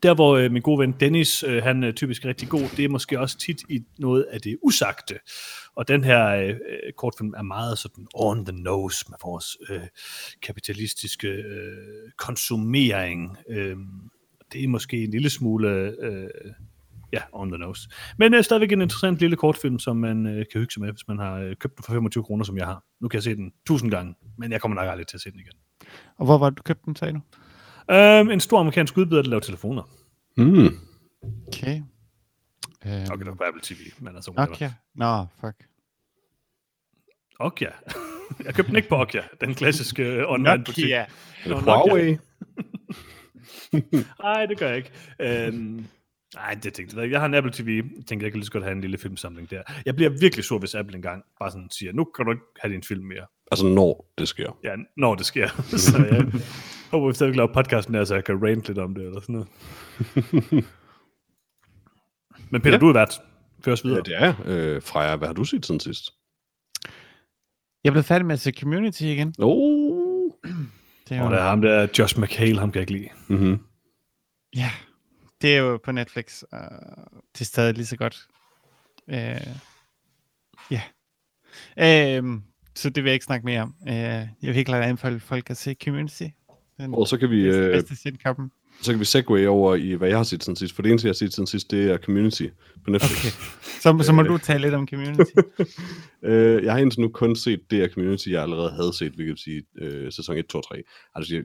der, 0.03 0.15
hvor 0.15 0.37
øh, 0.37 0.53
min 0.53 0.63
gode 0.63 0.79
ven 0.79 0.95
Dennis, 1.01 1.45
øh, 1.49 1.63
han 1.63 1.83
er 1.85 1.93
typisk 1.93 2.25
rigtig 2.25 2.49
god, 2.49 2.77
det 2.77 2.85
er 2.85 2.89
måske 2.89 3.21
også 3.21 3.39
tit 3.39 3.63
i 3.69 3.81
noget 3.99 4.27
af 4.31 4.41
det 4.41 4.57
usagte. 4.63 5.15
Og 5.77 5.89
den 5.89 6.05
her 6.05 6.27
øh, 6.27 6.49
øh, 6.49 6.93
kortfilm 6.97 7.35
er 7.37 7.43
meget 7.43 7.79
sådan 7.79 8.07
on 8.15 8.47
the 8.47 8.57
nose 8.57 9.05
med 9.09 9.19
vores 9.25 9.57
øh, 9.71 9.81
kapitalistiske 10.43 11.29
øh, 11.29 12.11
konsumering. 12.19 13.37
Øh, 13.49 13.77
det 14.53 14.65
er 14.65 14.69
måske 14.69 15.05
en 15.05 15.11
lille 15.11 15.31
smule 15.31 15.69
øh, 16.01 16.29
ja, 17.13 17.21
on 17.33 17.49
the 17.49 17.59
nose. 17.59 17.89
Men 18.19 18.35
øh, 18.35 18.45
stadigvæk 18.45 18.73
en 18.73 18.83
interessant 18.83 19.19
lille 19.19 19.37
kortfilm, 19.37 19.79
som 19.79 19.97
man 19.97 20.27
øh, 20.27 20.45
kan 20.53 20.61
hygge 20.61 20.73
sig 20.73 20.83
med, 20.83 20.93
hvis 20.93 21.09
man 21.09 21.19
har 21.19 21.39
øh, 21.39 21.57
købt 21.57 21.77
den 21.77 21.85
for 21.85 21.93
25 21.93 22.25
kroner, 22.25 22.45
som 22.45 22.57
jeg 22.57 22.67
har. 22.67 22.85
Nu 23.01 23.09
kan 23.09 23.17
jeg 23.17 23.23
se 23.23 23.37
den 23.37 23.53
tusind 23.67 23.91
gange, 23.91 24.15
men 24.39 24.53
jeg 24.53 24.61
kommer 24.61 24.75
nok 24.75 24.91
aldrig 24.91 25.07
til 25.07 25.17
at 25.17 25.21
se 25.21 25.31
den 25.31 25.41
igen. 25.41 25.53
Og 26.19 26.27
hvor 26.27 26.39
var 26.39 26.51
det, 26.51 26.59
du 26.59 26.63
købte 26.63 26.83
den, 26.87 26.97
sagde 26.97 27.13
du? 27.13 27.21
Um, 27.95 28.31
en 28.31 28.41
stor 28.41 28.61
amerikansk 28.61 28.97
udbyder, 28.99 29.23
der 29.23 29.31
laver 29.31 29.41
telefoner. 29.41 29.83
Mm. 30.37 30.79
Okay. 31.49 31.83
Øhm, 32.87 32.95
Okay, 33.13 33.19
det 33.19 33.27
var 33.27 33.35
på 33.35 33.45
Apple 33.45 33.63
TV, 33.63 33.79
men 33.99 34.17
altså. 34.17 34.33
Nokia. 34.37 34.73
Nå, 34.95 35.27
fuck. 35.41 35.67
Okja. 37.41 37.69
jeg 38.45 38.55
købte 38.55 38.69
den 38.69 38.77
ikke 38.77 38.89
på 38.89 38.97
Okja, 38.97 39.21
den 39.41 39.55
klassiske 39.55 40.03
øh, 40.03 40.31
online-butik. 40.31 40.85
Nokia. 40.85 41.07
Nå, 41.47 41.61
Nokia. 41.61 41.75
Huawei? 41.75 42.17
Nej, 44.23 44.47
det 44.47 44.59
gør 44.59 44.69
jeg 44.69 44.77
ikke. 44.77 44.91
Øhm, 45.21 45.87
nej, 46.35 46.55
det 46.63 46.73
tænkte 46.75 46.97
jeg 46.97 47.05
ikke. 47.05 47.13
Jeg 47.13 47.21
har 47.21 47.27
en 47.27 47.35
Apple 47.35 47.53
TV. 47.53 47.69
Jeg 47.97 48.07
tænkte, 48.07 48.25
jeg 48.25 48.33
kan 48.33 48.39
lige 48.39 48.47
så 48.47 48.53
godt 48.53 48.65
have 48.65 48.73
en 48.73 48.81
lille 48.81 48.99
filmsamling 48.99 49.51
der. 49.51 49.63
Jeg 49.87 49.97
bliver 49.97 50.11
virkelig 50.21 50.45
sur, 50.45 50.59
hvis 50.59 50.75
Apple 50.75 50.97
engang 50.97 51.23
bare 51.41 51.51
sådan 51.51 51.71
siger, 51.71 51.93
nu 51.93 52.05
kan 52.05 52.25
du 52.25 52.33
ikke 52.33 52.45
have 52.61 52.73
din 52.75 52.83
film 52.83 53.05
mere. 53.05 53.27
Altså, 53.53 53.67
når 53.67 54.13
det 54.19 54.29
sker. 54.29 54.59
Ja, 54.65 54.75
når 54.97 55.15
det 55.15 55.27
sker. 55.27 55.49
så 55.77 55.97
jeg 56.11 56.27
håber, 56.91 57.09
vi 57.09 57.15
stadig 57.15 57.37
laver 57.37 57.53
podcasten 57.53 57.95
der, 57.95 58.05
så 58.05 58.15
jeg 58.15 58.25
kan 58.25 58.43
rant 58.47 58.67
lidt 58.67 58.79
om 58.79 58.95
det, 58.95 59.05
eller 59.05 59.21
sådan 59.21 59.33
noget. 59.35 59.49
Men 62.51 62.61
Peter, 62.61 62.71
Ja. 62.71 62.75
ja. 62.75 62.81
du 62.81 62.89
er 62.89 62.93
vært. 62.93 63.21
Før 63.65 63.73
os 63.73 63.85
Ja, 63.85 63.89
videre. 63.89 64.03
det 64.03 64.15
er. 64.23 64.35
Øh, 64.45 64.83
Freja, 64.83 65.17
hvad 65.17 65.29
har 65.29 65.33
du 65.35 65.45
set 65.45 65.67
siden 65.67 65.81
sidst? 65.81 66.11
Jeg 67.85 67.93
blev 67.93 68.03
færdig 68.05 68.27
med 68.27 68.33
at 68.33 68.41
se 68.41 68.53
Community 68.53 69.03
igen. 69.03 69.35
Oh. 69.39 70.31
Det 71.09 71.17
er 71.17 71.21
Og 71.23 71.27
jo, 71.27 71.33
der 71.35 71.39
er 71.43 71.49
ham 71.49 71.61
der, 71.63 71.89
Josh 71.99 72.19
McHale, 72.21 72.59
ham 72.59 72.73
kan 72.73 72.81
jeg 72.81 72.91
ikke 72.91 73.03
lide. 73.03 73.09
Mm-hmm. 73.29 73.59
ja, 74.57 74.71
det 75.43 75.55
er 75.57 75.59
jo 75.59 75.77
på 75.85 75.93
Netflix. 75.93 76.43
Uh, 76.53 76.59
det 77.33 77.41
er 77.41 77.45
stadig 77.45 77.75
lige 77.75 77.87
så 77.87 77.97
godt. 77.97 78.27
Uh, 79.09 79.55
ja. 80.71 80.83
Uh, 82.21 82.41
så 82.75 82.91
det 82.91 82.97
vil 83.05 83.11
jeg 83.11 83.15
ikke 83.15 83.25
snakke 83.25 83.45
mere 83.47 83.61
om. 83.63 83.75
Uh, 83.83 83.89
jeg 83.93 84.29
vil 84.41 84.55
helt 84.55 84.67
klart 84.67 84.85
anbefale 84.85 85.21
folk 85.21 85.51
at 85.51 85.57
se 85.57 85.77
Community. 85.85 86.23
Den 86.79 86.95
Og 86.95 87.09
så 87.09 87.17
kan 87.19 87.31
vi, 87.31 87.43
bedste, 87.43 87.61
øh, 87.61 87.73
bedste 87.73 87.97
sitcom. 87.97 88.53
Så 88.85 88.93
kan 88.93 89.01
vi 89.01 89.05
segue 89.05 89.49
over 89.49 89.75
i, 89.75 89.93
hvad 89.93 90.09
jeg 90.09 90.17
har 90.17 90.25
set 90.25 90.45
siden 90.45 90.57
sidst. 90.57 90.75
For 90.75 90.83
det 90.83 90.91
eneste, 90.91 91.07
jeg 91.07 91.11
har 91.11 91.15
set 91.15 91.35
siden 91.35 91.47
sidst, 91.47 91.71
det 91.71 91.91
er 91.91 91.99
Community 91.99 92.47
på 92.85 92.91
Netflix. 92.91 93.19
Okay. 93.19 93.31
Så, 93.81 94.07
så 94.07 94.13
må 94.13 94.23
du 94.23 94.39
tale 94.39 94.61
lidt 94.61 94.75
om 94.75 94.89
Community. 94.89 95.31
Øh, 96.27 96.65
jeg 96.65 96.73
har 96.73 96.81
indtil 96.81 97.01
nu 97.01 97.09
kun 97.09 97.37
set 97.37 97.61
det 97.71 97.83
af 97.83 97.89
Community, 97.91 98.29
jeg 98.29 98.43
allerede 98.43 98.71
havde 98.71 98.97
set, 98.97 99.13
hvilket 99.13 99.31
vil 99.31 99.39
sige 99.39 99.63
øh, 99.79 100.13
sæson 100.13 100.37
1, 100.37 100.47
2 100.47 100.59
og 100.59 100.69
3. 100.69 100.83
Altså, 101.15 101.35
jeg, 101.35 101.45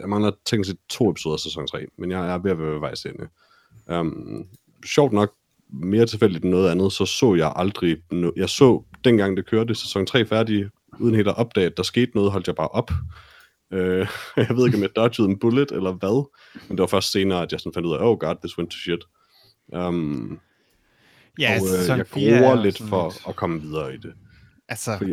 jeg 0.00 0.08
mangler 0.08 0.30
teknisk 0.46 0.70
set 0.70 0.78
to 0.88 1.10
episoder 1.10 1.34
af 1.34 1.40
sæson 1.40 1.66
3, 1.66 1.86
men 1.98 2.10
jeg 2.10 2.34
er 2.34 2.38
ved 2.38 2.50
at 2.50 2.58
være 2.58 2.72
ved 2.72 2.80
vejs 2.80 3.06
ende. 3.06 3.28
Um, 4.00 4.46
sjovt 4.86 5.12
nok, 5.12 5.32
mere 5.72 6.06
tilfældigt 6.06 6.44
end 6.44 6.50
noget 6.50 6.70
andet, 6.70 6.92
så 6.92 7.06
så 7.06 7.34
jeg 7.34 7.52
aldrig... 7.56 7.96
No- 8.12 8.32
jeg 8.36 8.48
så, 8.48 8.82
dengang 9.04 9.36
det 9.36 9.46
kørte 9.46 9.74
sæson 9.74 10.06
3 10.06 10.26
færdig, 10.26 10.68
uden 11.00 11.14
helt 11.14 11.28
at 11.28 11.36
opdage, 11.36 11.66
at 11.66 11.76
der 11.76 11.82
skete 11.82 12.10
noget, 12.14 12.32
holdt 12.32 12.46
jeg 12.46 12.54
bare 12.54 12.68
op. 12.68 12.90
Øh, 13.72 14.06
jeg 14.36 14.56
ved 14.56 14.66
ikke, 14.66 14.76
om 14.76 14.82
jeg 14.82 14.96
dodgede 14.96 15.28
en 15.28 15.38
bullet 15.38 15.70
eller 15.70 15.92
hvad, 15.92 16.28
men 16.68 16.76
det 16.76 16.80
var 16.80 16.86
først 16.86 17.12
senere, 17.12 17.42
at 17.42 17.52
jeg 17.52 17.60
sådan 17.60 17.74
fandt 17.74 17.86
ud 17.86 17.94
af, 17.94 17.98
oh 18.00 18.18
god, 18.18 18.36
this 18.42 18.58
went 18.58 18.70
to 18.70 18.76
shit. 18.78 19.04
Um, 19.72 20.40
Ja, 21.38 21.58
og 21.60 21.66
øh, 21.66 21.88
jeg 21.88 21.98
er 21.98 22.04
gruer 22.04 22.62
lidt 22.62 22.78
for 22.88 23.08
lidt- 23.10 23.22
at 23.28 23.36
komme 23.36 23.60
videre 23.60 23.94
i 23.94 23.96
det. 23.96 24.14
Altså, 24.68 24.98
Fordi 24.98 25.12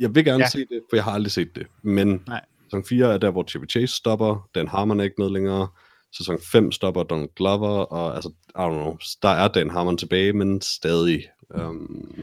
jeg 0.00 0.14
vil 0.14 0.24
gerne 0.24 0.44
ja. 0.44 0.48
se 0.48 0.58
det, 0.58 0.80
for 0.90 0.96
jeg 0.96 1.04
har 1.04 1.10
aldrig 1.12 1.32
set 1.32 1.54
det. 1.56 1.66
Men 1.82 2.22
Nej. 2.28 2.40
sæson 2.64 2.84
4 2.84 3.14
er 3.14 3.18
der, 3.18 3.30
hvor 3.30 3.44
Chevy 3.48 3.70
Chase 3.70 3.94
stopper. 3.96 4.48
Dan 4.54 4.68
Harmon 4.68 5.00
er 5.00 5.04
ikke 5.04 5.14
med 5.18 5.30
længere. 5.30 5.68
Sæson 6.12 6.38
5 6.52 6.72
stopper 6.72 7.02
Donald 7.02 7.28
Glover. 7.36 7.68
Og 7.68 8.14
altså, 8.14 8.28
I 8.48 8.58
don't 8.58 8.68
know, 8.82 8.96
der 9.22 9.28
er 9.28 9.48
Dan 9.48 9.70
Harmon 9.70 9.98
tilbage, 9.98 10.32
men 10.32 10.60
stadig. 10.60 11.24
Um, 11.54 12.22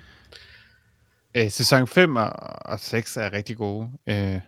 øh, 1.38 1.52
sæson 1.52 1.88
5 1.88 2.16
og, 2.16 2.30
og 2.66 2.80
6 2.80 3.18
er 3.18 3.34
rigtig 3.34 3.58
gode. 3.58 3.90
Øh, 4.10 4.40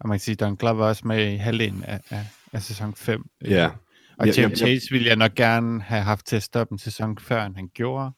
og 0.00 0.08
man 0.08 0.18
kan 0.18 0.20
sige, 0.20 0.34
Don 0.34 0.56
Glover 0.56 0.84
er 0.84 0.88
også 0.88 1.02
med 1.04 1.32
i 1.32 1.36
halvdelen 1.36 1.84
af, 1.84 2.00
af, 2.10 2.26
af 2.52 2.62
sæson 2.62 2.94
5. 2.96 3.22
ja. 3.44 3.70
Og 4.18 4.26
Ja, 4.26 4.42
ja, 4.42 4.54
Chase 4.54 4.90
ville 4.90 5.06
jeg 5.08 5.16
nok 5.16 5.34
gerne 5.34 5.82
have 5.82 6.02
haft 6.02 6.26
til 6.26 6.36
at 6.36 6.42
stoppe 6.42 6.72
en 6.72 6.78
sæson 6.78 7.18
før, 7.18 7.44
end 7.44 7.56
han 7.56 7.68
gjorde. 7.74 8.10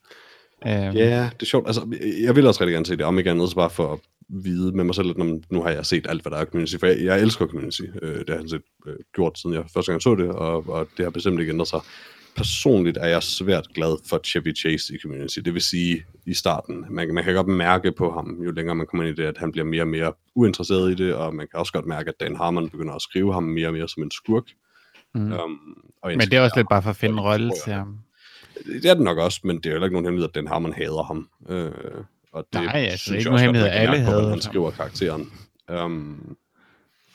Øhm, 0.67 0.97
Ja, 0.97 1.31
det 1.35 1.43
er 1.43 1.47
sjovt. 1.47 1.67
Altså, 1.67 1.97
jeg 2.23 2.37
vil 2.37 2.47
også 2.47 2.61
rigtig 2.61 2.73
gerne 2.75 2.87
se 2.87 2.97
det, 2.97 3.05
om 3.05 3.19
ikke 3.19 3.31
andet, 3.31 3.49
så 3.51 3.57
bare 3.57 3.71
for 3.71 3.93
at 3.93 3.99
vide 4.29 4.73
med 4.73 4.85
mig 4.85 4.95
selv, 4.95 5.11
at 5.11 5.17
nu, 5.51 5.63
har 5.63 5.71
jeg 5.71 5.87
set 5.87 6.07
alt, 6.09 6.23
hvad 6.23 6.31
der 6.33 6.37
er 6.39 6.45
community, 6.45 6.77
for 6.81 6.87
jeg, 6.87 7.05
jeg 7.05 7.21
elsker 7.21 7.47
community. 7.47 7.83
Øh, 8.03 8.19
det 8.19 8.29
har 8.29 8.37
jeg 8.37 8.51
set 8.51 8.63
øh, 8.87 8.95
gjort, 9.15 9.39
siden 9.39 9.57
jeg 9.57 9.65
første 9.75 9.93
gang 9.93 10.03
så 10.03 10.15
det, 10.15 10.29
og, 10.29 10.69
og 10.69 10.89
det 10.97 11.05
har 11.05 11.11
bestemt 11.11 11.41
ikke 11.41 11.53
ændret 11.53 11.69
sig. 11.69 11.81
Personligt 12.37 12.97
er 12.97 13.07
jeg 13.07 13.23
svært 13.23 13.69
glad 13.75 13.97
for 14.09 14.21
Chevy 14.25 14.57
Chase 14.57 14.95
i 14.95 14.99
community. 15.03 15.39
Det 15.39 15.55
vil 15.55 15.63
sige, 15.63 16.05
i 16.27 16.35
starten, 16.35 16.87
man, 16.91 17.15
man 17.15 17.25
kan 17.25 17.35
godt 17.35 17.47
mærke 17.47 17.93
på 17.93 18.11
ham, 18.13 18.39
jo 18.45 18.51
længere 18.51 18.75
man 18.75 18.87
kommer 18.87 19.05
ind 19.07 19.19
i 19.19 19.23
det, 19.23 19.29
at 19.29 19.39
han 19.39 19.53
bliver 19.53 19.65
mere 19.65 19.83
og 19.83 19.89
mere 19.89 20.13
uinteresseret 20.35 20.91
i 20.91 20.95
det, 20.95 21.15
og 21.15 21.35
man 21.35 21.49
kan 21.51 21.61
også 21.61 21.73
godt 21.73 21.87
mærke, 21.87 22.09
at 22.09 22.15
Dan 22.21 22.37
Harmon 22.37 22.71
begynder 22.71 22.95
at 22.95 23.03
skrive 23.03 23.33
ham 23.33 23.43
mere 23.43 23.67
og 23.69 23.73
mere 23.73 23.89
som 23.89 24.03
en 24.03 24.11
skurk. 24.11 24.45
Mm. 25.15 25.33
Um, 25.33 25.59
og 26.03 26.11
Men 26.11 26.21
det 26.21 26.35
er 26.35 26.41
også 26.41 26.57
lidt 26.57 26.69
bare 26.71 26.83
for 26.83 26.91
at 26.91 26.97
finde 26.97 27.13
en 27.13 27.21
rolle 27.21 27.51
til 27.65 27.73
ham. 27.73 27.99
Det 28.67 28.85
er 28.85 28.95
det 28.95 29.03
nok 29.03 29.19
også, 29.19 29.41
men 29.45 29.57
det 29.57 29.67
er 29.67 29.71
jo 29.71 29.75
heller 29.75 29.87
ikke 29.87 29.95
nogen 29.95 30.05
hemmelighed, 30.07 30.29
at 30.29 30.35
Dan 30.35 30.47
Harmon 30.47 30.73
hader 30.73 31.03
ham. 31.03 31.29
Øh, 31.49 31.71
og 32.33 32.47
det 32.53 32.61
Nej, 32.63 32.75
altså, 32.75 32.99
synes 32.99 33.19
ikke 33.19 33.31
jeg 33.31 33.41
nogen 33.41 33.41
hemmelighed, 33.57 33.71
alle 33.71 33.99
hader 33.99 34.21
han 34.21 34.31
ham. 34.31 34.41
skriver 34.41 34.71
karakteren. 34.71 35.33
Um, 35.85 36.37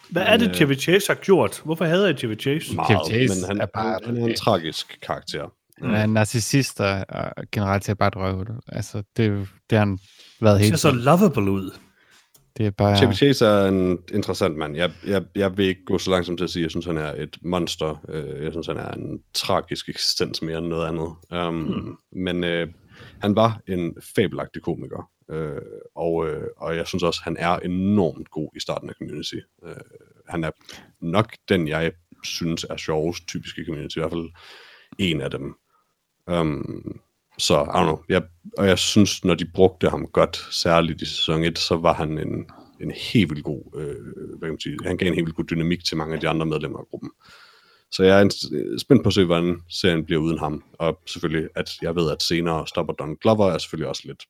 Hvad 0.09 0.23
er 0.25 0.37
det, 0.37 0.47
øh, 0.49 0.53
Chevy 0.53 0.75
Chase 0.75 1.05
har 1.07 1.15
gjort? 1.15 1.61
Hvorfor 1.65 1.85
hader 1.85 2.05
jeg 2.07 2.17
Chevy 2.17 2.39
Chase? 2.39 2.75
meget, 2.75 3.07
Chase 3.07 3.41
men 3.41 3.47
han, 3.47 3.61
er 3.61 3.65
bare- 3.65 3.99
han, 4.05 4.15
han 4.15 4.23
er 4.23 4.27
en 4.27 4.35
tragisk 4.35 4.99
karakter. 5.01 5.53
Han 5.81 5.95
er 5.95 6.03
en 6.03 6.13
narcissist 6.13 6.81
og, 6.81 7.05
og 7.09 7.31
generelt 7.51 7.85
set 7.85 7.97
bare 7.97 8.07
et 8.07 8.15
røvhul. 8.15 8.47
Altså, 8.67 9.03
det, 9.17 9.47
det 9.69 9.77
har 9.77 9.85
han 9.85 9.99
været 10.41 10.59
Det 10.59 10.65
helt 10.65 10.79
ser 10.79 10.89
så 10.91 10.95
lovable 10.95 11.51
ud. 11.51 11.71
Det 12.57 12.65
er 12.65 12.71
bare... 12.71 12.97
Chevy 12.97 13.13
Chase 13.13 13.45
er 13.45 13.67
en 13.67 13.99
interessant 14.13 14.57
mand. 14.57 14.75
Jeg, 14.75 14.91
jeg, 15.05 15.23
jeg 15.35 15.57
vil 15.57 15.65
ikke 15.65 15.85
gå 15.85 15.97
så 15.97 16.09
langsomt 16.11 16.37
til 16.37 16.43
at 16.43 16.49
sige, 16.49 16.61
at 16.61 16.63
jeg 16.63 16.71
synes, 16.71 16.85
han 16.85 16.97
er 16.97 17.13
et 17.13 17.37
monster. 17.41 18.05
Øh, 18.09 18.43
Jeg 18.43 18.51
synes, 18.51 18.67
han 18.67 18.77
er 18.77 18.91
en 18.91 19.19
tragisk 19.33 19.89
eksistens 19.89 20.41
mere 20.41 20.57
end 20.57 20.67
noget 20.67 20.87
andet. 20.87 21.47
Um, 21.47 21.55
hmm. 21.55 21.97
Men 22.11 22.43
øh, 22.43 22.67
han 23.21 23.35
var 23.35 23.61
en 23.67 23.95
fabelagtig 24.15 24.61
komiker. 24.61 25.09
Øh, 25.31 25.61
og, 25.95 26.27
øh, 26.27 26.47
og 26.57 26.75
jeg 26.75 26.87
synes 26.87 27.03
også, 27.03 27.21
han 27.23 27.37
er 27.39 27.59
enormt 27.59 28.31
god 28.31 28.49
i 28.55 28.59
starten 28.59 28.89
af 28.89 28.95
Community. 28.97 29.35
Øh, 29.65 29.75
han 30.29 30.43
er 30.43 30.51
nok 31.01 31.33
den, 31.49 31.67
jeg 31.67 31.91
synes 32.23 32.65
er 32.69 32.77
sjovest, 32.77 33.27
typisk 33.27 33.57
i 33.57 33.65
Community. 33.65 33.97
I 33.97 33.99
hvert 33.99 34.11
fald 34.11 34.29
en 34.97 35.21
af 35.21 35.31
dem. 35.31 35.55
Um, 36.27 36.99
så, 37.39 37.53
I 37.55 37.57
don't 37.65 37.83
know. 37.83 37.99
Jeg, 38.09 38.23
og 38.57 38.67
jeg 38.67 38.77
synes, 38.79 39.23
når 39.25 39.33
de 39.35 39.45
brugte 39.53 39.89
ham 39.89 40.07
godt, 40.07 40.47
særligt 40.51 41.01
i 41.01 41.05
sæson 41.05 41.43
1, 41.43 41.59
så 41.59 41.75
var 41.75 41.93
han 41.93 42.17
en 42.17 42.45
en 42.81 42.91
helt 42.91 43.29
vildt 43.29 43.43
god, 43.43 43.63
øh, 43.75 43.95
hvad 44.37 44.47
kan 44.47 44.49
man 44.49 44.59
sige, 44.59 44.77
han 44.85 44.97
gav 44.97 45.07
en 45.07 45.13
helt 45.13 45.25
vildt 45.25 45.35
god 45.35 45.43
dynamik 45.45 45.83
til 45.83 45.97
mange 45.97 46.15
af 46.15 46.19
de 46.21 46.29
andre 46.29 46.45
medlemmer 46.45 46.79
af 46.79 46.85
gruppen. 46.89 47.11
Så 47.91 48.03
jeg 48.03 48.17
er 48.17 48.21
en- 48.21 48.79
spændt 48.79 49.03
på 49.03 49.07
at 49.09 49.13
se, 49.13 49.25
hvordan 49.25 49.57
serien 49.69 50.05
bliver 50.05 50.21
uden 50.21 50.39
ham. 50.39 50.63
Og 50.73 50.99
selvfølgelig, 51.07 51.49
at 51.55 51.69
jeg 51.81 51.95
ved, 51.95 52.11
at 52.11 52.23
senere 52.23 52.67
stopper 52.67 52.93
Don 52.93 53.15
Glover 53.21 53.51
er 53.51 53.57
selvfølgelig 53.57 53.89
også 53.89 54.01
lidt 54.05 54.23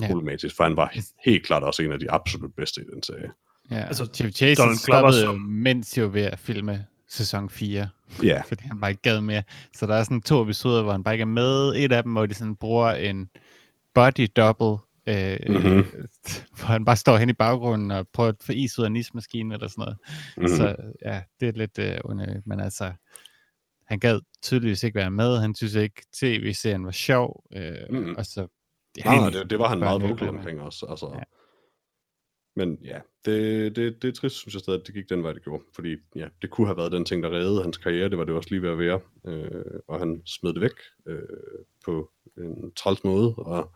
Ja. 0.00 0.06
problematisk, 0.06 0.56
for 0.56 0.64
han 0.64 0.76
var 0.76 0.94
helt 1.24 1.46
klart 1.46 1.62
også 1.62 1.82
en 1.82 1.92
af 1.92 1.98
de 1.98 2.10
absolut 2.10 2.54
bedste 2.56 2.80
i 2.80 2.84
den 2.94 3.02
serie. 3.02 3.30
Ja, 3.70 3.76
Altså, 3.86 4.06
Chevy 4.14 4.30
Chase 4.32 4.62
stoppede 4.78 5.24
jo, 5.24 5.32
mens 5.38 5.90
de 5.90 6.02
var 6.02 6.08
ved 6.08 6.22
at 6.22 6.38
filme 6.38 6.86
sæson 7.08 7.50
4, 7.50 7.88
Ja, 8.22 8.42
fordi 8.48 8.62
han 8.64 8.80
bare 8.80 8.90
ikke 8.90 9.02
gad 9.02 9.20
mere. 9.20 9.42
Så 9.76 9.86
der 9.86 9.94
er 9.94 10.02
sådan 10.04 10.22
to 10.22 10.42
episoder, 10.42 10.82
hvor 10.82 10.92
han 10.92 11.04
bare 11.04 11.14
ikke 11.14 11.22
er 11.22 11.26
med. 11.26 11.72
Et 11.76 11.92
af 11.92 12.02
dem, 12.02 12.12
hvor 12.12 12.26
de 12.26 12.34
sådan 12.34 12.56
bruger 12.56 12.90
en 12.92 13.30
body 13.94 14.26
double, 14.36 14.76
øh, 15.06 15.38
Mhm. 15.48 15.56
mm-hmm. 15.56 15.84
hvor 16.58 16.66
han 16.66 16.84
bare 16.84 16.96
står 16.96 17.16
hen 17.16 17.28
i 17.28 17.32
baggrunden 17.32 17.90
og 17.90 18.06
prøver 18.12 18.28
at 18.28 18.36
få 18.40 18.52
is 18.52 18.78
ud 18.78 18.84
af 18.84 18.92
nismaskinen 18.92 19.52
eller 19.52 19.68
sådan 19.68 19.82
noget. 19.82 19.96
Mhm. 20.36 20.44
Mm-hmm. 20.44 20.56
Så 20.56 20.76
ja, 21.04 21.22
det 21.40 21.48
er 21.48 21.52
lidt 21.52 21.78
øh, 21.78 21.98
underligt, 22.04 22.46
men 22.46 22.60
altså, 22.60 22.92
han 23.86 23.98
gad 23.98 24.20
tydeligvis 24.42 24.82
ikke 24.82 24.94
være 24.96 25.10
med. 25.10 25.38
Han 25.40 25.54
synes 25.54 25.74
ikke, 25.74 26.02
tv-serien 26.16 26.84
var 26.84 26.90
sjov, 26.90 27.44
øh, 27.56 27.72
Mhm. 27.90 27.98
mm-hmm. 27.98 28.14
og 28.16 28.26
så... 28.26 28.46
Ja, 28.98 29.04
Nej, 29.04 29.30
det, 29.30 29.50
det 29.50 29.58
var 29.58 29.68
han 29.68 29.78
meget 29.78 30.00
glemmer. 30.02 30.28
omkring 30.38 30.60
også. 30.60 30.86
Altså. 30.90 31.06
Ja. 31.14 31.22
Men 32.56 32.78
ja, 32.84 32.98
det, 33.24 33.76
det, 33.76 34.02
det 34.02 34.08
er 34.08 34.12
trist, 34.12 34.36
synes 34.36 34.54
jeg 34.54 34.60
stadig, 34.60 34.80
at 34.80 34.86
det 34.86 34.94
gik 34.94 35.08
den 35.08 35.22
vej, 35.22 35.32
det 35.32 35.44
gjorde. 35.44 35.62
Fordi 35.74 35.96
ja, 36.16 36.26
det 36.42 36.50
kunne 36.50 36.66
have 36.66 36.76
været 36.76 36.92
den 36.92 37.04
ting, 37.04 37.22
der 37.22 37.30
reddede 37.30 37.62
hans 37.62 37.76
karriere. 37.76 38.08
Det 38.08 38.18
var 38.18 38.24
det 38.24 38.34
også 38.34 38.50
lige 38.50 38.62
ved 38.62 38.70
at 38.70 38.78
være. 38.78 39.00
Øh, 39.26 39.80
og 39.88 39.98
han 39.98 40.22
smed 40.26 40.52
det 40.52 40.60
væk 40.60 40.72
øh, 41.06 41.18
på 41.84 42.10
en 42.38 42.72
træls 42.76 43.04
måde. 43.04 43.34
Og 43.34 43.72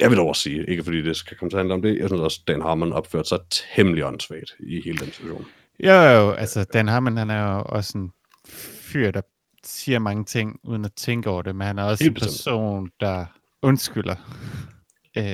jeg 0.00 0.10
vil 0.10 0.18
dog 0.18 0.28
også 0.28 0.42
sige, 0.42 0.70
ikke 0.70 0.84
fordi 0.84 1.02
det 1.02 1.16
skal 1.16 1.36
komme 1.36 1.50
til 1.50 1.56
at 1.56 1.60
handle 1.60 1.74
om 1.74 1.82
det, 1.82 1.98
jeg 1.98 2.08
synes 2.08 2.22
også, 2.22 2.40
at 2.42 2.48
Dan 2.48 2.62
Harmon 2.62 2.92
opførte 2.92 3.28
sig 3.28 3.38
temmelig 3.50 4.04
åndssvagt 4.04 4.56
i 4.60 4.80
hele 4.84 4.98
den 4.98 5.12
situation. 5.12 5.46
Jo, 5.84 5.92
jo, 5.92 6.30
altså 6.30 6.64
Dan 6.64 6.88
Harmon, 6.88 7.16
han 7.16 7.30
er 7.30 7.54
jo 7.54 7.62
også 7.66 7.98
en 7.98 8.12
fyr, 8.80 9.10
der 9.10 9.20
siger 9.64 9.98
mange 9.98 10.24
ting, 10.24 10.60
uden 10.64 10.84
at 10.84 10.92
tænke 10.92 11.30
over 11.30 11.42
det, 11.42 11.56
men 11.56 11.66
han 11.66 11.78
er 11.78 11.84
også 11.84 12.04
Helt 12.04 12.16
en 12.16 12.20
person, 12.20 12.90
der 13.00 13.26
undskylder 13.62 14.16
øh, 15.18 15.24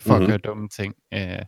for 0.00 0.12
mm-hmm. 0.12 0.14
Mhm. 0.14 0.22
at 0.22 0.28
gøre 0.28 0.38
dumme 0.38 0.68
ting. 0.68 0.94
Øh, 1.14 1.38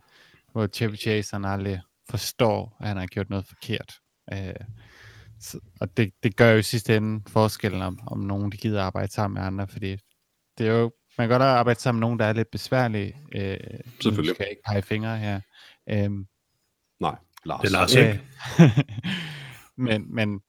hvor 0.55 0.67
Chevy 0.67 0.95
Chase, 0.97 1.35
han 1.35 1.45
aldrig 1.45 1.81
forstår, 2.09 2.77
at 2.81 2.87
han 2.87 2.97
har 2.97 3.05
gjort 3.05 3.29
noget 3.29 3.45
forkert. 3.45 3.93
Øh, 4.33 4.53
så, 5.39 5.59
og 5.81 5.97
det, 5.97 6.11
det 6.23 6.35
gør 6.35 6.51
jo 6.51 6.57
i 6.57 6.63
sidste 6.63 6.95
ende 6.97 7.23
forskellen 7.27 7.81
om, 7.81 7.99
om 8.07 8.19
nogen, 8.19 8.51
de 8.51 8.57
gider 8.57 8.83
arbejde 8.83 9.11
sammen 9.13 9.33
med 9.39 9.47
andre, 9.47 9.67
fordi 9.67 9.97
det 10.57 10.67
er 10.67 10.71
jo, 10.71 10.91
man 11.17 11.27
kan 11.27 11.39
godt 11.39 11.41
arbejde 11.41 11.79
sammen 11.79 11.99
med 11.99 12.07
nogen, 12.07 12.19
der 12.19 12.25
er 12.25 12.33
lidt 12.33 12.51
besværlige. 12.51 13.17
Øh, 13.35 13.57
nu 13.73 13.91
Selvfølgelig. 14.01 14.35
skal 14.35 14.43
jeg 14.43 14.49
ikke 14.49 14.61
pege 14.65 14.81
fingre 14.81 15.17
her. 15.17 15.41
Øhm, 15.89 16.25
Nej, 16.99 17.15
Lars. 17.45 17.61
Det 17.61 17.67
er 17.67 17.71
Lars, 17.71 17.95
Ja. 17.95 18.11
ikke? 18.11 18.23
men, 19.87 20.15
men 20.15 20.39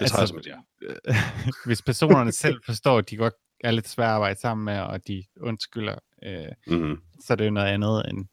Det 0.00 0.08
tager 0.10 0.20
jeg 0.20 0.28
som 0.28 0.38
et 0.38 0.46
ja. 0.46 0.56
hvis 1.66 1.82
personerne 1.82 2.32
selv 2.32 2.60
forstår, 2.66 2.98
at 2.98 3.10
de 3.10 3.16
godt 3.16 3.34
er 3.64 3.70
lidt 3.70 3.88
svære 3.88 4.08
at 4.08 4.14
arbejde 4.14 4.40
sammen 4.40 4.64
med, 4.64 4.78
og 4.80 5.06
de 5.08 5.24
undskylder, 5.40 5.98
øh, 6.24 6.46
Mm-hmm. 6.66 6.96
så 7.20 7.32
er 7.32 7.36
det 7.36 7.44
jo 7.46 7.50
noget 7.50 7.66
andet, 7.68 8.10
end 8.10 8.26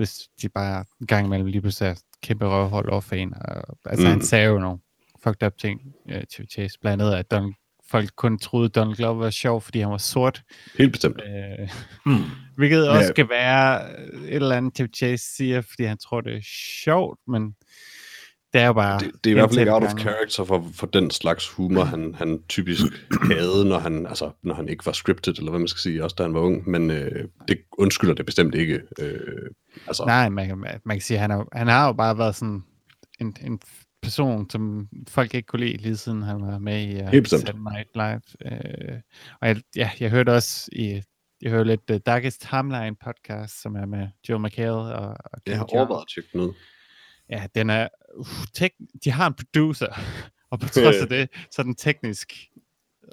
hvis 0.00 0.28
de 0.42 0.48
bare 0.48 0.84
en 1.00 1.06
gang 1.06 1.26
imellem 1.26 1.46
lige 1.46 1.60
pludselig 1.60 1.90
er 1.90 1.94
kæmpe 2.22 2.46
røvhold 2.46 2.88
over 2.88 3.00
for 3.00 3.14
en. 3.14 3.34
Og, 3.34 3.76
altså, 3.86 4.02
mm. 4.06 4.08
han 4.10 4.18
Mm. 4.18 4.22
sagde 4.24 4.46
jo 4.46 4.58
nogle 4.58 4.78
fucked 5.24 5.46
up 5.46 5.52
ting 5.58 5.80
øh, 6.10 6.22
til 6.32 6.46
Chase, 6.52 6.78
blandt 6.80 7.02
andet, 7.02 7.14
at 7.14 7.30
Donald, 7.30 7.52
folk 7.90 8.10
kun 8.16 8.38
troede, 8.38 8.64
at 8.66 8.74
Donald 8.74 8.96
Glover 8.96 9.14
var 9.14 9.30
sjov, 9.30 9.60
fordi 9.60 9.80
han 9.80 9.90
var 9.90 9.98
sort. 9.98 10.42
Helt 10.78 10.92
bestemt. 10.92 11.20
Øh, 11.26 11.68
Hmm. 12.04 12.24
hvilket 12.56 12.88
også 12.88 13.00
Ja. 13.02 13.08
skal 13.08 13.28
være 13.28 13.90
et 14.28 14.34
eller 14.34 14.56
andet, 14.56 14.76
Chevy 14.76 14.88
Chase 14.96 15.24
siger, 15.36 15.60
fordi 15.60 15.84
han 15.84 15.98
tror, 15.98 16.20
det 16.20 16.36
er 16.36 16.40
sjovt, 16.84 17.18
men 17.28 17.54
det 18.52 18.60
er 18.60 18.66
jo 18.66 18.72
bare... 18.72 18.98
det, 18.98 19.10
det 19.24 19.30
er 19.30 19.34
i 19.34 19.34
hvert 19.34 19.50
fald 19.50 19.60
ikke 19.60 19.72
out 19.72 19.82
of 19.82 19.98
character 19.98 20.44
for, 20.44 20.66
for 20.74 20.86
den 20.86 21.10
slags 21.10 21.48
humor, 21.48 21.84
han, 21.84 22.14
han 22.14 22.42
typisk 22.48 22.82
havde, 23.32 23.64
når 23.64 23.78
han, 23.78 24.06
altså, 24.06 24.30
når 24.42 24.54
han 24.54 24.68
ikke 24.68 24.86
var 24.86 24.92
scripted, 24.92 25.38
eller 25.38 25.50
hvad 25.50 25.58
man 25.58 25.68
skal 25.68 25.80
sige, 25.80 26.04
også 26.04 26.14
da 26.18 26.22
han 26.22 26.34
var 26.34 26.40
ung. 26.40 26.70
Men 26.70 26.90
øh, 26.90 27.28
det 27.48 27.58
undskylder 27.78 28.14
det 28.14 28.26
bestemt 28.26 28.54
ikke. 28.54 28.80
Øh, 28.98 29.50
altså, 29.86 30.04
Nej, 30.06 30.28
man 30.28 30.58
man 30.58 30.96
kan 30.96 31.00
sige, 31.00 31.16
at 31.16 31.20
han, 31.20 31.30
har, 31.30 31.46
han 31.52 31.68
har 31.68 31.86
jo 31.86 31.92
bare 31.92 32.18
været 32.18 32.34
sådan 32.34 32.62
en, 33.20 33.36
en 33.46 33.60
person, 34.02 34.50
som 34.50 34.88
folk 35.08 35.34
ikke 35.34 35.46
kunne 35.46 35.64
lide, 35.66 35.76
lige 35.76 35.96
siden 35.96 36.22
han 36.22 36.42
var 36.42 36.58
med 36.58 36.82
i 36.82 37.18
uh. 37.18 37.24
Saturday 37.26 37.58
Night 37.72 37.88
Live. 37.94 38.20
Uh, 38.52 38.98
og 39.40 39.48
jeg, 39.48 39.56
ja, 39.76 39.90
jeg 40.00 40.10
hørte 40.10 40.32
også 40.32 40.68
i, 40.72 41.02
jeg 41.42 41.50
hørte 41.50 41.70
lidt 41.70 41.90
uh, 41.90 41.96
Darkest 42.06 42.46
Timeline 42.50 42.96
podcast, 43.04 43.62
som 43.62 43.76
er 43.76 43.86
med 43.86 44.08
Joe 44.28 44.38
McHale 44.38 44.70
og, 44.72 45.08
og 45.08 45.40
jeg 45.46 45.52
Ken 45.52 45.56
har 45.56 45.64
overvejet 45.64 46.02
at 46.02 46.08
tjekke 46.14 46.38
ud. 46.38 46.54
Ja, 47.30 47.46
den 47.54 47.70
er, 47.70 47.88
uh, 48.16 48.26
tek- 48.54 48.78
de 49.04 49.10
har 49.10 49.26
en 49.26 49.34
producer, 49.34 49.86
og 50.50 50.60
på 50.60 50.68
trods 50.68 50.96
af 50.96 51.08
det, 51.08 51.28
så 51.50 51.62
er 51.62 51.64
den 51.64 51.74
teknisk 51.74 52.32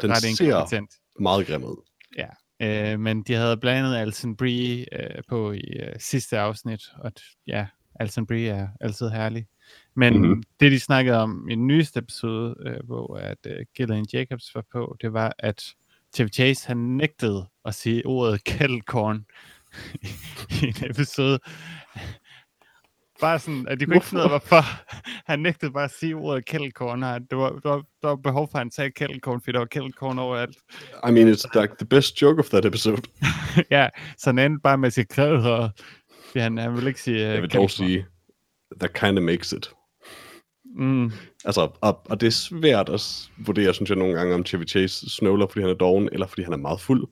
Den 0.01 0.09
ret 0.11 0.18
ser- 0.22 0.45
inkompetent. 0.45 0.95
Meget 1.20 1.47
grim 1.47 1.63
ud. 1.63 1.84
Øh, 2.61 2.99
men 2.99 3.24
de 3.24 3.34
havde 3.34 3.57
blandet 3.57 3.95
Alison 3.97 4.36
Brie 4.36 4.86
øh, 4.91 5.24
på 5.30 5.51
i 5.51 5.61
øh, 5.80 5.95
sidste 5.99 6.39
afsnit, 6.39 6.82
og 6.99 7.11
ja, 7.47 7.68
Alison 7.99 8.28
Brie 8.28 8.49
er 8.49 8.68
altid 8.82 9.09
herlig. 9.09 9.47
Men 9.95 10.13
Mhm. 10.13 10.22
mm-hmm. 10.26 10.43
det, 10.59 10.72
de 10.72 10.80
snakkede 10.80 11.18
om 11.18 11.49
i 11.49 11.55
den 11.55 11.68
nyeste 11.68 11.99
episode, 11.99 12.55
øh, 12.65 12.78
hvor 12.86 13.18
at 13.18 13.38
øh, 13.45 13.65
Gillian 13.76 14.05
Jacobs 14.13 14.55
var 14.55 14.63
på, 14.72 14.97
det 15.01 15.13
var, 15.13 15.34
at 15.39 15.76
Chevy 16.15 16.30
Chase, 16.34 16.68
han 16.68 16.78
nægtede 16.78 17.47
at 17.65 17.76
sige 17.76 18.05
ordet 18.05 18.43
kettlecorn 18.43 19.26
i, 20.07 20.07
i 20.65 20.68
en 20.68 20.89
episode. 20.91 21.39
Bare 23.22 23.39
sådan, 23.39 23.68
at 23.68 23.80
de 23.80 23.86
kunne 23.86 23.95
ikke 23.95 24.05
finde 24.07 24.22
ud 24.22 24.24
af, 24.24 24.30
hvorfor. 24.39 24.61
Han 25.26 25.39
nægtede 25.39 25.72
bare 25.72 25.84
at 25.84 25.91
sige 25.99 26.15
ordet 26.15 26.45
kettlecorn. 26.45 27.01
Han- 27.01 27.26
Det 27.30 27.38
var, 27.38 27.49
der, 27.49 27.70
var, 27.70 27.84
der 28.01 28.07
var 28.07 28.15
behov 28.15 28.47
for, 28.51 28.57
at 28.57 28.61
han 28.61 28.72
sagde 28.72 28.91
kettlecorn, 28.91 29.41
fordi 29.41 29.51
der 29.51 29.59
var 29.59 29.65
kettlecorn 29.65 30.20
overalt. 30.20 30.57
I 31.07 31.11
mean, 31.11 31.34
it's 31.34 31.61
like 31.61 31.74
the 31.80 31.86
best 31.89 32.22
joke 32.22 32.39
of 32.39 32.49
that 32.49 32.65
episode. 32.65 33.01
ja, 33.72 33.89
så 34.18 34.30
han 34.30 34.39
endte 34.39 34.59
bare 34.63 34.78
med 34.78 34.88
at 34.88 34.93
sige 34.93 35.05
krædder, 35.05 35.70
fordi 36.26 36.39
han, 36.39 36.57
han 36.57 36.76
vil 36.76 36.88
ikke 36.88 37.01
sige... 37.01 37.20
Jeg 37.22 37.36
Uh, 37.38 37.41
vil 37.41 37.53
dog 37.53 37.70
sige, 37.70 38.05
that 38.80 38.93
kind 38.93 39.18
of 39.18 39.24
makes 39.24 39.51
it. 39.51 39.70
Mm, 40.76 41.11
Altså, 41.45 41.70
og, 41.82 42.01
og 42.09 42.22
det 42.22 42.28
er 42.28 42.32
svært 42.32 42.89
at 42.89 43.30
vurdere, 43.38 43.74
synes 43.74 43.89
jeg, 43.89 43.97
nogle 43.97 44.13
gange, 44.15 44.36
om 44.36 44.45
Chevy 44.45 44.68
Chase 44.68 45.09
snøvler, 45.09 45.47
fordi 45.47 45.61
han 45.61 45.70
er 45.70 45.74
doven, 45.76 46.09
eller 46.11 46.28
fordi 46.28 46.43
han 46.43 46.53
er 46.53 46.57
meget 46.57 46.82
fuld. 46.82 47.07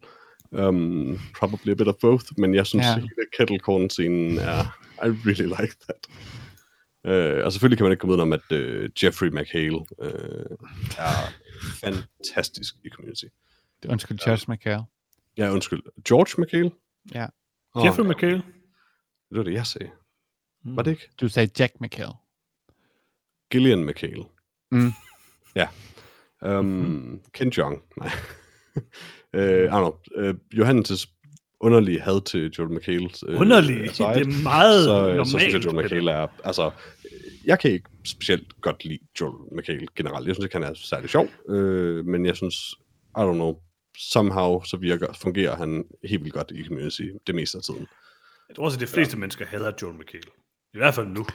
Um, 0.52 1.20
probably 1.40 1.72
a 1.72 1.74
bit 1.74 1.88
of 1.88 1.96
both, 2.02 2.26
men 2.38 2.56
jeg 2.56 2.66
synes, 2.68 2.86
Ja. 2.86 2.90
ja. 2.90 2.96
hele 2.96 3.10
kettlecorn-scenen 3.38 4.38
er... 4.40 4.78
I 5.04 5.08
really 5.08 5.46
like 5.62 5.76
that. 5.88 6.08
Uh, 7.08 7.46
og 7.46 7.52
selvfølgelig 7.52 7.78
kan 7.78 7.84
man 7.86 7.92
ikke 7.92 8.00
komme 8.02 8.16
ud 8.16 8.20
om, 8.20 8.34
at 8.34 8.52
uh, 8.52 8.90
Jeffrey 9.04 9.28
McHale 9.30 9.76
uh, 9.76 10.58
er 10.98 11.32
fantastisk 11.80 12.76
i 12.84 12.90
Community. 12.90 13.26
det 13.84 13.92
undskyld, 13.92 14.20
Josh 14.28 14.50
McHale. 14.50 14.84
Ja, 15.38 15.52
undskyld. 15.52 15.82
George 16.08 16.42
McHale? 16.42 16.72
Ja. 17.14 17.26
Oh, 17.74 17.86
Jeffrey 17.86 18.06
McHale. 18.06 18.44
Det 19.30 19.38
var 19.38 19.44
det, 19.44 19.54
jeg 19.54 19.66
sagde. 19.68 19.90
Var 20.64 20.84
det 20.84 20.92
ikke? 20.92 21.10
Du 21.22 21.28
sagde 21.30 21.52
Jack 21.60 21.74
McHale. 21.82 22.14
Gillian 23.52 23.86
McHale. 23.86 24.24
Mm. 24.72 24.92
Ja. 25.56 25.68
Um, 26.42 27.22
Ken 27.34 27.50
Jeong. 27.58 27.82
Nej. 27.98 28.12
uh, 28.76 28.84
I 29.66 29.68
don't 29.68 29.80
know. 29.80 30.00
Uh, 30.16 30.36
Johannes' 30.54 31.06
underlige 31.66 32.02
had 32.02 32.22
til 32.26 32.52
Joel 32.58 32.72
McHale. 32.72 33.10
Uh, 33.28 33.42
Underlig. 33.42 33.76
Det 33.82 34.00
er 34.00 34.44
meget 34.44 34.84
så, 34.84 35.00
normalt. 35.00 35.28
så 35.28 35.40
synes 35.40 35.54
jeg, 35.54 35.66
Joel. 35.66 35.76
McHale 35.76 36.12
er... 36.12 36.28
Altså, 36.44 36.72
jeg 37.46 37.60
kan 37.60 37.72
ikke 37.72 37.90
specielt 38.06 38.62
godt 38.62 38.86
lide 38.86 39.00
Joel 39.22 39.36
McHale 39.52 39.88
generelt. 39.96 40.28
Jeg 40.28 40.36
synes 40.36 40.46
ikke, 40.46 40.56
han 40.56 40.64
er 40.64 40.74
særlig 40.74 41.10
sjov. 41.10 41.28
Uh, 41.50 42.06
men 42.06 42.26
jeg 42.26 42.36
synes, 42.36 42.56
I 43.18 43.22
don't 43.22 43.34
know, 43.34 43.56
somehow 43.98 44.64
så 44.64 44.78
virker, 44.78 45.14
fungerer 45.14 45.56
han 45.56 45.86
helt 46.04 46.24
vildt 46.24 46.34
godt 46.34 46.52
i 46.52 46.64
Community 46.68 47.08
det 47.28 47.36
meste 47.36 47.58
af 47.58 47.64
tiden. 47.64 47.88
Jeg 48.50 48.56
tror 48.56 48.66
også, 48.66 48.78
at 48.78 48.82
de 48.82 48.88
fleste 48.88 49.18
mennesker 49.18 49.46
hader 49.46 49.72
Joel 49.82 49.96
McHale. 49.96 50.32
I 50.74 50.78
hvert 50.78 50.94
fald 50.94 51.08
nu. 51.08 51.26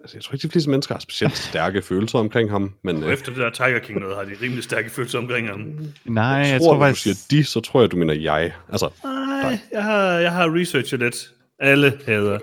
Altså, 0.00 0.16
jeg 0.16 0.24
tror 0.24 0.34
ikke, 0.34 0.42
de 0.42 0.52
fleste 0.52 0.70
mennesker 0.70 0.94
har 0.94 1.00
specielt 1.00 1.36
stærke 1.50 1.82
følelser 1.82 2.18
omkring 2.18 2.50
ham, 2.50 2.74
men 2.84 2.96
Og 2.96 3.08
øh, 3.08 3.12
efter 3.12 3.32
det 3.32 3.36
der 3.36 3.50
Tiger 3.50 3.78
King 3.78 4.00
noget, 4.00 4.16
har 4.16 4.24
de 4.24 4.34
rimelig 4.42 4.64
stærke 4.64 4.90
følelser 4.90 5.18
omkring 5.18 5.48
ham. 5.48 5.60
Nej, 6.04 6.24
jeg, 6.24 6.52
jeg, 6.52 6.60
tror, 6.60 6.66
tror 6.66 6.74
når 6.74 6.80
du 6.80 6.86
faktisk... 6.86 7.02
siger 7.02 7.38
de, 7.38 7.44
så 7.44 7.60
tror 7.60 7.80
jeg, 7.80 7.90
du 7.90 7.96
mener 7.96 8.14
jeg. 8.14 8.52
Altså, 8.68 8.90
Nej, 9.04 9.58
jeg 9.72 9.82
har, 9.82 10.02
jeg 10.02 10.32
har 10.32 10.54
researchet 10.54 11.00
lidt. 11.00 11.30
Alle 11.58 12.00
hader 12.06 12.38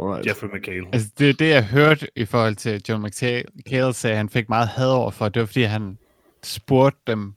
alright. 0.00 0.26
Jeffrey 0.26 0.48
McHale. 0.48 0.86
Altså, 0.92 1.08
det 1.18 1.28
er 1.28 1.32
det, 1.32 1.48
jeg 1.48 1.64
hørte 1.64 2.08
i 2.16 2.24
forhold 2.24 2.56
til 2.56 2.82
John 2.88 3.02
McHale, 3.02 3.94
sagde, 3.94 4.12
at 4.12 4.16
han 4.16 4.28
fik 4.28 4.48
meget 4.48 4.68
had 4.68 4.88
over 4.88 5.10
for. 5.10 5.28
Det 5.28 5.40
var, 5.40 5.46
fordi 5.46 5.62
han 5.62 5.98
spurgte 6.42 7.00
dem, 7.06 7.34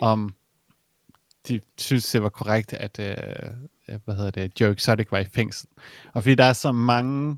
om 0.00 0.34
de 1.48 1.60
synes, 1.78 2.10
det 2.10 2.22
var 2.22 2.28
korrekt, 2.28 2.72
at 2.72 2.98
øh, 2.98 3.96
hvad 4.04 4.14
hedder 4.14 4.30
det, 4.30 4.60
Joe 4.60 4.72
Exotic 4.72 5.06
var 5.10 5.18
i 5.18 5.24
fængsel. 5.34 5.68
Og 6.12 6.22
fordi 6.22 6.34
der 6.34 6.44
er 6.44 6.52
så 6.52 6.72
mange 6.72 7.36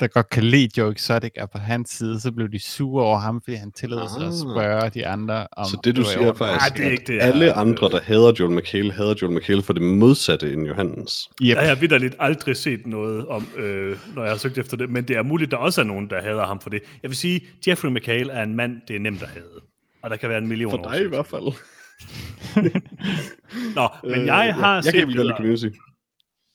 der 0.00 0.06
godt 0.06 0.30
kan 0.30 0.44
lide 0.44 0.68
Joe 0.78 0.92
Exotic, 0.92 1.30
er 1.36 1.46
på 1.46 1.58
hans 1.58 1.90
side, 1.90 2.20
så 2.20 2.32
blev 2.32 2.48
de 2.48 2.58
sure 2.58 3.04
over 3.04 3.18
ham, 3.18 3.40
fordi 3.44 3.56
han 3.56 3.72
tillod 3.72 4.08
sig 4.08 4.20
at 4.26 4.26
Ah. 4.28 4.32
spørge 4.34 4.90
de 4.90 5.06
andre 5.06 5.46
om... 5.56 5.64
Så 5.64 5.80
det 5.84 5.96
du 5.96 6.04
siger 6.04 6.28
er 6.28 6.34
faktisk, 6.34 6.60
Nej, 6.70 6.76
det 6.76 6.86
er 6.86 6.90
ikke 6.90 7.04
det, 7.06 7.12
at 7.14 7.18
jeg- 7.26 7.28
alle 7.34 7.52
andre, 7.52 7.88
der 7.90 8.00
hader 8.00 8.32
Joel 8.40 8.50
McHale, 8.56 8.92
hader 8.92 9.14
Joel 9.22 9.32
McHale 9.36 9.62
for 9.62 9.72
det 9.72 9.82
modsatte 9.82 10.52
end 10.52 10.66
Johannes. 10.66 11.28
Yep. 11.42 11.56
Jeg 11.56 11.68
har 11.68 11.74
vidderligt 11.74 12.14
aldrig 12.18 12.56
set 12.56 12.86
noget 12.86 13.26
om, 13.26 13.46
øh, 13.56 13.96
når 14.14 14.22
jeg 14.22 14.30
har 14.32 14.38
søgt 14.38 14.58
efter 14.58 14.76
det, 14.76 14.90
men 14.90 15.04
det 15.08 15.16
er 15.16 15.22
muligt, 15.22 15.50
der 15.50 15.56
også 15.56 15.80
er 15.80 15.84
nogen, 15.84 16.10
der 16.10 16.22
hader 16.22 16.46
ham 16.46 16.60
for 16.60 16.70
det. 16.70 16.80
Jeg 17.02 17.10
vil 17.10 17.16
sige, 17.16 17.40
Jeffrey 17.68 17.90
McHale 17.90 18.32
er 18.32 18.42
en 18.42 18.56
mand, 18.56 18.80
det 18.88 18.96
er 18.96 19.00
nemt 19.00 19.22
at 19.22 19.28
hade. 19.28 19.60
Og 20.02 20.10
der 20.10 20.16
kan 20.16 20.28
være 20.28 20.38
en 20.38 20.48
million 20.48 20.70
For 20.70 20.90
dig 20.92 21.00
i 21.04 21.08
hvert 21.08 21.26
fald. 21.26 21.42
Nå, 23.74 23.88
men 24.04 24.26
jeg 24.26 24.54
har 24.54 24.74
jeg 24.74 24.84
set 24.84 24.92
kan 24.94 25.00
ikke 25.08 25.22
lide. 25.22 25.34
Community. 25.36 25.66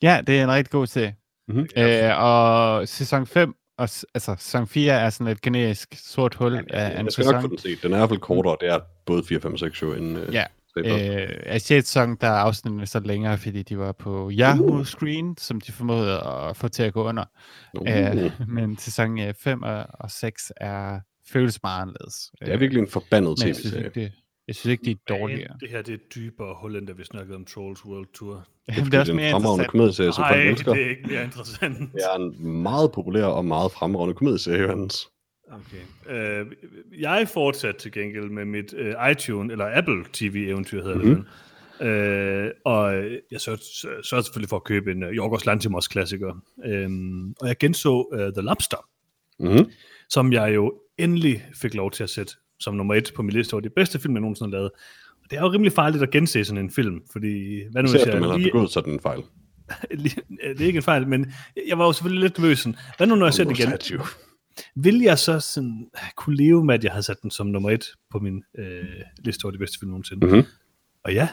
Ja, 0.01 0.21
det 0.27 0.39
er 0.39 0.43
en 0.43 0.51
rigtig 0.51 0.71
god 0.71 0.87
serie. 0.87 1.15
Mhm. 1.47 1.67
Øh, 1.77 2.23
og 2.23 2.87
sæson 2.87 3.27
5, 3.27 3.55
og, 3.77 3.89
altså 4.13 4.35
sæson 4.39 4.67
4 4.67 4.93
er 4.93 5.09
sådan 5.09 5.27
et 5.27 5.41
generisk 5.41 5.95
sort 5.97 6.35
hul 6.35 6.55
af 6.69 6.99
en 6.99 7.05
Jeg 7.05 7.11
skal 7.11 7.25
nok 7.25 7.41
få 7.41 7.47
den 7.47 7.57
set. 7.57 7.83
Den 7.83 7.91
er 7.91 7.95
i 7.95 7.99
hvert 7.99 8.09
fald 8.09 8.19
kortere. 8.19 8.57
Det 8.61 8.69
er 8.69 8.79
både 9.05 9.23
4, 9.23 9.39
5 9.39 9.53
og 9.53 9.59
6 9.59 9.81
jo 9.81 9.93
end 9.93 10.17
øh, 10.17 10.33
Ja, 10.33 10.43
øh, 10.77 11.21
Øh, 11.21 11.29
af 11.45 11.61
6. 11.61 11.87
sæson, 11.87 12.17
der 12.21 12.27
er 12.27 12.37
afsnittene 12.37 12.85
så 12.85 12.99
længere, 12.99 13.37
fordi 13.37 13.63
de 13.63 13.77
var 13.77 13.91
på 13.91 14.31
Yahoo 14.33 14.83
Screen, 14.83 15.37
som 15.37 15.61
de 15.61 15.71
formåede 15.71 16.21
at 16.21 16.57
få 16.57 16.67
til 16.67 16.83
at 16.83 16.93
gå 16.93 17.03
under. 17.03 17.23
uh, 17.73 17.87
Øh, 17.91 18.31
men 18.47 18.77
sæson 18.77 19.33
5 19.39 19.63
og, 19.63 19.85
og 19.89 20.11
6 20.11 20.51
er 20.57 20.99
føles 21.27 21.63
meget 21.63 21.81
anderledes. 21.81 22.31
det 22.41 22.53
er 22.53 22.57
virkelig 22.57 22.81
en 22.81 22.87
forbandet 22.87 23.45
jeg 23.45 23.55
tv-serie. 23.55 24.11
Jeg 24.47 24.55
synes 24.55 24.71
ikke, 24.71 24.85
de 24.85 24.91
er 24.91 24.95
dårligere. 25.19 25.55
Det 25.59 25.69
her 25.69 25.81
det 25.81 25.93
er 25.93 25.97
dybere 26.15 26.55
hul, 26.61 26.75
end 26.75 26.87
da 26.87 26.93
vi 26.93 27.03
snakkede 27.03 27.35
om 27.35 27.45
Trolls 27.45 27.85
World 27.85 28.07
Tour. 28.13 28.47
Jamen, 28.69 28.91
Det 28.91 28.93
er 29.09 29.13
en 29.13 29.31
fremragende 29.31 29.65
komedieserie, 29.65 30.13
som 30.13 30.21
Nej, 30.21 30.37
det 30.37 30.67
er 30.67 30.89
ikke 30.89 31.07
mere 31.07 31.23
interessant. 31.23 31.77
Det 31.93 32.01
er 32.13 32.15
en 32.15 32.47
meget 32.47 32.91
populær 32.91 33.25
og 33.25 33.45
meget 33.45 33.71
fremragende 33.71 34.13
komedieserie, 34.15 34.61
Johannes. 34.61 35.07
Okay. 35.51 36.13
Øh, 36.41 36.45
jeg 36.99 37.27
fortsatte 37.33 37.79
til 37.79 37.91
gengæld 37.91 38.29
med 38.29 38.45
mit 38.45 38.73
øh, 38.77 38.93
iTunes, 39.11 39.51
eller 39.51 39.77
Apple 39.77 40.05
TV-eventyr 40.13 40.83
hedder 40.83 40.95
Mhm. 40.97 41.05
det 41.15 41.17
vel. 41.17 41.25
Øh, 41.81 42.51
og 42.65 42.93
jeg 43.31 43.41
sørgede, 43.41 43.61
sørgede 44.03 44.25
selvfølgelig 44.25 44.49
for 44.49 44.55
at 44.55 44.63
købe 44.63 44.91
en 44.91 45.03
uh, 45.03 45.09
Yorgos 45.09 45.45
Lantimos 45.45 45.87
klassiker. 45.87 46.43
Øh, 46.65 46.89
og 47.41 47.47
jeg 47.47 47.57
genså 47.57 48.07
uh, 48.13 48.19
The 48.19 48.41
Lobster, 48.41 48.87
Mm-hmm. 49.39 49.71
som 50.09 50.33
jeg 50.33 50.55
jo 50.55 50.73
endelig 50.97 51.45
fik 51.61 51.73
lov 51.73 51.91
til 51.91 52.03
at 52.03 52.09
sætte 52.09 52.33
som 52.65 52.75
nummer 52.75 52.93
et 52.93 53.11
på 53.15 53.21
min 53.21 53.31
liste 53.31 53.53
over 53.53 53.61
de 53.61 53.69
bedste 53.69 53.99
film, 53.99 54.13
jeg 54.13 54.21
nogensinde 54.21 54.49
har 54.49 54.57
lavet. 54.57 54.71
Og 55.23 55.31
det 55.31 55.37
er 55.37 55.41
jo 55.41 55.51
rimelig 55.51 55.71
farligt 55.73 56.03
at 56.03 56.11
gense 56.11 56.45
sådan 56.45 56.63
en 56.63 56.71
film, 56.71 57.01
fordi 57.11 57.61
hvad 57.71 57.83
nu 57.83 57.87
Ser 57.87 57.97
hvis 57.97 58.05
du, 58.05 58.11
man 58.11 58.23
har 58.23 58.29
jeg 58.29 58.37
lige, 58.39 58.51
begået 58.51 58.71
sådan 58.71 58.93
en 58.93 58.99
fejl. 58.99 59.23
det 60.57 60.61
er 60.61 60.65
ikke 60.65 60.77
en 60.77 60.83
fejl, 60.83 61.07
men 61.07 61.33
jeg 61.67 61.77
var 61.77 61.85
jo 61.85 61.93
selvfølgelig 61.93 62.21
lidt 62.21 62.39
nervøs. 62.39 62.59
sådan, 62.59 62.75
Hvad 62.97 63.07
nu 63.07 63.15
når 63.15 63.25
jeg 63.25 63.33
ser 63.33 63.43
den 63.43 63.55
igen? 63.55 64.01
Vil 64.75 65.01
jeg 65.01 65.19
så 65.19 65.39
sådan, 65.39 65.87
kunne 66.15 66.35
leve 66.35 66.65
med, 66.65 66.75
at 66.75 66.83
jeg 66.83 66.91
havde 66.91 67.03
sat 67.03 67.21
den 67.21 67.31
som 67.31 67.47
nummer 67.47 67.69
et 67.69 67.85
på 68.11 68.19
min 68.19 68.43
øh, 68.57 68.83
liste 69.25 69.45
over 69.45 69.51
de 69.51 69.57
bedste 69.57 69.79
film 69.79 69.91
nogensinde? 69.91 70.27
Mhm. 70.27 70.43
Og 71.03 71.13
ja, 71.13 71.27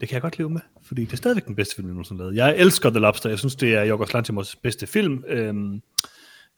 det 0.00 0.08
kan 0.08 0.14
jeg 0.14 0.22
godt 0.22 0.38
leve 0.38 0.50
med, 0.50 0.60
fordi 0.82 1.04
det 1.04 1.12
er 1.12 1.16
stadigvæk 1.16 1.46
den 1.46 1.56
bedste 1.56 1.76
film, 1.76 1.88
jeg 1.88 1.92
nogensinde 1.92 2.22
har 2.22 2.30
lavet. 2.30 2.36
Jeg 2.36 2.56
elsker 2.58 2.90
The 2.90 2.98
Lobster. 2.98 3.28
Jeg 3.28 3.38
synes, 3.38 3.56
det 3.56 3.74
er 3.74 3.86
Yorgos 3.86 4.12
Lanthimos 4.12 4.56
bedste 4.56 4.86
film. 4.86 5.24
Øhm, 5.28 5.80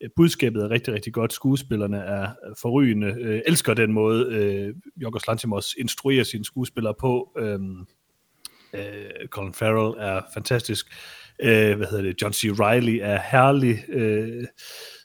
Øh, 0.01 0.11
budskabet 0.17 0.63
er 0.63 0.71
rigtig, 0.71 0.95
rigtig 0.95 1.13
godt. 1.13 1.33
Skuespillerne 1.33 1.99
er 1.99 2.29
forrygende. 2.61 3.17
Øh, 3.21 3.43
elsker 3.47 3.75
den 3.75 3.93
måde, 3.93 4.35
øh, 4.35 4.75
Jorgos 5.03 5.27
Lantimos 5.27 5.75
instruerer 5.79 6.25
sine 6.25 6.45
skuespillere 6.45 6.95
på. 7.01 7.33
Øh, 7.39 7.61
øh, 8.75 9.29
Colin 9.29 9.55
Farrell 9.55 9.95
er 9.99 10.21
fantastisk. 10.35 10.87
Øh, 11.43 11.77
hvad 11.77 11.87
hedder 11.87 12.03
det? 12.03 12.23
John 12.23 12.33
C. 12.33 12.45
Reilly 12.45 12.99
er 13.03 13.21
herlig. 13.31 13.85
Øh, 13.89 14.45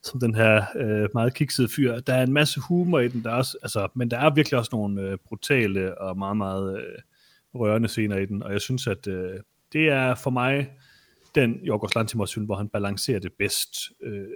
som 0.03 0.19
den 0.19 0.35
her 0.35 0.65
øh, 0.75 1.09
meget 1.13 1.33
kiksede 1.33 1.69
fyr. 1.69 1.99
Der 1.99 2.13
er 2.13 2.23
en 2.23 2.33
masse 2.33 2.59
humor 2.59 2.99
i 2.99 3.07
den, 3.07 3.23
der 3.23 3.31
er 3.31 3.35
også, 3.35 3.57
altså, 3.61 3.87
men 3.95 4.11
der 4.11 4.19
er 4.19 4.33
virkelig 4.33 4.59
også 4.59 4.69
nogle 4.73 5.01
øh, 5.01 5.17
brutale 5.27 6.01
og 6.01 6.17
meget, 6.17 6.37
meget 6.37 6.77
øh, 6.77 6.99
rørende 7.55 7.87
scener 7.87 8.17
i 8.17 8.25
den, 8.25 8.43
og 8.43 8.51
jeg 8.51 8.61
synes, 8.61 8.87
at 8.87 9.07
øh, 9.07 9.39
det 9.73 9.89
er 9.89 10.15
for 10.15 10.29
mig 10.29 10.71
den 11.35 11.59
Jorgos 11.63 11.95
Lantimos 11.95 12.33
film, 12.33 12.45
hvor 12.45 12.55
han 12.55 12.69
balancerer 12.69 13.19
det 13.19 13.31
bedst. 13.39 13.75
Øh, 14.03 14.27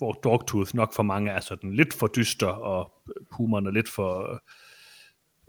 hvor 0.00 0.12
Dogtooth 0.12 0.74
nok 0.76 0.94
for 0.94 1.02
mange 1.02 1.30
er 1.30 1.40
sådan 1.40 1.74
lidt 1.74 1.94
for 1.94 2.06
dyster, 2.06 2.46
og 2.46 2.92
humoren 3.30 3.66
er 3.66 3.70
lidt 3.70 3.88
for 3.88 4.40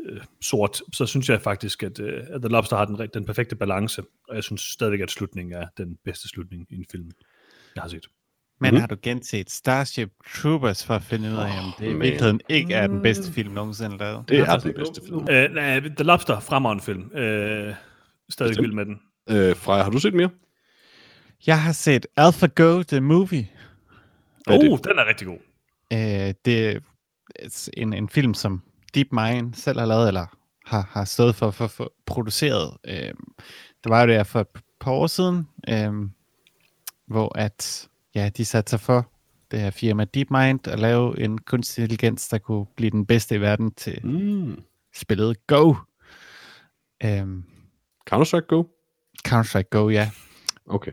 øh, 0.06 0.22
sort, 0.42 0.82
så 0.94 1.06
synes 1.06 1.30
jeg 1.30 1.42
faktisk, 1.42 1.84
at, 1.84 2.00
øh, 2.00 2.24
at 2.30 2.42
The 2.42 2.50
Lobster 2.50 2.78
har 2.78 2.86
den, 2.86 3.10
den 3.14 3.26
perfekte 3.26 3.56
balance, 3.56 4.04
og 4.30 4.36
jeg 4.36 4.44
synes 4.44 4.62
stadigvæk, 4.62 5.00
at 5.00 5.12
slutningen 5.12 5.54
er 5.54 5.68
den 5.78 5.98
bedste 6.06 6.28
slutning 6.28 6.66
i 6.70 6.76
en 6.76 6.86
film, 6.92 7.12
jeg 7.76 7.82
har 7.82 7.90
set. 7.90 8.08
Men 8.62 8.72
Mhm. 8.74 8.80
har 8.80 8.88
du 8.88 8.96
genset 9.02 9.50
Starship 9.50 10.12
Troopers 10.36 10.86
for 10.86 10.94
at 10.94 11.04
finde 11.04 11.30
ud 11.32 11.36
af, 11.36 11.60
om 11.66 11.74
det 11.80 11.86
i 11.86 11.94
virkeligheden 11.94 12.42
ikke 12.50 12.74
er 12.74 12.88
den 12.88 13.02
bedste 13.02 13.32
film 13.34 13.54
nogensinde 13.54 13.98
lavet? 13.98 14.30
Det 14.30 14.40
er 14.40 14.58
den 14.58 14.74
bedste 14.74 15.02
film. 15.08 15.28
Øh, 15.30 15.52
nej, 15.52 15.80
The 15.80 16.04
Lobster, 16.04 16.40
fremragende 16.40 16.84
film. 16.84 17.12
Øh, 17.18 17.74
stadig 18.30 18.50
Bestemt. 18.50 18.64
vild 18.68 18.74
med 18.76 18.86
den. 18.86 19.00
Øh, 19.30 19.56
Freja, 19.56 19.84
har 19.84 19.90
du 19.90 20.00
set 20.00 20.14
mere? 20.14 20.30
Jeg 21.48 21.62
har 21.64 21.72
set 21.72 22.08
AlphaGo, 22.18 22.84
the 22.84 23.00
movie. 23.02 23.48
Hvad 24.48 24.56
er 24.58 24.72
Oh, 24.72 24.80
den 24.84 25.00
er 25.00 25.06
rigtig 25.06 25.28
god. 25.28 25.38
Øh, 25.94 26.34
det 26.46 26.68
er 26.70 26.80
en, 27.78 27.94
en 27.94 28.10
film, 28.10 28.34
som 28.34 28.62
DeepMind 28.96 29.54
selv 29.54 29.80
har 29.80 29.86
lavet, 29.86 30.08
eller 30.08 30.26
har, 30.66 30.88
har 30.92 31.06
stået 31.06 31.36
for, 31.36 31.52
for, 31.52 31.68
for 31.68 31.94
produceret. 32.06 32.78
Øh, 32.88 33.14
der 33.84 33.90
var 33.90 34.02
jo 34.02 34.08
det 34.08 34.16
her 34.16 34.24
for 34.24 34.40
et 34.40 34.48
par 34.80 34.92
år 34.92 35.08
siden, 35.08 35.48
øh, 35.70 35.94
hvor 37.08 37.38
at, 37.38 37.90
ja, 38.16 38.30
de 38.38 38.46
satte 38.46 38.70
sig 38.70 38.80
for, 38.80 39.08
det 39.52 39.60
her 39.60 39.70
firma 39.72 40.04
DeepMind, 40.04 40.68
at 40.68 40.80
lave 40.80 41.20
en 41.20 41.38
kunstig 41.38 41.82
intelligens, 41.82 42.28
der 42.28 42.38
kunne 42.38 42.66
blive 42.76 42.92
den 42.92 43.06
bedste 43.06 43.36
i 43.36 43.42
verden 43.42 43.72
til 43.72 44.06
Mm. 44.06 44.62
spillet 44.94 45.48
Go. 45.48 45.74
Øh, 47.04 47.28
Counter-Strike 48.10 48.46
Go? 48.48 48.64
Counter-Strike 49.28 49.70
Go, 49.70 49.90
ja. 49.90 50.12
Okay. 50.68 50.92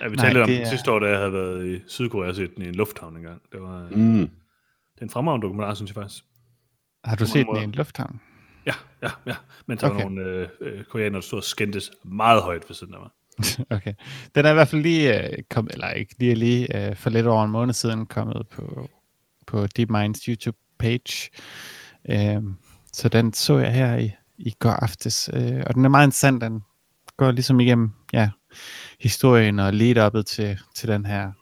Ja, 0.00 0.08
vi 0.08 0.16
Nej, 0.16 0.24
talte 0.26 0.40
om 0.42 0.46
det 0.48 0.56
den 0.56 0.66
er- 0.66 0.70
sidste 0.70 0.92
år, 0.92 0.98
da 0.98 1.06
jeg 1.06 1.18
havde 1.18 1.32
været 1.32 1.66
i 1.66 1.80
Sydkorea 1.86 2.28
og 2.28 2.34
set 2.34 2.50
den 2.56 2.64
i 2.64 2.68
en 2.68 2.74
lufthavn 2.74 3.16
engang. 3.16 3.42
Det 3.52 3.60
var 3.62 3.88
mm. 3.90 3.98
Mm. 4.02 4.18
det 4.94 5.00
er 5.00 5.02
en 5.02 5.10
fremragende 5.10 5.44
dokumentar, 5.44 5.74
synes 5.74 5.90
jeg 5.90 6.02
faktisk. 6.02 6.24
Har 7.04 7.16
du 7.16 7.26
set 7.26 7.46
den 7.46 7.56
i 7.56 7.64
en 7.64 7.72
lufthavn? 7.72 8.20
Ja, 8.66 8.72
ja, 9.02 9.10
ja. 9.26 9.34
Men 9.66 9.78
der 9.78 9.86
okay. 9.86 9.94
Okay. 9.94 10.04
var 10.04 10.10
nogle 10.10 10.22
øh, 10.30 10.48
øh, 10.60 10.84
koreanere, 10.84 11.14
der 11.14 11.20
stod 11.20 11.38
og 11.38 11.44
skændtes 11.44 11.90
meget 12.04 12.42
højt 12.42 12.62
ved 12.68 12.74
siden 12.76 12.94
af 12.94 13.00
mig. 13.00 13.10
okay. 13.78 13.94
Den 14.34 14.46
er 14.46 14.50
i 14.50 14.54
hvert 14.54 14.68
fald 14.68 14.82
lige, 14.82 15.30
øh, 15.30 15.42
kom, 15.50 15.68
eller 15.70 15.90
ikke 15.90 16.14
lige, 16.18 16.34
lige 16.34 16.88
øh, 16.88 16.96
for 16.96 17.10
lidt 17.10 17.26
over 17.26 17.44
en 17.44 17.50
måned 17.50 17.74
siden 17.74 18.06
kommet 18.06 18.48
på, 18.48 18.88
på 19.46 19.66
DeepMinds 19.66 20.18
YouTube-page. 20.28 21.30
Øh, 22.10 22.42
så 22.92 23.08
den 23.08 23.32
så 23.32 23.58
jeg 23.58 23.72
her 23.74 23.96
i, 23.96 24.10
i 24.38 24.50
går 24.58 24.70
aftes. 24.70 25.30
Øh, 25.32 25.62
og 25.66 25.74
den 25.74 25.84
er 25.84 25.88
meget 25.88 26.06
interessant. 26.06 26.42
Den 26.42 26.62
går 27.16 27.30
ligesom 27.30 27.60
igennem 27.60 27.90
ja, 28.12 28.30
historien 29.00 29.58
og 29.58 29.68
lead-up'et 29.68 30.22
til, 30.22 30.58
til 30.74 30.88
den 30.88 31.06
her 31.06 31.32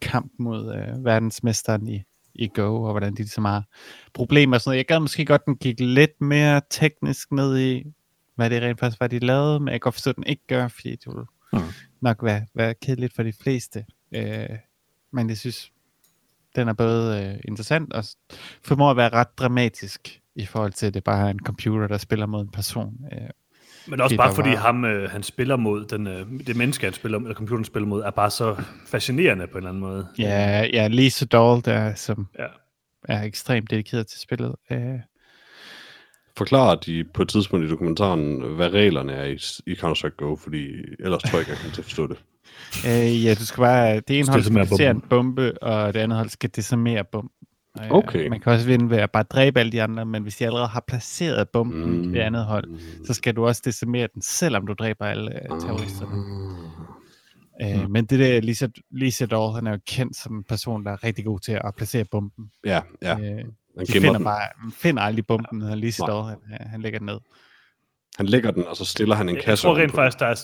kamp 0.00 0.32
mod 0.38 0.74
øh, 0.74 1.04
verdensmesteren 1.04 1.88
i, 1.88 2.02
i 2.34 2.48
Go, 2.54 2.82
og 2.82 2.90
hvordan 2.90 3.12
de 3.12 3.18
ligesom 3.18 3.44
har 3.44 3.64
problemer 4.14 4.56
og 4.56 4.60
sådan 4.60 4.70
noget. 4.70 4.78
Jeg 4.78 4.86
gad 4.86 5.00
måske 5.00 5.24
godt, 5.24 5.46
den 5.46 5.56
gik 5.56 5.80
lidt 5.80 6.20
mere 6.20 6.60
teknisk 6.70 7.32
ned 7.32 7.58
i, 7.58 7.84
hvad 8.34 8.50
det 8.50 8.62
rent 8.62 8.80
faktisk 8.80 9.00
var, 9.00 9.06
de 9.06 9.18
lavede, 9.18 9.60
men 9.60 9.68
jeg 9.68 9.74
kan 9.74 9.80
godt 9.80 9.94
forstå, 9.94 10.10
at 10.10 10.16
den 10.16 10.24
ikke 10.26 10.46
gør, 10.46 10.68
fordi 10.68 10.90
det 10.90 11.06
vil 11.06 11.24
Mm. 11.52 11.60
nok 12.00 12.22
være, 12.22 12.46
være 12.54 12.74
kedeligt 12.74 13.14
for 13.14 13.22
de 13.22 13.32
fleste. 13.32 13.86
Øh, 14.12 14.48
men 15.10 15.28
jeg 15.28 15.38
synes, 15.38 15.72
den 16.56 16.68
er 16.68 16.72
både 16.72 17.24
øh, 17.24 17.40
interessant 17.48 17.92
og 17.92 18.04
formår 18.64 18.90
at 18.90 18.96
være 18.96 19.08
ret 19.08 19.38
dramatisk 19.38 20.20
i 20.34 20.46
forhold 20.46 20.72
til, 20.72 20.86
at 20.86 20.94
det 20.94 21.04
bare 21.04 21.26
er 21.26 21.30
en 21.30 21.38
computer, 21.44 21.86
der 21.86 21.98
spiller 21.98 22.26
mod 22.26 22.42
en 22.42 22.50
person. 22.50 23.04
Øh, 23.12 23.28
Men 23.88 24.00
også 24.00 24.12
Det, 24.12 24.18
bare 24.18 24.34
fordi 24.34 24.48
var- 24.50 24.56
ham, 24.56 24.84
øh, 24.84 25.10
han 25.10 25.22
spiller 25.22 25.56
mod, 25.56 25.84
den, 25.84 26.06
øh, 26.06 26.26
det 26.46 26.56
menneske, 26.56 26.86
han 26.86 26.92
spiller, 26.92 27.18
eller 27.18 27.34
computeren 27.34 27.64
spiller 27.64 27.86
mod, 27.86 28.02
er 28.02 28.10
bare 28.10 28.30
så 28.30 28.56
fascinerende 28.86 29.46
på 29.46 29.50
en 29.52 29.56
eller 29.58 29.68
anden 29.68 29.80
måde. 29.80 30.06
ja, 30.18 30.66
ja, 30.72 30.88
Lisa 30.88 31.24
Dahl, 31.26 31.64
der 31.64 31.94
som 31.94 32.26
Ja. 32.38 32.46
er 33.08 33.22
ekstremt 33.22 33.70
dedikeret 33.70 34.06
til 34.06 34.20
spillet. 34.20 34.54
Øh, 34.70 34.80
Forklarer 36.36 36.74
de 36.74 37.04
på 37.14 37.22
et 37.22 37.28
tidspunkt 37.28 37.66
i 37.66 37.70
dokumentaren, 37.70 38.40
hvad 38.56 38.68
reglerne 38.72 39.12
er 39.12 39.24
i, 39.24 39.38
i 39.66 39.74
Counter-Strike 39.74 40.16
Go, 40.16 40.36
fordi 40.36 40.66
ellers 41.00 41.22
tror 41.22 41.30
jeg 41.30 41.40
ikke, 41.40 41.50
jeg 41.50 41.58
kan 41.58 41.70
til 41.70 41.80
at 41.80 41.84
forstå 41.84 42.06
det. 42.06 42.16
øh, 42.86 43.24
ja, 43.24 43.34
du 43.34 43.46
skal 43.46 43.60
bare, 43.60 44.00
det 44.00 44.18
ene 44.18 44.28
hold 44.28 44.42
skal 44.42 44.54
placere 44.54 44.90
en 44.90 45.00
bombe, 45.00 45.62
og 45.62 45.94
det 45.94 46.00
andet 46.00 46.18
hold 46.18 46.28
skal 46.28 46.50
desarmere 46.56 47.04
bomben. 47.12 47.30
Øh, 47.84 47.90
Okay. 47.90 48.28
Man 48.28 48.40
kan 48.40 48.52
også 48.52 48.66
vinde 48.66 48.90
ved 48.90 48.98
at 48.98 49.10
bare 49.10 49.22
dræbe 49.22 49.60
alle 49.60 49.72
de 49.72 49.82
andre, 49.82 50.06
men 50.06 50.22
hvis 50.22 50.36
de 50.36 50.46
allerede 50.46 50.68
har 50.68 50.84
placeret 50.88 51.48
bomben 51.48 51.90
mm. 52.00 52.06
Mm. 52.06 52.12
det 52.12 52.20
andet 52.20 52.44
hold, 52.44 52.64
så 53.06 53.14
skal 53.14 53.36
du 53.36 53.46
også 53.46 53.62
decimere 53.64 54.08
den, 54.14 54.22
selvom 54.22 54.66
du 54.66 54.72
dræber 54.72 55.06
alle 55.06 55.34
øh, 55.34 55.60
terroristerne. 55.60 56.12
Ah. 57.60 57.82
Øh, 57.82 57.90
men 57.90 58.06
det 58.06 58.18
der, 58.18 58.40
Lisa, 58.40 58.66
Lisa 58.90 59.26
Dahl, 59.26 59.52
han 59.54 59.66
er 59.66 59.70
jo 59.70 59.78
kendt 59.86 60.16
som 60.16 60.36
en 60.36 60.44
person, 60.44 60.84
der 60.84 60.92
er 60.92 61.04
rigtig 61.04 61.24
god 61.24 61.38
til 61.40 61.52
at 61.52 61.74
placere 61.76 62.04
bomben. 62.04 62.50
Ja, 62.64 62.80
ja. 63.02 63.18
Øh, 63.18 63.20
Han 63.78 63.86
de 63.86 63.92
finder, 63.92 64.12
den. 64.12 64.24
bare, 64.24 64.48
man 64.62 64.72
finder 64.72 65.02
aldrig 65.02 65.26
bomben, 65.26 65.58
når 65.58 65.74
Lisa. 65.74 66.06
Dahl, 66.06 66.24
han, 66.24 66.38
han 66.68 66.80
lægger 66.82 66.98
den 66.98 67.06
ned. 67.06 67.18
Han 68.16 68.26
lægger 68.26 68.50
den, 68.50 68.64
og 68.66 68.76
så 68.76 68.84
stiller 68.84 69.14
han 69.14 69.28
en 69.28 69.34
Jeg 69.36 69.44
kasse 69.44 69.64
tror 69.64 69.76
rent 69.76 69.92
faktisk, 69.94 70.18
der 70.18 70.26
er, 70.26 70.34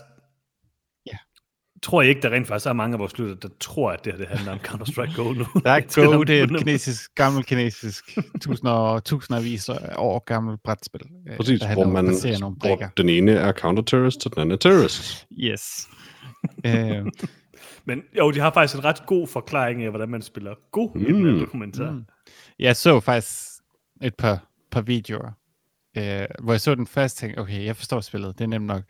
tror 1.84 2.02
jeg 2.02 2.08
ikke, 2.08 2.22
der 2.22 2.30
rent 2.30 2.46
faktisk 2.46 2.66
er 2.66 2.72
mange 2.72 2.94
af 2.94 2.98
vores 2.98 3.18
lytter, 3.18 3.34
der 3.34 3.48
tror, 3.60 3.90
at 3.90 4.04
det 4.04 4.12
her 4.12 4.18
det 4.18 4.28
handler 4.28 4.52
om 4.52 4.58
Counter-Strike 4.58 5.16
Go 5.16 5.32
nu. 5.32 5.46
Der 5.64 5.70
er 5.70 5.80
Go, 6.12 6.22
det 6.22 6.40
er 6.40 6.44
et 6.44 6.58
kinesisk, 6.58 7.14
gammel 7.14 7.44
kinesisk, 7.44 8.18
tusinder, 8.40 8.98
tusindvis 9.04 9.68
af 9.68 9.94
år 9.96 10.24
gammel 10.24 10.56
brætspil. 10.64 11.00
øh, 11.30 11.36
Præcis, 11.36 11.60
der 11.60 11.74
hvor 11.74 11.84
man 11.84 12.04
nogle 12.40 12.56
hvor 12.56 12.76
den 12.96 13.08
ene 13.08 13.30
er 13.32 13.52
counter-terrorist, 13.52 14.26
og 14.26 14.32
den 14.34 14.40
anden 14.40 14.52
er 14.52 14.56
terrorist. 14.56 15.26
Yes. 15.38 15.88
øh, 16.66 17.06
Men 17.84 18.02
jo, 18.18 18.30
de 18.30 18.40
har 18.40 18.52
faktisk 18.52 18.78
en 18.78 18.84
ret 18.84 19.06
god 19.06 19.26
forklaring 19.26 19.82
af, 19.82 19.90
hvordan 19.90 20.08
man 20.08 20.22
spiller 20.22 20.54
Go 20.72 20.86
mm. 20.94 21.00
i 21.00 21.04
den 21.04 21.22
Mm. 21.22 21.32
her 21.32 21.38
dokumentar. 21.44 21.90
Mm. 21.90 21.96
Mm. 21.96 22.04
jeg 22.58 22.76
så 22.76 23.00
faktisk 23.00 23.38
et 24.02 24.14
par, 24.14 24.44
par 24.70 24.80
videoer, 24.80 25.30
øh, 25.96 26.26
hvor 26.42 26.52
jeg 26.52 26.60
så 26.60 26.74
den 26.74 26.86
første 26.86 27.20
ting, 27.26 27.38
okay, 27.38 27.64
jeg 27.64 27.76
forstår 27.76 28.00
spillet, 28.00 28.38
det 28.38 28.44
er 28.44 28.48
nemt 28.48 28.66
nok. 28.66 28.82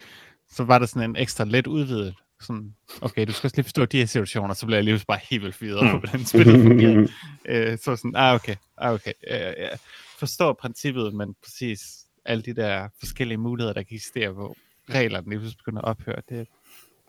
Så 0.50 0.64
var 0.64 0.78
der 0.78 0.86
sådan 0.86 1.10
en 1.10 1.16
ekstra 1.16 1.44
let 1.44 1.66
udvidet, 1.66 2.14
sådan, 2.40 2.74
okay, 3.00 3.26
du 3.26 3.32
skal 3.32 3.46
også 3.46 3.56
lige 3.56 3.64
forstå 3.64 3.84
de 3.84 3.98
her 3.98 4.06
situationer, 4.06 4.54
så 4.54 4.66
bliver 4.66 4.76
jeg 4.76 4.84
lige 4.84 5.04
bare 5.08 5.20
helt 5.30 5.42
vildt 5.42 5.54
fyret 5.54 5.78
over, 5.78 5.98
hvordan 5.98 6.24
spillet 6.24 6.62
fungerer. 6.68 7.08
øh, 7.44 7.78
så 7.78 7.96
sådan, 7.96 8.16
ah 8.16 8.34
okay, 8.34 8.56
ah, 8.78 8.92
okay. 8.92 9.12
Øh, 9.30 9.36
jeg 9.38 9.78
forstår 10.18 10.52
princippet, 10.52 11.14
men 11.14 11.34
præcis 11.44 11.80
alle 12.24 12.42
de 12.42 12.54
der 12.54 12.88
forskellige 12.98 13.38
muligheder, 13.38 13.72
der 13.72 13.82
kan 13.82 13.94
eksistere, 13.94 14.30
hvor 14.30 14.56
reglerne 14.90 15.28
lige 15.28 15.38
pludselig 15.38 15.58
begynder 15.58 15.82
at 15.82 15.88
ophøre, 15.88 16.22
det, 16.28 16.48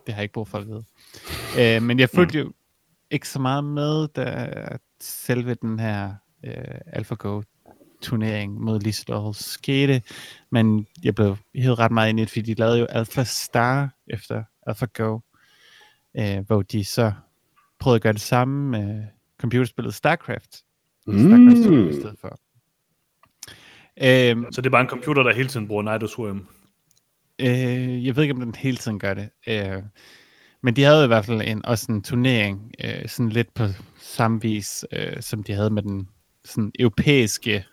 det 0.05 0.13
har 0.13 0.21
jeg 0.21 0.23
ikke 0.23 0.33
brug 0.33 0.47
for 0.47 0.57
at 0.57 0.67
vide. 0.67 0.83
Øh, 1.59 1.83
men 1.83 1.99
jeg 1.99 2.09
fulgte 2.09 2.39
jo 2.39 2.53
ikke 3.11 3.29
så 3.29 3.39
meget 3.39 3.63
med, 3.63 4.07
da 4.07 4.77
selve 5.01 5.53
den 5.53 5.79
her 5.79 6.13
øh, 6.45 6.79
AlphaGo 6.85 7.41
turnering 8.05 8.61
mod 8.61 8.79
Lisedal 8.79 9.33
skete, 9.33 10.01
men 10.51 10.87
jeg 11.03 11.15
blev 11.15 11.37
helt 11.55 11.79
ret 11.79 11.91
meget 11.91 12.09
ind 12.09 12.19
i 12.19 12.21
det, 12.21 12.29
fordi 12.29 12.41
de 12.41 12.53
lavede 12.59 12.79
jo 12.79 12.85
Alpha 12.85 13.23
Star 13.23 13.89
efter 14.07 14.43
AlphaGo, 14.67 15.19
øh, 16.17 16.39
hvor 16.47 16.61
de 16.61 16.83
så 16.85 17.11
prøvede 17.79 17.95
at 17.95 18.01
gøre 18.01 18.13
det 18.13 18.21
samme 18.21 18.69
med 18.71 19.03
computerspillet 19.41 19.93
StarCraft. 19.93 20.55
StarCraft 21.03 21.63
2 21.63 21.69
Mm. 21.69 21.89
i 21.89 21.93
stedet 21.93 22.15
for. 22.21 22.39
Øhm, 24.01 24.45
Så 24.51 24.61
det 24.61 24.65
er 24.65 24.71
bare 24.71 24.81
en 24.81 24.87
computer, 24.89 25.23
der 25.23 25.33
hele 25.33 25.47
tiden 25.49 25.67
bruger 25.67 25.83
Night 25.83 26.09
Swim. 26.09 26.47
Øh, 27.39 28.05
jeg 28.05 28.15
ved 28.15 28.23
ikke, 28.23 28.33
om 28.33 28.39
den 28.39 28.55
hele 28.55 28.77
tiden 28.77 28.99
gør 28.99 29.13
det. 29.13 29.29
Øh, 29.47 29.83
men 30.63 30.75
de 30.75 30.83
havde 30.83 31.03
i 31.03 31.07
hvert 31.07 31.25
fald 31.25 31.41
en, 31.41 31.65
også 31.65 31.91
en 31.91 32.01
turnering, 32.03 32.71
øh, 32.83 33.07
sådan 33.07 33.29
lidt 33.29 33.53
på 33.53 33.63
samme 33.99 34.41
vis, 34.41 34.85
øh, 34.91 35.21
som 35.21 35.43
de 35.43 35.53
havde 35.53 35.69
med 35.69 35.81
den 35.83 36.09
sådan 36.45 36.71
europæiske 36.79 37.65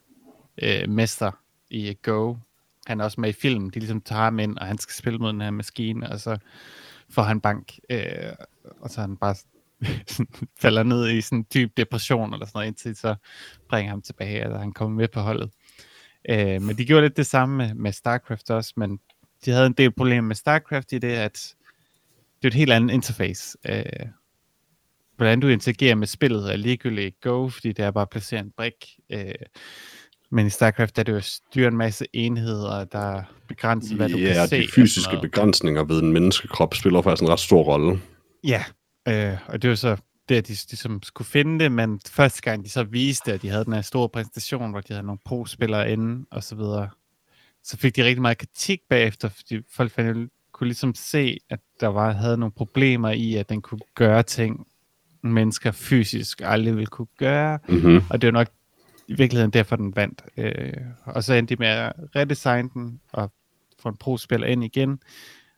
øh, 0.62 0.88
mester 0.88 1.30
i 1.70 1.96
Go. 2.02 2.36
Han 2.86 3.00
er 3.00 3.04
også 3.04 3.20
med 3.20 3.28
i 3.28 3.32
filmen. 3.32 3.70
De 3.70 3.78
ligesom 3.78 4.00
tager 4.00 4.22
ham 4.22 4.38
ind, 4.38 4.58
og 4.58 4.66
han 4.66 4.78
skal 4.78 4.94
spille 4.94 5.18
mod 5.18 5.32
den 5.32 5.40
her 5.40 5.50
maskine, 5.50 6.10
og 6.10 6.20
så 6.20 6.38
får 7.10 7.22
han 7.22 7.40
bank, 7.40 7.78
øh, 7.90 8.32
og 8.80 8.90
så 8.90 9.00
han 9.00 9.16
bare 9.16 9.34
falder 10.62 10.82
ned 10.82 11.10
i 11.10 11.20
sådan 11.20 11.38
en 11.38 11.46
dyb 11.54 11.76
depression, 11.76 12.32
eller 12.32 12.46
sådan 12.46 12.58
noget, 12.58 12.66
indtil 12.66 12.96
så 12.96 13.14
bringer 13.68 13.90
ham 13.90 14.02
tilbage, 14.02 14.44
eller 14.44 14.58
han 14.58 14.72
kommer 14.72 14.96
med 14.96 15.08
på 15.08 15.20
holdet. 15.20 15.50
Øh, 16.28 16.62
men 16.62 16.78
de 16.78 16.84
gjorde 16.84 17.02
lidt 17.02 17.16
det 17.16 17.26
samme 17.26 17.56
med, 17.56 17.74
med 17.74 17.92
StarCraft 17.92 18.50
også, 18.50 18.72
men 18.76 19.00
de 19.44 19.50
havde 19.50 19.66
en 19.66 19.72
del 19.72 19.92
problemer 19.92 20.28
med 20.28 20.36
StarCraft 20.36 20.92
i 20.92 20.98
det, 20.98 21.12
at 21.12 21.54
det 22.42 22.48
er 22.48 22.48
et 22.48 22.54
helt 22.54 22.72
andet 22.72 22.94
interface. 22.94 23.58
Øh, 23.68 24.06
hvordan 25.16 25.40
du 25.40 25.48
interagerer 25.48 25.94
med 25.94 26.06
spillet 26.06 26.52
er 26.52 26.56
ligegyldigt 26.56 27.20
Go, 27.20 27.48
fordi 27.48 27.72
det 27.72 27.84
er 27.84 27.90
bare 27.90 28.02
at 28.02 28.10
placere 28.10 28.40
en 28.40 28.52
brik. 28.56 28.98
Øh, 29.10 29.34
men 30.32 30.46
i 30.46 30.50
StarCraft 30.50 30.98
er 30.98 31.02
det 31.02 31.12
jo 31.12 31.16
at 31.16 31.24
styre 31.24 31.68
en 31.68 31.76
masse 31.76 32.06
enheder, 32.12 32.84
der 32.84 33.22
begrænser, 33.48 33.96
hvad 33.96 34.08
du 34.08 34.18
Ja, 34.18 34.26
kan 34.26 34.34
se. 34.34 34.38
de 34.38 34.42
og 34.42 34.48
sådan 34.48 34.68
fysiske 34.68 35.18
begrænsninger 35.22 35.84
ved 35.84 36.02
en 36.02 36.12
menneskekrop 36.12 36.74
spiller 36.74 37.02
faktisk 37.02 37.22
en 37.22 37.28
ret 37.28 37.40
stor 37.40 37.62
rolle. 37.62 38.00
Ja, 38.44 38.64
øh, 39.08 39.38
og 39.46 39.62
det 39.62 39.70
var 39.70 39.76
så 39.76 39.96
det, 40.28 40.34
at 40.34 40.48
de, 40.48 40.52
de 40.70 40.76
som 40.76 41.02
skulle 41.02 41.28
finde 41.28 41.64
det, 41.64 41.72
men 41.72 42.00
første 42.08 42.42
gang 42.42 42.64
de 42.64 42.70
så 42.70 42.82
viste, 42.84 43.32
at 43.32 43.42
de 43.42 43.48
havde 43.48 43.64
den 43.64 43.72
her 43.72 43.80
store 43.82 44.08
præsentation, 44.08 44.70
hvor 44.70 44.80
de 44.80 44.92
havde 44.92 45.06
nogle 45.06 45.18
pro-spillere 45.24 45.92
inde, 45.92 46.26
og 46.30 46.42
så 46.44 46.54
videre, 46.54 46.88
så 47.64 47.76
fik 47.76 47.96
de 47.96 48.04
rigtig 48.04 48.22
meget 48.22 48.38
kritik 48.38 48.80
bagefter, 48.90 49.28
fordi 49.28 49.58
folk 49.74 49.92
fandt, 49.92 50.32
kunne 50.52 50.66
ligesom 50.66 50.94
se, 50.94 51.38
at 51.50 51.60
der 51.80 51.86
var, 51.86 52.12
havde 52.12 52.36
nogle 52.36 52.52
problemer 52.52 53.10
i, 53.10 53.34
at 53.34 53.48
den 53.48 53.62
kunne 53.62 53.80
gøre 53.94 54.22
ting, 54.22 54.66
mennesker 55.22 55.70
fysisk 55.70 56.40
aldrig 56.44 56.74
ville 56.74 56.86
kunne 56.86 57.06
gøre, 57.18 57.58
Mm-hmm. 57.68 58.02
og 58.10 58.22
det 58.22 58.28
er 58.28 58.32
nok 58.32 58.48
i 59.12 59.16
virkeligheden 59.16 59.50
derfor, 59.50 59.76
den 59.76 59.96
vandt. 59.96 60.22
Øh, 60.36 60.72
og 61.04 61.24
så 61.24 61.34
endte 61.34 61.54
de 61.54 61.58
med 61.58 61.68
at 61.68 61.92
redesigne 62.16 62.70
den 62.74 63.00
og 63.12 63.32
få 63.82 63.88
en 63.88 63.96
pro-spiller 63.96 64.46
ind 64.46 64.64
igen. 64.64 64.98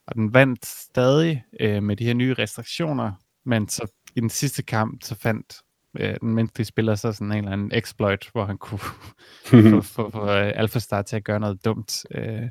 Og 0.07 0.15
den 0.15 0.35
vandt 0.35 0.67
stadig 0.67 1.45
øh, 1.61 1.83
med 1.83 1.97
de 1.97 2.05
her 2.05 2.15
nye 2.15 2.35
restriktioner, 2.35 3.13
men 3.45 3.69
så 3.69 3.87
i 4.17 4.21
den 4.21 4.31
sidste 4.31 4.63
kamp, 4.63 5.03
så 5.03 5.15
fandt 5.15 5.57
øh, 5.99 6.17
den 6.21 6.35
menneskelige 6.35 6.67
spiller 6.67 6.95
så 6.95 7.13
sådan 7.13 7.33
en 7.33 7.39
eller 7.39 7.51
anden 7.53 7.73
exploit, 7.75 8.29
hvor 8.33 8.45
han 8.45 8.59
kunne 8.59 8.79
få, 8.79 9.81
få, 9.83 10.11
få 10.11 10.31
øh, 10.31 10.53
Alpha 10.55 10.79
Star 10.79 11.03
til 11.03 11.17
at 11.17 11.25
gøre 11.25 11.41
noget 11.41 11.65
dumt. 11.65 12.05
Øh, 12.11 12.43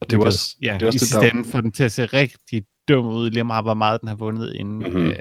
Og 0.00 0.10
det 0.10 0.18
var 0.18 0.24
også, 0.24 0.56
ja, 0.62 0.74
det 0.74 0.82
er 0.82 0.86
også 0.86 0.96
i 0.96 0.98
sidste 0.98 1.30
ende 1.30 1.44
få 1.44 1.60
den 1.60 1.72
til 1.72 1.84
at 1.84 1.92
se 1.92 2.06
rigtig 2.06 2.64
dum 2.88 3.06
ud, 3.06 3.30
lige 3.30 3.44
meget 3.44 3.64
hvor 3.64 3.74
meget 3.74 4.00
den 4.00 4.08
har 4.08 4.16
vundet 4.16 4.54
inden. 4.54 4.78
Mhm. 4.78 4.86
Mm-hmm. 4.88 5.06
Øh, 5.06 5.16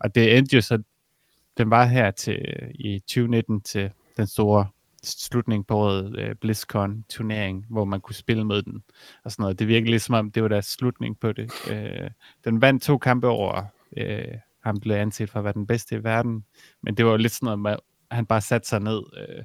og 0.00 0.14
det 0.14 0.38
endte 0.38 0.56
jo 0.56 0.60
så, 0.62 0.82
den 1.58 1.70
var 1.70 1.86
her 1.86 2.10
til 2.10 2.38
i 2.74 2.98
2019 2.98 3.60
til 3.60 3.90
den 4.16 4.26
store 4.26 4.66
slutning 5.02 5.66
på 5.66 5.74
året, 5.76 6.18
øh, 6.18 6.34
BlizzCon 6.34 7.04
turnering, 7.10 7.66
hvor 7.70 7.84
man 7.84 8.00
kunne 8.00 8.14
spille 8.14 8.44
mod 8.44 8.62
den 8.62 8.82
og 9.24 9.32
sådan 9.32 9.42
noget. 9.42 9.58
Det 9.58 9.68
virkede 9.68 9.90
lidt 9.90 10.02
som 10.02 10.14
om, 10.14 10.30
det 10.30 10.42
var 10.42 10.48
deres 10.48 10.66
slutning 10.66 11.20
på 11.20 11.32
det. 11.32 11.50
Øh, 11.70 12.10
den 12.44 12.60
vandt 12.60 12.82
to 12.82 12.98
kampe 12.98 13.28
over, 13.28 13.62
øh, 13.96 14.24
han 14.64 14.80
blev 14.80 14.96
anset 14.96 15.30
for 15.30 15.38
at 15.38 15.44
være 15.44 15.52
den 15.52 15.66
bedste 15.66 15.96
i 15.96 16.04
verden, 16.04 16.44
men 16.82 16.94
det 16.96 17.04
var 17.04 17.10
jo 17.10 17.16
lidt 17.16 17.32
sådan 17.32 17.44
noget 17.46 17.58
med, 17.58 17.70
at 18.10 18.16
han 18.16 18.26
bare 18.26 18.40
satte 18.40 18.68
sig 18.68 18.80
ned 18.80 19.02
øh, 19.16 19.44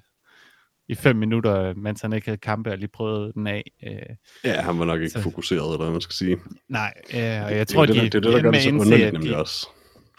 i 0.88 0.96
fem 0.96 1.16
minutter, 1.16 1.74
mens 1.74 2.02
han 2.02 2.14
ikke 2.14 2.28
havde 2.28 2.38
kampe, 2.38 2.72
og 2.72 2.78
lige 2.78 2.88
prøvede 2.90 3.34
den 3.34 3.48
af. 3.48 3.72
Øh, 3.84 4.16
ja, 4.44 4.62
han 4.62 4.80
var 4.80 4.86
nok 4.86 5.00
ikke 5.02 5.10
Så- 5.10 5.22
fokuseret, 5.22 5.64
eller 5.66 5.78
hvad 5.78 5.92
man 5.92 6.02
skal 6.02 6.14
sige. 6.16 6.38
nej, 6.70 6.94
øh, 7.14 7.20
og 7.20 7.22
jeg 7.22 7.60
Det 7.60 7.68
tror, 7.68 7.86
det, 7.86 7.96
de 7.96 8.00
der- 8.02 8.10
det 8.10 8.16
er 8.16 8.20
det, 8.22 8.34
der 8.34 8.42
gør 8.42 8.52
det 8.52 8.62
så 8.64 8.72
med 8.72 8.82
underligt 8.82 9.14
nemlig 9.14 9.32
de 9.32 9.38
også. 9.38 9.68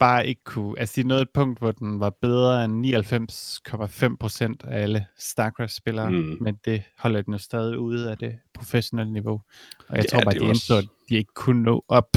Bare 0.01 0.27
ikke 0.27 0.45
kunne, 0.45 0.79
altså 0.79 1.03
de 1.03 1.09
nåede 1.09 1.23
et 1.23 1.31
punkt, 1.35 1.59
hvor 1.59 1.73
den 1.73 2.01
var 2.01 2.11
bedre 2.11 2.65
end 2.65 2.87
99,5% 2.87 4.69
af 4.71 4.83
alle 4.83 5.07
StarCraft-spillere, 5.19 6.11
Mm. 6.11 6.17
mm. 6.17 6.37
men 6.41 6.59
det 6.65 6.83
holder 6.99 7.23
den 7.23 7.33
jo 7.33 7.39
stadig 7.39 7.79
ude 7.79 8.11
af 8.11 8.19
det 8.19 8.39
professionelle 8.55 9.13
niveau. 9.13 9.41
Og 9.89 9.97
jeg 9.97 10.05
Ja, 10.05 10.09
tror 10.19 10.25
bare, 10.25 10.35
det 10.35 10.41
er 10.41 10.45
de 10.45 10.49
indså, 10.49 10.75
også- 10.77 10.89
at 10.89 11.09
de 11.09 11.17
ikke 11.17 11.35
kunne 11.35 11.63
nå 11.63 11.85
op 11.89 12.09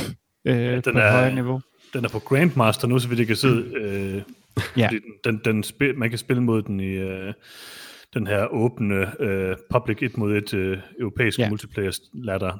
øh, 0.45 0.55
den 0.55 0.81
på 0.81 0.89
er- 0.89 1.11
højere 1.11 1.35
niveau. 1.35 1.61
Den 1.93 2.05
er 2.05 2.09
på 2.09 2.19
Grandmaster 2.19 2.87
nu, 2.87 2.99
så 2.99 3.07
vidt 3.07 3.19
jeg 3.19 3.27
kan 3.27 3.35
se. 3.35 3.47
Øh, 3.47 4.21
Ja. 4.77 4.89
den, 4.91 5.01
den, 5.23 5.41
den 5.45 5.63
spil, 5.63 5.97
man 5.97 6.09
kan 6.09 6.19
spille 6.19 6.43
mod 6.43 6.61
den 6.61 6.79
i 6.79 6.83
øh, 6.93 7.33
den 8.13 8.27
her 8.27 8.45
åbne 8.53 9.21
øh, 9.21 9.55
public 9.69 9.97
1 10.01 10.17
mod 10.17 10.33
1 10.35 10.53
øh, 10.53 10.77
europæiske 10.99 11.41
Ja. 11.41 11.45
ja. 11.45 11.49
multiplayer 11.49 11.91
ladder. 12.13 12.57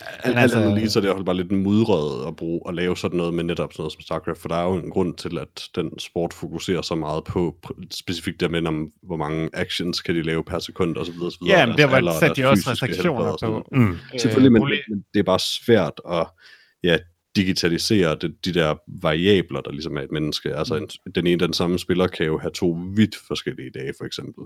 Alt 0.00 0.38
altså- 0.38 0.58
altså, 0.58 0.74
lige, 0.74 0.90
så 0.90 0.98
er 0.98 1.00
det 1.00 1.06
i 1.06 1.08
hvert 1.08 1.16
fald 1.16 1.26
bare 1.26 1.36
lidt 1.36 1.52
mudret 1.52 2.26
at 2.28 2.36
bruge 2.36 2.60
at 2.68 2.74
lave 2.74 2.96
sådan 2.96 3.16
noget 3.16 3.34
med 3.34 3.44
netop 3.44 3.72
sådan 3.72 3.82
noget 3.82 3.92
som 3.92 4.00
StarCraft, 4.00 4.40
for 4.40 4.48
der 4.48 4.56
er 4.56 4.64
jo 4.64 4.74
en 4.74 4.90
grund 4.90 5.14
til, 5.14 5.38
at 5.38 5.68
den 5.74 5.98
sport 5.98 6.34
fokuserer 6.34 6.82
så 6.82 6.94
meget 6.94 7.24
på 7.24 7.56
specifikt 7.90 8.40
der 8.40 8.48
med, 8.48 8.66
om, 8.66 8.92
hvor 9.02 9.16
mange 9.16 9.50
actions 9.52 10.00
kan 10.00 10.14
de 10.14 10.22
lave 10.22 10.44
per 10.44 10.58
sekund 10.58 10.96
og 10.96 11.06
så 11.06 11.12
videre. 11.12 11.26
Og 11.26 11.32
så 11.32 11.38
videre 11.42 11.58
Ja, 11.58 11.66
men 11.66 11.78
der 11.78 11.86
var 11.86 12.02
og 12.02 12.14
satte 12.14 12.42
de 12.42 12.48
også 12.48 12.70
restriktioner 12.70 13.24
og 13.24 13.38
på. 13.40 13.68
Mm. 13.72 13.96
Selvfølgelig, 14.18 14.52
men, 14.52 14.62
men 14.62 15.04
det 15.14 15.20
er 15.20 15.24
bare 15.24 15.38
svært 15.38 16.00
at 16.10 16.26
ja, 16.82 16.98
digitalisere 17.36 18.16
det, 18.20 18.44
de 18.44 18.54
der 18.54 18.74
variabler, 19.02 19.60
der 19.60 19.70
ligesom 19.72 19.96
er 19.96 20.02
et 20.02 20.12
menneske. 20.12 20.56
Altså 20.56 20.76
en, 20.76 20.88
den 21.14 21.26
ene 21.26 21.40
den 21.40 21.52
samme 21.52 21.78
spiller 21.78 22.06
kan 22.06 22.26
jo 22.26 22.38
have 22.38 22.50
to 22.50 22.78
vidt 22.94 23.16
forskellige 23.26 23.70
dage, 23.70 23.94
for 23.98 24.04
eksempel. 24.04 24.44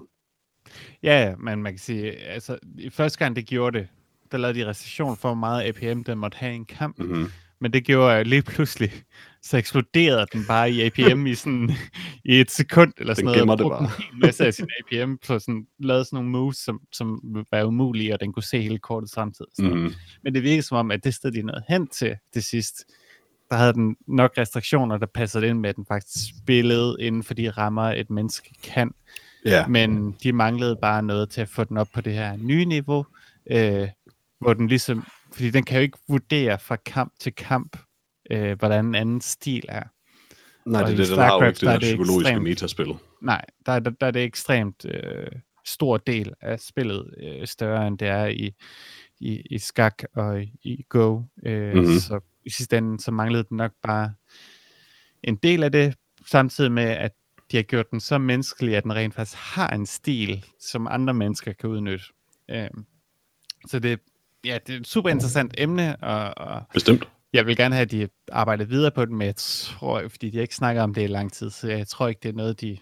Ja, 1.03 1.35
men 1.39 1.63
man 1.63 1.73
kan 1.73 1.79
sige, 1.79 2.17
altså 2.17 2.59
i 2.79 2.91
første 2.91 3.19
gang 3.19 3.37
det 3.37 3.47
gjorde 3.47 3.79
det, 3.79 3.89
der 4.33 4.39
lavede 4.39 4.59
de 4.61 4.67
restriktion 4.67 5.17
for, 5.17 5.29
hvor 5.29 5.35
meget 5.35 5.69
APM 5.69 6.03
den 6.03 6.19
måtte 6.19 6.37
have 6.39 6.53
i 6.53 6.57
en 6.57 6.65
kamp. 6.65 6.99
Mm-hmm. 6.99 7.31
Men 7.61 7.73
det 7.73 7.85
gjorde 7.85 8.13
jeg 8.13 8.27
lige 8.27 8.43
pludselig, 8.43 8.93
så 9.43 9.57
eksploderede 9.57 10.27
den 10.33 10.45
bare 10.49 10.71
i 10.71 10.83
APM 10.83 11.27
i 11.27 11.35
sådan 11.35 11.71
i 12.25 12.41
et 12.41 12.51
sekund 12.51 12.93
eller 12.99 13.15
sådan 13.15 13.35
Den 13.35 13.47
noget. 13.47 13.59
det 13.59 13.67
og 13.67 13.71
brugte 13.71 13.85
bare. 13.85 14.05
En 14.13 14.21
masse 14.21 14.47
af 14.47 14.55
sin 14.55 14.69
APM 14.81 15.15
på 15.27 15.39
sådan, 15.39 15.67
lavede 15.79 16.05
sådan 16.05 16.17
nogle 16.17 16.31
moves, 16.31 16.57
som, 16.57 16.81
som 16.93 17.21
var 17.51 17.65
umulige, 17.65 18.15
og 18.15 18.21
den 18.21 18.33
kunne 18.33 18.43
se 18.43 18.63
hele 18.63 18.79
kortet 18.79 19.11
samtidig. 19.11 19.51
Sådan. 19.57 19.71
Mm-hmm. 19.73 19.95
Men 20.25 20.35
det 20.35 20.43
virkede 20.43 20.63
som 20.63 20.77
om, 20.77 20.91
at 20.91 21.05
det 21.05 21.15
sted, 21.15 21.33
de 21.33 21.43
nåede 21.43 21.63
hen 21.69 21.87
til 21.87 22.17
det 22.35 22.45
sidst, 22.45 22.85
der 23.51 23.57
havde 23.57 23.73
den 23.73 23.97
nok 24.09 24.33
restriktioner, 24.39 24.97
der 24.99 25.07
passede 25.07 25.47
ind 25.47 25.59
med, 25.59 25.69
at 25.71 25.77
den 25.77 25.87
faktisk 25.87 26.29
spillede 26.39 26.97
inden 27.01 27.23
for 27.23 27.35
de 27.35 27.51
rammer, 27.51 27.83
et 27.83 28.11
menneske 28.11 28.55
kan. 28.63 28.91
Ja, 29.45 29.67
Men 29.67 30.17
de 30.23 30.33
manglede 30.33 30.77
bare 30.83 31.03
noget 31.03 31.31
til 31.31 31.41
at 31.41 31.49
få 31.49 31.65
den 31.65 31.77
op 31.77 31.89
på 31.95 32.01
det 32.01 32.13
her 32.13 32.37
nye 32.37 32.65
niveau, 32.65 33.07
øh, 33.51 33.89
hvor 34.43 34.55
den 34.55 34.69
ligesom, 34.69 35.05
fordi 35.33 35.51
den 35.51 35.65
kan 35.65 35.77
jo 35.77 35.83
ikke 35.83 35.99
vurdere 36.09 36.59
fra 36.59 36.77
kamp 36.77 37.13
til 37.21 37.35
kamp, 37.35 37.77
øh, 38.31 38.59
hvordan 38.59 38.87
en 38.87 38.95
anden 38.95 39.21
stil 39.21 39.65
er. 39.69 39.83
nej, 40.67 40.83
og 40.83 40.87
det, 40.89 40.93
er 40.93 40.97
det, 40.97 41.09
den 41.09 41.19
har 41.19 41.35
jo 41.35 41.47
ikke 41.47 41.55
det 41.55 41.61
der 41.61 41.67
der 41.69 41.75
er 41.75 41.81
psykologiske 41.81 42.31
ekstremt- 42.31 42.43
metaspil. 42.43 42.95
Nej, 43.23 43.45
der, 43.67 43.79
der, 43.79 43.91
der 43.91 44.07
er 44.07 44.11
det 44.11 44.25
ekstremt 44.25 44.85
øh, 44.85 45.27
stor 45.65 45.97
del 45.97 46.33
af 46.41 46.61
spillet, 46.61 47.15
øh, 47.23 47.47
større 47.47 47.87
end 47.87 47.99
det 47.99 48.09
er 48.09 48.27
i, 48.27 48.55
i, 49.21 49.41
i 49.51 49.59
skak 49.59 50.03
og 50.15 50.43
i, 50.43 50.53
i 50.63 50.85
Go. 50.89 51.23
Øh, 51.47 51.69
Mhm. 51.69 51.79
mm-hmm. 51.79 51.99
Så 51.99 52.21
i 52.45 52.51
sidste 52.51 52.79
ende, 52.79 53.01
så 53.01 53.11
manglede 53.11 53.45
den 53.49 53.57
nok 53.57 53.73
bare 53.83 54.15
en 55.23 55.37
del 55.37 55.63
af 55.63 55.73
det, 55.73 55.95
samtidig 56.31 56.73
med, 56.73 56.85
at 56.85 57.13
de 57.51 57.57
har 57.57 57.63
gjort 57.63 57.91
den 57.91 58.01
så 58.01 58.19
menneskelig, 58.19 58.77
at 58.77 58.83
den 58.83 58.95
rent 58.95 59.15
faktisk 59.15 59.39
har 59.39 59.69
en 59.69 59.87
stil, 59.87 60.45
som 60.61 60.87
andre 60.91 61.15
mennesker 61.15 61.53
kan 61.53 61.71
udnytte. 61.71 62.05
Øhm, 62.51 62.85
så 63.69 63.79
det, 63.79 64.01
ja, 64.45 64.59
det 64.67 64.75
er 64.75 64.81
et 64.81 64.87
super 64.87 65.11
interessant 65.11 65.55
emne, 65.59 65.97
og, 65.97 66.47
og 66.47 66.63
Bestemt. 66.73 67.09
jeg 67.33 67.47
vil 67.47 67.57
gerne 67.57 67.75
have, 67.75 67.83
at 67.83 67.91
de 67.91 68.09
arbejder 68.33 68.65
videre 68.65 68.91
på 68.91 69.05
det, 69.05 69.11
men 69.11 69.27
jeg 69.27 69.37
tror, 69.37 70.09
fordi 70.09 70.31
de 70.31 70.41
ikke 70.41 70.55
snakket 70.55 70.83
om 70.83 70.95
det 70.95 71.03
i 71.03 71.07
lang 71.07 71.33
tid, 71.33 71.51
så 71.51 71.69
jeg 71.69 71.89
tror 71.89 72.09
ikke, 72.09 72.21
det 72.23 72.29
er 72.29 72.33
noget, 72.33 72.61
de, 72.61 72.79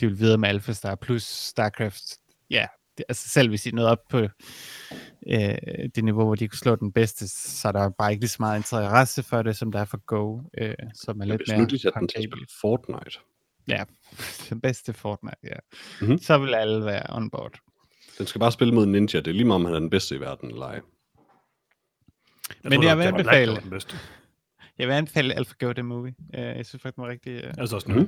de 0.00 0.06
vil 0.06 0.18
videre 0.18 0.38
med 0.38 0.48
Alpha 0.48 0.72
Star 0.72 0.94
plus 0.94 1.22
StarCraft. 1.22 2.02
Ja, 2.50 2.66
det, 2.98 3.04
altså 3.08 3.28
selv 3.28 3.48
hvis 3.48 3.62
de 3.62 3.70
nåede 3.70 3.90
op 3.90 4.08
på 4.10 4.18
øh, 4.18 5.56
det 5.94 6.04
niveau, 6.04 6.24
hvor 6.24 6.34
de 6.34 6.48
kunne 6.48 6.58
slå 6.58 6.76
den 6.76 6.92
bedste, 6.92 7.28
så 7.28 7.68
er 7.68 7.72
der 7.72 7.90
bare 7.90 8.10
ikke 8.10 8.20
lige 8.20 8.30
så 8.30 8.36
meget 8.40 8.58
interesse 8.58 9.22
for 9.22 9.42
det, 9.42 9.56
som 9.56 9.72
der 9.72 9.80
er 9.80 9.84
for 9.84 10.04
Go, 10.06 10.40
øh, 10.58 10.74
som 10.94 11.20
er 11.20 11.24
lidt 11.24 11.40
Hvis 11.40 11.48
mere 11.48 11.58
nu 11.58 11.64
de 11.64 11.78
den 11.78 12.08
til 12.08 12.18
at 12.18 12.24
spille 12.24 12.46
Fortnite, 12.60 13.18
Ja, 13.68 13.84
den 14.50 14.60
bedste 14.60 14.92
Fortnite, 14.92 15.36
ja. 15.44 15.56
Mhm. 16.00 16.08
Mm-hmm. 16.08 16.18
Så 16.18 16.38
vil 16.38 16.54
alle 16.54 16.84
være 16.84 17.16
on 17.16 17.30
board. 17.30 17.58
Den 18.18 18.26
skal 18.26 18.38
bare 18.38 18.52
spille 18.52 18.74
mod 18.74 18.86
Ninja. 18.86 19.18
Det 19.20 19.26
er 19.28 19.32
lige 19.32 19.44
meget, 19.44 19.54
om 19.60 19.64
han 19.64 19.74
er 19.74 19.78
den 19.78 19.90
bedste 19.90 20.16
i 20.16 20.20
verden 20.20 20.50
eller 20.50 20.66
ej. 20.66 20.72
Jeg 20.72 20.82
Men 22.62 22.72
tror 22.72 22.82
jeg 22.88 22.98
vil 22.98 23.02
Black 23.02 23.18
anbefale- 23.18 23.52
var 23.52 23.60
den 23.60 23.70
bedste. 23.70 23.96
Jeg 24.78 24.88
vil 24.88 24.94
anbefale 24.94 25.34
AlphaGo 25.34 25.72
The 25.72 25.82
Movie. 25.82 26.14
Uh, 26.18 26.38
jeg 26.40 26.66
synes 26.66 26.82
faktisk, 26.82 26.96
den 26.96 27.02
var 27.04 27.08
rigtig, 27.10 27.44
uh, 27.44 27.50
Altså 27.58 27.76
også 27.76 27.90
Mhm. 27.90 27.98
nu. 27.98 28.04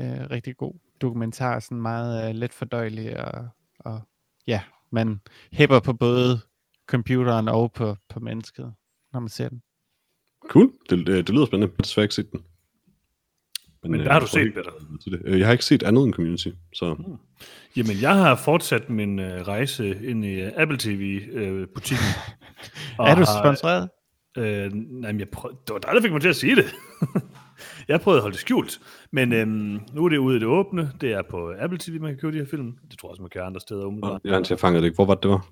uh, 0.00 0.30
rigtig 0.30 0.56
god 0.56 0.74
dokumentar, 1.00 1.60
sådan 1.60 1.80
meget 1.82 2.30
uh, 2.30 2.34
let 2.36 2.52
fordøjelig, 2.52 3.20
og, 3.34 3.48
og 3.78 4.00
ja, 4.46 4.62
man 4.90 5.20
hæpper 5.52 5.80
på 5.80 5.92
både 5.92 6.40
computeren 6.86 7.48
og 7.48 7.72
på, 7.72 7.96
på 8.08 8.20
mennesket, 8.20 8.74
når 9.12 9.20
man 9.20 9.28
ser 9.28 9.48
den. 9.48 9.62
Cool. 10.48 10.72
Det, 10.90 11.06
det, 11.06 11.26
det 11.26 11.34
lyder 11.34 11.46
spændende. 11.46 11.66
Jeg 11.72 11.76
har 11.78 11.82
desværre 11.82 12.04
ikke 12.04 12.14
set 12.14 12.32
den. 12.32 12.44
Men 13.90 14.00
øh, 14.00 14.04
hvad 14.04 14.12
har 14.12 14.20
du 14.20 14.26
set, 14.26 14.52
til 15.02 15.12
det. 15.12 15.22
Øh, 15.24 15.38
Jeg 15.38 15.46
har 15.46 15.52
ikke 15.52 15.64
set 15.64 15.82
andet 15.82 16.04
end 16.04 16.12
Community, 16.12 16.48
så 16.74 16.96
Jamen, 17.76 18.00
jeg 18.00 18.14
har 18.14 18.34
fortsat 18.34 18.90
min 18.90 19.18
øh, 19.18 19.48
rejse 19.48 19.98
ind 20.04 20.24
i 20.24 20.40
øh, 20.40 20.52
Apple 20.56 20.78
TV-butikken. 20.78 22.06
er 22.98 23.14
du 23.14 23.24
sponsoreret? 23.42 23.88
Øh, 24.38 24.72
nej, 24.72 25.12
men 25.12 25.20
jeg 25.20 25.28
prøv... 25.28 25.50
det 25.50 25.72
var 25.72 25.78
dig, 25.78 25.90
der 25.94 26.00
fik 26.02 26.12
mig 26.12 26.20
til 26.20 26.28
at 26.28 26.36
sige 26.36 26.56
det. 26.56 26.64
jeg 27.88 28.00
prøvede 28.00 28.18
at 28.18 28.22
holde 28.22 28.32
det 28.32 28.40
skjult. 28.40 28.80
Men 29.12 29.32
øhm, 29.32 29.80
nu 29.92 30.04
er 30.04 30.08
det 30.08 30.16
ude 30.16 30.36
i 30.36 30.40
det 30.40 30.48
åbne. 30.48 30.92
Det 31.00 31.12
er 31.12 31.22
på 31.30 31.52
Apple 31.58 31.78
TV, 31.78 32.00
man 32.00 32.10
kan 32.10 32.18
købe 32.18 32.32
de 32.32 32.38
her 32.38 32.46
film. 32.50 32.72
Det 32.90 32.98
tror 32.98 33.08
jeg 33.08 33.10
også, 33.10 33.22
man 33.22 33.30
kan 33.30 33.42
andre 33.42 33.60
steder 33.60 33.84
umiddelbart. 33.84 34.20
jeg, 34.24 34.50
jeg 34.50 34.58
fangede 34.58 34.80
det 34.82 34.86
ikke. 34.86 34.94
Hvor 34.94 35.04
var 35.04 35.14
det, 35.14 35.22
det 35.22 35.30
var? 35.30 35.46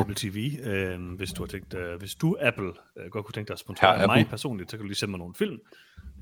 Apple 0.00 0.14
TV, 0.14 0.50
øh, 0.64 1.16
hvis 1.16 1.30
du 1.30 1.42
har 1.42 1.46
tænkt, 1.46 1.74
øh, 1.74 1.98
hvis 1.98 2.14
du 2.14 2.36
Apple 2.40 2.72
øh, 2.98 3.10
godt 3.10 3.24
kunne 3.24 3.32
tænke 3.32 3.48
dig 3.48 3.54
at 3.54 3.58
sponsorere 3.58 4.06
mig 4.06 4.26
personligt, 4.30 4.70
så 4.70 4.76
kan 4.76 4.82
du 4.84 4.88
lige 4.88 4.96
sende 4.96 5.10
mig 5.10 5.18
nogle 5.18 5.34
film. 5.34 5.58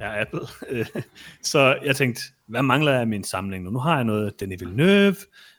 Ja, 0.01 0.21
Apple. 0.21 0.41
Øh, 0.69 0.87
så 1.43 1.79
jeg 1.85 1.97
tænkte, 1.97 2.23
hvad 2.47 2.63
mangler 2.63 2.93
jeg 2.93 3.03
i 3.03 3.07
min 3.07 3.25
samling 3.25 3.65
nu? 3.65 3.71
Nu 3.71 3.79
har 3.79 3.95
jeg 3.95 4.05
noget 4.05 4.41
Denis 4.41 4.61
Villeneuve, 4.61 5.17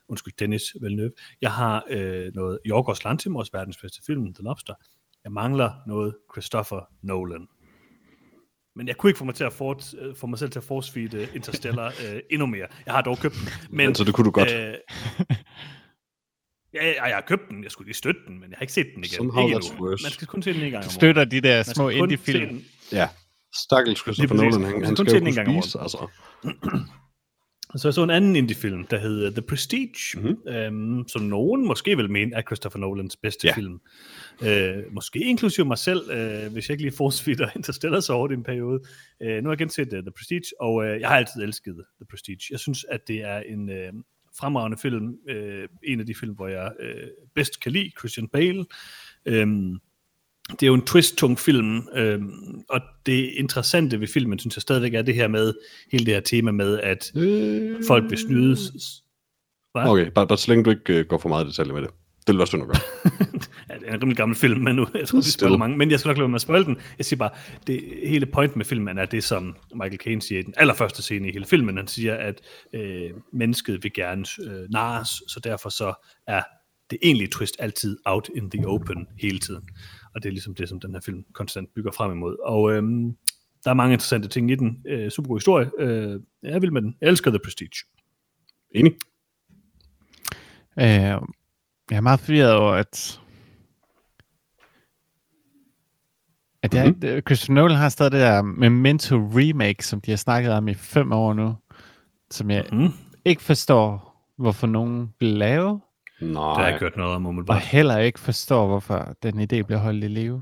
undskyld, 0.08 0.34
Dennis 0.40 0.64
Villeneuve. 0.82 1.12
Jeg 1.42 1.52
har 1.52 1.84
øh, 1.90 2.32
noget 2.34 2.60
Yorgos 2.66 3.04
Lanthimos, 3.04 3.54
verdens 3.54 3.78
bedste 3.78 4.02
film, 4.06 4.34
The 4.34 4.44
Lobster. 4.44 4.74
Jeg 5.24 5.32
mangler 5.32 5.72
noget 5.88 6.16
Christopher 6.34 6.90
Nolan. 7.02 7.48
Men 8.76 8.88
jeg 8.88 8.98
kunne 8.98 9.10
ikke 9.10 9.18
få 9.18 9.26
mig, 9.26 9.36
til 9.36 9.44
at 9.44 9.54
fort, 9.54 9.94
øh, 10.00 10.16
få 10.16 10.28
mig 10.28 10.40
selv 10.40 10.52
til 10.52 10.60
at 10.60 10.64
force 10.64 11.00
uh, 11.00 11.36
Interstellar 11.36 11.88
øh, 12.06 12.20
endnu 12.30 12.46
mere. 12.46 12.68
Jeg 12.86 12.94
har 12.94 13.02
dog 13.02 13.18
købt 13.18 13.36
den. 13.36 13.50
Men, 13.70 13.86
men, 13.86 13.96
så 13.96 14.04
det 14.04 14.14
kunne 14.14 14.26
du 14.26 14.32
godt. 14.32 14.52
Øh, 14.52 14.58
ja, 16.74 16.88
ja, 16.90 17.04
jeg 17.04 17.16
har 17.16 17.24
købt 17.28 17.50
den. 17.50 17.64
Jeg 17.64 17.72
skulle 17.72 17.88
lige 17.88 17.96
støtte 17.96 18.22
den, 18.28 18.40
men 18.40 18.50
jeg 18.50 18.58
har 18.58 18.62
ikke 18.62 18.74
set 18.74 18.88
den 18.96 19.04
igen. 19.04 19.16
Somehow 19.16 19.48
ikke 19.48 19.58
that's 19.58 19.72
endnu. 19.72 19.86
worse. 19.86 20.04
Man 20.04 20.12
skal 20.12 20.28
kun 20.28 20.42
se 20.42 20.54
den 20.54 20.62
en 20.62 20.72
gang 20.72 20.76
om 20.76 20.88
året. 20.88 20.92
støtter 20.92 21.26
de 21.26 21.42
der 21.42 21.64
små 21.64 21.90
indie-film. 21.90 22.64
Ja. 22.92 23.10
Stakkels 23.56 24.00
Christopher. 24.00 24.36
Nolan, 24.36 24.52
han, 24.64 24.74
Man 24.74 24.86
han 24.86 24.96
skal 24.96 25.14
jo 25.14 25.20
den 25.20 25.28
en 25.28 25.46
kunne 25.46 25.64
spise, 25.64 25.80
altså. 25.80 26.08
Så 27.76 27.88
jeg 27.88 27.94
så 27.94 28.04
en 28.04 28.10
anden 28.10 28.36
indie-film, 28.36 28.86
der 28.88 28.98
hed 29.00 29.32
The 29.32 29.42
Prestige, 29.42 29.94
Mhm. 30.20 30.26
mm-hmm. 30.28 30.54
øhm, 30.54 31.08
som 31.08 31.22
nogen 31.22 31.68
måske 31.68 31.98
vil 31.98 32.12
mene 32.12 32.36
er 32.36 32.42
Christopher 32.42 32.80
Nolans 32.80 33.18
bedste 33.18 33.48
Ja. 33.48 33.54
film. 33.56 33.80
Øh, 34.44 34.84
måske 34.94 35.20
inklusive 35.20 35.66
mig 35.66 35.78
selv, 35.78 36.12
øh, 36.12 36.52
hvis 36.54 36.70
jeg 36.70 36.74
ikke 36.74 36.84
lige 36.84 36.96
force 36.98 37.32
Interstellar 37.56 38.00
så 38.00 38.14
over 38.14 38.30
i 38.32 38.34
en 38.34 38.44
periode. 38.44 38.80
Øh, 39.22 39.44
nu 39.44 39.50
har 39.50 39.52
jeg 39.54 39.58
genset 39.58 39.94
uh, 39.94 40.00
The 40.00 40.12
Prestige, 40.18 40.42
og 40.62 40.86
øh, 40.86 41.00
jeg 41.02 41.10
har 41.10 41.16
altid 41.18 41.42
elsket 41.44 41.76
The 41.76 42.06
Prestige. 42.10 42.40
Jeg 42.52 42.60
synes, 42.60 42.86
at 42.90 43.08
det 43.08 43.24
er 43.24 43.40
en 43.40 43.70
øh, 43.70 43.94
fremragende 44.40 44.78
film. 44.78 45.16
Øh, 45.30 45.68
en 45.84 46.00
af 46.00 46.06
de 46.06 46.16
film, 46.20 46.34
hvor 46.36 46.48
jeg 46.48 46.72
øh, 46.80 47.08
bedst 47.36 47.64
kan 47.64 47.72
lide, 47.72 47.92
Christian 48.00 48.28
Bale. 48.28 48.66
Øhm, 49.26 49.78
det 50.52 50.64
er 50.64 50.68
jo 50.68 50.74
en 50.74 50.86
twist-tung 50.86 51.40
film, 51.40 51.88
øhm, 51.96 52.62
og 52.70 52.82
det 53.06 53.32
interessante 53.38 54.00
ved 54.00 54.08
filmen, 54.08 54.40
synes 54.40 54.56
jeg 54.56 54.62
stadigvæk 54.62 54.94
er 54.94 55.02
det 55.02 55.16
her 55.16 55.28
med, 55.28 55.54
hele 55.92 56.06
det 56.06 56.14
her 56.14 56.22
tema 56.22 56.52
med, 56.52 56.80
at 56.80 57.12
Øh, 57.16 57.84
folk 57.88 58.10
vil 58.10 58.18
snydes. 58.18 58.72
Hvad? 59.72 59.88
Okay, 59.88 60.12
bare, 60.16 60.28
bare 60.28 60.38
så 60.38 60.52
længe 60.52 60.64
du 60.64 60.70
ikke 60.70 61.04
går 61.04 61.18
for 61.18 61.30
meget 61.30 61.46
i 61.46 61.48
detaljer 61.48 61.74
med 61.74 61.82
det. 61.82 61.90
Det 62.28 62.34
vil 62.34 62.38
være 62.38 62.48
synd 62.48 62.62
at 62.62 62.68
gøre. 62.68 62.82
Ja, 63.70 63.76
det 63.76 63.88
er 63.88 63.94
en 63.94 64.02
rimelig 64.02 64.18
gammel 64.18 64.38
film, 64.38 64.62
men 64.62 64.76
nu, 64.76 64.88
jeg 64.94 65.08
tror, 65.08 65.18
vi 65.18 65.24
spoiler 65.24 65.58
mange, 65.58 65.78
men 65.78 65.92
jeg 65.92 66.00
skal 66.00 66.10
nok 66.10 66.18
lade 66.18 66.30
med 66.30 66.36
at 66.36 66.42
spoil 66.42 66.66
den. 66.66 66.78
Jeg 66.98 67.06
siger 67.06 67.18
bare, 67.18 67.30
det 67.68 67.84
hele 68.06 68.26
point 68.26 68.56
med 68.56 68.66
filmen 68.66 68.98
er 68.98 69.06
det, 69.06 69.24
som 69.24 69.56
Michael 69.76 70.00
Caine 70.00 70.22
siger 70.22 70.40
i 70.40 70.44
den 70.44 70.54
allerførste 70.58 71.02
scene 71.02 71.28
i 71.30 71.32
hele 71.32 71.46
filmen. 71.46 71.78
Han 71.78 71.88
siger, 71.88 72.16
at 72.16 72.42
øh, 72.74 73.10
mennesket 73.34 73.84
vil 73.84 73.94
gerne 73.94 74.26
øh, 74.42 74.70
narres, 74.70 75.10
så 75.28 75.40
derfor 75.44 75.70
så 75.70 76.08
er 76.28 76.42
det 76.90 77.00
egentlige 77.04 77.30
twist 77.30 77.56
altid 77.60 77.98
out 78.06 78.30
in 78.36 78.52
the 78.52 78.68
open 78.68 79.08
hele 79.20 79.40
tiden. 79.40 79.64
Og 80.16 80.24
det 80.24 80.30
er 80.30 80.34
ligesom 80.34 80.56
det, 80.56 80.70
som 80.70 80.80
den 80.80 80.92
her 80.94 81.02
film 81.02 81.24
konstant 81.34 81.74
bygger 81.76 81.92
frem 81.92 82.12
imod. 82.12 82.38
Og 82.44 82.72
øhm, 82.74 83.16
der 83.64 83.70
er 83.70 83.74
mange 83.74 83.94
interessante 83.94 84.28
ting 84.28 84.52
i 84.52 84.56
den. 84.56 84.84
Øh, 84.88 85.12
super 85.12 85.28
god 85.28 85.38
historie. 85.40 85.72
Øh, 85.80 86.20
jeg 86.44 86.62
vil 86.62 86.74
med 86.74 86.82
den. 86.82 86.96
Jeg 87.02 87.10
elsker 87.10 87.32
The 87.32 87.40
Prestige. 87.44 87.86
Enig? 88.76 88.94
Øh, 90.80 91.22
jeg 91.92 91.98
er 91.98 92.02
meget 92.02 92.20
forvirret 92.20 92.54
over, 92.56 92.72
at 92.74 93.22
at 96.64 96.74
jeg, 96.74 96.88
Mhm. 96.88 96.98
mm-hmm. 97.04 97.22
Christopher 97.28 97.54
Nolan 97.54 97.78
har 97.78 97.90
stadig 97.90 98.12
det 98.12 98.20
der 98.22 98.42
Memento 98.42 99.16
remake, 99.16 99.86
som 99.86 100.02
de 100.02 100.12
har 100.12 100.16
snakket 100.18 100.52
om 100.54 100.68
i 100.68 100.74
fem 100.74 101.12
år 101.12 101.34
nu, 101.34 101.56
som 102.32 102.52
jeg 102.52 102.66
Mm. 102.72 102.88
ikke 103.26 103.42
forstår, 103.42 104.18
hvorfor 104.38 104.68
nogen 104.68 105.14
vil 105.20 105.30
lave, 105.30 105.82
Det 106.30 106.36
har 106.38 106.54
Nej, 106.54 106.64
jeg 106.64 106.70
ikke 106.74 106.80
hørt 106.80 106.98
noget 106.98 107.16
om 107.16 107.26
og 107.26 107.30
umiddelbart. 107.30 107.62
heller 107.62 107.98
ikke 107.98 108.20
forstår, 108.20 108.68
hvorfor 108.68 109.16
den 109.24 109.40
idé 109.40 109.62
bliver 109.62 109.78
holdt 109.78 110.04
i 110.04 110.08
live. 110.08 110.42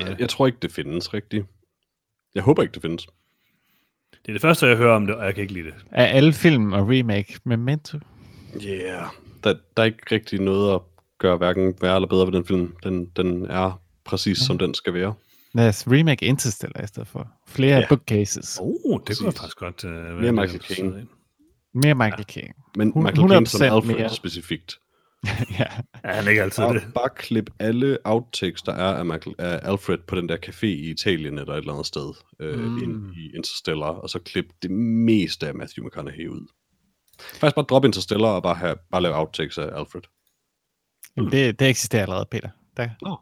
jeg, 0.00 0.16
jeg 0.18 0.28
tror 0.28 0.46
ikke, 0.46 0.58
det 0.62 0.72
findes 0.72 1.14
rigtigt. 1.14 1.46
Jeg 2.34 2.42
håber 2.42 2.62
ikke, 2.62 2.72
det 2.72 2.82
findes. 2.82 3.06
Det 4.12 4.28
er 4.28 4.32
det 4.32 4.40
første, 4.42 4.66
jeg 4.66 4.76
hører 4.76 4.96
om 4.96 5.06
det, 5.06 5.14
og 5.14 5.24
jeg 5.26 5.34
kan 5.34 5.42
ikke 5.42 5.54
lide 5.54 5.66
det. 5.66 5.74
Er 5.90 6.04
alle 6.06 6.32
film 6.32 6.72
og 6.72 6.88
remake 6.88 7.38
Memento? 7.44 7.98
Yeah. 8.66 9.06
Der, 9.44 9.54
der 9.76 9.82
er 9.82 9.84
ikke 9.86 10.14
rigtig 10.14 10.40
noget 10.40 10.74
at 10.74 10.80
gøre 11.18 11.36
hverken 11.36 11.74
værre 11.80 11.94
eller 11.96 12.08
bedre 12.08 12.26
ved 12.26 12.32
den 12.32 12.44
film. 12.46 12.76
Den, 12.82 13.06
den 13.16 13.46
er 13.46 13.80
præcis, 14.04 14.38
som 14.38 14.58
den 14.58 14.74
skal 14.74 14.94
være. 14.94 15.14
Lad 15.52 15.68
os 15.68 15.84
remake 15.88 16.24
Interstellar 16.26 16.84
i 16.84 16.86
stedet 16.86 17.08
for. 17.08 17.28
Flere 17.46 17.78
Ja. 17.78 17.86
bookcases. 17.88 18.58
Oh, 18.62 19.00
det 19.06 19.18
kunne 19.18 19.26
jeg 19.26 19.34
faktisk 19.34 19.56
godt 19.58 19.84
uh, 19.84 19.90
være 19.92 20.32
Mere 20.32 20.32
Michael 20.32 20.60
Caine. 20.62 21.06
Mere 21.82 21.94
Michael 21.94 22.24
Caine. 22.24 22.52
Men 22.76 22.92
Michael 22.96 23.28
Caine 23.30 23.46
som 23.46 23.60
100% 23.62 23.64
Alfred 23.64 23.96
mere. 23.96 24.10
specifikt. 24.10 24.78
ja. 25.58 25.64
Ja, 26.04 26.12
han 26.12 26.24
er 26.24 26.28
ikke 26.28 26.42
altid 26.42 26.64
Og 26.64 26.74
det. 26.74 26.82
bare 26.94 27.08
klip 27.16 27.50
alle 27.58 27.98
outtakes, 28.04 28.62
der 28.62 28.72
er 28.72 28.94
af, 28.94 29.06
Michael, 29.06 29.34
af 29.38 29.60
Alfred 29.70 29.98
på 29.98 30.14
den 30.16 30.28
der 30.28 30.36
café 30.46 30.66
i 30.66 30.90
Italien 30.90 31.38
eller 31.38 31.52
et 31.52 31.58
eller 31.58 31.72
andet 31.72 31.86
sted 31.86 32.12
øh, 32.40 32.58
Mm. 32.58 32.64
mm. 32.64 32.82
ind 32.82 33.14
i 33.16 33.36
Interstellar, 33.36 33.86
og 33.90 34.10
så 34.10 34.18
klip 34.18 34.44
det 34.62 34.70
meste 34.70 35.48
af 35.48 35.54
Matthew 35.54 35.86
McConaughey 35.86 36.28
ud. 36.28 36.46
Faktisk 37.20 37.54
bare 37.54 37.64
drop 37.64 37.84
Interstellar 37.84 38.28
og 38.28 38.42
bare, 38.42 38.54
have, 38.54 38.76
bare 38.92 39.02
lave 39.02 39.14
outtakes 39.18 39.58
af 39.58 39.78
Alfred. 39.78 40.02
Jamen, 41.16 41.32
det, 41.32 41.58
det 41.60 41.68
eksisterer 41.68 42.02
allerede, 42.02 42.26
Peter. 42.30 42.48
Der. 42.76 42.88
Nå. 43.02 43.16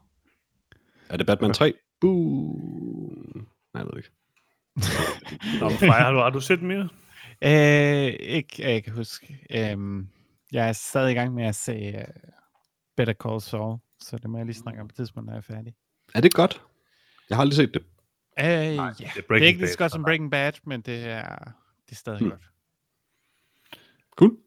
Er 1.09 1.17
det 1.17 1.25
Batman 1.27 1.53
3? 1.53 1.73
Boom. 2.01 3.47
Nej, 3.73 3.83
jeg 3.83 3.85
ved 3.85 3.97
ikke. 3.97 4.09
Nå, 5.59 5.69
Freja, 5.69 5.91
har 5.91 6.11
du, 6.11 6.17
har 6.19 6.29
du 6.29 6.39
set 6.41 6.61
mere? 6.61 6.89
Øh, 7.41 8.13
ikke, 8.19 8.71
jeg 8.73 8.83
kan 8.83 8.93
huske. 8.93 9.39
Øhm, 9.51 10.07
jeg 10.51 10.67
er 10.69 10.73
stadig 10.73 11.11
i 11.11 11.13
gang 11.15 11.33
med 11.33 11.45
at 11.45 11.55
se 11.55 11.93
uh, 11.97 12.31
Better 12.97 13.13
Call 13.13 13.41
Saul, 13.41 13.77
så 13.99 14.17
det 14.17 14.29
må 14.29 14.37
jeg 14.37 14.45
lige 14.45 14.55
snakke 14.55 14.81
om 14.81 14.87
på 14.87 14.91
et 14.91 14.95
tidspunkt, 14.95 15.25
når 15.25 15.33
jeg 15.33 15.37
er 15.37 15.41
færdig. 15.41 15.73
Er 16.15 16.21
det 16.21 16.33
godt? 16.33 16.61
Jeg 17.29 17.37
har 17.37 17.41
aldrig 17.41 17.55
set 17.55 17.73
det. 17.73 17.83
Øh, 18.39 18.45
ja. 18.45 18.71
det 18.71 18.77
er 18.77 19.21
Det 19.29 19.41
er 19.41 19.45
ikke 19.47 19.59
lige 19.59 19.69
så 19.69 19.77
godt 19.77 19.91
som 19.91 20.03
Breaking 20.03 20.31
Bad, 20.31 20.53
men 20.63 20.81
det 20.81 21.05
er, 21.05 21.35
det 21.85 21.91
er 21.91 21.95
stadig 21.95 22.19
Hmm. 22.19 22.29
godt. 22.29 22.41
Cool. 24.17 24.37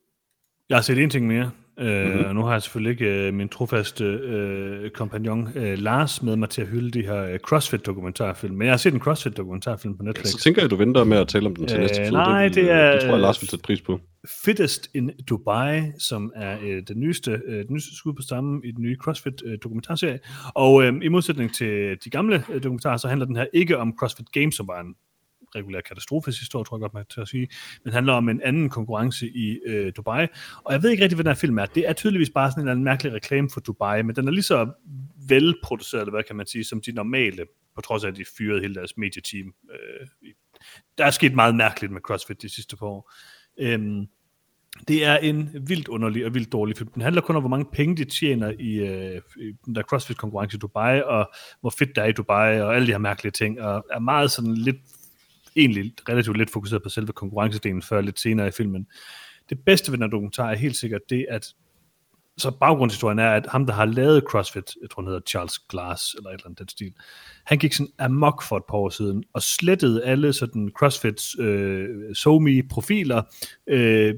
Jeg 0.69 0.77
har 0.77 0.83
set 0.83 0.99
en 0.99 1.11
ting 1.11 1.27
mere. 1.27 1.51
Øh, 1.81 2.07
mm-hmm. 2.07 2.25
Og 2.25 2.35
nu 2.35 2.43
har 2.43 2.53
jeg 2.53 2.63
selvfølgelig 2.63 2.91
ikke 2.91 3.27
øh, 3.27 3.35
min 3.35 3.49
trofaste 3.49 4.05
øh, 4.05 4.91
kompagnon 4.91 5.49
øh, 5.55 5.79
Lars 5.79 6.23
med 6.23 6.37
mig 6.37 6.49
til 6.51 6.63
at 6.63 6.69
hylde 6.69 6.91
de 6.91 7.03
her 7.07 7.23
øh, 7.25 7.39
CrossFit-dokumentarfilm. 7.39 8.55
Men 8.55 8.63
jeg 8.67 8.73
har 8.73 8.77
set 8.77 8.95
en 8.95 9.01
CrossFit-dokumentarfilm 9.01 9.97
på 9.97 10.03
Netflix. 10.03 10.27
Så 10.29 10.39
tænker 10.39 10.61
jeg, 10.63 10.65
at 10.65 10.71
du 10.71 10.77
venter 10.77 11.05
med 11.05 11.17
at 11.19 11.29
tale 11.29 11.47
om 11.47 11.57
den 11.57 11.67
til 11.67 11.77
Øh, 11.77 11.81
næste 11.81 12.05
tid. 12.05 12.11
nej, 12.13 12.43
vil- 12.45 12.55
det 12.55 12.71
er- 12.71 12.93
Det 12.93 13.01
tror 13.01 13.11
jeg, 13.11 13.21
Lars 13.21 13.43
vil 13.43 13.49
sætte 13.49 13.63
pris 13.63 13.81
på. 13.81 14.01
Fittest 14.45 14.91
in 14.95 15.11
Dubai, 15.29 15.81
som 15.99 16.33
er 16.37 16.57
øh, 16.65 16.83
den 16.89 17.01
nyeste, 17.01 17.41
øh, 17.47 17.57
den 17.59 17.67
nyeste 17.75 17.97
skud 17.97 18.13
på 18.13 18.23
stammen 18.23 18.61
i 18.65 18.71
den 18.71 18.83
nye 18.83 18.97
CrossFit 18.97 19.43
øh, 19.47 19.59
dokumentarserie. 19.63 20.19
Og 20.55 20.83
øh, 20.83 20.93
i 21.03 21.09
modsætning 21.09 21.55
til 21.55 21.97
de 22.05 22.11
gamle 22.11 22.45
øh, 22.53 22.63
dokumentarer, 22.65 22.97
så 22.97 23.09
handler 23.09 23.27
den 23.27 23.37
her 23.37 23.47
ikke 23.53 23.79
om 23.79 23.95
CrossFit 23.99 24.33
Games, 24.33 24.55
som 24.55 24.69
var 24.69 24.81
en 24.81 24.95
regulær 25.55 25.81
katastrofehistorie, 25.81 26.65
tror 26.65 26.77
jeg 26.77 26.81
godt, 26.81 26.95
man 26.95 27.05
til 27.11 27.21
at 27.21 27.29
sige, 27.29 27.49
men 27.85 27.93
handler 27.93 28.13
om 28.13 28.29
en 28.29 28.41
anden 28.43 28.69
konkurrence 28.69 29.29
i 29.29 29.59
øh, 29.67 29.93
Dubai. 29.97 30.27
Og 30.65 30.73
jeg 30.73 30.83
ved 30.83 30.91
ikke 30.91 31.03
rigtig, 31.03 31.17
hvad 31.17 31.25
den 31.25 31.31
her 31.31 31.41
film 31.41 31.59
er. 31.59 31.67
Det 31.67 31.89
er 31.89 31.93
tydeligvis 31.93 32.31
bare 32.31 32.51
sådan 32.51 32.61
en 32.61 32.63
eller 32.63 32.73
anden 32.73 32.85
mærkelig 32.85 33.13
reklame 33.13 33.51
for 33.51 33.61
Dubai, 33.61 34.03
men 34.03 34.17
den 34.17 34.29
er 34.29 34.33
lige 34.33 34.43
så 34.43 34.71
velproduceret, 35.29 36.01
eller 36.01 36.13
hvad 36.13 36.23
kan 36.23 36.37
man 36.37 36.47
sige, 36.47 36.65
som 36.65 36.81
de 36.81 36.93
normale, 36.93 37.45
på 37.75 37.81
trods 37.81 38.05
af, 38.05 38.09
at 38.09 38.17
de 38.17 38.25
fyrede 38.39 38.61
hele 38.61 38.75
deres 38.75 38.97
medieteam. 38.97 39.55
Øh, 39.71 40.33
der 40.99 41.05
er 41.05 41.11
sket 41.11 41.35
meget 41.35 41.55
mærkeligt 41.55 41.93
med 41.93 42.01
CrossFit 42.01 42.43
de 42.43 42.49
sidste 42.49 42.77
par 42.77 42.87
år. 42.87 43.13
Øhm, 43.61 44.07
det 44.89 45.05
er 45.05 45.17
en 45.17 45.51
vildt 45.69 45.89
underlig 45.89 46.27
og 46.27 46.35
vildt 46.35 46.53
dårlig 46.53 46.77
film. 46.77 46.91
Den 46.93 47.03
handler 47.03 47.23
kun 47.23 47.37
om, 47.37 47.43
hvor 47.43 47.49
mange 47.49 47.67
penge 47.73 47.97
de 47.97 48.05
tjener 48.05 48.53
i, 48.59 48.75
øh, 48.75 49.21
i 49.37 49.53
den 49.67 49.75
der 49.75 49.83
CrossFit-konkurrence 49.83 50.57
i 50.57 50.59
Dubai, 50.59 51.03
og 51.03 51.31
hvor 51.61 51.71
fedt 51.71 51.97
der 51.97 52.03
er 52.03 52.07
i 52.07 52.13
Dubai, 52.13 52.61
og 52.61 52.75
alle 52.77 52.87
de 52.87 52.93
her 52.93 52.99
mærkelige 52.99 53.33
ting, 53.33 53.61
og 53.61 53.87
er 53.93 53.99
meget 53.99 54.31
sådan 54.31 54.55
lidt, 54.55 54.77
egentlig 55.59 55.93
relativt 56.09 56.37
lidt 56.37 56.51
fokuseret 56.51 56.83
på 56.83 56.89
selve 56.89 57.13
konkurrencedelen, 57.13 57.83
før 57.83 58.01
lidt 58.01 58.21
senere 58.21 58.49
i 58.49 58.51
filmen. 58.51 58.87
Det 59.51 59.59
bedste 59.67 59.93
ved 59.93 59.99
den 59.99 60.13
dokumentar 60.13 60.51
er 60.51 60.57
helt 60.57 60.77
sikkert 60.77 61.01
det, 61.11 61.27
at 61.31 61.55
så 62.39 62.51
baggrundshistorien 62.51 63.19
er, 63.19 63.31
at 63.31 63.47
ham, 63.47 63.67
der 63.67 63.73
har 63.73 63.85
lavet 63.85 64.23
CrossFit, 64.23 64.75
jeg 64.83 64.91
tror 64.91 65.03
han 65.03 65.07
hedder 65.07 65.21
Charles 65.27 65.59
Glass, 65.59 66.15
eller 66.15 66.31
et 66.31 66.35
eller 66.35 66.47
andet 66.47 66.59
den 66.59 66.69
stil, 66.69 66.93
han 67.45 67.59
gik 67.59 67.73
sådan 67.73 67.93
amok 67.99 68.43
for 68.43 68.57
et 68.57 68.63
par 68.69 68.79
år 68.79 68.89
siden, 68.89 69.25
og 69.33 69.43
slettede 69.43 70.05
alle 70.05 70.33
sådan 70.33 70.71
CrossFits 70.79 71.37
øh, 71.39 72.15
SoMe-profiler, 72.15 73.23
øh, 73.67 74.15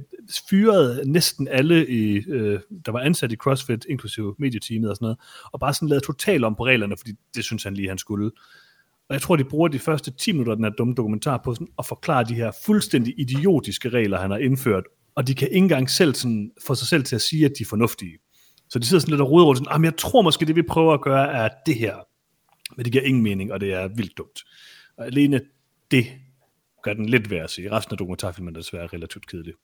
fyrede 0.51 1.11
næsten 1.11 1.49
alle, 1.49 1.89
i, 1.89 2.25
øh, 2.29 2.61
der 2.87 2.93
var 2.93 3.01
ansat 3.01 3.33
i 3.33 3.37
CrossFit, 3.37 3.87
inklusive 3.89 4.35
medieteamet 4.39 4.91
og 4.91 4.97
sådan 4.97 5.05
noget, 5.05 5.19
og 5.53 5.61
bare 5.61 5.75
sådan 5.75 5.89
lavede 5.89 6.07
totalt 6.07 6.45
om 6.45 6.55
på 6.55 6.67
reglerne, 6.67 6.97
fordi 6.97 7.13
det 7.35 7.45
synes 7.45 7.63
han 7.63 7.75
lige, 7.75 7.89
han 7.89 7.99
skulle. 7.99 8.31
Og 9.11 9.15
jeg 9.15 9.23
tror, 9.23 9.37
de 9.37 9.45
bruger 9.45 9.69
de 9.69 9.79
første 9.79 10.11
10 10.11 10.33
minutter 10.33 10.53
af 10.53 10.57
den 10.57 10.65
her 10.65 10.71
dumme 10.71 10.95
dokumentar 10.95 11.41
på 11.45 11.55
sådan 11.55 11.69
at 11.79 11.87
forklare 11.87 12.25
de 12.25 12.35
her 12.35 12.53
fuldstændig 12.67 13.15
idiotiske 13.19 13.89
regler, 13.89 14.19
han 14.19 14.31
har 14.31 14.39
indført, 14.39 14.85
og 15.15 15.27
de 15.27 15.35
kan 15.35 15.49
ikke 15.49 15.57
engang 15.57 15.91
selv 15.91 16.15
sådan 16.15 16.51
få 16.67 16.75
sig 16.75 16.89
selv 16.89 17.05
til 17.05 17.15
at 17.15 17.23
sige, 17.23 17.45
at 17.45 17.53
de 17.59 17.63
er 17.63 17.67
fornuftige. 17.69 18.19
Så 18.69 18.79
de 18.79 18.87
sidder 18.87 19.01
sådan 19.01 19.11
lidt 19.11 19.21
og 19.21 19.31
roder 19.31 19.45
rundt, 19.47 19.59
sådan, 19.59 19.73
"Ah, 19.73 19.81
men 19.81 19.85
jeg 19.85 19.97
tror 19.97 20.23
måske, 20.23 20.47
det 20.47 20.57
vi 20.57 20.63
prøver 20.63 20.95
at 20.95 21.01
gøre 21.01 21.33
er 21.33 21.49
det 21.67 21.75
her. 21.75 21.97
Men 22.77 22.85
det 22.85 22.93
giver 22.93 23.05
ingen 23.05 23.23
mening, 23.23 23.53
og 23.53 23.61
det 23.61 23.73
er 23.73 23.89
vildt 23.89 24.19
dumt. 24.19 24.41
Og 24.97 25.07
alene 25.07 25.41
det 25.91 26.07
gør 26.83 26.93
den 26.93 27.07
lidt 27.07 27.31
værd 27.31 27.45
at 27.45 27.51
se. 27.51 27.71
Resten 27.71 27.95
af 27.95 27.99
dokumentarfilmen 27.99 28.57
er 28.57 28.61
desværre 28.61 28.87
relativt 28.87 29.27
kedelig. 29.27 29.55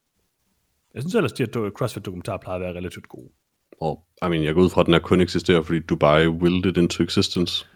Jeg 0.94 1.02
synes 1.02 1.14
ellers, 1.14 1.32
at 1.32 1.38
de 1.54 1.70
CrossFit-dokumentar 1.70 2.36
plejer 2.36 2.56
at 2.56 2.60
være 2.60 2.74
relativt 2.74 3.08
gode. 3.08 3.28
Og 3.80 4.06
I 4.26 4.28
mean, 4.28 4.44
jeg 4.44 4.54
går 4.54 4.62
ud 4.62 4.70
fra, 4.70 4.80
at 4.80 4.86
den 4.86 4.94
her 4.94 5.00
kun 5.00 5.20
eksisterer, 5.20 5.62
fordi 5.62 5.80
Dubai 5.80 6.28
willed 6.28 6.66
it 6.66 6.76
into 6.76 7.02
existence. 7.02 7.66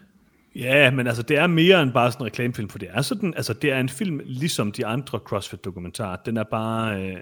Ja, 0.55 0.91
men 0.91 1.07
altså, 1.07 1.23
det 1.23 1.37
er 1.37 1.47
mere 1.47 1.81
end 1.83 1.91
bare 1.91 2.11
sådan 2.11 2.23
en 2.23 2.25
reklamefilm, 2.25 2.69
for 2.69 2.79
det 2.79 2.87
er 2.91 3.01
sådan, 3.01 3.33
altså, 3.37 3.53
det 3.53 3.71
er 3.71 3.79
en 3.79 3.89
film, 3.89 4.21
ligesom 4.25 4.71
de 4.71 4.85
andre 4.85 5.19
CrossFit-dokumentarer. 5.29 6.17
Den 6.25 6.37
er 6.37 6.43
bare, 6.43 7.03
øh, 7.03 7.17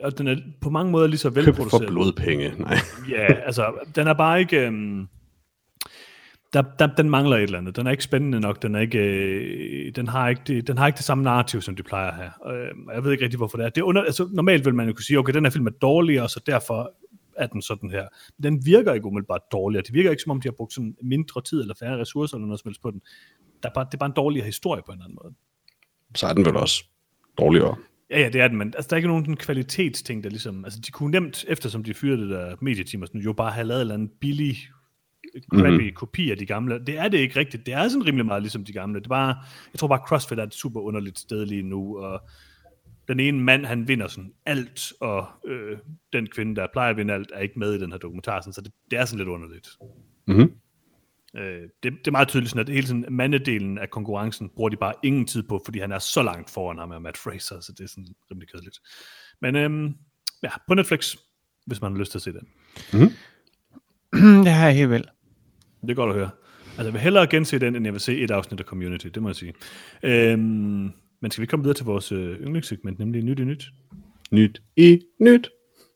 og 0.00 0.18
den 0.18 0.26
er 0.28 0.36
på 0.60 0.70
mange 0.70 0.92
måder 0.92 1.06
lige 1.06 1.18
så 1.18 1.30
Købt 1.30 1.44
for 1.44 1.52
velproduceret. 1.52 1.88
blodpenge. 1.88 2.54
Nej. 2.58 2.76
Ja, 3.10 3.34
altså, 3.34 3.72
den 3.96 4.06
er 4.06 4.12
bare 4.14 4.40
ikke... 4.40 4.66
Øhm, 4.66 5.06
der, 6.52 6.62
der, 6.78 6.86
den 6.86 7.10
mangler 7.10 7.36
et 7.36 7.42
eller 7.42 7.58
andet. 7.58 7.76
Den 7.76 7.86
er 7.86 7.90
ikke 7.90 8.04
spændende 8.04 8.40
nok. 8.40 8.62
Den, 8.62 8.74
er 8.74 8.80
ikke, 8.80 8.98
øh, 8.98 9.92
den, 9.96 10.08
har 10.08 10.28
ikke 10.28 10.42
det, 10.46 10.66
den 10.66 10.78
har 10.78 10.86
ikke 10.86 10.96
det 10.96 11.04
samme 11.04 11.24
narrativ, 11.24 11.60
som 11.62 11.76
de 11.76 11.82
plejer 11.82 12.08
at 12.10 12.14
have. 12.14 12.56
Øh, 12.56 12.70
og 12.88 12.94
jeg 12.94 13.04
ved 13.04 13.12
ikke 13.12 13.24
rigtig, 13.24 13.36
hvorfor 13.38 13.58
det 13.58 13.64
er. 13.66 13.70
Det 13.70 13.80
er 13.80 13.84
under, 13.84 14.02
altså, 14.02 14.28
normalt 14.32 14.64
vil 14.64 14.74
man 14.74 14.86
jo 14.86 14.92
kunne 14.92 15.04
sige, 15.04 15.18
okay, 15.18 15.32
den 15.34 15.44
her 15.44 15.50
film 15.50 15.66
er 15.66 15.70
dårligere, 15.70 16.28
så 16.28 16.40
derfor 16.46 16.92
er 17.38 17.46
den 17.46 17.62
sådan 17.62 17.90
her. 17.90 18.08
Den 18.42 18.66
virker 18.66 18.92
ikke 18.92 19.06
umiddelbart 19.06 19.40
dårligere. 19.52 19.82
Det 19.82 19.92
virker 19.92 20.10
ikke, 20.10 20.22
som 20.22 20.30
om 20.30 20.40
de 20.40 20.48
har 20.48 20.54
brugt 20.56 20.72
sådan 20.72 20.96
mindre 21.02 21.42
tid 21.42 21.60
eller 21.60 21.74
færre 21.74 22.00
ressourcer 22.00 22.36
eller 22.36 22.46
noget 22.46 22.60
som 22.60 22.68
helst 22.68 22.82
på 22.82 22.90
den. 22.90 23.02
Der 23.62 23.68
er 23.68 23.72
bare, 23.74 23.84
det 23.84 23.94
er 23.94 23.98
bare 23.98 24.10
en 24.10 24.16
dårligere 24.16 24.46
historie 24.46 24.82
på 24.86 24.92
en 24.92 24.98
eller 24.98 25.04
anden 25.04 25.18
måde. 25.22 25.34
Så 26.14 26.26
er 26.26 26.32
den 26.32 26.44
vel 26.44 26.56
også 26.56 26.84
dårligere. 27.38 27.76
Ja, 28.10 28.20
ja, 28.20 28.28
det 28.28 28.40
er 28.40 28.48
den, 28.48 28.58
men 28.58 28.72
altså, 28.76 28.88
der 28.88 28.94
er 28.94 28.96
ikke 28.96 29.08
nogen 29.08 29.24
den 29.24 29.36
kvalitetsting, 29.36 30.24
der 30.24 30.30
ligesom... 30.30 30.64
Altså, 30.64 30.80
de 30.86 30.90
kunne 30.90 31.10
nemt, 31.10 31.44
eftersom 31.48 31.84
de 31.84 31.94
fyrede 31.94 32.22
det 32.22 32.30
der 32.30 32.56
medieteam 32.60 33.02
og 33.02 33.08
sådan, 33.08 33.20
jo 33.20 33.32
bare 33.32 33.50
have 33.50 33.66
lavet 33.66 33.80
en 33.80 33.80
eller 33.80 33.94
anden 33.94 34.10
billig, 34.20 34.56
crappy 35.50 35.70
mm-hmm. 35.70 35.94
kopi 35.94 36.30
af 36.30 36.36
de 36.36 36.46
gamle. 36.46 36.84
Det 36.86 36.98
er 36.98 37.08
det 37.08 37.18
ikke 37.18 37.40
rigtigt. 37.40 37.66
Det 37.66 37.74
er 37.74 37.88
sådan 37.88 38.06
rimelig 38.06 38.26
meget 38.26 38.42
ligesom 38.42 38.64
de 38.64 38.72
gamle. 38.72 39.00
Det 39.00 39.08
bare, 39.08 39.36
jeg 39.72 39.78
tror 39.78 39.88
bare, 39.88 40.06
CrossFit 40.08 40.38
er 40.38 40.42
et 40.42 40.54
super 40.54 40.80
underligt 40.80 41.18
sted 41.18 41.46
lige 41.46 41.62
nu, 41.62 41.98
og 41.98 42.28
den 43.08 43.20
ene 43.20 43.40
mand, 43.40 43.66
han 43.66 43.88
vinder 43.88 44.08
sådan 44.08 44.32
alt, 44.46 44.92
og 45.00 45.26
øh, 45.46 45.78
den 46.12 46.26
kvinde, 46.26 46.56
der 46.56 46.66
plejer 46.72 46.90
at 46.90 46.96
vinde 46.96 47.14
alt, 47.14 47.30
er 47.34 47.40
ikke 47.40 47.58
med 47.58 47.74
i 47.74 47.80
den 47.80 47.92
her 47.92 47.98
dokumentar, 47.98 48.40
sådan, 48.40 48.52
så 48.52 48.60
det, 48.60 48.72
det 48.90 48.98
er 48.98 49.04
sådan 49.04 49.18
lidt 49.18 49.28
underligt. 49.28 49.68
Mm-hmm. 50.26 50.52
Øh, 51.36 51.62
det, 51.82 51.92
det 51.92 52.06
er 52.06 52.10
meget 52.10 52.28
tydeligt 52.28 52.50
sådan, 52.50 52.68
at 52.68 52.74
hele 52.74 52.86
sådan 52.86 53.04
mandedelen 53.10 53.78
af 53.78 53.90
konkurrencen 53.90 54.50
bruger 54.56 54.70
de 54.70 54.76
bare 54.76 54.94
ingen 55.02 55.26
tid 55.26 55.42
på, 55.42 55.62
fordi 55.64 55.78
han 55.78 55.92
er 55.92 55.98
så 55.98 56.22
langt 56.22 56.50
foran 56.50 56.78
ham 56.78 56.92
af 56.92 57.00
Matt 57.00 57.18
Fraser, 57.18 57.60
så 57.60 57.72
det 57.72 57.84
er 57.84 57.88
sådan 57.88 58.06
rimelig 58.30 58.48
kedeligt. 58.48 58.78
Men 59.40 59.56
øhm, 59.56 59.94
ja, 60.42 60.50
på 60.68 60.74
Netflix, 60.74 61.16
hvis 61.66 61.80
man 61.80 61.92
har 61.92 61.98
lyst 61.98 62.10
til 62.10 62.18
at 62.18 62.22
se 62.22 62.32
den. 62.32 62.48
det 64.44 64.52
har 64.52 64.66
jeg 64.66 64.76
helt 64.76 64.90
vel. 64.90 65.04
Det 65.82 65.90
er 65.90 65.94
godt 65.94 66.10
at 66.10 66.16
høre. 66.16 66.30
Altså, 66.66 66.84
jeg 66.84 66.92
vil 66.92 67.00
hellere 67.00 67.26
gense 67.26 67.58
den, 67.58 67.76
end 67.76 67.84
jeg 67.84 67.92
vil 67.92 68.00
se 68.00 68.18
et 68.18 68.30
afsnit 68.30 68.60
af 68.60 68.66
Community, 68.66 69.06
det 69.06 69.22
må 69.22 69.28
jeg 69.28 69.36
sige. 69.36 69.54
Øhm, 70.02 70.92
men 71.26 71.30
skal 71.30 71.42
vi 71.42 71.46
komme 71.46 71.64
videre 71.64 71.76
til 71.76 71.86
vores 71.86 72.12
øh, 72.12 72.40
yndlingssegment, 72.40 72.98
nemlig 72.98 73.24
Nyt 73.24 73.40
i 73.40 73.44
Nyt? 73.44 73.72
Nyt 74.30 74.62
i 74.76 75.00
nyt. 75.20 75.50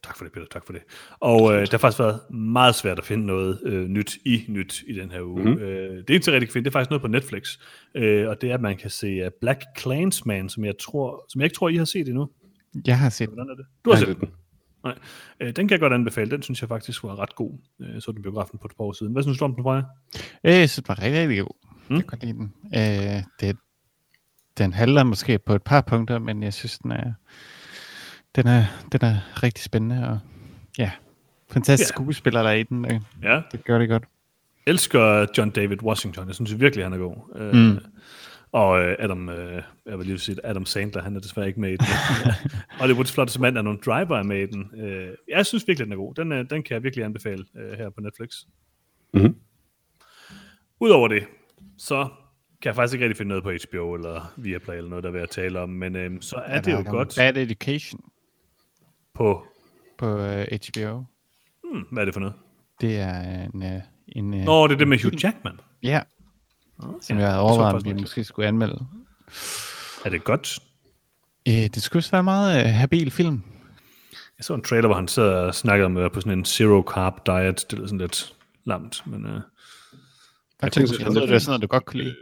Tak 0.05 0.16
for 0.16 0.24
det, 0.24 0.32
Peter. 0.32 0.47
Tak 0.51 0.66
for 0.66 0.73
det. 0.73 0.82
Og 1.20 1.52
øh, 1.52 1.61
det 1.61 1.70
har 1.70 1.78
faktisk 1.78 1.98
været 1.98 2.31
meget 2.31 2.74
svært 2.74 2.98
at 2.98 3.05
finde 3.05 3.27
noget 3.27 3.61
øh, 3.65 3.89
nyt 3.89 4.16
i 4.24 4.44
nyt 4.48 4.82
i 4.89 4.93
den 4.93 5.11
her 5.11 5.23
uge. 5.23 5.43
Mm-hmm. 5.43 5.62
Øh, 5.62 5.97
det 5.97 6.11
er 6.11 6.15
ikke 6.15 6.24
så 6.24 6.32
rigtig 6.32 6.48
kan 6.48 6.52
finde. 6.52 6.65
Det 6.65 6.70
er 6.70 6.73
faktisk 6.73 6.90
noget 6.90 7.02
på 7.02 7.09
Netflix. 7.09 7.59
Øh, 7.94 8.28
og 8.28 8.40
det 8.40 8.51
er, 8.51 8.55
at 8.55 8.61
man 8.61 8.77
kan 8.77 8.90
se 8.90 9.27
uh, 9.27 9.32
Black 9.40 9.62
Clansman, 9.78 10.48
som 10.48 10.65
jeg, 10.65 10.74
tror, 10.78 11.24
som 11.28 11.40
jeg 11.40 11.47
ikke 11.47 11.55
tror, 11.55 11.69
I 11.69 11.77
har 11.77 11.85
set 11.85 12.09
endnu. 12.09 12.28
Jeg 12.86 12.98
har 12.98 13.11
set 13.11 13.28
Hvordan 13.28 13.48
er 13.51 13.55
det? 13.55 13.66
Du 13.85 13.90
har 13.90 13.97
Nej, 13.97 14.07
set 14.07 14.09
det 14.09 14.20
den? 14.20 14.28
Nej. 14.85 14.98
Øh, 15.40 15.47
den 15.47 15.69
kan 15.69 15.70
jeg 15.70 15.81
godt 15.81 15.93
anbefale. 15.93 16.31
Den 16.31 16.43
synes 16.43 16.61
jeg 16.61 16.69
faktisk 16.69 17.05
var 17.05 17.19
ret 17.19 17.35
god. 17.35 17.59
Øh, 17.81 18.01
så 18.01 18.12
den 18.12 18.23
biografen 18.23 18.59
på 18.59 18.66
et 18.66 18.77
par 18.77 18.85
år 18.85 18.93
siden. 18.93 19.12
Hvad 19.12 19.23
synes 19.23 19.39
du 19.39 19.44
om 19.44 19.55
den, 19.55 19.65
Freja? 19.65 19.82
Øh, 20.44 20.52
Jeg 20.52 20.70
synes, 20.70 20.74
det 20.74 20.89
var 20.89 21.02
rigtig, 21.02 21.20
rigtig 21.20 21.39
god. 21.39 21.55
Mm. 21.62 21.94
Mm. 21.94 21.97
Jeg 21.97 22.07
kan 22.07 22.19
godt 22.19 22.24
lide 22.24 22.39
den. 22.39 22.52
Øh, 22.74 23.23
det, 23.40 23.57
den 24.61 24.73
handler 24.73 25.05
måske 25.05 25.39
på 25.39 25.55
et 25.55 25.62
par 25.62 25.81
punkter, 25.81 26.19
men 26.19 26.43
jeg 26.43 26.55
synes, 26.55 26.78
den 26.78 26.91
er, 26.91 27.12
den 28.37 28.47
er, 28.47 28.65
den 28.93 29.01
er 29.05 29.43
rigtig 29.43 29.65
spændende. 29.65 30.09
Og 30.09 30.19
ja, 30.78 30.91
fantastisk 31.51 31.91
Ja. 31.91 32.01
yeah. 32.01 32.05
skuespiller, 32.07 32.43
der 32.43 32.51
er 32.51 32.55
i 32.55 32.62
den. 32.62 32.85
Øh, 32.85 33.01
Ja. 33.23 33.41
det 33.53 33.65
gør 33.65 33.78
det 33.78 33.89
godt. 33.89 34.05
elsker 34.66 35.27
John 35.39 35.51
David 35.51 35.82
Washington. 35.82 36.27
Jeg 36.27 36.35
synes 36.35 36.61
virkelig, 36.61 36.85
han 36.85 36.93
er 36.93 36.99
god. 36.99 37.16
Øh, 37.37 37.55
Mm. 37.55 37.78
Og 38.53 38.81
øh, 38.85 38.97
Adam, 38.99 39.28
øh, 39.28 39.62
jeg 39.87 39.99
vil 39.99 40.07
lige 40.07 40.19
sige, 40.19 40.37
Adam 40.45 40.66
Sandler, 40.66 41.03
han 41.03 41.16
er 41.16 41.20
desværre 41.20 41.47
ikke 41.49 41.61
med 41.61 41.70
i 41.73 41.77
den. 41.77 41.87
Hollywoods 42.81 43.12
flotteste 43.12 43.41
mand 43.41 43.59
er 43.59 43.62
nogle 43.62 43.78
driver 43.87 44.19
er 44.19 44.23
med 44.23 44.43
i 44.43 44.47
den. 44.47 44.70
Øh, 44.81 45.09
jeg 45.28 45.47
synes 45.47 45.65
virkelig, 45.69 45.85
den 45.87 45.93
er 45.93 45.97
god. 45.97 46.15
Den, 46.15 46.32
øh, 46.32 46.51
den 46.51 46.62
kan 46.62 46.74
jeg 46.74 46.82
virkelig 46.82 47.05
anbefale 47.05 47.45
øh, 47.57 47.78
her 47.78 47.91
på 47.91 48.01
Netflix. 48.01 48.31
Mhm. 49.15 49.37
Udover 50.81 51.09
det, 51.09 51.24
så 51.78 52.09
kan 52.62 52.69
jeg 52.69 52.74
faktisk 52.74 52.95
ikke 52.95 53.05
rigtig 53.05 53.16
finde 53.16 53.28
noget 53.28 53.45
på 53.45 53.51
HBO 53.51 53.95
eller 53.95 54.32
Viaplay 54.37 54.77
eller 54.77 54.91
noget, 54.91 55.05
der 55.05 55.11
er 55.11 55.12
ved 55.12 55.20
at 55.20 55.31
tale 55.31 55.61
om, 55.61 55.69
men 55.69 55.97
øh, 55.97 56.11
så 56.20 56.37
er, 56.37 56.41
er 56.41 56.61
det 56.61 56.73
jo 56.73 56.85
godt 56.91 57.15
Bad 57.16 57.37
Education 57.37 58.01
på... 59.15 59.47
på 59.99 60.15
uh, 60.15 60.43
HBO. 60.43 61.05
Hmm, 61.65 61.85
hvad 61.91 62.03
er 62.03 62.05
det 62.05 62.15
for 62.15 62.20
noget? 62.20 62.35
Det 62.81 62.97
er 62.97 63.43
en... 63.55 63.62
Uh, 63.62 63.82
en 64.09 64.35
uh, 64.35 64.41
Nå, 64.41 64.66
det 64.66 64.74
er 64.74 64.78
det 64.78 64.89
med 64.89 64.99
Hugh 65.03 65.24
Jackman. 65.24 65.61
Ja, 65.82 66.03
som 66.81 67.16
Ja, 67.19 67.23
jeg 67.23 67.27
havde 67.27 67.39
så 67.39 67.41
overvejet, 67.41 67.74
om 67.74 67.85
vi 67.85 67.93
måske 67.93 68.24
skulle 68.24 68.49
anmelde. 68.49 68.87
Er 70.05 70.11
det 70.11 70.24
godt? 70.24 70.59
Uh, 71.49 71.55
det 71.55 71.82
skulle 71.82 72.01
også 72.01 72.11
være 72.11 72.23
meget 72.23 72.65
uh, 72.65 72.70
habil 72.70 73.11
film. 73.11 73.43
Jeg 74.39 74.45
så 74.45 74.55
en 74.55 74.62
trailer, 74.62 74.89
hvor 74.89 74.97
han 74.97 75.09
sidder 75.09 75.35
og 75.35 75.55
snakker 75.55 75.87
om 75.87 75.97
at 75.97 76.01
være 76.01 76.11
på 76.11 76.20
sådan 76.20 76.39
en 76.39 76.45
zero 76.45 76.82
carb 76.95 77.27
diet. 77.27 77.66
Det 77.70 77.78
er 77.78 77.87
sådan 77.87 77.99
lidt 77.99 78.35
lamt, 78.65 79.03
men... 79.07 79.27
Øh, 79.27 79.41
Jeg 80.62 80.73
tænker, 80.73 80.89
tænkte, 80.89 81.07
at 81.07 81.23
det 81.23 81.32
var 81.32 81.39
sådan 81.39 81.51
noget, 81.51 81.62
du 81.62 81.66
godt 81.66 81.85
kunne 81.85 82.03
lide. 82.03 82.16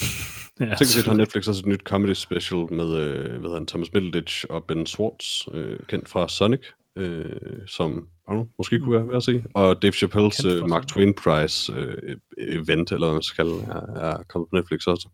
ja, 0.60 0.64
Jeg 0.64 0.78
tænker, 0.78 0.98
at 0.98 1.04
har 1.06 1.14
Netflix 1.14 1.48
også 1.48 1.60
et 1.60 1.66
nyt 1.66 1.80
comedy 1.80 2.12
special 2.12 2.72
med 2.72 2.96
øh, 2.96 3.40
hvad 3.40 3.50
han, 3.54 3.66
Thomas 3.66 3.92
Middleditch 3.92 4.44
og 4.50 4.64
Ben 4.64 4.86
Schwartz, 4.86 5.48
øh, 5.52 5.78
kendt 5.88 6.08
fra 6.08 6.28
Sonic, 6.28 6.60
øh, 6.96 7.24
som 7.66 8.08
oh, 8.28 8.46
måske 8.58 8.80
kunne 8.80 8.92
være 8.96 9.06
værd 9.08 9.16
at 9.16 9.22
se. 9.22 9.44
Og 9.54 9.82
Dave 9.82 9.92
Chappelle's 9.92 10.46
øh, 10.48 10.68
Mark. 10.68 10.86
Twain 10.86 11.14
Prize 11.14 11.72
øh, 11.72 12.16
event, 12.38 12.92
eller 12.92 13.06
hvad 13.06 13.14
man 13.14 13.22
skal 13.22 13.44
kalde, 13.44 13.62
er, 13.68 14.00
er 14.10 14.22
kommet 14.28 14.48
på 14.50 14.56
Netflix 14.56 14.86
også. 14.86 15.08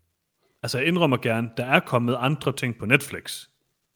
Altså, 0.63 0.77
jeg 0.77 0.87
indrømmer 0.87 1.17
gerne, 1.17 1.49
der 1.57 1.65
er 1.65 1.79
kommet 1.79 2.15
andre 2.19 2.53
ting 2.53 2.77
på 2.79 2.85
Netflix, 2.85 3.41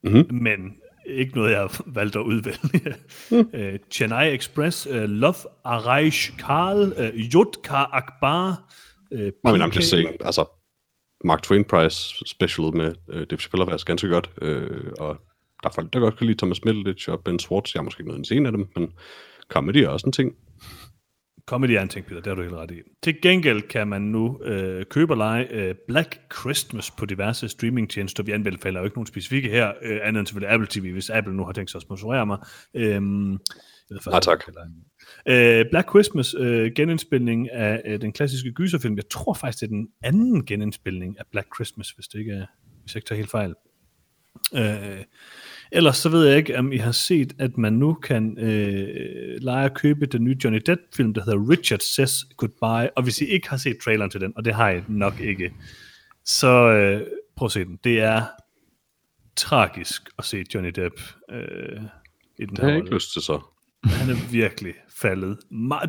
Mhm. 0.03 0.27
men 0.31 0.59
ikke 1.05 1.35
noget, 1.35 1.51
jeg 1.51 1.59
har 1.65 1.83
valgt 1.85 2.15
at 2.15 2.21
udvælge. 2.21 2.95
uh, 3.31 3.79
Chennai 3.93 4.35
Express, 4.35 4.87
uh, 4.87 4.95
Love 4.95 5.35
Araish 5.63 6.37
Karl, 6.37 6.77
uh, 6.81 7.19
Yudka 7.33 7.83
Akbar, 7.91 8.63
uh, 9.11 9.19
Men 9.19 9.61
I'm 9.61 9.75
just 9.75 9.89
saying, 9.89 10.09
altså, 10.21 10.45
Mark 11.25 11.43
Twain 11.43 11.63
Prize 11.63 12.25
special 12.25 12.75
med 12.75 12.95
øh, 13.09 13.27
Dave 13.29 13.39
Chappelle 13.39 13.65
faktisk 13.65 13.87
ganske 13.87 14.07
godt, 14.07 14.29
øh, 14.41 14.91
og 14.99 15.17
der 15.63 15.69
er 15.69 15.73
folk, 15.73 15.93
der 15.93 15.99
godt 15.99 16.17
kan 16.17 16.27
lide 16.27 16.37
Thomas 16.37 16.65
Middleditch 16.65 17.09
og 17.09 17.23
Ben 17.23 17.39
Schwartz. 17.39 17.73
Jeg 17.73 17.79
har 17.79 17.83
måske 17.83 18.01
ikke 18.01 18.07
noget 18.07 18.19
en 18.19 18.25
scene 18.25 18.47
af 18.47 18.51
dem, 18.51 18.67
men 18.75 18.93
comedy 19.49 19.77
er 19.77 19.89
også 19.89 20.07
en 20.07 20.11
ting. 20.11 20.35
Comedy 21.45 21.71
er 21.71 21.81
en 21.81 21.89
ting, 21.89 22.05
Peter, 22.05 22.21
det 22.21 22.27
har 22.27 22.35
du 22.35 22.41
helt 22.41 22.53
ret 22.53 22.71
i. 22.71 22.81
Til 23.03 23.21
gengæld 23.21 23.61
kan 23.61 23.87
man 23.87 24.01
nu 24.01 24.39
øh, 24.43 24.85
købe 24.85 25.13
og 25.13 25.17
lege 25.17 25.47
øh, 25.51 25.75
Black 25.87 26.19
Christmas 26.39 26.91
på 26.91 27.05
diverse 27.05 27.49
streamingtjenester. 27.49 28.23
Vi 28.23 28.31
anbefaler 28.31 28.79
jo 28.79 28.85
ikke 28.85 28.97
nogen 28.97 29.07
specifikke 29.07 29.49
her, 29.49 29.71
øh, 29.81 29.99
andet 30.03 30.19
end 30.19 30.27
selvfølgelig 30.27 30.53
Apple 30.53 30.67
TV, 30.69 30.91
hvis 30.93 31.09
Apple 31.09 31.35
nu 31.35 31.45
har 31.45 31.51
tænkt 31.51 31.71
sig 31.71 31.77
at 31.77 31.81
sponsorere 31.81 32.25
mig. 32.25 32.37
Øh, 32.73 33.01
jeg 33.89 33.95
ved 34.05 34.11
Nej, 34.11 34.19
tak. 34.19 34.43
Øh, 35.27 35.65
Black 35.71 35.89
Christmas, 35.89 36.35
øh, 36.39 36.71
genindspilning 36.75 37.51
af 37.51 37.81
øh, 37.85 38.01
den 38.01 38.13
klassiske 38.13 38.51
gyserfilm. 38.51 38.95
Jeg 38.95 39.09
tror 39.09 39.33
faktisk, 39.33 39.61
det 39.61 39.65
er 39.67 39.69
den 39.69 39.87
anden 40.03 40.45
genindspilning 40.45 41.19
af 41.19 41.23
Black 41.31 41.47
Christmas, 41.55 41.89
hvis 41.89 42.07
det 42.07 42.19
ikke 42.19 42.31
er, 42.31 42.45
hvis 42.81 42.95
jeg 42.95 42.97
ikke 42.97 43.07
tager 43.07 43.17
helt 43.17 43.31
fejl. 43.31 43.53
Øh, 44.55 45.03
ellers 45.71 45.97
så 45.97 46.09
ved 46.09 46.27
jeg 46.27 46.37
ikke, 46.37 46.59
om 46.59 46.71
I 46.71 46.77
har 46.77 46.91
set, 46.91 47.33
at 47.39 47.57
man 47.57 47.73
nu 47.73 47.93
kan 47.93 48.37
øh, 48.39 49.41
lege 49.41 49.65
at 49.65 49.73
købe 49.73 50.05
den 50.05 50.23
nye 50.23 50.37
Johnny 50.43 50.61
Depp-film, 50.65 51.13
der 51.13 51.23
hedder 51.23 51.49
Richard 51.49 51.79
Says 51.79 52.25
Goodbye. 52.37 52.97
Og 52.97 53.03
hvis 53.03 53.21
I 53.21 53.25
ikke 53.25 53.49
har 53.49 53.57
set 53.57 53.77
traileren 53.83 54.11
til 54.11 54.21
den, 54.21 54.33
og 54.35 54.45
det 54.45 54.53
har 54.53 54.69
I 54.69 54.81
nok 54.87 55.19
ikke, 55.19 55.53
så 56.25 56.71
øh, 56.71 57.07
prøv 57.35 57.45
at 57.45 57.51
se 57.51 57.65
den. 57.65 57.79
Det 57.83 57.99
er 57.99 58.23
tragisk 59.35 60.09
at 60.17 60.25
se 60.25 60.43
Johnny 60.53 60.69
Depp 60.69 60.95
øh, 61.31 61.81
i 62.37 62.45
den 62.45 62.49
Det 62.49 62.57
her 62.57 62.63
har 62.63 62.69
jeg 62.69 62.77
ikke 62.77 62.93
lyst 62.93 63.13
til 63.13 63.21
så. 63.21 63.54
Han 63.85 64.09
er 64.09 64.31
virkelig 64.31 64.73
faldet. 64.89 65.37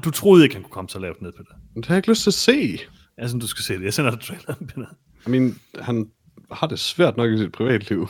Du 0.05 0.11
troede 0.11 0.45
ikke, 0.45 0.55
han 0.55 0.63
kunne 0.63 0.73
komme 0.73 0.89
så 0.89 0.99
lavt 0.99 1.23
ned 1.23 1.33
på 1.33 1.43
det. 1.43 1.53
Det 1.77 1.87
har 1.87 1.95
jeg 1.95 1.99
ikke 1.99 2.09
lyst 2.11 2.23
til 2.23 2.31
at 2.31 2.35
se. 2.35 2.79
Jeg 3.19 3.29
synes, 3.29 3.43
du 3.43 3.49
skal 3.49 3.65
se 3.65 3.75
det. 3.75 3.85
Jeg 3.85 3.95
sender 3.95 4.11
dig 4.11 4.21
traileren, 4.21 4.67
Peter. 4.67 4.87
I 5.27 5.31
mean, 5.31 5.55
han 5.81 6.11
har 6.53 6.67
det 6.67 6.79
svært 6.79 7.17
nok 7.17 7.31
i 7.31 7.39
sit 7.39 7.53
privatliv. 7.53 8.09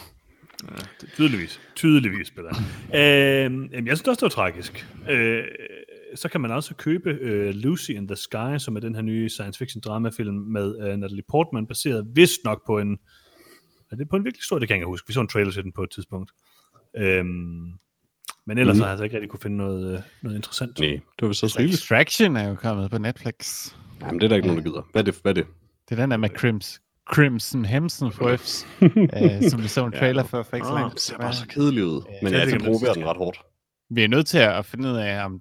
Tydeligvis. 1.16 1.60
Tydeligvis, 1.76 2.30
Peter. 2.30 2.54
øh, 2.94 3.86
jeg 3.86 3.96
synes 3.96 4.08
også, 4.08 4.14
det 4.14 4.22
var 4.22 4.28
tragisk. 4.28 4.86
Øh, 5.10 5.44
så 6.14 6.28
kan 6.28 6.40
man 6.40 6.50
også 6.50 6.74
købe 6.74 7.10
øh, 7.10 7.54
Lucy 7.54 7.90
in 7.90 8.08
the 8.08 8.16
Sky, 8.16 8.58
som 8.58 8.76
er 8.76 8.80
den 8.80 8.94
her 8.94 9.02
nye 9.02 9.28
science 9.28 9.58
fiction 9.58 9.80
dramafilm 9.80 10.34
med 10.34 10.88
øh, 10.88 10.96
Natalie 10.96 11.22
Portman, 11.28 11.66
baseret 11.66 12.06
vist 12.14 12.44
nok 12.44 12.66
på 12.66 12.78
en... 12.78 12.98
Er 13.90 13.96
det 13.96 14.08
på 14.08 14.16
en 14.16 14.24
virkelig 14.24 14.44
stor? 14.44 14.58
Det 14.58 14.68
kan 14.68 14.74
jeg 14.74 14.78
ikke 14.78 14.86
huske. 14.86 15.08
Vi 15.08 15.12
så 15.12 15.20
en 15.20 15.28
trailer 15.28 15.52
til 15.52 15.62
den 15.62 15.72
på 15.72 15.82
et 15.82 15.90
tidspunkt. 15.90 16.30
Øhm, 16.96 17.72
men 18.47 18.59
ellers 18.59 18.77
mm. 18.77 18.81
Har 18.81 18.86
jeg 18.86 18.90
altså 18.90 19.05
ikke 19.05 19.16
rigtig 19.16 19.31
kunne 19.31 19.40
finde 19.40 19.56
noget, 19.56 19.94
øh, 19.94 20.01
noget 20.23 20.36
interessant. 20.36 20.78
Nej, 20.81 20.89
det 20.90 21.01
var 21.23 21.28
også 21.28 21.56
rigeligt. 21.59 21.81
Extraction 21.81 22.36
er 22.36 22.48
jo 22.48 22.55
kommet 22.55 22.90
på 22.90 22.98
Netflix. 22.98 23.68
Jamen, 24.01 24.20
det 24.20 24.24
er 24.24 24.28
der 24.28 24.36
ikke 24.36 24.48
nogen, 24.48 24.64
der 24.64 24.70
gider. 24.70 24.82
Hvad 24.93 25.02
er 25.02 25.05
det? 25.05 25.18
Hvad 25.23 25.32
er 25.32 25.35
det? 25.35 25.47
Det 25.89 25.98
er 25.98 26.02
den 26.02 26.10
der 26.10 26.16
med 26.16 26.28
Crims, 26.31 26.81
Crimson 27.09 27.64
Hemsworths, 27.64 28.66
øh, 28.82 29.51
som 29.51 29.62
vi 29.62 29.68
så 29.68 29.85
en 29.86 29.93
trailer 29.93 30.23
for 30.23 30.43
for 30.43 30.56
ikke 30.56 30.66
så 30.66 30.73
Ah, 30.73 30.81
lang 30.81 30.93
det 30.93 31.01
ser 31.01 31.18
bare 31.18 31.32
så 31.35 31.47
kedeligt 31.48 31.85
ud. 31.86 32.02
Men 32.23 32.32
det 32.32 32.39
ja, 32.39 32.44
kan 32.44 32.52
jeg 32.52 32.60
promoverer 32.60 32.93
sige. 32.93 33.02
den 33.02 33.10
ret 33.10 33.16
hårdt. 33.16 33.40
Vi 33.90 34.05
er 34.05 34.09
nødt 34.09 34.27
til 34.27 34.39
at 34.39 34.64
finde 34.66 34.89
ud 34.89 34.97
af, 34.97 35.24
om 35.24 35.40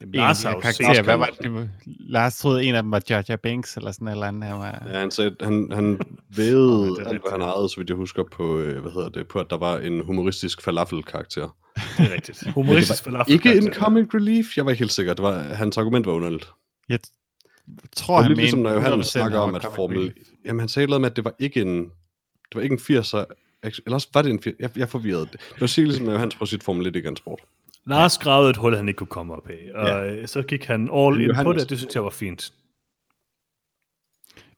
Jamen, 0.00 0.14
Lars 0.14 0.42
har 0.42 0.60
karakterer, 0.60 1.02
hvad 1.02 1.16
var 1.16 1.30
det, 1.42 1.70
Lars 1.86 2.38
troede, 2.38 2.64
en 2.64 2.74
af 2.74 2.82
dem 2.82 2.92
var 2.92 3.02
Jar 3.10 3.24
Jar 3.28 3.36
Binks, 3.36 3.76
eller 3.76 3.92
sådan 3.92 4.08
eller 4.08 4.26
andet. 4.26 4.44
Han 4.44 4.58
var, 4.58 4.82
Ja, 4.92 4.98
han, 4.98 5.10
sagde, 5.10 5.36
han, 5.40 5.72
han 5.72 5.94
er 6.38 7.08
alt, 7.08 7.20
hvad 7.20 7.30
han 7.30 7.40
ejede, 7.40 7.68
så 7.68 7.74
vidt 7.76 7.88
jeg 7.88 7.96
husker, 7.96 8.24
på, 8.32 8.58
øh, 8.58 8.82
hvad 8.82 8.92
hedder 8.92 9.08
det, 9.08 9.28
på, 9.28 9.40
at 9.40 9.46
der 9.50 9.56
var 9.56 9.78
en 9.78 10.00
humoristisk 10.04 10.62
falafel-karakter. 10.62 11.56
Det 11.98 12.10
er 12.10 12.14
rigtigt. 12.14 12.50
Humoristisk 12.54 13.04
falafel. 13.04 13.32
Ikke 13.32 13.56
en 13.56 13.72
comic 13.72 14.14
relief, 14.14 14.56
jeg 14.56 14.64
var 14.64 14.70
ikke 14.70 14.78
helt 14.78 14.92
sikker. 14.92 15.14
Det 15.14 15.22
var, 15.22 15.42
hans 15.42 15.78
argument 15.78 16.06
var 16.06 16.12
underligt. 16.12 16.48
jeg 16.88 16.98
tror, 17.96 18.16
Det 18.16 18.24
han 18.24 18.30
lidt 18.30 18.40
ligesom, 18.40 18.58
mente 18.58 18.80
når 18.80 18.96
100% 18.96 19.02
snakker 19.02 19.40
han 19.40 19.48
om, 19.48 19.54
at 19.54 19.66
Formel... 19.74 20.12
Jamen, 20.44 20.60
han 20.60 20.68
sagde 20.68 20.86
noget 20.86 21.00
med, 21.00 21.10
at 21.10 21.16
det 21.16 21.24
var 21.24 21.34
ikke 21.38 21.60
en... 21.60 21.78
Det 21.78 22.54
var 22.54 22.60
ikke 22.60 22.72
en 22.72 22.98
80'er... 22.98 23.24
Eller 23.62 23.94
også 23.94 24.08
var 24.14 24.22
det 24.22 24.30
en 24.30 24.38
80'er... 24.46 24.52
Jeg, 24.60 24.70
jeg 24.76 24.82
er 24.82 24.86
forvirret. 24.86 25.32
Det 25.32 25.60
var 25.60 25.66
sikkert 25.66 25.88
ligesom, 25.88 26.06
når 26.06 26.12
Johannes 26.12 26.34
prøver 26.34 26.46
sit 26.46 26.62
Formel 26.62 26.86
1 26.86 26.96
igen 26.96 27.16
sport. 27.16 27.40
Lars 27.86 28.18
gravede 28.18 28.50
et 28.50 28.56
hul, 28.56 28.76
han 28.76 28.88
ikke 28.88 28.98
kunne 28.98 29.06
komme 29.06 29.34
op 29.34 29.48
af, 29.50 29.70
og 29.74 29.88
ja. 29.88 30.26
så 30.26 30.42
gik 30.42 30.64
han 30.64 30.90
all 30.94 31.20
in 31.20 31.30
på 31.42 31.52
det, 31.52 31.70
det 31.70 31.78
synes 31.78 31.94
jeg 31.94 32.04
var 32.04 32.10
fint. 32.10 32.52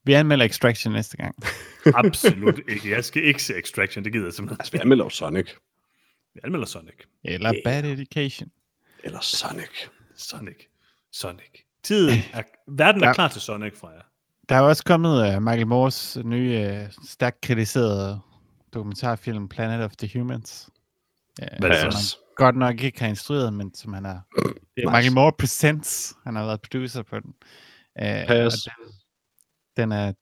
Vi 0.04 0.12
anmelder 0.12 0.44
Extraction 0.44 0.92
næste 0.92 1.16
gang. 1.16 1.34
Absolut 1.94 2.60
ikke. 2.68 2.90
Jeg 2.90 3.04
skal 3.04 3.24
ikke 3.24 3.42
se 3.42 3.54
Extraction, 3.58 4.04
det 4.04 4.12
gider 4.12 4.24
jeg 4.24 4.32
simpelthen. 4.32 4.60
Altså, 4.60 4.72
vi 4.72 4.78
anmelder 4.78 5.08
Sonic. 5.08 5.50
Vi 6.34 6.40
anmelder 6.44 6.66
Sonic. 6.66 6.94
Eller 7.24 7.52
Bad 7.64 7.84
Education. 7.84 8.50
Eller 9.04 9.20
Sonic. 9.20 9.68
Sonic. 10.16 10.56
Sonic. 11.12 11.60
Tiden 11.82 12.18
er, 12.34 12.42
verden 12.68 13.02
er 13.02 13.06
Ja. 13.08 13.12
klar 13.14 13.28
til 13.28 13.40
Sonic, 13.40 13.76
fra 13.76 13.88
jer. 13.88 14.02
Der 14.48 14.54
er 14.54 14.60
også 14.60 14.84
kommet 14.84 15.36
uh, 15.36 15.42
Michael 15.42 15.66
Moores 15.66 16.18
nye, 16.24 16.80
uh, 16.86 17.04
stærkt 17.08 17.40
kritiserede 17.40 18.20
dokumentarfilm 18.74 19.48
Planet 19.48 19.84
of 19.84 19.96
the 19.96 20.18
Humans. 20.18 20.70
Uh, 21.42 21.48
Hvad 21.58 21.70
er 21.70 21.90
det 21.90 22.16
godt 22.36 22.56
nok 22.56 22.80
ikke 22.80 23.00
har 23.00 23.08
instrueret, 23.08 23.52
men 23.52 23.74
som 23.74 23.92
han 23.92 24.04
har... 24.04 24.22
Det 24.36 24.44
er 24.44 24.50
Nice. 24.76 24.86
Michael 24.96 25.12
Moore 25.12 25.32
Presents. 25.38 26.14
Han 26.24 26.36
har 26.36 26.44
været 26.46 26.60
producer 26.62 27.02
på 27.02 27.20
den. 27.20 27.34
Uh, 28.02 28.26
Pas. 28.26 28.68
den 29.76 29.92
er... 29.92 30.12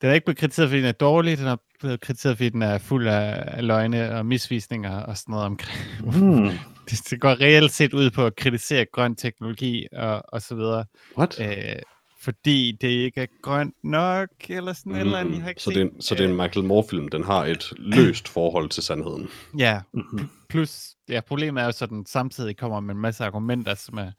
Den 0.00 0.10
er 0.10 0.14
ikke 0.14 0.24
blevet 0.24 0.38
kritiseret, 0.38 0.68
fordi 0.68 0.80
den 0.80 0.88
er 0.88 0.92
dårlig. 0.92 1.38
Den 1.38 1.46
er 1.46 1.56
blevet 1.80 2.00
kritiseret, 2.00 2.36
fordi 2.36 2.48
den 2.48 2.62
er 2.62 2.78
fuld 2.78 3.08
af, 3.08 3.64
løgne 3.66 4.14
og 4.16 4.26
misvisninger 4.26 4.96
og 5.00 5.16
sådan 5.16 5.32
noget 5.32 5.46
omkring. 5.46 5.80
Mm. 6.24 6.50
det, 6.90 7.00
det 7.10 7.20
går 7.20 7.40
reelt 7.40 7.72
set 7.72 7.94
ud 7.94 8.10
på 8.10 8.26
at 8.26 8.36
kritisere 8.36 8.84
grøn 8.92 9.14
teknologi 9.16 9.86
og, 9.92 10.22
og 10.28 10.42
så 10.42 10.54
videre. 10.54 10.84
What? 11.18 11.40
Øh, 11.40 11.76
fordi 12.20 12.78
det 12.80 12.88
ikke 12.88 13.20
er 13.20 13.26
grønt 13.42 13.74
nok, 13.84 14.28
eller 14.48 14.72
sådan 14.72 14.92
mm, 14.92 14.96
et 14.98 15.00
eller 15.00 15.18
andet. 15.18 15.34
Jeg 15.34 15.42
har 15.42 15.48
ikke 15.48 15.62
så, 15.62 15.70
det 15.70 15.76
er, 15.76 15.82
en- 15.84 16.02
så 16.02 16.14
det 16.14 16.24
er 16.24 16.28
en 16.28 16.36
Michael 16.36 16.66
Moore-film. 16.66 17.08
Den 17.08 17.24
har 17.24 17.44
et 17.44 17.72
løst 17.78 18.28
forhold 18.28 18.68
til 18.68 18.82
sandheden. 18.82 19.28
Ja, 19.58 19.80
Mhm. 19.92 20.28
plus, 20.48 20.86
ja, 21.08 21.20
problemet 21.20 21.60
er 21.60 21.64
jo 21.64 21.72
så, 21.72 21.84
at 21.84 21.88
den 21.90 22.06
samtidig 22.06 22.56
kommer 22.56 22.80
med 22.80 22.94
en 22.94 23.00
masse 23.00 23.24
argumenter, 23.24 23.74
som 23.74 23.98
er, 23.98 24.10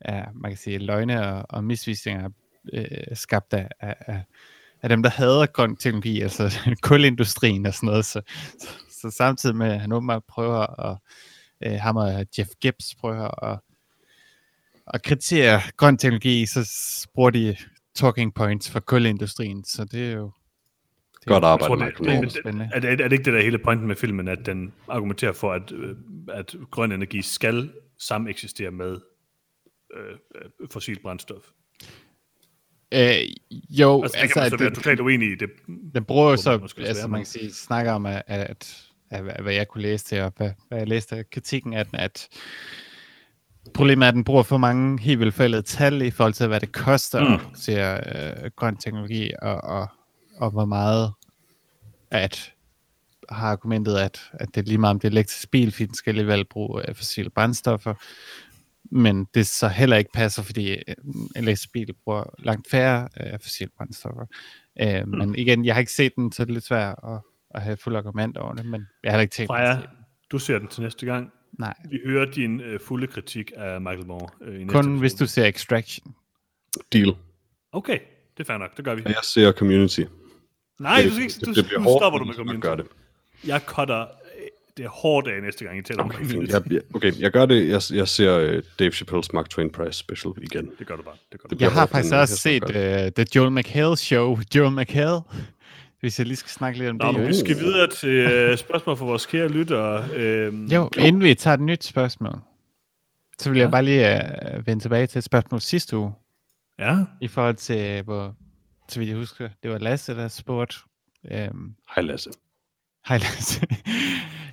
er 0.00 0.24
man 0.34 0.50
kan 0.50 0.58
sige, 0.58 0.78
løgne 0.78 1.26
og, 1.32 1.46
og 1.48 1.64
misvisninger 1.64 2.28
øh, 2.72 2.84
skabt 3.14 3.52
af, 3.54 3.68
af, 3.80 3.94
af, 4.06 4.22
af 4.82 4.88
dem, 4.88 5.02
der 5.02 5.10
hader 5.10 5.46
grøn 5.46 5.76
teknologi, 5.76 6.20
altså 6.20 6.58
kulindustrien 6.82 7.66
og 7.66 7.74
sådan 7.74 7.86
noget. 7.86 8.04
Så, 8.04 8.20
så, 8.58 8.68
så 8.90 9.10
samtidig 9.10 9.56
med, 9.56 9.72
at 9.72 9.80
han 9.80 9.92
åbenbart 9.92 10.22
prøver 10.28 10.86
at, 10.90 10.98
øh, 11.66 11.80
ham 11.80 11.96
og 11.96 12.26
Jeff 12.38 12.50
Gibbs 12.60 12.94
prøver 12.94 13.44
at, 13.44 13.60
at 14.86 15.02
kritisere 15.02 15.60
grøn 15.76 15.96
teknologi, 15.96 16.46
så 16.46 16.60
bruger 17.14 17.30
de 17.30 17.56
talking 17.94 18.34
points 18.34 18.70
for 18.70 18.80
kulindustrien, 18.80 19.64
så 19.64 19.84
det 19.84 20.08
er 20.08 20.12
jo 20.12 20.32
det 21.20 21.26
er 21.26 21.40
Godt 21.40 21.42
Jeg 21.44 21.50
arbejde, 21.50 21.68
tror, 21.68 21.76
det, 21.76 22.00
Michael 22.00 22.22
det, 22.24 22.44
det, 22.44 22.70
er, 22.72 22.80
det, 22.80 23.00
er 23.00 23.08
det 23.08 23.12
ikke 23.12 23.24
det 23.24 23.32
der 23.32 23.42
hele 23.42 23.58
pointen 23.58 23.86
med 23.86 23.96
filmen, 23.96 24.28
at 24.28 24.46
den 24.46 24.72
argumenterer 24.88 25.32
for, 25.32 25.52
at, 25.52 25.72
at 26.28 26.56
grøn 26.70 26.92
energi 26.92 27.22
skal 27.22 27.72
sameksistere 27.98 28.70
med 28.70 29.00
øh, 29.96 30.16
øh, 30.34 30.68
fossil 30.70 31.00
brændstof? 31.02 31.42
Øh, 32.92 33.14
jo, 33.70 34.02
Altså, 34.02 34.16
det 34.16 34.22
altså, 34.22 34.34
kan 34.34 34.40
man 34.40 34.44
at 34.44 34.50
så 34.50 34.56
være 34.58 34.68
det, 34.68 34.74
totalt 34.74 35.00
uenig 35.00 35.32
i. 35.32 35.34
Det, 35.34 35.50
den 35.94 36.04
bruger 36.04 36.30
jo 36.30 36.36
så, 36.36 36.50
man 36.50 36.86
altså 36.86 37.02
være 37.02 37.08
man 37.08 37.20
kan 37.20 37.26
sige, 37.26 37.52
snakker 37.52 37.92
om, 37.92 38.06
at, 38.06 38.22
at, 38.26 38.82
at, 39.10 39.42
hvad 39.42 39.54
jeg 39.54 39.68
kunne 39.68 39.82
læse 39.82 40.04
til, 40.04 40.20
og 40.20 40.32
hvad, 40.36 40.50
hvad 40.68 40.78
jeg 40.78 40.88
læste 40.88 41.16
af 41.16 41.30
kritikken 41.30 41.74
af 41.74 41.86
den, 41.86 41.98
at 41.98 42.28
problemet 43.74 44.04
er, 44.04 44.08
at 44.08 44.14
den 44.14 44.24
bruger 44.24 44.42
for 44.42 44.56
mange 44.56 45.00
helt 45.00 45.20
vildt 45.20 45.34
forældede 45.34 45.62
tal 45.62 46.02
i 46.02 46.10
forhold 46.10 46.34
til, 46.34 46.46
hvad 46.46 46.60
det 46.60 46.72
koster 46.72 47.20
Mm. 47.20 47.34
at 47.34 47.40
producere 47.40 48.00
øh, 48.44 48.50
grøn 48.56 48.76
teknologi, 48.76 49.30
og, 49.42 49.54
og, 49.64 49.88
og 50.36 50.50
hvor 50.50 50.64
meget 50.64 51.12
at 52.10 52.52
har 53.28 53.50
argumentet, 53.50 53.96
at, 53.96 54.20
at 54.32 54.48
det 54.54 54.60
er 54.60 54.64
lige 54.64 54.78
meget 54.78 54.94
om 54.94 55.00
det 55.00 55.08
er 55.08 55.12
elektrisk 55.12 55.50
bil, 55.50 55.72
fordi 55.72 55.86
den 55.86 55.94
skal 55.94 56.10
alligevel 56.10 56.44
bruge 56.44 56.88
øh, 56.88 56.94
fossile 56.94 57.30
brændstoffer, 57.30 57.94
men 58.90 59.24
det 59.34 59.46
så 59.46 59.68
heller 59.68 59.96
ikke 59.96 60.10
passer, 60.14 60.42
fordi 60.42 60.70
øh, 60.72 60.78
en 61.06 61.30
elektrisk 61.36 61.72
bil 61.72 61.94
bruger 62.04 62.24
langt 62.38 62.70
færre 62.70 63.08
øh, 63.20 63.38
fossile 63.42 63.70
brændstoffer. 63.76 64.26
Øh, 64.80 65.02
mm. 65.06 65.18
Men 65.18 65.34
igen, 65.34 65.64
jeg 65.64 65.74
har 65.74 65.80
ikke 65.80 65.92
set 65.92 66.12
den, 66.16 66.32
så 66.32 66.44
det 66.44 66.50
er 66.50 66.54
lidt 66.54 66.64
svært 66.64 66.94
at, 67.04 67.20
at 67.54 67.62
have 67.62 67.76
fuld 67.76 67.96
argument 67.96 68.36
over 68.36 68.54
det, 68.54 68.66
men 68.66 68.86
jeg 69.02 69.10
har 69.12 69.16
heller 69.16 69.22
ikke 69.22 69.32
tænkt 69.34 69.50
mig 69.50 69.58
Freja, 69.58 69.74
den. 69.74 69.82
du 70.32 70.38
ser 70.38 70.58
den 70.58 70.68
til 70.68 70.82
næste 70.82 71.06
gang. 71.06 71.32
Nej, 71.58 71.74
Vi 71.90 72.00
hører 72.06 72.30
din 72.30 72.60
øh, 72.60 72.80
fulde 72.80 73.06
kritik 73.06 73.52
af 73.56 73.80
Michael 73.80 74.06
Moore. 74.06 74.28
Øh, 74.42 74.54
i 74.54 74.58
næste 74.58 74.72
kun 74.72 74.80
episode. 74.80 74.98
hvis 74.98 75.14
du 75.14 75.26
ser 75.26 75.44
Extraction. 75.44 76.14
Deal. 76.92 77.14
Okay, 77.72 77.98
det 78.36 78.40
er 78.42 78.44
fair 78.44 78.58
nok, 78.58 78.76
det 78.76 78.84
gør 78.84 78.94
vi. 78.94 79.02
Og 79.04 79.10
jeg 79.10 79.18
ser 79.22 79.52
Community. 79.52 80.00
Nej, 80.80 80.96
det, 80.96 81.04
du 81.04 81.10
skal 81.10 81.22
ikke, 81.22 81.34
det, 81.34 81.46
du, 81.46 81.52
det 81.54 81.64
bliver 81.66 81.80
nu 81.80 81.98
stopper 82.00 82.18
du 82.18 82.24
med 82.24 82.34
community. 82.34 82.66
gør 82.66 82.74
det. 82.74 82.86
Jeg 83.46 83.60
cutter 83.66 84.06
det 84.78 84.84
er 84.84 84.88
hårdt 84.88 85.28
af 85.28 85.42
næste 85.42 85.64
gang, 85.64 85.78
I 85.78 85.82
taler 85.82 86.02
om 86.02 86.10
Okay, 86.10 86.24
fint. 86.24 86.48
Jeg, 86.48 86.72
jeg, 86.72 86.80
okay, 86.94 87.12
jeg 87.20 87.30
gør 87.30 87.46
det. 87.46 87.68
Jeg, 87.68 87.82
jeg 87.98 88.08
ser 88.08 88.56
uh, 88.56 88.62
Dave 88.78 88.90
Chappelle's 88.90 89.28
Mark 89.34 89.48
Twain 89.50 89.70
Prize 89.70 89.92
special 89.98 90.32
igen. 90.42 90.70
Det 90.78 90.86
gør 90.86 90.96
du 90.96 91.02
bare. 91.02 91.14
Det 91.32 91.40
gør 91.40 91.48
du 91.48 91.50
Det 91.50 91.50
bare. 91.50 91.56
bliver 91.56 91.70
Jeg 91.70 91.72
har 91.72 91.86
faktisk 91.86 92.14
også 92.14 92.48
jeg 92.48 92.60
set 92.62 93.08
uh, 93.08 93.24
The 93.24 93.26
Joel 93.36 93.52
McHale 93.52 93.96
Show. 93.96 94.38
Joel 94.54 94.72
McHale, 94.72 95.20
hvis 96.00 96.18
jeg 96.18 96.26
lige 96.26 96.36
skal 96.36 96.50
snakke 96.50 96.78
lidt 96.78 96.90
om 96.90 96.96
Nå, 97.14 97.20
det. 97.20 97.28
vi 97.28 97.34
skal 97.34 97.56
videre 97.58 97.86
til 97.90 98.50
uh, 98.52 98.56
spørgsmål 98.58 98.96
fra 98.96 99.04
vores 99.04 99.26
kære 99.26 99.48
lyttere. 99.48 100.04
Øhm, 100.14 100.66
Jo, 100.66 100.90
inden 100.98 101.22
vi 101.22 101.34
tager 101.34 101.54
et 101.54 101.60
nyt 101.60 101.84
spørgsmål, 101.84 102.34
så 103.38 103.50
vil 103.50 103.58
jeg 103.58 103.66
Ja. 103.66 103.70
bare 103.70 103.84
lige 103.84 104.20
uh, 104.58 104.66
vende 104.66 104.84
tilbage 104.84 105.06
til 105.06 105.18
et 105.18 105.24
spørgsmål 105.24 105.60
sidste 105.60 105.96
uge, 105.96 106.12
Ja, 106.78 106.96
i 107.20 107.28
forhold 107.28 107.54
til, 107.56 108.02
hvor, 108.02 108.34
så 108.88 108.98
vidt 108.98 109.08
jeg 109.10 109.18
husker, 109.18 109.48
det 109.62 109.70
var 109.70 109.78
Lasse, 109.78 110.14
der 110.14 110.28
spurgte. 110.28 110.76
Øhm, 111.32 111.74
Hej 111.94 112.02
Lasse. 112.04 112.30
Hej 113.08 113.18
Lasse. 113.18 113.60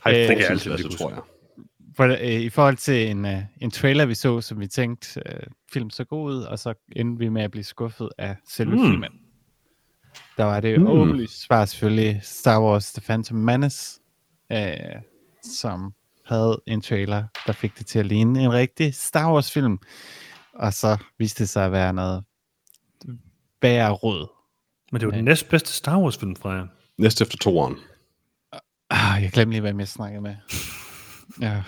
Hej, 0.03 0.13
det 0.13 0.21
Øh, 0.21 0.27
kan 0.27 0.37
jeg 0.39 0.49
altid 0.49 0.77
lige 0.77 0.89
tror 0.89 1.09
jeg. 1.09 1.19
For, 1.95 2.03
øh, 2.03 2.41
I 2.41 2.49
forhold 2.49 2.77
til 2.77 3.09
en, 3.11 3.25
øh, 3.25 3.37
en 3.61 3.71
trailer, 3.71 4.05
vi 4.05 4.15
så, 4.15 4.41
som 4.41 4.59
vi 4.59 4.67
tænkte, 4.67 5.21
øh, 5.25 5.39
film 5.73 5.89
så 5.89 6.03
god 6.03 6.31
ud, 6.33 6.41
og 6.41 6.59
så 6.59 6.73
endte 6.95 7.19
vi 7.19 7.29
med 7.29 7.41
at 7.41 7.51
blive 7.51 7.63
skuffet 7.63 8.09
af 8.17 8.35
selve 8.49 8.75
Mm. 8.75 8.81
filmen. 8.81 9.09
Der 10.37 10.43
var 10.43 10.59
det 10.59 10.79
Mm. 10.79 10.85
mm. 10.85 10.91
åbenlyst 10.91 11.41
svar 11.41 11.65
selvfølgelig 11.65 12.19
Star 12.23 12.61
Wars 12.61 12.93
The 12.93 13.01
Phantom 13.01 13.37
Menace, 13.37 13.99
øh, 14.51 14.69
som 15.43 15.93
havde 16.25 16.61
en 16.67 16.81
trailer, 16.81 17.23
der 17.47 17.53
fik 17.53 17.77
det 17.77 17.85
til 17.85 17.99
at 17.99 18.05
ligne 18.05 18.41
en 18.43 18.53
rigtig 18.53 18.95
Star 18.95 19.33
Wars 19.33 19.51
film. 19.51 19.77
Og 20.53 20.73
så 20.73 20.97
viste 21.19 21.43
det 21.43 21.49
sig 21.49 21.65
at 21.65 21.71
være 21.71 21.93
noget 21.93 22.23
værre 23.61 23.91
råd. 23.91 24.27
men 24.91 25.01
det 25.01 25.07
var 25.07 25.13
Ja. 25.13 25.17
den 25.17 25.25
næstbedste 25.25 25.73
Star 25.73 25.99
Wars 25.99 26.17
film 26.17 26.35
fra 26.35 26.51
jer. 26.51 26.67
Næst 26.97 27.21
efter 27.21 27.37
toeren. 27.37 27.75
Ah, 28.89 29.23
jeg 29.23 29.31
glemte 29.31 29.51
lige, 29.51 29.61
hvem 29.61 29.79
jeg 29.79 29.87
snakkede 29.87 30.21
med. 30.21 30.35
Ja. 31.41 31.63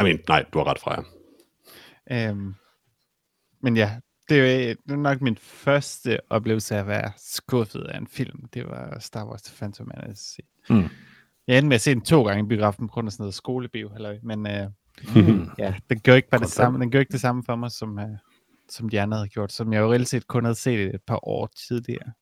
I 0.00 0.02
mean, 0.02 0.18
nej, 0.28 0.44
du 0.52 0.58
har 0.58 0.66
ret 0.66 0.78
fra 0.78 0.94
jer. 0.94 1.02
Øhm, 2.30 2.54
men 3.62 3.76
ja, 3.76 4.00
det 4.28 4.40
er, 4.40 4.68
jo- 4.68 4.76
er 4.92 4.96
nok 4.96 5.20
min 5.20 5.36
første 5.36 6.18
oplevelse 6.30 6.74
af 6.74 6.78
at 6.80 6.86
være 6.86 7.12
skuffet 7.16 7.82
af 7.82 7.98
en 7.98 8.06
film. 8.06 8.48
Det 8.54 8.66
var 8.66 8.98
Star 8.98 9.26
Wars 9.26 9.42
The 9.42 9.56
Phantom 9.56 9.90
Menace. 9.94 10.42
Mm. 10.70 10.88
Jeg 11.46 11.58
endte 11.58 11.68
med 11.68 11.74
at 11.74 11.80
se 11.80 11.90
den 11.90 12.00
to 12.00 12.26
gange 12.26 12.44
i 12.44 12.48
biografen 12.48 12.88
på 12.88 12.92
grund 12.92 13.08
af 13.08 13.12
sådan 13.12 13.22
noget 13.22 13.34
skolebio, 13.34 13.94
eller, 13.94 14.18
men 14.22 14.46
øh, 14.46 14.66
Mm. 15.14 15.48
ja, 15.58 15.74
den 15.90 16.00
gør 16.00 16.14
ikke 16.14 16.28
bare 16.28 16.40
det 16.40 16.48
samme. 16.50 16.80
Den 16.80 16.90
gør 16.90 17.00
ikke 17.00 17.12
det 17.12 17.20
samme 17.20 17.44
for 17.44 17.56
mig, 17.56 17.70
som, 17.70 17.98
øh, 17.98 18.18
som 18.68 18.88
de 18.88 19.00
andre 19.00 19.16
havde 19.16 19.28
gjort, 19.28 19.52
som 19.52 19.72
jeg 19.72 19.80
jo 19.80 19.92
reelt 19.92 20.08
set 20.08 20.26
kun 20.26 20.44
havde 20.44 20.54
set 20.54 20.94
et 20.94 21.00
par 21.06 21.28
år 21.28 21.46
tidligere. 21.68 22.12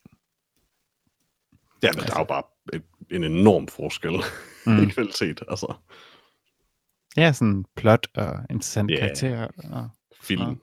Ja, 1.82 1.88
men 1.92 2.00
der 2.04 2.14
er 2.14 2.18
jo 2.18 2.24
bare 2.24 2.42
en 3.10 3.24
enorm 3.24 3.68
forskel 3.68 4.12
mm. 4.66 4.82
i 4.82 4.86
kvalitet. 4.86 5.42
Altså, 5.48 5.74
Ja, 7.16 7.32
sådan 7.32 7.64
plot 7.76 8.06
og 8.14 8.38
interessante 8.50 8.94
Ja. 8.94 8.98
yeah. 8.98 9.06
karakterer. 9.06 9.48
Og, 9.72 9.88
film. 10.22 10.42
Ja. 10.42 10.54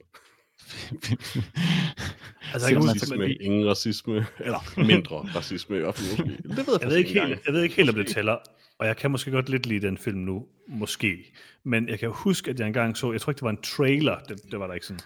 Altså, 2.54 2.68
jeg, 2.68 2.76
kan 2.76 2.86
man 2.86 2.94
Racisme, 2.94 3.34
ingen 3.34 3.68
racisme, 3.68 4.26
eller 4.40 4.84
mindre 4.86 5.16
racisme 5.16 5.76
i 5.76 5.80
hvert 5.80 5.94
fald 5.94 6.18
måske. 6.18 6.42
Det 6.42 6.56
ved 6.56 6.56
jeg, 6.58 6.58
jeg, 6.58 6.66
ved 6.66 6.78
faktisk 6.80 6.96
ikke 6.96 7.20
helt, 7.20 7.40
jeg 7.46 7.54
ved 7.54 7.62
ikke 7.62 7.74
helt, 7.74 7.88
om 7.88 7.94
det 7.94 8.06
tæller. 8.06 8.36
Og 8.78 8.86
jeg 8.86 8.96
kan 8.96 9.10
måske 9.10 9.30
godt 9.30 9.48
lidt 9.48 9.66
lide 9.66 9.86
den 9.86 9.98
film 9.98 10.18
nu, 10.18 10.46
måske. 10.68 11.32
Men 11.64 11.88
jeg 11.88 11.98
kan 11.98 12.10
huske, 12.12 12.50
at 12.50 12.60
jeg 12.60 12.66
engang 12.66 12.96
så, 12.96 13.12
jeg 13.12 13.20
tror 13.20 13.30
ikke, 13.30 13.38
det 13.38 13.44
var 13.44 13.50
en 13.50 13.62
trailer, 13.62 14.18
det, 14.28 14.40
det 14.50 14.60
var 14.60 14.66
der 14.66 14.74
ikke 14.74 14.86
sådan 14.86 15.00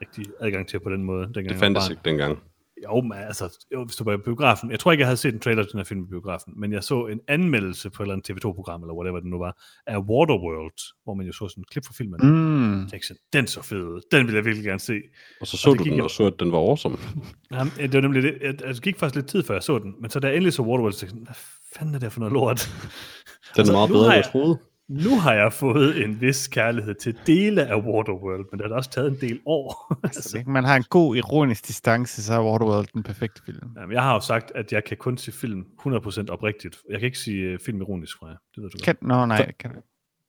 rigtig 0.00 0.24
adgang 0.40 0.68
til 0.68 0.80
på 0.80 0.90
den 0.90 1.04
måde. 1.04 1.24
Dengang 1.26 1.48
Det 1.48 1.56
fandtes 1.56 1.90
ikke 1.90 2.02
dengang. 2.04 2.38
Jo, 2.84 3.00
men 3.00 3.12
altså, 3.18 3.66
jo, 3.74 3.84
hvis 3.84 3.96
du 3.96 4.04
var 4.04 4.12
i 4.12 4.16
biografen. 4.16 4.70
Jeg 4.70 4.80
tror 4.80 4.92
ikke, 4.92 5.00
jeg 5.00 5.06
havde 5.08 5.16
set 5.16 5.34
en 5.34 5.40
trailer 5.40 5.62
til 5.62 5.72
den 5.72 5.78
her 5.78 5.84
film 5.84 6.00
i 6.04 6.06
biografen, 6.08 6.52
men 6.60 6.72
jeg 6.72 6.84
så 6.84 7.06
en 7.06 7.20
anmeldelse 7.28 7.90
på 7.90 8.02
et 8.02 8.04
eller 8.04 8.14
andet 8.14 8.30
TV2-program, 8.30 8.82
eller 8.82 8.94
whatever 8.94 9.20
det 9.20 9.28
nu 9.28 9.38
var, 9.38 9.62
af 9.86 9.98
Waterworld, 9.98 10.80
hvor 11.04 11.14
man 11.14 11.26
jo 11.26 11.32
så 11.32 11.48
sådan 11.48 11.60
en 11.60 11.64
klip 11.70 11.84
fra 11.86 11.94
filmen. 11.98 12.20
Mm. 12.22 12.80
Jeg 12.92 13.00
sådan, 13.02 13.20
den 13.32 13.46
så 13.46 13.62
fed 13.62 13.82
ud. 13.82 14.00
Den 14.12 14.26
vil 14.26 14.34
jeg 14.34 14.44
virkelig 14.44 14.64
gerne 14.64 14.80
se. 14.80 15.00
Og 15.40 15.46
så 15.46 15.56
så 15.56 15.70
det 15.70 15.78
du 15.78 15.84
den, 15.84 16.00
og 16.00 16.10
så, 16.10 16.26
at 16.26 16.34
den 16.40 16.52
var 16.52 16.58
awesome. 16.58 16.96
Jamen, 17.52 17.72
det 17.78 17.92
var 17.94 18.00
nemlig 18.00 18.22
det. 18.22 18.34
Jeg, 18.40 18.48
altså, 18.48 18.66
det 18.74 18.82
gik 18.82 18.98
faktisk 18.98 19.14
lidt 19.16 19.26
tid, 19.26 19.42
før 19.42 19.54
jeg 19.54 19.62
så 19.62 19.78
den. 19.78 19.94
Men 20.00 20.10
så 20.10 20.20
da 20.20 20.26
jeg 20.26 20.36
endelig 20.36 20.52
så 20.52 20.62
Waterworld, 20.62 20.92
så 20.92 20.98
tænkte 21.00 21.16
jeg 21.18 21.24
hvad 21.24 21.34
fanden 21.76 21.94
er 21.94 21.98
det 21.98 22.12
for 22.12 22.20
noget 22.20 22.32
lort? 22.32 22.70
Den 23.54 23.60
Altså, 23.60 23.72
er 23.72 23.76
meget 23.76 23.90
nu 23.90 23.94
bedre, 23.96 24.06
end 24.06 24.14
jeg- 24.14 24.24
troede. 24.32 24.58
Nu 24.92 25.18
har 25.18 25.32
jeg 25.34 25.52
fået 25.52 26.04
en 26.04 26.20
vis 26.20 26.48
kærlighed 26.48 26.94
til 26.94 27.18
dele 27.26 27.66
af 27.66 27.76
Waterworld, 27.76 28.46
men 28.50 28.58
det 28.58 28.64
har 28.64 28.68
da 28.68 28.74
også 28.74 28.90
taget 28.90 29.08
en 29.08 29.18
del 29.20 29.40
år. 29.46 29.86
så 29.94 29.96
altså, 30.04 30.36
hvis 30.36 30.46
man 30.46 30.64
har 30.64 30.76
en 30.76 30.84
god 30.90 31.16
ironisk 31.16 31.66
distance, 31.68 32.22
så 32.22 32.34
er 32.34 32.44
Waterworld 32.44 32.86
den 32.94 33.02
perfekte 33.02 33.42
film. 33.46 33.58
jamen, 33.76 33.92
jeg 33.92 34.02
har 34.02 34.14
jo 34.14 34.20
sagt, 34.20 34.52
at 34.54 34.72
jeg 34.72 34.84
kan 34.84 34.96
kun 34.96 35.18
se 35.18 35.32
film 35.32 35.64
100% 35.86 36.24
oprigtigt. 36.28 36.78
Jeg 36.90 36.98
kan 37.00 37.06
ikke 37.06 37.18
sige 37.18 37.54
uh, 37.54 37.60
film 37.64 37.80
ironisk 37.80 38.18
fra 38.18 38.26
jer. 38.26 38.36
Det 38.54 38.62
ved 38.62 38.70
du 38.70 38.76
godt. 38.78 38.84
Kan, 38.84 38.96
nå, 39.02 39.26
nej, 39.26 39.52
kan, 39.58 39.70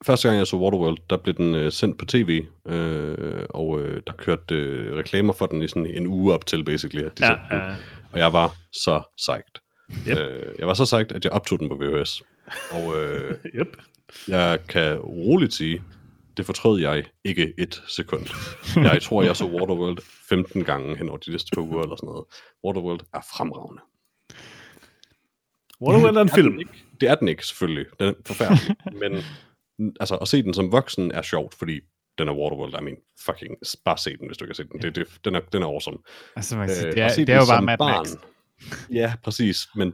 Første 0.06 0.28
gang 0.28 0.40
jeg 0.40 0.48
så 0.48 0.58
Waterworld, 0.58 0.98
der 1.10 1.18
blev 1.18 1.36
den 1.36 1.56
øh, 1.56 1.72
sendt 1.72 1.98
på 1.98 2.06
tv, 2.06 2.46
øh, 2.68 3.46
og 3.50 3.82
øh, 3.82 4.02
der 4.08 4.14
kørte 4.14 4.56
øh, 4.56 4.98
reklamer 4.98 5.34
for 5.34 5.46
den 5.46 5.62
i 5.62 5.68
sådan 5.68 5.86
en 5.86 6.08
uge 6.08 6.34
op 6.34 6.46
til, 6.46 6.64
basically. 6.66 7.04
At 7.06 7.18
de 7.20 7.26
Ja, 7.26 7.32
den. 7.32 7.58
ja. 7.60 7.76
Og 8.12 8.20
jeg 8.20 8.34
var 8.34 8.56
så 8.72 9.02
psyched. 9.18 9.44
Yep. 10.08 10.18
Øh, 10.18 10.54
jeg 10.60 10.68
var 10.68 10.74
så 10.74 10.84
psyched, 10.84 11.12
at 11.16 11.26
jeg 11.26 11.32
optog 11.32 11.60
den 11.60 11.70
på 11.70 11.76
VHS. 11.76 12.24
Og 12.72 13.02
øh, 13.02 13.36
Yep. 13.60 13.78
Jeg 14.28 14.60
kan 14.70 14.98
roligt 15.00 15.54
sige, 15.54 15.84
det 16.38 16.46
fortrød 16.46 16.80
jeg 16.82 17.04
ikke 17.24 17.54
et 17.58 17.84
sekund. 17.88 18.26
Jeg 18.76 19.02
tror, 19.02 19.24
jeg 19.24 19.36
så 19.36 19.46
Waterworld 19.46 19.98
15 20.30 20.64
gange 20.64 20.98
hen 20.98 21.10
over 21.10 21.18
de 21.18 21.32
næste 21.32 21.50
par 21.56 21.62
uger 21.62 21.82
eller 21.84 21.96
sådan 21.96 22.08
noget. 22.08 22.26
Waterworld 22.66 23.00
er 23.14 23.22
fremragende. 23.38 23.82
Waterworld 25.82 26.18
er 26.18 26.22
en 26.22 26.30
film. 26.40 26.60
Det 27.02 27.10
er 27.10 27.16
den 27.16 27.28
ikke, 27.28 27.46
selvfølgelig. 27.48 27.86
Den 28.00 28.08
er 28.08 28.14
forfærdelig. 28.26 28.76
men 28.94 29.24
altså, 30.00 30.16
at 30.16 30.28
se 30.28 30.44
den 30.44 30.54
som 30.54 30.72
voksen 30.72 31.12
er 31.12 31.22
sjovt, 31.22 31.54
fordi 31.56 31.80
den 32.18 32.28
er 32.28 32.34
Waterworld. 32.34 32.74
I 32.82 32.84
mean, 32.84 32.98
fucking, 33.26 33.56
bare 33.86 33.98
se 33.98 34.18
den, 34.18 34.28
hvis 34.28 34.38
du 34.38 34.46
kan 34.46 34.56
se 34.56 34.64
den. 34.64 34.82
Det, 34.82 34.96
det, 34.96 35.08
den, 35.26 35.36
er, 35.36 35.40
den 35.40 35.64
er 35.64 35.68
awesome. 35.68 35.98
altså 36.36 36.58
man 36.58 36.68
kan 36.68 36.76
sige, 36.76 36.88
Øh, 36.88 36.94
det, 36.96 37.02
er, 37.04 37.08
se 37.10 37.20
det 37.22 37.28
den 37.28 37.36
er 37.36 37.40
jo 37.40 37.46
bare 37.50 37.62
Mad 37.62 37.78
barn- 37.78 38.00
Max. 38.00 38.16
Ja, 38.92 39.14
præcis. 39.24 39.68
Men 39.76 39.94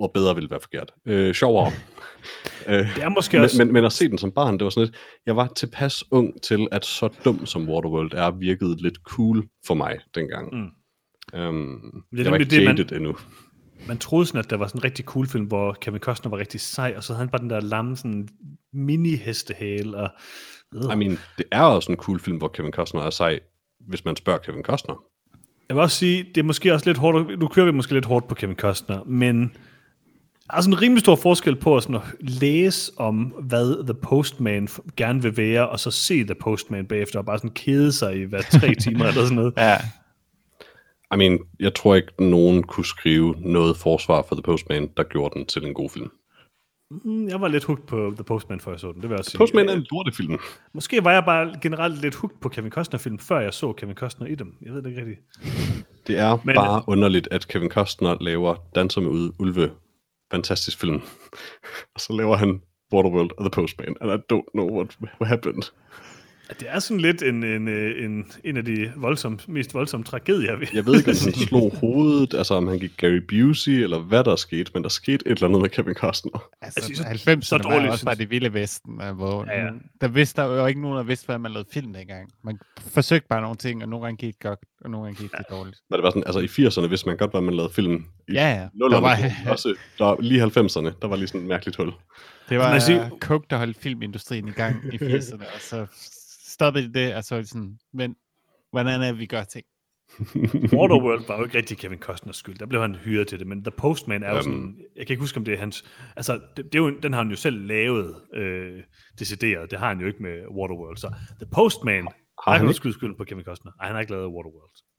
hvor 0.00 0.10
bedre 0.14 0.34
ville 0.34 0.50
være 0.50 0.60
forkert. 0.60 0.92
Øh, 1.06 1.34
sjovere. 1.34 1.72
øh, 2.68 2.94
Det 2.96 3.02
er 3.02 3.08
måske 3.08 3.36
men, 3.36 3.44
også... 3.44 3.64
men, 3.64 3.72
men 3.72 3.84
at 3.84 3.92
se 3.92 4.08
den 4.08 4.18
som 4.18 4.32
barn, 4.32 4.54
det 4.58 4.64
var 4.64 4.70
sådan 4.70 4.86
lidt, 4.86 4.96
jeg 5.26 5.36
var 5.36 5.46
tilpas 5.56 6.04
ung 6.10 6.42
til, 6.42 6.68
at 6.72 6.84
så 6.84 7.08
dum 7.24 7.46
som 7.46 7.68
Waterworld 7.68 8.12
er, 8.14 8.30
virkede 8.30 8.82
lidt 8.82 8.98
cool 9.04 9.48
for 9.66 9.74
mig 9.74 9.98
dengang. 10.14 10.54
Mm. 10.54 10.68
Um, 11.40 12.02
Det 12.10 12.18
er 12.20 12.22
jeg 12.22 12.32
var 12.32 12.38
ikke 12.38 12.50
det, 12.50 12.64
man- 12.64 12.94
endnu. 12.96 13.16
man 13.88 13.98
troede 13.98 14.26
sådan, 14.26 14.38
at 14.38 14.50
der 14.50 14.56
var 14.56 14.66
sådan 14.66 14.78
en 14.78 14.84
rigtig 14.84 15.04
cool 15.04 15.26
film, 15.26 15.44
hvor 15.44 15.72
Kevin 15.80 16.00
Costner 16.00 16.30
var 16.30 16.38
rigtig 16.38 16.60
sej, 16.60 16.94
og 16.96 17.04
så 17.04 17.12
havde 17.12 17.18
han 17.18 17.28
bare 17.28 17.42
den 17.42 17.50
der 17.50 17.60
lamme 17.60 17.96
sådan 17.96 18.28
mini-hestehale, 18.72 19.96
og... 19.96 20.08
I 20.74 20.96
mean, 20.96 21.18
det 21.38 21.44
er 21.52 21.62
også 21.62 21.92
en 21.92 21.98
cool 21.98 22.20
film, 22.20 22.36
hvor 22.36 22.48
Kevin 22.48 22.72
Costner 22.72 23.02
er 23.02 23.10
sej, 23.10 23.40
hvis 23.88 24.04
man 24.04 24.16
spørger 24.16 24.38
Kevin 24.38 24.62
Costner. 24.62 24.94
Jeg 25.68 25.76
vil 25.76 25.82
også 25.82 25.96
sige, 25.96 26.22
det 26.34 26.38
er 26.38 26.42
måske 26.44 26.72
også 26.74 26.86
lidt 26.86 26.98
hårdt, 26.98 27.38
nu 27.40 27.48
kører 27.48 27.66
vi 27.66 27.72
måske 27.72 27.92
lidt 27.92 28.04
hårdt 28.04 28.28
på 28.28 28.34
Kevin 28.34 28.56
Costner, 28.56 29.04
men 29.04 29.56
der 30.50 30.56
er 30.56 30.60
sådan 30.60 30.74
en 30.74 30.82
rimelig 30.82 31.00
stor 31.00 31.16
forskel 31.16 31.56
på 31.56 31.76
at, 31.76 31.82
sådan 31.82 31.96
at 31.96 32.02
læse 32.20 32.92
om, 32.96 33.18
hvad 33.24 33.84
The 33.84 33.94
Postman 33.94 34.68
gerne 34.96 35.22
vil 35.22 35.36
være, 35.36 35.68
og 35.68 35.80
så 35.80 35.90
se 35.90 36.24
The 36.24 36.34
Postman 36.34 36.86
bagefter, 36.86 37.18
og 37.18 37.26
bare 37.26 37.38
sådan 37.38 37.50
kede 37.50 37.92
sig 37.92 38.16
i 38.16 38.22
hver 38.22 38.42
tre 38.42 38.74
timer 38.84 39.04
eller 39.06 39.22
sådan 39.22 39.36
noget. 39.36 39.54
Ja, 39.56 39.76
I 41.14 41.16
mean, 41.18 41.38
jeg 41.60 41.74
tror 41.74 41.94
ikke, 41.94 42.12
nogen 42.18 42.62
kunne 42.62 42.86
skrive 42.86 43.34
noget 43.38 43.76
forsvar 43.76 44.22
for 44.28 44.34
The 44.34 44.42
Postman, 44.42 44.88
der 44.96 45.02
gjorde 45.02 45.38
den 45.38 45.46
til 45.46 45.64
en 45.66 45.74
god 45.74 45.90
film. 45.90 46.10
Mm, 47.04 47.28
Jeg 47.28 47.40
var 47.40 47.48
lidt 47.48 47.64
hugt 47.64 47.86
på 47.86 48.12
The 48.14 48.24
Postman, 48.24 48.60
før 48.60 48.70
jeg 48.70 48.80
så 48.80 48.86
den, 48.92 48.94
det 48.94 49.02
vil 49.02 49.10
jeg 49.10 49.18
også 49.18 49.30
sige. 49.30 49.38
Postman 49.38 49.68
er 49.68 49.72
en 49.72 49.86
lortefilm. 49.90 50.38
Måske 50.74 51.04
var 51.04 51.12
jeg 51.12 51.24
bare 51.24 51.54
generelt 51.62 52.00
lidt 52.00 52.14
hugt 52.14 52.40
på 52.40 52.48
Kevin 52.48 52.70
Costner-film, 52.70 53.18
før 53.18 53.40
jeg 53.40 53.54
så 53.54 53.72
Kevin 53.72 53.94
Costner 53.94 54.26
i 54.26 54.34
dem. 54.34 54.54
Jeg 54.62 54.72
ved 54.72 54.82
det 54.82 54.88
ikke 54.88 55.00
rigtigt. 55.00 55.20
Det 56.06 56.18
er 56.18 56.38
Men- 56.44 56.54
bare 56.54 56.82
underligt, 56.86 57.28
at 57.30 57.48
Kevin 57.48 57.68
Costner 57.70 58.16
laver 58.20 58.54
Danser 58.74 59.00
med 59.00 59.30
Ulve. 59.38 59.70
Fantastisk 60.30 60.80
film. 60.80 61.02
og 61.94 62.00
så 62.00 62.12
laver 62.12 62.36
han 62.36 62.62
Waterworld 62.92 63.30
og 63.38 63.44
The 63.44 63.50
Postman, 63.50 63.96
and 64.00 64.10
I 64.10 64.16
don't 64.32 64.50
know 64.54 64.66
what, 64.76 64.96
what 65.20 65.28
happened. 65.28 65.70
Det 66.60 66.68
er 66.70 66.78
sådan 66.78 67.00
lidt 67.00 67.22
en, 67.22 67.44
en, 67.44 67.68
øh, 67.68 68.04
en, 68.04 68.32
en 68.44 68.56
af 68.56 68.64
de 68.64 68.92
voldsomme, 68.96 69.38
mest 69.48 69.74
voldsomme 69.74 70.04
tragedier. 70.04 70.56
vi- 70.56 70.66
Jeg 70.74 70.86
ved 70.86 70.94
ikke, 70.98 71.10
om 71.10 71.16
han 71.24 71.34
slog 71.34 71.76
hovedet, 71.80 72.34
altså 72.34 72.54
om 72.54 72.66
han 72.66 72.78
gik 72.78 72.92
Gary 72.96 73.20
Busey, 73.28 73.70
eller 73.72 73.98
hvad 73.98 74.24
der 74.24 74.36
skete, 74.36 74.70
men 74.74 74.82
der 74.82 74.88
skete 74.88 75.14
et 75.28 75.30
eller 75.32 75.48
andet 75.48 75.60
med 75.62 75.68
Kevin 75.68 75.94
Costner. 75.94 76.48
altså, 76.62 76.80
Altså, 76.88 77.02
så- 77.02 77.30
90'erne 77.30 77.40
så 77.42 77.56
var 77.56 77.62
dårligt, 77.70 77.90
også 77.92 78.04
bare 78.04 78.14
det 78.14 78.30
vilde 78.30 78.52
vesten, 78.54 79.00
hvor 79.14 79.44
Ja, 79.52 79.64
ja. 79.64 79.70
der 80.00 80.08
vidste 80.08 80.42
der 80.42 80.48
var 80.48 80.54
jo 80.60 80.66
ikke 80.66 80.80
nogen, 80.80 80.96
der 80.96 81.02
vidste, 81.04 81.26
hvad 81.26 81.38
man 81.38 81.52
lavede 81.52 81.68
film 81.72 81.92
dengang. 81.92 82.30
Man 82.44 82.58
forsøgte 82.80 83.28
bare 83.28 83.40
nogle 83.40 83.56
ting, 83.56 83.82
og 83.82 83.88
nogle 83.88 84.04
gange 84.06 84.16
gik 84.16 84.34
det 84.34 84.42
godt, 84.42 84.58
og 84.84 84.90
nogle 84.90 85.04
gange 85.06 85.22
gik 85.22 85.30
det 85.32 85.46
dårligt. 85.50 85.76
Når 85.90 85.96
det 85.96 86.04
var 86.04 86.10
sådan, 86.10 86.24
altså 86.26 86.40
i 86.40 86.66
80'erne 86.66 86.88
vidste 86.88 87.06
man 87.08 87.16
godt, 87.16 87.30
hvad 87.30 87.40
man 87.40 87.54
lavede 87.54 87.72
film. 87.72 87.94
I 88.28 88.32
Ja, 88.32 88.48
ja. 88.50 88.54
Der 88.60 88.68
0'erne, 88.88 89.00
var, 89.02 89.18
også, 89.52 89.74
der 89.98 90.04
var 90.04 90.16
lige 90.20 90.42
90'erne, 90.44 90.98
der 91.02 91.08
var 91.08 91.16
lige 91.16 91.26
sådan 91.28 91.40
et 91.40 91.46
mærkeligt 91.46 91.76
hul. 91.76 91.92
det 92.48 92.58
var 92.58 92.70
Man 92.70 92.80
siger- 92.80 93.08
Coke, 93.20 93.46
der 93.50 93.56
holdt 93.56 93.76
filmindustrien 93.80 94.48
i 94.48 94.50
gang 94.50 94.94
i 94.94 94.96
80'erne, 94.96 95.54
og 95.54 95.60
så 95.60 95.86
stoppede 96.50 96.88
de 96.88 96.92
det, 96.92 97.14
og 97.14 97.24
så 97.24 97.34
var 97.34 97.42
sådan, 97.42 97.78
men 97.92 98.16
hvordan 98.70 99.02
er 99.02 99.12
vi 99.12 99.26
gør 99.26 99.44
ting? 99.44 99.66
Waterworld 100.78 101.26
var 101.26 101.38
jo 101.38 101.44
ikke 101.44 101.58
rigtig 101.58 101.78
Kevin 101.78 101.98
Costners 101.98 102.36
skyld. 102.36 102.58
Der 102.58 102.66
blev 102.66 102.80
han 102.80 102.94
hyret 102.94 103.28
til 103.28 103.38
det, 103.38 103.46
men 103.46 103.64
The 103.64 103.70
Postman 103.70 104.22
er 104.22 104.30
jo 104.30 104.42
sådan... 104.42 104.78
Jeg 104.96 105.06
kan 105.06 105.14
ikke 105.14 105.20
huske, 105.20 105.38
om 105.38 105.44
det 105.44 105.54
er 105.54 105.58
hans... 105.58 105.84
Altså, 106.16 106.40
det, 106.56 106.64
det 106.64 106.74
er 106.74 106.78
jo, 106.78 106.98
den 106.98 107.12
har 107.12 107.22
han 107.22 107.30
jo 107.30 107.36
selv 107.36 107.66
lavet 107.66 108.16
øh, 108.34 108.82
decideret. 109.18 109.70
Det 109.70 109.78
har 109.78 109.88
han 109.88 110.00
jo 110.00 110.06
ikke 110.06 110.22
med 110.22 110.36
Waterworld. 110.58 110.96
Så 110.96 111.12
The 111.40 111.50
Postman 111.52 112.08
har 112.44 112.58
han 112.58 112.68
ikke 112.68 112.92
skylden 112.92 113.16
på 113.16 113.24
Kevin 113.24 113.44
Costner. 113.44 113.72
Nej, 113.78 113.86
han 113.86 113.94
har 113.94 114.00
ikke 114.00 114.12
lavet 114.12 114.26
Waterworld. 114.26 114.89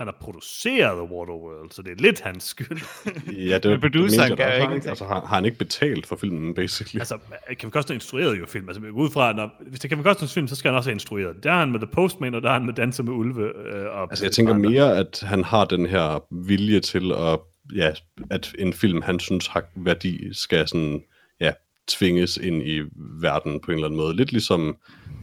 Han 0.00 0.06
har 0.06 0.16
produceret 0.20 1.00
Waterworld, 1.00 1.70
så 1.70 1.82
det 1.82 1.90
er 1.90 2.02
lidt 2.02 2.20
hans 2.20 2.44
skyld. 2.44 2.80
Ja, 3.50 3.58
det, 3.58 3.70
Men 3.70 3.80
produceren 3.80 4.30
jo 4.38 4.44
også, 4.44 4.56
ingenting. 4.56 4.88
Altså, 4.88 5.04
har, 5.04 5.20
har 5.20 5.34
han 5.34 5.44
ikke 5.44 5.58
betalt 5.58 6.06
for 6.06 6.16
filmen, 6.16 6.54
basically? 6.54 7.00
altså, 7.00 7.18
Kevin 7.58 7.72
Costner 7.72 7.94
instruerede 7.94 8.36
jo 8.36 8.46
film. 8.46 8.68
Altså, 8.68 8.82
ud 8.92 9.10
fra, 9.10 9.32
når, 9.32 9.50
hvis 9.68 9.80
det 9.80 9.84
er 9.84 9.88
Kevin 9.88 10.04
Costners 10.04 10.34
film, 10.34 10.48
så 10.48 10.56
skal 10.56 10.70
han 10.70 10.76
også 10.78 10.90
have 10.90 10.94
instrueret. 10.94 11.44
Der 11.44 11.52
er 11.52 11.58
han 11.58 11.72
med 11.72 11.80
The 11.80 11.86
Postman, 11.86 12.34
og 12.34 12.42
der 12.42 12.48
er 12.48 12.52
han 12.52 12.66
med 12.66 12.74
Danser 12.74 13.02
med 13.02 13.12
Ulve. 13.12 13.44
Øh, 13.44 13.86
og 13.86 14.02
Altså, 14.02 14.24
jeg 14.24 14.32
tænker 14.32 14.54
mere, 14.54 14.96
at 14.96 15.22
han 15.26 15.44
har 15.44 15.64
den 15.64 15.86
her 15.86 16.24
vilje 16.46 16.80
til 16.80 17.12
at, 17.12 17.38
ja, 17.74 17.92
at 18.30 18.54
en 18.58 18.72
film, 18.72 19.02
han 19.02 19.20
synes 19.20 19.46
har 19.46 19.64
værdi, 19.76 20.34
skal 20.34 20.68
sådan, 20.68 21.02
ja, 21.40 21.52
tvinges 21.88 22.36
ind 22.36 22.62
i 22.62 22.82
verden 23.20 23.60
på 23.60 23.70
en 23.70 23.74
eller 23.74 23.86
anden 23.86 24.00
måde. 24.00 24.16
Lidt 24.16 24.32
ligesom 24.32 24.76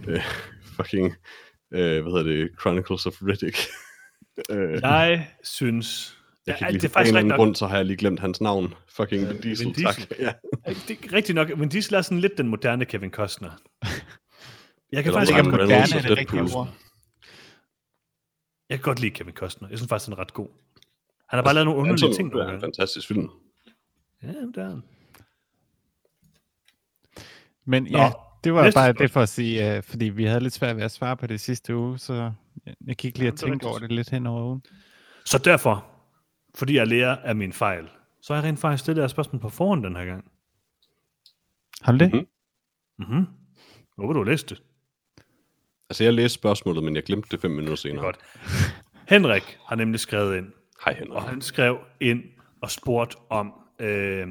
øh, 0.08 0.22
fucking, 0.76 1.16
øh, 1.74 2.02
hvad 2.02 2.12
hedder 2.12 2.24
det, 2.24 2.50
Chronicles 2.62 3.06
of 3.06 3.14
Riddick. 3.22 3.58
Øh, 4.50 4.80
Jeg 4.82 5.28
synes... 5.44 6.18
jeg 6.48 6.54
Ja, 6.54 6.58
kan 6.60 6.72
lige, 6.72 6.82
det 6.82 6.96
er 6.96 6.98
af 6.98 7.02
en 7.02 7.06
faktisk 7.06 7.26
nok. 7.28 7.38
grund, 7.38 7.56
så 7.56 7.68
har 7.68 7.76
jeg 7.76 7.86
lige 7.86 7.98
glemt 7.98 8.20
hans 8.20 8.42
navn. 8.42 8.74
Fucking 8.90 9.30
Vin 9.30 9.42
Diesel, 9.42 9.66
Vin 9.66 9.74
tak. 9.74 9.96
Diesel. 9.96 10.16
Ja. 10.26 10.34
Det 10.88 11.06
er 11.06 11.14
rigtigt 11.14 11.36
nok, 11.36 11.58
men 11.58 11.70
Diesel 11.70 11.96
er 11.96 12.02
sådan 12.02 12.20
lidt 12.20 12.38
den 12.38 12.48
moderne 12.48 12.86
Kevin 12.86 13.12
Costner. 13.12 13.50
Jeg 14.92 15.04
kan 15.04 15.10
Eller 15.10 15.12
faktisk 15.20 15.38
ikke, 15.38 15.50
moderne 15.50 15.74
er 15.74 16.02
det 16.02 16.18
rigtige 16.18 16.42
ord. 16.42 16.70
jeg 18.70 18.78
kan 18.78 18.84
godt 18.84 19.00
lide 19.00 19.12
Kevin 19.12 19.34
Costner. 19.34 19.70
Jeg 19.70 19.78
synes 19.78 19.90
faktisk, 19.90 20.08
han 20.08 20.14
er 20.14 20.20
ret 20.22 20.34
god. 20.34 20.48
Han 21.30 21.38
har 21.38 21.44
bare 21.44 21.54
lavet 21.54 21.66
nogle 21.66 21.80
underlige 21.82 22.14
ting. 22.14 22.34
er 22.34 22.38
nogle 22.38 22.54
en 22.56 22.62
fantastisk 22.62 23.08
film. 23.08 23.30
Ja, 24.24 24.28
det 24.28 24.58
er 24.58 24.70
han. 24.70 24.82
Men 27.66 27.84
Nå, 27.84 27.98
ja, 27.98 28.12
det 28.44 28.54
var 28.54 28.64
næste 28.64 28.76
bare 28.78 28.86
spørgsmål. 28.88 29.04
det 29.08 29.12
for 29.12 29.22
at 29.22 29.30
sige, 29.30 29.78
uh, 29.78 29.84
fordi 29.84 30.06
vi 30.06 30.26
havde 30.26 30.40
lidt 30.40 30.54
svært 30.54 30.76
ved 30.76 30.84
at 30.84 30.92
svare 30.92 31.18
på 31.18 31.28
det 31.28 31.40
sidste 31.40 31.76
uge, 31.76 31.98
så 32.00 32.32
jeg, 32.88 32.96
gik 32.96 33.18
lige 33.18 33.32
tænke 33.32 33.54
rigtigt. 33.54 33.70
over 33.70 33.80
det 33.80 33.92
lidt 33.92 34.10
hen 34.10 34.28
over 34.28 34.44
ugen. 34.46 34.62
Så 35.26 35.38
derfor, 35.38 35.86
fordi 36.56 36.76
jeg 36.76 36.88
lærer 36.88 37.16
af 37.16 37.36
min 37.36 37.54
fejl, 37.54 37.90
så 38.22 38.34
har 38.34 38.42
jeg 38.42 38.50
rent 38.50 38.60
faktisk 38.60 38.84
stillet 38.84 39.02
jer 39.02 39.08
spørgsmål 39.08 39.40
på 39.42 39.50
forhånd 39.50 39.84
den 39.84 39.96
her 39.96 40.06
gang. 40.06 40.32
Har 41.82 41.92
du 41.92 41.98
det? 41.98 42.14
Mhm. 42.14 42.28
Mhm. 43.00 43.26
Håber 43.98 44.14
du 44.14 44.20
har 44.20 44.26
læst 44.32 44.50
det. 44.50 44.64
Altså, 45.90 46.04
jeg 46.04 46.14
læste 46.14 46.34
spørgsmålet, 46.36 46.84
men 46.84 46.96
jeg 46.96 47.04
glemte 47.04 47.30
det 47.32 47.42
fem 47.42 47.52
minutter 47.52 47.76
senere. 47.76 48.04
Godt. 48.06 48.18
Henrik 49.10 49.58
har 49.68 49.76
nemlig 49.76 50.00
skrevet 50.00 50.38
ind, 50.38 50.52
Hej, 50.86 50.94
Henrik. 50.94 51.12
og 51.16 51.24
han 51.24 51.42
skrev 51.42 51.78
ind 52.00 52.24
og 52.62 52.72
spurgte 52.72 53.16
om, 53.30 53.54
øh, 53.80 54.28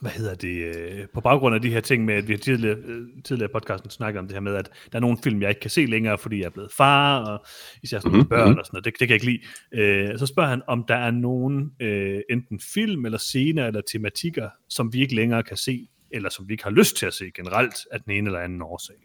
hvad 0.00 0.10
hedder 0.10 0.34
det, 0.34 0.76
øh, 0.76 1.06
på 1.14 1.20
baggrund 1.20 1.54
af 1.54 1.62
de 1.62 1.70
her 1.70 1.80
ting 1.80 2.04
med, 2.04 2.14
at 2.14 2.28
vi 2.28 2.32
har 2.32 2.38
tidligere, 2.38 2.76
øh, 2.84 3.06
tidligere 3.24 3.50
i 3.50 3.52
podcasten 3.52 3.90
snakket 3.90 4.18
om 4.18 4.26
det 4.26 4.34
her 4.34 4.40
med, 4.40 4.54
at 4.54 4.70
der 4.92 4.98
er 4.98 5.00
nogle 5.00 5.18
film, 5.24 5.42
jeg 5.42 5.48
ikke 5.48 5.60
kan 5.60 5.70
se 5.70 5.86
længere, 5.86 6.18
fordi 6.18 6.38
jeg 6.38 6.44
er 6.44 6.50
blevet 6.50 6.72
far, 6.72 7.24
og 7.24 7.44
især 7.82 7.98
sådan 7.98 8.18
Mhm, 8.18 8.28
børn 8.28 8.48
mhm. 8.50 8.58
og 8.58 8.66
sådan 8.66 8.74
noget, 8.76 8.84
det, 8.84 8.92
det 9.00 9.08
kan 9.08 9.08
jeg 9.08 9.24
ikke 9.24 9.40
lide. 9.72 10.12
Øh, 10.12 10.18
så 10.18 10.26
spørger 10.26 10.48
han, 10.48 10.62
om 10.68 10.84
der 10.88 10.96
er 10.96 11.10
nogen 11.10 11.70
øh, 11.80 12.20
enten 12.30 12.60
film 12.74 13.04
eller 13.04 13.18
scener 13.18 13.66
eller 13.66 13.80
tematikker, 13.92 14.48
som 14.68 14.92
vi 14.92 15.00
ikke 15.00 15.14
længere 15.14 15.42
kan 15.42 15.56
se, 15.56 15.88
eller 16.12 16.30
som 16.30 16.48
vi 16.48 16.54
ikke 16.54 16.64
har 16.64 16.70
lyst 16.70 16.96
til 16.96 17.06
at 17.06 17.14
se 17.14 17.24
generelt 17.36 17.76
af 17.92 18.00
den 18.00 18.12
ene 18.12 18.28
eller 18.28 18.40
anden 18.40 18.62
årsag. 18.62 18.96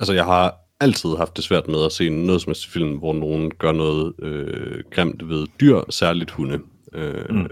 Altså, 0.00 0.12
jeg 0.12 0.24
har 0.24 0.54
altid 0.80 1.10
haft 1.16 1.36
det 1.36 1.44
svært 1.44 1.68
med 1.68 1.84
at 1.84 1.92
se 1.92 2.08
noget 2.08 2.42
som 2.42 2.50
helst 2.50 2.66
film, 2.66 2.98
hvor 2.98 3.12
nogen 3.12 3.50
gør 3.50 3.72
noget 3.72 4.14
øh, 4.22 4.84
grimt 4.90 5.28
ved 5.28 5.46
dyr, 5.60 5.80
særligt 5.90 6.30
hunde. 6.30 6.60
Øh, 6.94 7.24
mm. 7.30 7.46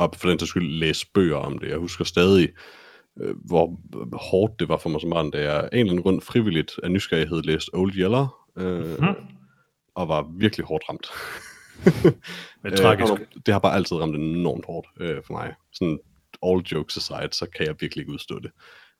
Og 0.00 0.14
for 0.16 0.28
den 0.28 0.38
til 0.38 0.48
skyld 0.48 0.70
læse 0.70 1.06
bøger 1.14 1.36
om 1.36 1.58
det. 1.58 1.68
Jeg 1.68 1.78
husker 1.78 2.04
stadig, 2.04 2.48
øh, 3.20 3.34
hvor 3.44 3.80
hårdt 4.12 4.60
det 4.60 4.68
var 4.68 4.76
for 4.76 4.88
mig 4.88 5.00
som 5.00 5.10
barn, 5.10 5.30
da 5.30 5.52
jeg 5.52 5.68
en 5.72 5.78
eller 5.78 5.92
anden 5.92 6.02
grund 6.02 6.20
frivilligt 6.20 6.80
af 6.82 6.90
nysgerrighed 6.90 7.42
læste 7.42 7.70
Old 7.74 7.92
Yeller, 7.94 8.46
øh, 8.56 8.98
mm. 9.00 9.14
og 9.94 10.08
var 10.08 10.30
virkelig 10.38 10.66
hårdt 10.66 10.84
ramt. 10.88 11.06
Men 12.62 12.72
Øh, 12.72 12.78
tragisk. 12.78 13.12
og 13.12 13.18
det 13.46 13.54
har 13.54 13.58
bare 13.58 13.74
altid 13.74 13.96
ramt 13.96 14.16
enormt 14.16 14.66
hårdt 14.66 14.86
øh, 15.00 15.22
for 15.26 15.32
mig. 15.32 15.54
Sådan 15.72 15.98
all 16.42 16.60
jokes 16.60 16.96
aside, 16.96 17.28
så 17.32 17.46
kan 17.56 17.66
jeg 17.66 17.74
virkelig 17.80 18.02
ikke 18.02 18.12
udstå 18.12 18.38
det. 18.38 18.50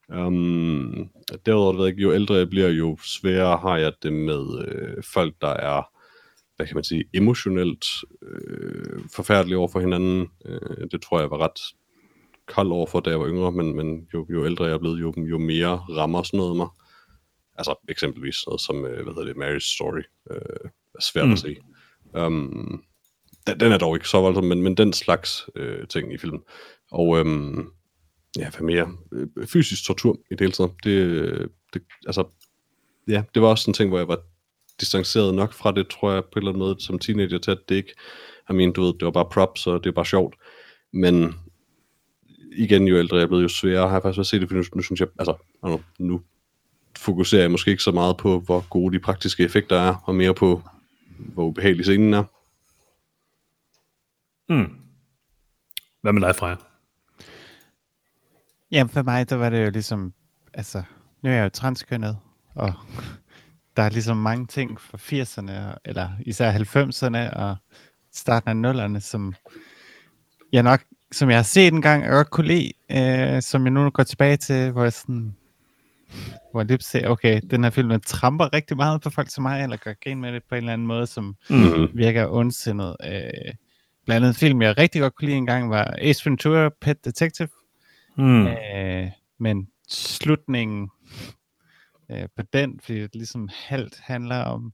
Um, 0.09 1.09
derudover, 1.45 1.73
ved 1.73 1.81
jeg 1.81 1.91
ikke, 1.91 2.01
jo 2.01 2.13
ældre 2.13 2.35
jeg 2.35 2.49
bliver, 2.49 2.69
jo 2.69 2.97
sværere 3.03 3.57
har 3.57 3.77
jeg 3.77 3.93
det 4.03 4.13
med 4.13 4.65
øh, 4.67 5.03
folk, 5.13 5.33
der 5.41 5.47
er, 5.53 5.89
hvad 6.61 6.67
kan 6.67 6.77
man 6.77 6.83
sige, 6.83 7.03
emotionelt 7.13 7.85
øh, 8.21 8.99
forfærdelige 9.15 9.57
over 9.57 9.67
for 9.67 9.79
hinanden. 9.79 10.27
Øh, 10.45 10.87
det 10.91 11.01
tror 11.01 11.19
jeg 11.19 11.31
var 11.31 11.37
ret 11.37 11.59
kold 12.47 12.71
over 12.71 12.85
for, 12.85 12.99
da 12.99 13.09
jeg 13.09 13.19
var 13.19 13.27
yngre, 13.27 13.51
men, 13.51 13.75
men 13.75 14.07
jo, 14.13 14.25
jo 14.29 14.45
ældre 14.45 14.65
jeg 14.65 14.73
er 14.73 14.79
blevet, 14.79 15.01
jo, 15.01 15.13
jo 15.17 15.37
mere 15.37 15.77
rammer 15.77 16.23
sådan 16.23 16.37
noget 16.37 16.55
mig. 16.55 16.67
Altså 17.57 17.75
eksempelvis 17.89 18.37
noget 18.47 18.61
som, 18.61 18.85
øh, 18.85 19.03
hvad 19.03 19.13
hedder 19.13 19.25
det, 19.25 19.37
Marriage 19.37 19.75
Story, 19.75 20.01
øh, 20.31 20.69
er 20.95 21.01
svært 21.01 21.27
mm. 21.27 21.33
at 21.33 21.39
se. 21.39 21.55
Um, 22.13 22.83
den, 23.47 23.59
den 23.59 23.71
er 23.71 23.77
dog 23.77 23.95
ikke 23.95 24.09
så 24.09 24.21
voldsom, 24.21 24.43
men, 24.43 24.61
men 24.61 24.77
den 24.77 24.93
slags 24.93 25.49
øh, 25.55 25.87
ting 25.87 26.13
i 26.13 26.17
filmen. 26.17 26.41
Og 26.91 27.19
øhm, 27.19 27.67
ja, 28.37 28.49
hvad 28.49 28.61
mere? 28.61 28.91
Øh, 29.13 29.47
Fysisk 29.47 29.85
tortur 29.85 30.19
i 30.31 30.33
det 30.33 30.39
hele 30.39 30.51
taget. 30.51 30.71
Det, 30.83 31.49
det, 31.73 31.81
altså, 32.05 32.23
ja, 33.07 33.23
det 33.33 33.41
var 33.41 33.47
også 33.47 33.69
en 33.69 33.73
ting, 33.73 33.89
hvor 33.89 33.97
jeg 33.97 34.07
var 34.07 34.19
distanceret 34.81 35.35
nok 35.35 35.53
fra 35.53 35.71
det, 35.71 35.87
tror 35.87 36.11
jeg, 36.11 36.23
på 36.23 36.29
en 36.35 36.37
eller 36.37 36.51
anden 36.51 36.59
måde, 36.59 36.75
som 36.79 36.99
teenager 36.99 37.37
til, 37.37 37.51
at 37.51 37.69
det 37.69 37.75
ikke, 37.75 37.93
jeg 38.47 38.55
mener, 38.55 38.73
du 38.73 38.81
ved, 38.81 38.93
det 38.93 39.05
var 39.05 39.11
bare 39.11 39.29
props, 39.31 39.67
og 39.67 39.83
det 39.83 39.89
er 39.89 39.93
bare 39.93 40.05
sjovt. 40.05 40.35
Men 40.93 41.35
igen, 42.55 42.87
jo 42.87 42.97
ældre 42.97 43.17
jeg 43.17 43.23
er 43.23 43.27
blevet, 43.27 43.43
jo 43.43 43.47
sværere 43.47 43.87
har 43.87 43.95
jeg 43.95 44.01
faktisk 44.01 44.17
været 44.17 44.27
set 44.27 44.41
det, 44.41 44.49
for 44.49 44.55
nu, 44.55 44.63
nu 44.75 44.81
synes 44.81 44.99
jeg, 44.99 45.07
altså, 45.19 45.37
nu 45.99 46.21
fokuserer 46.97 47.41
jeg 47.41 47.51
måske 47.51 47.71
ikke 47.71 47.83
så 47.83 47.91
meget 47.91 48.17
på, 48.17 48.39
hvor 48.39 48.69
gode 48.69 48.97
de 48.97 48.99
praktiske 48.99 49.43
effekter 49.43 49.79
er, 49.79 49.95
og 50.05 50.15
mere 50.15 50.33
på, 50.33 50.61
hvor 51.19 51.43
ubehagelig 51.43 51.85
scenen 51.85 52.13
er. 52.13 52.23
Mm. 54.49 54.75
Hvad 56.01 56.13
med 56.13 56.21
dig, 56.21 56.35
Freja? 56.35 56.55
Jamen 58.71 58.89
for 58.89 59.01
mig, 59.01 59.29
der 59.29 59.35
var 59.35 59.49
det 59.49 59.65
jo 59.65 59.69
ligesom, 59.69 60.13
altså, 60.53 60.83
nu 61.23 61.29
er 61.29 61.33
jeg 61.33 61.43
jo 61.43 61.49
transkønnet, 61.49 62.17
og 62.55 62.73
der 63.77 63.83
er 63.83 63.89
ligesom 63.89 64.17
mange 64.17 64.47
ting 64.47 64.81
fra 64.81 64.97
80'erne, 64.97 65.77
eller 65.85 66.09
især 66.25 66.51
90'erne 66.51 67.37
og 67.39 67.55
starten 68.13 68.65
af 68.65 68.73
0'erne, 68.73 68.99
som 68.99 69.33
jeg 70.51 70.63
nok, 70.63 70.81
som 71.11 71.29
jeg 71.29 71.37
har 71.37 71.43
set 71.43 71.73
en 71.73 71.81
gang, 71.81 72.03
og 72.03 72.09
godt 72.09 72.29
kunne 72.29 72.47
lide, 72.47 72.71
øh, 72.91 73.41
som 73.41 73.63
jeg 73.63 73.71
nu 73.71 73.89
går 73.89 74.03
tilbage 74.03 74.37
til, 74.37 74.71
hvor 74.71 74.83
jeg 74.83 74.93
sådan, 74.93 75.35
hvor 76.51 76.59
jeg 76.61 76.67
lige 76.67 76.79
ser, 76.81 77.07
okay, 77.07 77.41
den 77.51 77.63
her 77.63 77.71
film, 77.71 78.01
tramper 78.01 78.53
rigtig 78.53 78.77
meget 78.77 79.01
på 79.01 79.09
folk 79.09 79.29
som 79.29 79.41
mig, 79.41 79.63
eller 79.63 79.77
gør 79.77 79.93
grin 80.03 80.21
med 80.21 80.33
det 80.33 80.43
på 80.49 80.55
en 80.55 80.59
eller 80.59 80.73
anden 80.73 80.87
måde, 80.87 81.07
som 81.07 81.35
Mm-hmm. 81.49 81.87
virker 81.93 82.27
ondsindet. 82.31 82.95
Øh, 83.03 83.53
blandt 84.05 84.25
andet 84.25 84.35
film, 84.35 84.61
jeg 84.61 84.77
rigtig 84.77 85.01
godt 85.01 85.15
kunne 85.15 85.25
lide 85.25 85.37
engang, 85.37 85.69
var 85.69 85.95
Ace 86.01 86.29
Ventura, 86.29 86.69
Pet 86.81 87.05
Detective, 87.05 87.47
Mm. 88.17 88.47
Øh, 88.47 89.07
men 89.39 89.67
slutningen 89.89 90.89
øh, 92.11 92.27
på 92.35 92.41
den, 92.53 92.79
fordi 92.79 93.01
det 93.01 93.15
ligesom 93.15 93.49
halvt 93.53 93.99
handler 93.99 94.43
om 94.43 94.73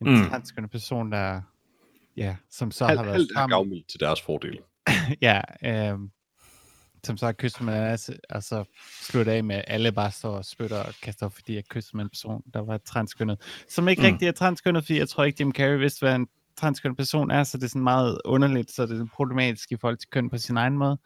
en 0.00 0.20
Mm. 0.20 0.28
transkønnet 0.28 0.70
person, 0.70 1.12
der 1.12 1.40
ja, 2.16 2.36
som 2.50 2.70
så 2.70 2.84
Alt, 2.84 2.98
har 2.98 3.04
været 3.04 3.28
sammen, 3.34 3.82
til 3.88 4.00
deres 4.00 4.22
fordel. 4.22 4.58
ja, 5.22 5.40
øh, 5.64 5.98
som 7.04 7.16
så 7.16 7.26
har 7.26 7.32
kysset 7.32 7.60
med 7.60 7.98
en 8.08 8.14
og 8.30 8.42
så 8.42 8.64
slutter 9.02 9.32
af 9.32 9.44
med, 9.44 9.56
at 9.56 9.64
alle 9.66 9.92
bare 9.92 10.10
står 10.10 10.36
og 10.36 10.44
spytter 10.44 10.82
og 10.82 10.94
kaster 11.02 11.26
op, 11.26 11.34
fordi 11.34 11.54
jeg 11.54 11.64
kysser 11.64 11.90
med 11.96 12.04
en 12.04 12.08
person, 12.10 12.42
der 12.54 12.60
var 12.60 12.78
transkønnet, 12.78 13.40
som 13.68 13.88
ikke 13.88 14.02
Mm. 14.02 14.06
mm. 14.08 14.12
rigtig 14.12 14.28
er 14.28 14.32
transkønnet, 14.32 14.84
fordi 14.84 14.98
jeg 14.98 15.08
tror 15.08 15.24
ikke, 15.24 15.36
Jim 15.40 15.52
Carrey 15.52 15.78
vidste, 15.78 16.00
hvad 16.00 16.14
en 16.14 16.28
transkønnet 16.56 16.96
person 16.96 17.30
er, 17.30 17.44
så 17.44 17.58
det 17.58 17.64
er 17.64 17.68
sådan 17.68 17.82
meget 17.82 18.18
underligt, 18.24 18.72
så 18.72 18.86
det 18.86 19.00
er 19.00 19.06
problematisk 19.14 19.72
i 19.72 19.76
forhold 19.76 19.96
til 19.96 20.08
køn 20.10 20.30
på 20.30 20.38
sin 20.38 20.56
egen 20.56 20.78
måde. 20.78 20.98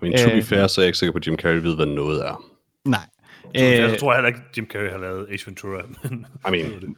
Men 0.00 0.12
to 0.18 0.28
be 0.28 0.36
Øh. 0.36 0.42
fair, 0.42 0.66
så 0.66 0.80
er 0.80 0.82
jeg 0.82 0.88
ikke 0.88 0.98
sikker 0.98 1.12
på, 1.12 1.16
at 1.18 1.26
Jim 1.26 1.36
Carrey 1.36 1.56
ved, 1.56 1.76
hvad 1.76 1.86
noget 1.86 2.26
er. 2.26 2.44
Nej. 2.84 3.08
Jeg 3.54 3.92
Øh, 3.92 3.98
tror 3.98 4.14
heller 4.14 4.28
ikke, 4.28 4.40
Jim 4.56 4.66
Carrey 4.72 4.90
har 4.90 4.98
lavet 4.98 5.26
Ace 5.30 5.46
Ventura. 5.46 5.82
men- 6.02 6.26
I 6.48 6.50
mean, 6.50 6.72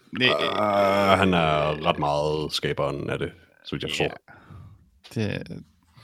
uh, 0.52 1.18
han 1.18 1.34
er 1.34 1.86
ret 1.86 1.98
meget 1.98 2.52
skaberen 2.52 3.10
af 3.10 3.18
det, 3.18 3.32
så 3.64 3.76
vidt 3.76 3.82
jeg 3.82 3.90
forstår. 3.90 4.18
Det, 5.14 5.48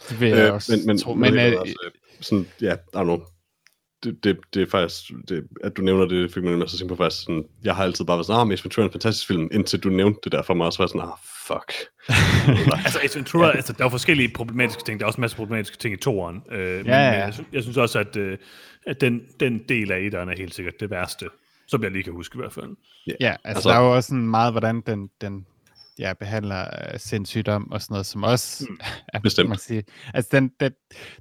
det 0.08 0.20
vil 0.20 0.28
jeg 0.28 0.48
øh, 0.48 0.54
også 0.54 0.72
men, 0.76 0.86
men, 0.86 0.98
tro. 0.98 1.14
men, 1.14 1.34
Men, 1.34 1.52
øh, 1.54 1.60
altså, 1.60 1.74
sådan, 2.20 2.46
ja, 2.60 2.74
I 2.74 2.76
don't 2.96 3.02
know. 3.02 3.20
Det, 4.04 4.24
det, 4.24 4.38
det 4.54 4.62
er 4.62 4.66
faktisk, 4.66 5.10
det, 5.28 5.46
at 5.64 5.76
du 5.76 5.82
nævner 5.82 6.04
det, 6.06 6.32
fik 6.34 6.42
mig 6.42 6.50
nemlig 6.50 6.64
også 6.64 6.74
at 6.74 6.78
tænke 6.78 6.94
på 6.94 7.02
faktisk 7.04 7.22
sådan, 7.22 7.44
jeg 7.64 7.76
har 7.76 7.84
altid 7.84 8.04
bare 8.04 8.16
været 8.16 8.26
sådan, 8.26 8.40
ah, 8.40 8.46
Mace 8.48 8.64
Ventura 8.64 8.84
er 8.84 8.88
en 8.88 8.92
fantastisk 8.92 9.26
film, 9.26 9.48
indtil 9.52 9.80
du 9.80 9.88
nævnte 9.88 10.20
det 10.24 10.32
der 10.32 10.42
for 10.42 10.54
mig, 10.54 10.66
og 10.66 10.72
så 10.72 10.78
var 10.78 10.84
jeg 10.84 10.88
sådan, 10.88 11.00
ah, 11.08 11.12
fuck. 11.52 11.72
altså, 12.84 12.98
Ace 13.04 13.16
Ventura, 13.18 13.46
ja. 13.46 13.52
altså, 13.56 13.72
der 13.72 13.84
er 13.84 13.88
forskellige 13.88 14.32
problematiske 14.34 14.82
ting. 14.86 15.00
Der 15.00 15.04
er 15.04 15.08
også 15.08 15.20
masser 15.20 15.36
af 15.36 15.38
problematiske 15.38 15.76
ting 15.76 15.94
i 15.94 15.96
toeren. 15.96 16.42
Øh, 16.50 16.76
men, 16.76 16.86
ja. 16.86 17.10
men 17.10 17.20
jeg, 17.20 17.34
sy- 17.34 17.52
jeg 17.54 17.62
synes 17.62 17.76
også, 17.76 17.98
at, 17.98 18.16
øh, 18.16 18.38
at 18.86 19.00
den, 19.00 19.20
den 19.40 19.58
del 19.68 19.92
af 19.92 19.98
etteren 20.00 20.28
er 20.28 20.36
helt 20.36 20.54
sikkert 20.54 20.74
det 20.80 20.90
værste. 20.90 21.26
Som 21.68 21.82
jeg 21.82 21.90
lige 21.90 22.02
kan 22.02 22.12
huske 22.12 22.36
i 22.36 22.40
hvert 22.40 22.52
fald. 22.52 22.76
ja, 23.06 23.12
altså, 23.12 23.24
altså- 23.24 23.38
altså, 23.44 23.68
der 23.68 23.74
er 23.74 23.80
jo 23.80 23.94
også 23.94 24.06
sådan 24.08 24.26
meget, 24.26 24.52
hvordan 24.52 24.80
den, 24.86 25.08
den 25.20 25.46
ja, 25.98 26.12
behandler 26.12 26.62
uh, 26.94 27.00
sindssygdom 27.00 27.72
og 27.72 27.82
sådan 27.82 27.94
noget, 27.94 28.06
som 28.06 28.22
også 28.22 28.66
mm, 28.70 28.78
er, 29.14 29.18
bestemt. 29.20 29.48
Man 29.48 29.58
sige, 29.58 29.84
altså, 30.14 30.28
den, 30.32 30.50
den, 30.60 30.72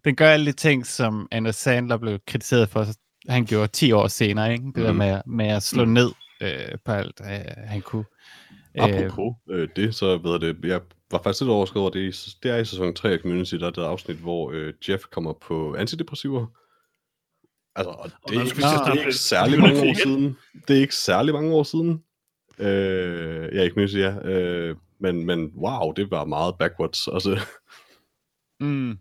den 0.06 0.16
gør 0.16 0.30
alle 0.30 0.46
de 0.46 0.52
ting, 0.52 0.86
som 0.88 1.28
Anders 1.32 1.56
Sandler 1.56 1.98
blev 1.98 2.20
kritiseret 2.28 2.70
for, 2.70 2.86
han 3.30 3.46
gjorde 3.46 3.68
10 3.68 3.92
år 3.92 4.08
senere, 4.08 4.52
ikke? 4.54 4.66
det 4.66 4.76
mm. 4.76 4.84
der 4.84 4.92
Mhm. 4.92 4.98
med, 4.98 5.22
med 5.28 5.48
at 5.48 5.64
slå 5.64 5.86
mm. 5.86 5.92
ned 5.92 6.12
øh, 6.42 6.78
på 6.86 6.92
alt, 6.92 7.22
øh, 7.24 7.40
han 7.68 7.82
kunne. 7.82 8.06
Apropos 8.78 9.36
øh, 9.50 9.70
det, 9.76 9.96
så 9.96 10.18
ved 10.18 10.32
jeg 10.32 10.42
det, 10.42 10.66
jeg 10.70 10.82
var 11.12 11.22
faktisk 11.24 11.42
lidt 11.42 11.52
overrasket 11.52 11.78
over, 11.78 11.90
det, 11.90 12.02
er 12.02 12.08
i- 12.08 12.38
det 12.44 12.52
er 12.52 12.58
i 12.58 12.66
sæson 12.66 12.94
3 12.94 13.12
af 13.12 13.20
Community, 13.20 13.56
der 13.56 13.66
er 13.68 13.72
det 13.72 13.82
afsnit, 13.84 14.18
hvor 14.18 14.52
øh, 14.52 14.74
Jeff 14.90 15.04
kommer 15.12 15.34
på 15.34 15.76
antidepressiver. 15.76 16.46
Altså, 17.76 17.90
og 17.92 18.10
det, 18.28 18.36
nu 18.38 18.42
er, 18.42 18.46
skal 18.46 18.58
ikke, 18.58 18.92
det 18.92 19.00
er 19.00 19.06
ikke 19.06 19.14
særlig 19.18 19.60
mange 19.60 19.80
år 19.90 19.94
siden. 20.04 20.38
Det 20.68 20.78
er 20.78 20.82
ikke 20.82 20.96
særlig 20.96 21.34
mange 21.34 21.54
år 21.54 21.64
siden. 21.64 22.04
Øh, 22.60 23.56
ja, 23.56 23.62
ikke 23.62 23.74
Community, 23.74 23.96
ja. 23.98 24.16
Øh, 24.30 24.76
men, 25.00 25.26
men 25.26 25.52
wow, 25.56 25.92
det 25.92 26.12
var 26.12 26.26
meget 26.26 26.56
backwards. 26.60 27.08
Altså, 27.08 27.40
Mm. 28.60 29.00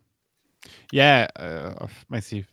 Ja, 0.92 1.26
øh, 1.40 1.74
og 1.76 1.90
man 2.08 2.16
kan 2.16 2.22
sige, 2.22 2.46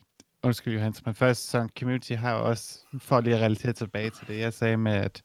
undskyld 0.43 0.73
Johannes, 0.73 1.05
men 1.05 1.15
første 1.15 1.43
sæson 1.43 1.69
Community 1.79 2.11
har 2.13 2.37
jo 2.37 2.45
også, 2.49 2.79
for 2.99 3.21
lige 3.21 3.35
at 3.35 3.41
relatere 3.41 3.73
tilbage 3.73 4.09
til 4.09 4.27
det, 4.27 4.39
jeg 4.39 4.53
sagde 4.53 4.77
med, 4.77 4.91
at 4.91 5.21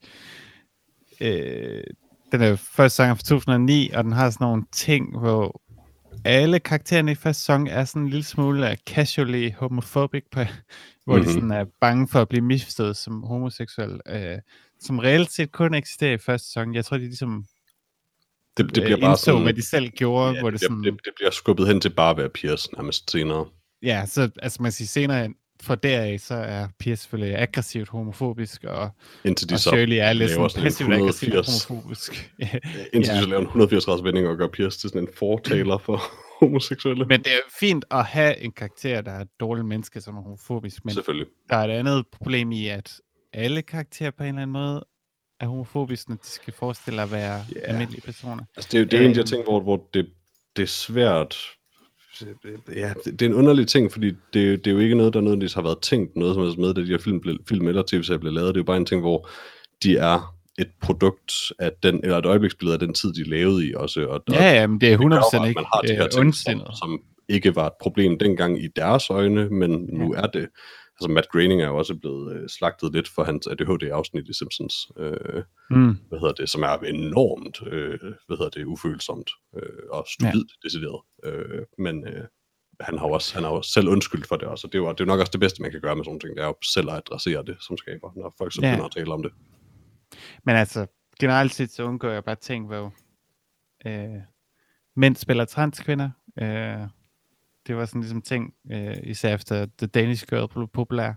øh, 1.20 1.82
den 2.32 2.40
er 2.40 2.56
første 2.56 2.97
sæson 2.97 3.16
fra 3.16 3.22
2009, 3.22 3.90
og 3.90 4.05
den 4.05 4.12
har 4.12 4.30
sådan 4.30 4.44
nogle 4.44 4.64
ting, 4.72 5.18
hvor 5.18 5.62
alle 6.24 6.59
karaktererne 6.60 7.12
i 7.12 7.14
første 7.14 7.40
sæson 7.40 7.66
er 7.66 7.84
sådan 7.84 8.02
en 8.02 8.09
lille 8.09 8.24
smule 8.24 8.76
casually 8.86 9.52
homophobic, 9.52 10.22
på, 10.32 10.40
hvor 11.05 11.16
mm-hmm. 11.16 11.28
de 11.28 11.32
Mhm. 11.32 11.32
sådan 11.32 11.51
er 11.51 11.64
bange 11.80 12.09
for 12.09 12.20
at 12.20 12.28
blive 12.28 12.44
misforstået 12.44 12.97
som 12.97 13.22
homoseksuel, 13.22 14.01
øh, 14.06 14.38
som 14.80 14.98
reelt 14.98 15.32
set 15.32 15.52
kun 15.52 15.74
eksisterer 15.74 16.12
i 16.14 16.18
første 16.18 16.48
sæson. 16.48 16.74
Jeg 16.74 16.84
tror, 16.84 16.97
de 16.97 17.02
ligesom 17.02 17.44
det, 18.56 18.74
det 18.74 18.78
øh, 18.80 18.84
bliver 18.84 19.01
bare 19.01 19.16
sådan... 19.16 19.42
hvad 19.42 19.55
de 19.55 19.62
selv 19.62 19.88
gjorde, 19.88 20.34
ja, 20.34 20.40
hvor 20.40 20.51
det, 20.51 20.60
det, 20.60 20.68
bliver, 20.68 20.80
sådan... 20.82 20.94
det, 20.94 21.05
det 21.05 21.12
bliver 21.16 21.30
skubbet 21.30 21.66
hen 21.68 21.80
til 21.80 21.90
bare 21.90 22.10
at 22.10 22.16
være 22.16 22.28
Piers 22.28 22.72
nærmest 22.72 23.10
senere. 23.10 23.47
Ja, 23.82 24.06
så 24.06 24.30
altså 24.42 24.62
man 24.62 24.72
siger 24.72 24.86
senere 24.88 25.22
hen, 25.22 25.34
for 25.62 25.74
deraf, 25.74 26.20
så 26.20 26.34
er 26.34 26.68
Pia 26.78 26.94
selvfølgelig 26.94 27.38
aggressivt 27.38 27.88
homofobisk, 27.88 28.64
og, 28.64 28.90
Indtil 29.24 29.48
de 29.48 29.54
og 29.54 29.58
Shirley 29.60 29.96
er 29.96 30.12
lidt 30.12 30.30
sådan 30.30 30.62
passivt 30.62 30.92
aggressivt 30.94 31.34
180 31.34 31.64
homofobisk. 31.64 32.32
Indtil 32.92 33.14
Ja. 33.14 33.20
de 33.20 33.26
laver 33.28 33.40
en 33.40 33.46
180 33.46 33.84
graders 33.84 34.04
vending 34.04 34.28
og 34.28 34.36
gør 34.36 34.48
Piers 34.48 34.76
til 34.76 34.88
sådan 34.90 35.02
en 35.02 35.08
fortaler 35.18 35.78
for 35.78 36.02
homoseksuelle. 36.40 37.04
Men 37.04 37.20
det 37.22 37.32
er 37.32 37.38
fint 37.60 37.84
at 37.90 38.04
have 38.04 38.38
en 38.38 38.52
karakter, 38.52 39.00
der 39.00 39.12
er 39.12 39.20
et 39.20 39.28
dårligt 39.40 39.66
menneske, 39.66 40.00
som 40.00 40.16
er 40.16 40.22
homofobisk, 40.22 40.84
men 40.84 40.94
Selvfølgelig. 40.94 41.26
der 41.50 41.56
er 41.56 41.64
et 41.64 41.70
andet 41.70 42.04
problem 42.12 42.52
i, 42.52 42.68
at 42.68 43.00
alle 43.32 43.62
karakterer 43.62 44.10
på 44.10 44.22
en 44.22 44.28
eller 44.28 44.42
anden 44.42 44.52
måde 44.52 44.84
er 45.40 45.46
homofobiske, 45.46 46.10
når 46.10 46.16
de 46.16 46.26
skal 46.28 46.52
forestille 46.52 47.02
at 47.02 47.12
være 47.12 47.44
Ja. 47.54 47.60
almindelige 47.60 48.00
personer. 48.00 48.44
Altså, 48.56 48.68
det 48.72 48.78
er 48.94 48.98
jo 49.00 49.08
det 49.10 49.18
Øhm. 49.18 49.26
ting, 49.26 49.44
hvor, 49.44 49.60
hvor 49.60 49.88
det, 49.94 50.06
det 50.56 50.62
er 50.62 50.66
svært. 50.66 51.36
Ja, 52.76 52.92
det, 53.05 53.20
det 53.20 53.26
er 53.26 53.30
en 53.30 53.36
underlig 53.36 53.68
ting, 53.68 53.92
fordi 53.92 54.06
det, 54.06 54.64
det 54.64 54.66
er 54.66 54.70
jo 54.70 54.78
ikke 54.78 54.94
noget, 54.94 55.14
der 55.14 55.20
nødvendigvis 55.20 55.55
har 55.55 55.62
været 55.62 55.78
tænkt 55.82 56.16
noget 56.16 56.34
som 56.34 56.42
helst 56.42 56.59
med, 56.59 56.74
da 56.74 56.80
de 56.80 56.86
her 56.86 56.98
film, 56.98 57.20
blev, 57.20 57.38
film 57.48 57.68
eller 57.68 57.82
tv-serier 57.86 58.20
blev 58.20 58.32
lavet. 58.32 58.48
Det 58.48 58.56
er 58.56 58.60
jo 58.60 58.64
bare 58.64 58.76
en 58.76 58.86
ting, 58.86 59.01
hvor 59.01 59.28
de 59.82 59.97
er 59.97 60.34
et 60.59 60.68
produkt 60.82 61.32
af 61.59 61.72
den, 61.82 62.01
eller 62.02 62.18
et 62.18 62.26
øjebliksbillede 62.26 62.74
af 62.74 62.78
den 62.78 62.94
tid, 62.94 63.12
de 63.12 63.30
lavede 63.30 63.66
i 63.68 63.74
også. 63.74 64.01
Og, 64.01 64.22
og 64.28 64.34
Ja, 64.34 64.52
ja, 64.60 64.66
men 64.66 64.80
det 64.80 64.92
er 64.92 64.97
det 64.97 65.10
gør 65.10 65.16
jo 65.16 65.20
100% 65.20 65.36
bare, 65.36 65.42
at 65.42 65.48
ikke 65.48 65.59
man 65.59 65.66
har 65.74 65.80
de 65.80 65.92
her 65.94 66.05
øh, 66.05 66.10
ting, 66.10 66.34
som, 66.34 66.60
som 66.82 67.01
ikke 67.28 67.56
var 67.56 67.66
et 67.66 67.72
problem 67.80 68.18
dengang 68.18 68.64
i 68.64 68.68
deres 68.76 69.10
øjne, 69.10 69.51
men 69.51 69.88
nu 69.92 70.12
er 70.12 70.26
det. 70.26 70.48
Altså 71.01 71.10
Matt 71.14 71.28
Groening 71.28 71.62
er 71.62 71.66
jo 71.66 71.77
også 71.77 71.94
blevet 71.94 72.36
øh, 72.36 72.48
slagtet 72.48 72.93
lidt 72.93 73.09
for 73.09 73.24
hans 73.24 73.47
ADHD-afsnit 73.47 74.28
i 74.28 74.32
Simpsons. 74.35 74.74
Øh, 74.98 75.43
Mm. 75.70 75.97
hvad 76.09 76.18
hedder 76.18 76.32
det, 76.35 76.48
som 76.51 76.62
er 76.62 76.77
enormt, 76.78 77.62
øh, 77.66 77.98
hvad 78.27 78.36
hedder 78.36 78.48
det, 78.51 78.64
ufølsomt 78.64 79.31
øh, 79.56 79.62
og 79.90 80.06
stupid 80.09 80.44
ja. 80.48 80.68
decideret. 80.68 81.01
Øh, 81.24 81.62
men 81.78 82.06
øh, 82.09 82.24
han 82.81 82.98
har 82.98 83.06
også, 83.06 83.35
han 83.35 83.43
har 83.44 83.51
jo 83.51 83.62
selv 83.62 83.89
undskyldt 83.89 84.27
for 84.27 84.36
det 84.36 84.48
også, 84.48 84.66
og 84.66 84.72
det 84.72 84.78
er, 84.78 84.82
jo, 84.82 84.93
det 84.93 85.01
er 85.01 85.05
nok 85.05 85.20
også 85.20 85.31
det 85.32 85.40
bedste, 85.40 85.62
man 85.62 85.70
kan 85.70 85.81
gøre 85.81 85.97
med 85.97 86.05
sådan 86.05 86.10
nogle 86.10 86.20
ting, 86.20 86.36
det 86.36 86.43
er 86.43 86.47
jo 86.47 86.55
selv 86.74 86.90
at 86.90 86.97
adressere 86.97 87.44
det 87.44 87.56
som 87.60 87.77
skaber, 87.77 88.10
når 88.16 88.35
folk 88.39 88.52
så 88.55 88.60
Ja. 88.62 88.70
begynder 88.70 88.85
at 88.86 88.93
tale 88.97 89.12
om 89.12 89.22
det. 89.22 89.32
Men 90.44 90.56
altså, 90.56 90.86
generelt 91.20 91.55
set 91.55 91.70
så 91.70 91.82
undgår 91.85 92.09
jeg 92.10 92.24
bare 92.24 92.35
ting, 92.36 92.66
hvor 92.66 92.93
øh, 93.86 94.20
mænd 94.97 95.16
spiller 95.16 95.44
transkvinder. 95.44 96.10
Øh, 96.43 96.86
det 97.66 97.76
var 97.76 97.84
sådan 97.84 98.00
ligesom 98.00 98.22
ting, 98.22 98.54
øh, 98.72 98.96
især 99.02 99.34
efter 99.34 99.66
The 99.78 99.86
Danish 99.86 100.26
Girl 100.26 100.48
blev 100.52 100.68
populær. 100.68 101.12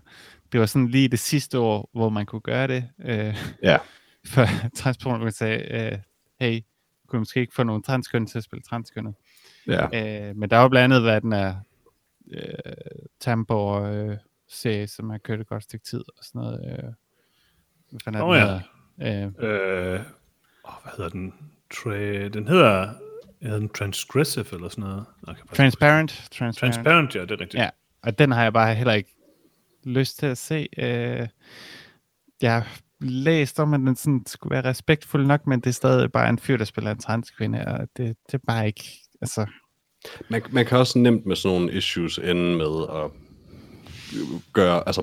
Det 0.52 0.60
var 0.60 0.66
sådan 0.66 0.88
lige 0.88 1.08
det 1.08 1.18
sidste 1.18 1.58
år, 1.58 1.90
hvor 1.92 2.08
man 2.08 2.26
kunne 2.26 2.40
gøre 2.40 2.66
det. 2.66 2.88
Øh, 3.04 3.36
Ja. 3.62 3.78
for 4.32 4.46
transpersoner 4.76 5.18
kunne 5.18 5.30
sige, 5.30 5.92
øh, 5.92 5.98
hey, 6.40 6.60
kunne 7.08 7.18
måske 7.18 7.40
ikke 7.40 7.54
få 7.54 7.62
nogle 7.62 7.82
transkønne 7.82 8.26
til 8.26 8.38
at 8.38 8.44
spille 8.44 8.62
transkønnet. 8.62 9.14
Ja, 9.66 10.28
Øh, 10.28 10.36
men 10.36 10.50
der 10.50 10.56
har 10.56 10.62
jo 10.62 10.68
blandt 10.68 10.94
andet 10.94 11.04
været 11.06 11.22
den 11.22 11.32
her 11.32 11.56
øh, 12.30 12.72
Tamborg 13.20 13.86
øh, 13.94 14.88
som 14.88 15.10
har 15.10 15.18
kørt 15.18 15.40
et 15.40 15.46
godt 15.46 15.62
stykke 15.62 15.84
tid 15.84 16.00
og 16.18 16.24
sådan 16.24 16.40
noget. 16.40 16.60
Øh, 16.66 16.92
hvad 17.90 18.00
fanden 18.04 18.20
er 18.22 18.24
Åh, 18.26 18.34
den 18.36 18.42
ja. 18.42 18.60
hedder? 18.98 19.26
Øh, 19.40 19.94
Øh, 19.94 20.00
åh, 20.64 20.72
hvad 20.82 20.92
hedder 20.96 21.08
den? 21.10 21.32
Tra- 21.74 22.28
den 22.28 22.48
hedder, 22.48 22.90
hedder 23.50 23.60
den 23.60 23.68
Transgressive 23.68 24.46
eller 24.52 24.68
sådan 24.68 24.84
noget. 24.84 25.04
Jeg 25.26 25.36
kan 25.36 25.46
Transparent. 25.56 26.10
Transparent. 26.10 26.56
Transparent, 26.56 27.14
ja, 27.14 27.20
det 27.20 27.30
er 27.30 27.40
rigtigt. 27.40 27.54
Ja, 27.62 27.68
og 28.02 28.18
den 28.18 28.30
har 28.30 28.42
jeg 28.42 28.52
bare 28.52 28.74
heller 28.74 28.92
ikke 28.92 29.10
lyst 29.84 30.18
til 30.18 30.26
at 30.26 30.38
se. 30.38 30.68
Øh, 30.78 31.28
jeg 32.42 32.52
har 32.52 32.68
læst 33.00 33.60
om, 33.60 33.74
at 33.74 33.80
den 33.80 33.96
sådan 33.96 34.22
skulle 34.26 34.50
være 34.54 34.64
respektfuld 34.64 35.26
nok, 35.26 35.46
men 35.46 35.60
det 35.60 35.66
er 35.66 35.74
stadig 35.74 36.12
bare 36.12 36.28
en 36.28 36.38
fyr, 36.38 36.56
der 36.56 36.64
spiller 36.64 36.90
en 36.90 36.98
transkvinde, 36.98 37.64
og 37.66 37.88
det, 37.96 38.16
det 38.26 38.34
er 38.34 38.44
bare 38.46 38.66
ikke, 38.66 38.84
altså, 39.20 39.46
man, 40.28 40.42
man 40.50 40.66
kan 40.66 40.78
også 40.78 40.98
nemt 40.98 41.26
med 41.26 41.36
sådan 41.36 41.58
nogle 41.58 41.72
issues 41.72 42.18
ende 42.18 42.56
med 42.56 42.86
at 42.94 43.10
gøre, 44.52 44.82
altså 44.86 45.02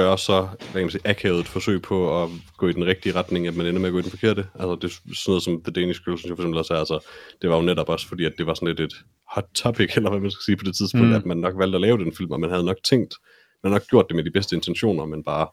gøre 0.00 0.18
så, 0.18 0.36
hvad 0.42 0.72
kan 0.72 0.80
man 0.82 0.90
sige, 0.90 1.08
akavet 1.12 1.40
et 1.40 1.48
forsøg 1.56 1.82
på 1.82 2.22
at 2.22 2.28
gå 2.56 2.68
i 2.68 2.72
den 2.72 2.86
rigtige 2.86 3.14
retning, 3.14 3.46
at 3.46 3.56
man 3.56 3.66
ender 3.66 3.80
med 3.80 3.88
at 3.88 3.92
gå 3.92 3.98
i 3.98 4.02
den 4.02 4.10
forkerte. 4.10 4.42
Altså 4.54 4.74
det 4.82 4.84
er 4.84 4.94
sådan 5.14 5.30
noget 5.30 5.42
som 5.42 5.62
The 5.66 5.72
Danish 5.72 6.00
Girl, 6.04 6.18
synes 6.18 6.28
jeg 6.30 6.36
for 6.36 6.42
eksempel 6.42 6.58
også 6.58 6.74
er, 6.74 6.78
altså 6.78 6.98
det 7.42 7.50
var 7.50 7.56
jo 7.56 7.62
netop 7.62 7.88
også 7.88 8.08
fordi, 8.08 8.24
at 8.24 8.32
det 8.38 8.46
var 8.46 8.54
sådan 8.54 8.68
lidt 8.68 8.80
et 8.80 8.94
hot 9.34 9.48
topic, 9.54 9.90
eller 9.96 10.10
hvad 10.10 10.20
man 10.20 10.30
skal 10.30 10.42
sige 10.44 10.56
på 10.56 10.64
det 10.64 10.76
tidspunkt, 10.76 11.06
Mm. 11.08 11.14
at 11.14 11.26
man 11.26 11.36
nok 11.36 11.54
valgte 11.58 11.76
at 11.76 11.80
lave 11.80 11.98
den 12.04 12.12
film, 12.16 12.30
og 12.32 12.40
man 12.40 12.50
havde 12.50 12.64
nok 12.64 12.76
tænkt, 12.84 13.14
man 13.62 13.72
havde 13.72 13.80
nok 13.80 13.88
gjort 13.90 14.06
det 14.08 14.16
med 14.16 14.24
de 14.24 14.30
bedste 14.30 14.56
intentioner, 14.56 15.04
men 15.04 15.24
bare 15.24 15.46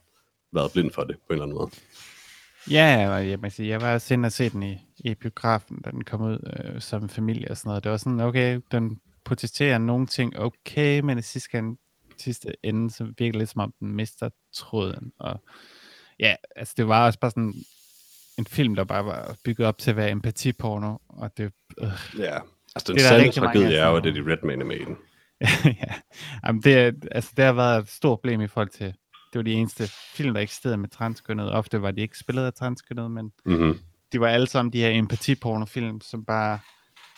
været 0.54 0.72
blind 0.72 0.92
for 0.92 1.04
det 1.04 1.16
på 1.16 1.24
en 1.30 1.34
eller 1.34 1.44
anden 1.44 1.58
måde. 1.58 1.70
ja, 2.72 2.86
jeg, 3.32 3.40
må 3.40 3.50
sige, 3.50 3.68
jeg 3.70 3.82
var 3.82 3.94
også 3.94 4.14
inde 4.14 4.26
og 4.28 4.32
se 4.32 4.50
den 4.50 4.64
i, 4.64 4.78
i 5.00 5.14
biografen, 5.16 5.82
da 5.86 5.92
den 5.92 6.04
kom 6.04 6.22
ud 6.22 6.38
øh, 6.54 6.82
som 6.82 7.10
familie 7.10 7.48
og 7.52 7.58
sådan 7.58 7.70
noget. 7.70 7.84
Det 7.84 7.92
var 7.92 7.98
sådan, 7.98 8.20
okay, 8.20 8.60
den 8.72 9.00
protesterer 9.26 9.78
nogle 9.78 10.08
ting, 10.08 10.40
okay, 10.40 11.00
men 11.00 11.18
i 11.18 11.22
sidste, 11.22 11.50
gang, 11.52 11.78
sidste 12.22 12.54
ende, 12.64 12.92
så 12.92 13.04
virker 13.04 13.32
det 13.32 13.36
lidt 13.36 13.50
som 13.50 13.62
om, 13.62 13.74
den 13.80 13.96
mister 13.96 14.30
tråden. 14.54 15.12
Og 15.20 15.44
ja, 16.20 16.36
altså 16.56 16.74
det 16.78 16.88
var 16.88 17.06
også 17.06 17.20
bare 17.20 17.32
sådan 17.32 17.54
en 18.38 18.46
film, 18.46 18.76
der 18.76 18.84
bare 18.84 19.06
var 19.06 19.36
bygget 19.46 19.68
op 19.68 19.78
til 19.78 19.90
at 19.90 19.96
være 19.98 20.12
empatiporno, 20.12 20.98
og 21.10 21.38
det, 21.38 21.52
øh, 21.82 21.88
Ja, 22.18 22.40
altså 22.76 22.88
den 22.88 22.96
Det 22.96 23.04
er 23.06 23.10
sande 23.10 23.32
tragedie 23.32 23.78
er 23.78 23.88
jo, 23.90 23.96
at 23.96 24.06
Eddie 24.06 24.32
Redmayne 24.32 24.62
er 24.62 24.66
med 24.68 24.76
i 24.76 24.84
den. 24.86 24.98
ja, 25.66 25.94
Jamen, 26.46 26.62
det, 26.62 26.74
er, 26.76 26.92
altså, 27.12 27.32
det 27.38 27.46
har 27.46 27.54
været 27.54 27.80
et 27.84 27.90
stort 27.90 28.20
problem 28.20 28.42
i 28.42 28.48
forhold 28.48 28.70
til, 28.70 28.86
det 29.34 29.40
var 29.40 29.42
de 29.42 29.54
eneste 29.54 29.84
film, 30.14 30.34
der 30.34 30.42
eksisterede 30.42 30.78
med 30.78 30.90
transkønnet. 30.90 31.52
Ofte 31.52 31.82
var 31.82 31.92
de 31.92 32.02
ikke 32.02 32.18
spillet 32.18 32.46
af 32.46 32.54
transkønnet, 32.54 33.12
men 33.12 33.32
Mm-hmm. 33.46 33.80
de 34.12 34.20
var 34.20 34.28
alle 34.28 34.48
sammen 34.48 34.74
de 34.74 34.80
her 34.82 34.90
empatipornofilm, 34.90 36.02
som 36.02 36.26
bare 36.26 36.60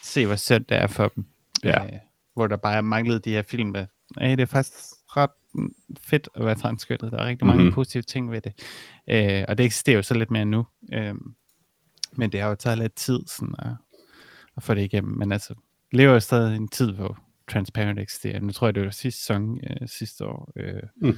se, 0.04 0.26
hvor 0.26 0.36
sødt 0.36 0.70
det 0.70 0.78
er 0.78 0.88
for 0.88 1.08
dem. 1.08 1.26
Ja. 1.64 1.84
Øh, 1.86 1.92
hvor 2.36 2.48
der 2.48 2.58
bare 2.58 2.84
manglede 2.84 3.20
de 3.20 3.30
her 3.32 3.42
film, 3.42 3.74
der, 3.74 3.86
hey, 4.20 4.32
det 4.32 4.40
er 4.40 4.46
faktisk 4.46 4.78
ret 5.18 5.30
mm, 5.54 5.74
fedt 6.02 6.30
at 6.36 6.46
være 6.46 6.56
transkønnet. 6.56 7.12
Der 7.12 7.18
er 7.18 7.28
rigtig 7.28 7.48
mange 7.48 7.64
Mhm. 7.64 7.74
positive 7.74 8.02
ting 8.04 8.32
ved 8.32 8.42
det. 8.42 8.54
Øh, 9.10 9.46
og 9.48 9.58
det 9.58 9.66
eksisterer 9.66 9.96
jo 9.96 10.02
så 10.04 10.14
lidt 10.14 10.32
mere 10.32 10.46
nu. 10.46 10.66
Øh, 10.94 11.16
men 12.14 12.32
det 12.32 12.42
har 12.42 12.50
jo 12.50 12.56
taget 12.56 12.78
lidt 12.78 12.96
tid 12.96 13.20
sådan, 13.28 13.56
at, 13.60 13.72
at 14.58 14.64
få 14.64 14.74
det 14.74 14.82
igennem. 14.82 15.18
Men 15.18 15.32
altså, 15.32 15.54
lever 15.92 16.14
jo 16.14 16.20
stadig 16.20 16.56
en 16.56 16.68
tid, 16.68 16.92
hvor 16.92 17.18
Transparent 17.52 18.00
eksisterer. 18.00 18.40
Nu 18.40 18.52
tror 18.52 18.68
jeg, 18.68 18.76
det 18.76 18.84
var 18.84 18.90
sidste 18.90 19.20
sæson 19.22 19.60
øh, 19.70 19.88
sidste 19.88 20.26
år. 20.26 20.52
Øh, 20.56 20.84
Mm. 21.02 21.18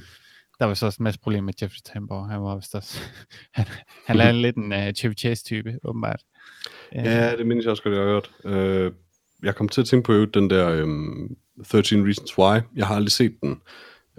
Der 0.58 0.66
var 0.66 0.74
så 0.74 0.86
også 0.86 0.96
en 1.00 1.04
masse 1.04 1.20
problemer 1.20 1.44
med 1.46 1.54
Jeffrey 1.62 1.78
Tambor. 1.84 2.22
Han 2.24 2.42
var 2.42 2.56
vist 2.56 2.74
også... 2.74 2.98
han, 3.54 3.66
han 4.06 4.20
er 4.20 4.32
lidt 4.32 4.56
en 4.56 4.72
uh, 4.72 4.92
Chevy 4.96 5.12
Chase-type, 5.18 5.78
åbenbart. 5.84 6.20
Øh, 6.96 7.04
Ja, 7.04 7.36
det 7.36 7.46
mindes 7.46 7.64
jeg 7.64 7.70
også 7.70 7.82
godt, 7.82 7.94
jeg 7.94 8.02
har 8.04 8.10
hørt. 8.10 8.30
Øh, 8.44 8.92
jeg 9.42 9.54
kom 9.56 9.68
til 9.68 9.80
at 9.80 9.86
tænke 9.86 10.06
på 10.06 10.24
den 10.24 10.50
der 10.50 10.68
øhm, 10.68 11.36
13 11.68 12.06
Reasons 12.06 12.38
Why. 12.38 12.60
Jeg 12.76 12.86
har 12.86 12.94
aldrig 12.94 13.12
set 13.12 13.34
den. 13.42 13.60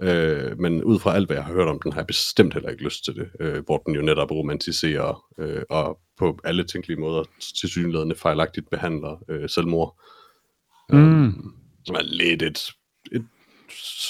Øh, 0.02 0.58
men 0.58 0.84
ud 0.84 0.98
fra 0.98 1.14
alt, 1.14 1.28
hvad 1.28 1.36
jeg 1.36 1.44
har 1.44 1.52
hørt 1.52 1.68
om 1.68 1.80
den, 1.82 1.92
har 1.92 2.00
jeg 2.00 2.06
bestemt 2.06 2.54
heller 2.54 2.70
ikke 2.70 2.84
lyst 2.84 3.04
til 3.04 3.14
det. 3.14 3.28
Øh, 3.40 3.64
hvor 3.64 3.78
den 3.78 3.94
jo 3.94 4.02
netop 4.02 4.30
romantiserer 4.30 5.24
øh, 5.38 5.62
og 5.70 5.98
på 6.18 6.38
alle 6.44 6.64
tænkelige 6.64 7.00
måder 7.00 7.24
tilsyneladende 7.58 8.14
fejlagtigt 8.14 8.70
behandler 8.70 9.24
øh, 9.28 9.48
selvmord. 9.48 10.00
Mm. 10.90 11.26
Øh, 11.26 11.32
som 11.86 11.96
er 11.96 12.02
lidt 12.02 12.42
et, 12.42 12.70
et 13.12 13.24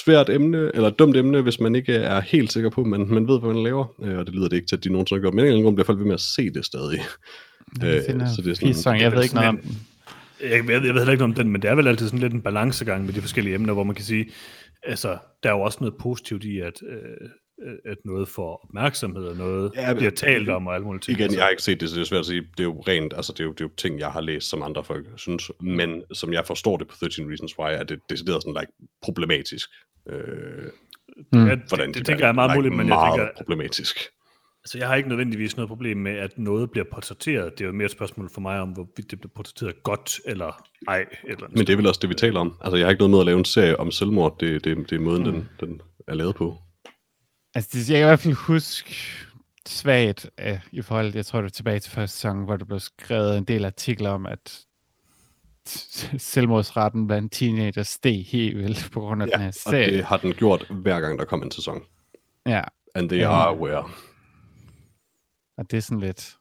svært 0.03 0.29
emne, 0.29 0.71
eller 0.73 0.87
et 0.87 0.99
dumt 0.99 1.17
emne, 1.17 1.41
hvis 1.41 1.59
man 1.59 1.75
ikke 1.75 1.93
er 1.93 2.21
helt 2.21 2.51
sikker 2.51 2.69
på, 2.69 2.83
men 2.83 3.13
man 3.13 3.27
ved, 3.27 3.39
hvad 3.39 3.53
man 3.53 3.63
laver. 3.63 3.85
Øh, 4.01 4.17
og 4.17 4.25
det 4.25 4.35
lyder 4.35 4.47
det 4.47 4.55
ikke 4.55 4.67
til, 4.67 4.75
at 4.75 4.83
de 4.83 4.89
nogensinde 4.89 5.21
gjort. 5.21 5.33
Men 5.33 5.39
en 5.39 5.45
eller 5.45 5.53
anden 5.53 5.63
grund 5.63 5.75
bliver 5.75 5.85
folk 5.85 5.99
ved 5.99 6.05
med 6.05 6.13
at 6.13 6.21
se 6.21 6.49
det 6.49 6.65
stadig. 6.65 6.99
Øh, 7.83 8.01
så 8.35 8.41
det 8.41 8.65
er 8.65 8.73
sådan-. 8.73 9.01
Jeg 9.01 9.11
ved 9.11 9.23
ikke 9.23 9.35
noget 9.35 9.49
om 9.49 9.57
den. 9.57 9.87
Jeg, 10.43 10.51
jeg, 10.51 10.69
jeg 10.69 10.81
ved 10.81 10.83
heller 10.83 11.11
ikke 11.11 11.21
noget 11.21 11.21
om 11.21 11.33
den, 11.33 11.49
men 11.51 11.61
det 11.61 11.69
er 11.69 11.75
vel 11.75 11.87
altid 11.87 12.07
sådan 12.07 12.19
lidt 12.19 12.33
en 12.33 12.41
balancegang 12.41 13.05
med 13.05 13.13
de 13.13 13.21
forskellige 13.21 13.55
emner, 13.55 13.73
hvor 13.73 13.83
man 13.83 13.95
kan 13.95 14.05
sige, 14.05 14.31
altså, 14.83 15.17
der 15.43 15.49
er 15.49 15.53
jo 15.53 15.61
også 15.61 15.77
noget 15.81 15.95
positivt 15.99 16.43
i, 16.43 16.59
at, 16.59 16.73
øh, 16.89 17.27
at 17.85 17.97
noget 18.05 18.27
får 18.29 18.61
opmærksomhed, 18.63 19.23
og 19.25 19.35
noget 19.37 19.71
Ja, 19.75 19.87
men- 19.87 19.97
bliver 19.97 20.11
talt 20.11 20.49
om, 20.49 20.67
og 20.67 20.73
alle 20.75 20.85
mulige 20.85 21.01
ting. 21.01 21.17
Igen, 21.17 21.23
Altså, 21.23 21.37
jeg 21.37 21.45
har 21.45 21.49
ikke 21.49 21.63
set 21.63 21.81
det, 21.81 21.89
så 21.89 21.95
det 21.95 22.01
er 22.01 22.05
svært 22.05 22.19
at 22.19 22.25
sige. 22.25 22.41
Det 22.41 22.59
er 22.59 22.63
jo 22.63 22.83
rent, 22.87 23.13
altså 23.13 23.31
det 23.33 23.39
er 23.39 23.43
jo, 23.43 23.51
det 23.51 23.61
er 23.61 23.65
jo 23.65 23.71
ting, 23.77 23.99
jeg 23.99 24.11
har 24.11 24.21
læst, 24.21 24.49
som 24.49 24.63
andre 24.63 24.83
folk 24.83 25.05
synes. 25.15 25.51
Men 25.61 26.03
som 26.13 26.33
jeg 26.33 26.45
forstår 26.45 26.77
det 26.77 26.87
på 26.87 26.95
13 26.99 27.29
Reasons 27.31 27.59
Why, 27.59 27.71
er 27.73 27.83
det 27.83 27.99
decideret 28.09 28.43
sådan 28.43 28.61
like, 28.61 28.71
problematisk. 29.03 29.69
Øh, 30.09 30.17
Mm. 31.33 31.47
ja, 31.47 31.55
hvordan 31.67 31.87
det, 31.87 31.95
de 31.95 31.99
det 31.99 32.05
tænker 32.05 32.23
jeg 32.25 32.29
er 32.29 32.33
meget 32.33 32.49
like, 32.49 32.57
muligt, 32.57 32.71
men 32.77 32.87
jeg 32.87 32.95
meget 32.95 33.19
tænker, 33.19 33.31
problematisk. 33.37 33.97
Altså 34.63 34.77
jeg 34.77 34.87
har 34.87 34.95
ikke 34.95 35.09
nødvendigvis 35.09 35.57
noget 35.57 35.67
problem 35.67 35.97
med, 35.97 36.11
at 36.11 36.37
noget 36.37 36.71
bliver 36.71 36.85
portrætteret. 36.91 37.51
Det 37.57 37.61
er 37.61 37.67
jo 37.67 37.73
mere 37.73 37.85
et 37.85 37.91
spørgsmål 37.91 38.29
for 38.33 38.41
mig 38.41 38.59
om, 38.59 38.69
hvorvidt 38.69 39.11
det 39.11 39.19
bliver 39.19 39.31
portrætteret 39.35 39.83
godt 39.83 40.19
eller 40.25 40.63
ej. 40.87 41.05
Eller 41.23 41.47
Men 41.49 41.57
det 41.57 41.69
er 41.69 41.75
vel 41.75 41.87
også 41.87 41.99
det, 42.01 42.09
vi 42.09 42.15
taler 42.15 42.39
om. 42.39 42.57
Altså, 42.61 42.77
jeg 42.77 42.85
har 42.85 42.91
ikke 42.91 42.99
noget 42.99 43.11
med 43.11 43.19
at 43.19 43.25
lave 43.25 43.37
en 43.37 43.45
serie 43.45 43.79
om 43.79 43.91
selvmord. 43.91 44.39
Det, 44.39 44.63
det, 44.63 44.89
det 44.89 44.95
er 44.95 44.99
måden, 44.99 45.25
den, 45.25 45.49
den 45.59 45.81
er 46.07 46.13
lavet 46.13 46.35
på. 46.35 46.57
Altså, 47.55 47.69
det, 47.73 47.89
jeg 47.89 47.97
kan 47.97 48.05
i 48.05 48.07
hvert 48.07 48.19
fald 48.19 48.33
huske 48.33 48.95
svagt 49.67 50.29
uh, 50.45 50.59
i 50.71 50.81
forhold, 50.81 51.15
jeg 51.15 51.25
tror 51.25 51.39
det 51.39 51.43
var 51.43 51.49
tilbage 51.49 51.79
til 51.79 51.91
første 51.91 52.17
sæson, 52.17 52.43
hvor 52.43 52.57
der 52.57 52.65
blev 52.65 52.79
skrevet 52.79 53.37
en 53.37 53.43
del 53.43 53.65
artikler 53.65 54.09
om, 54.09 54.25
at 54.25 54.59
selvmordsretten 56.17 57.07
blandt 57.07 57.33
teenager 57.33 57.83
steg 57.83 58.25
helt 58.25 58.57
vildt 58.57 58.89
på 58.91 58.99
grund 58.99 59.23
af 59.23 59.27
ja, 59.27 59.31
den 59.31 59.41
her 59.41 59.47
og 59.47 59.53
serie. 59.53 59.97
det 59.97 60.03
har 60.03 60.17
den 60.17 60.33
gjort 60.33 60.67
hver 60.69 60.99
gang, 60.99 61.19
der 61.19 61.25
kommer 61.25 61.45
en 61.45 61.51
sæson. 61.51 61.83
Ja, 62.45 62.61
And 62.95 63.09
they 63.09 63.23
are 63.23 63.47
aware. 63.47 63.89
Og 65.57 65.71
det 65.71 65.77
er 65.77 65.81
sådan 65.81 65.99
lidt... 65.99 66.35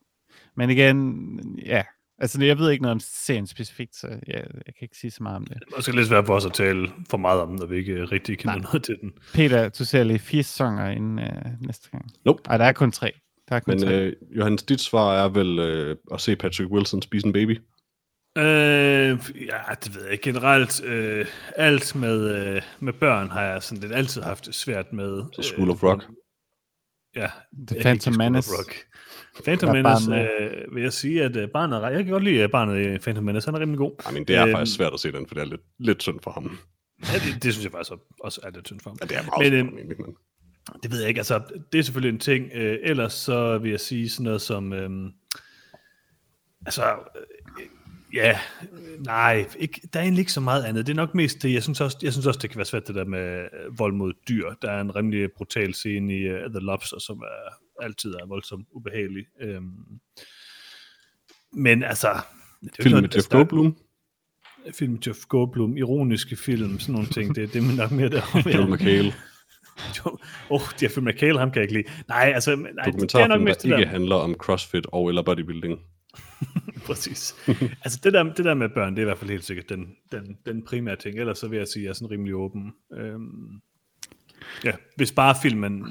Men 0.57 0.71
igen, 0.71 1.39
ja, 1.67 1.83
altså 2.19 2.45
jeg 2.45 2.59
ved 2.59 2.71
ikke 2.71 2.83
noget 2.83 2.95
om 2.95 3.01
serien 3.01 3.47
specifikt, 3.47 3.97
så 3.97 4.07
jeg, 4.07 4.21
jeg 4.37 4.45
kan 4.65 4.83
ikke 4.83 4.97
sige 4.97 5.11
så 5.11 5.23
meget 5.23 5.37
om 5.37 5.45
det. 5.45 5.55
Det 5.55 5.73
er 5.73 5.77
måske 5.77 5.97
lidt 5.97 6.09
svært 6.09 6.27
for 6.27 6.35
os 6.35 6.47
at 6.47 6.53
tale 6.53 6.89
for 7.11 7.17
meget 7.17 7.41
om, 7.41 7.49
når 7.49 7.67
vi 7.67 7.77
ikke 7.77 7.93
øh, 7.93 8.13
rigtig 8.13 8.39
kender 8.39 8.55
Nej. 8.55 8.63
noget 8.63 8.85
til 8.85 8.97
den. 9.01 9.13
Peter, 9.35 9.69
du 9.69 9.85
ser 9.85 10.05
lige 10.05 10.19
fire 10.19 10.43
sæsoner 10.43 10.89
inden 10.89 11.19
uh, 11.19 11.67
næste 11.67 11.91
gang. 11.91 12.11
Nope. 12.25 12.43
Ej, 12.47 12.57
der 12.59 12.65
er 12.65 12.73
kun 12.73 12.93
tre. 12.93 13.13
Der 13.49 13.57
er 13.57 13.61
kun 13.61 13.75
Men 13.75 13.83
tre. 13.83 13.95
øh, 13.95 14.13
Johannes, 14.37 14.63
dit 14.63 14.81
svar 14.81 15.25
er 15.25 15.29
vel 15.29 15.59
øh, 15.59 15.97
at 16.13 16.21
se 16.21 16.37
Patrick 16.37 16.71
Wilson 16.71 17.03
spise 17.03 17.27
en 17.27 17.33
baby? 17.33 17.61
Øh, 18.39 19.19
ja, 19.41 19.75
det 19.85 19.95
ved 19.95 20.09
jeg. 20.09 20.19
Generelt, 20.23 20.85
øh, 20.85 21.27
alt 21.57 21.95
med, 21.95 22.47
øh, 22.47 22.63
med 22.81 22.93
børn 22.93 23.31
har 23.31 23.43
jeg 23.43 23.63
sådan 23.63 23.83
lidt 23.83 23.93
altid 23.93 24.23
haft 24.23 24.55
svært 24.55 24.93
med. 24.93 25.23
Så 25.33 25.43
School 25.43 25.71
of 25.71 25.83
Rock. 25.83 26.05
Ja. 27.17 27.29
The 27.69 27.81
Phantom 27.81 28.15
Menace. 28.17 28.51
Rock. 28.59 28.75
Phantom 29.45 29.69
er 29.69 29.73
Menace, 29.73 30.13
øh, 30.13 30.75
vil 30.75 30.83
jeg 30.83 30.93
sige, 30.93 31.23
at 31.25 31.37
øh, 31.37 31.49
barnet 31.49 31.85
er, 31.85 31.89
jeg 31.89 32.05
kan 32.05 32.13
godt 32.13 32.25
lide 32.25 32.43
at 32.43 32.51
barnet 32.51 32.95
i 32.95 32.99
Phantom 32.99 33.25
Menace, 33.25 33.47
han 33.47 33.55
er 33.55 33.61
rimelig 33.61 33.79
god. 33.79 33.93
I 34.11 34.13
mean, 34.13 34.25
det 34.25 34.37
er 34.37 34.43
Øhm, 34.47 34.53
faktisk 34.53 34.77
svært 34.77 34.93
at 34.93 35.01
se 35.01 35.13
den, 35.13 35.27
for 35.27 35.35
det 35.35 35.41
er 35.41 35.45
lidt, 35.45 35.61
lidt 35.79 36.03
synd 36.03 36.21
for 36.23 36.31
ham. 36.31 36.59
Ja, 37.01 37.19
det, 37.19 37.43
det 37.43 37.53
synes 37.53 37.65
jeg 37.65 37.73
faktisk 37.73 37.93
også 38.21 38.41
er 38.43 38.51
lidt 38.51 38.67
synd 38.67 38.81
for 38.81 38.91
ham. 38.91 38.99
Ja, 39.01 39.07
det 39.07 39.17
er 39.17 39.23
meget 39.23 39.53
Men, 39.53 39.69
synd 39.69 39.91
øh, 39.91 39.97
for 39.97 40.03
ham, 40.03 40.07
men... 40.07 40.17
Det 40.83 40.91
ved 40.91 40.99
jeg 41.01 41.09
ikke, 41.09 41.21
altså 41.21 41.41
det 41.73 41.79
er 41.79 41.83
selvfølgelig 41.83 42.15
en 42.15 42.21
ting. 42.21 42.51
Øh, 42.55 42.79
ellers 42.83 43.13
så 43.13 43.59
vil 43.59 43.71
jeg 43.71 43.81
sige 43.81 44.11
sådan 44.11 44.25
noget 44.25 44.43
som, 44.43 44.73
øh, 44.73 44.91
altså, 46.67 46.85
øh, 46.85 47.67
ja, 48.15 48.39
øh, 48.63 49.05
nej, 49.05 49.47
ikke, 49.59 49.81
der 49.93 49.99
er 50.01 50.05
egentlig 50.05 50.21
ikke 50.21 50.33
så 50.33 50.41
meget 50.41 50.65
andet. 50.65 50.87
Det 50.87 50.93
er 50.93 50.97
nok 50.97 51.15
mest 51.15 51.43
det, 51.43 51.53
jeg 51.53 51.63
synes 51.63 51.81
også, 51.81 51.99
jeg 52.03 52.13
synes 52.13 52.27
også 52.27 52.39
det 52.43 52.51
kan 52.51 52.57
være 52.59 52.67
svært 52.67 52.87
det 52.87 52.95
der 52.95 53.05
med 53.05 53.41
øh, 53.43 53.79
vold 53.79 53.93
mod 53.93 54.13
dyr. 54.29 54.51
Der 54.63 54.71
er 54.71 54.81
en 54.81 54.97
rimelig 54.97 55.33
brutal 55.37 55.75
scene 55.75 56.17
i 56.17 56.31
uh, 56.33 56.39
The 56.51 56.61
Lobster, 56.61 56.99
som 56.99 57.19
er, 57.19 57.55
altid 57.83 58.15
er 58.15 58.27
voldsomt 58.27 58.69
ubehagelig. 58.73 59.27
Øh, 59.41 59.61
men 61.53 61.83
altså, 61.83 62.09
Film 62.83 63.01
med 63.01 63.09
der 63.09 63.19
Jeff 63.19 63.29
Goldblum, 63.29 63.77
Film 64.73 64.93
med 64.93 65.01
Jeff 65.07 65.19
Goldblum, 65.29 65.77
ironiske 65.77 66.37
film, 66.37 66.79
sådan 66.81 66.93
nogle 66.93 67.09
ting, 67.09 67.35
det, 67.35 67.53
det 67.53 67.63
er 67.63 67.77
nok 67.77 67.91
mere 67.91 68.09
der. 68.09 68.23
Joel 68.55 68.71
McHale, 68.71 69.13
Åh, 70.07 70.13
oh, 70.51 70.61
Jeff 70.83 70.99
McHale, 70.99 71.39
ham 71.39 71.51
kan 71.51 71.63
jeg 71.63 71.71
ikke 71.71 71.75
lide. 71.75 72.03
Nej, 72.09 72.33
altså, 72.35 72.57
nej, 72.57 72.85
det 72.85 73.15
er 73.15 73.27
nok 73.27 73.41
mest 73.41 73.63
der 73.63 73.69
det 73.69 73.79
ikke 73.79 73.85
der. 73.85 73.91
handler 73.91 74.17
om 74.17 74.35
CrossFit 74.35 74.87
og 74.93 75.09
eller 75.09 75.23
bodybuilding. 75.23 75.81
Præcis. 76.87 77.35
altså 77.85 78.01
det 78.05 78.13
der, 78.13 78.23
det 78.23 78.45
der 78.45 78.55
med 78.55 78.69
børn, 78.69 78.93
det 78.93 78.99
er 78.99 79.03
i 79.03 79.05
hvert 79.05 79.19
fald 79.19 79.31
helt 79.31 79.45
sikkert 79.45 79.69
den, 79.69 79.97
den, 80.13 80.39
den 80.47 80.65
primære 80.65 80.97
ting. 80.97 81.19
Ellers 81.19 81.39
så 81.39 81.49
vil 81.49 81.59
jeg 81.59 81.69
sige, 81.69 81.81
at 81.81 81.85
jeg 81.85 81.91
er 81.91 81.95
sådan 81.95 82.11
rimelig 82.11 82.35
åben. 82.35 82.73
Øhm, 82.97 83.61
ja, 84.65 84.73
hvis 84.97 85.13
bare 85.13 85.35
filmen 85.43 85.85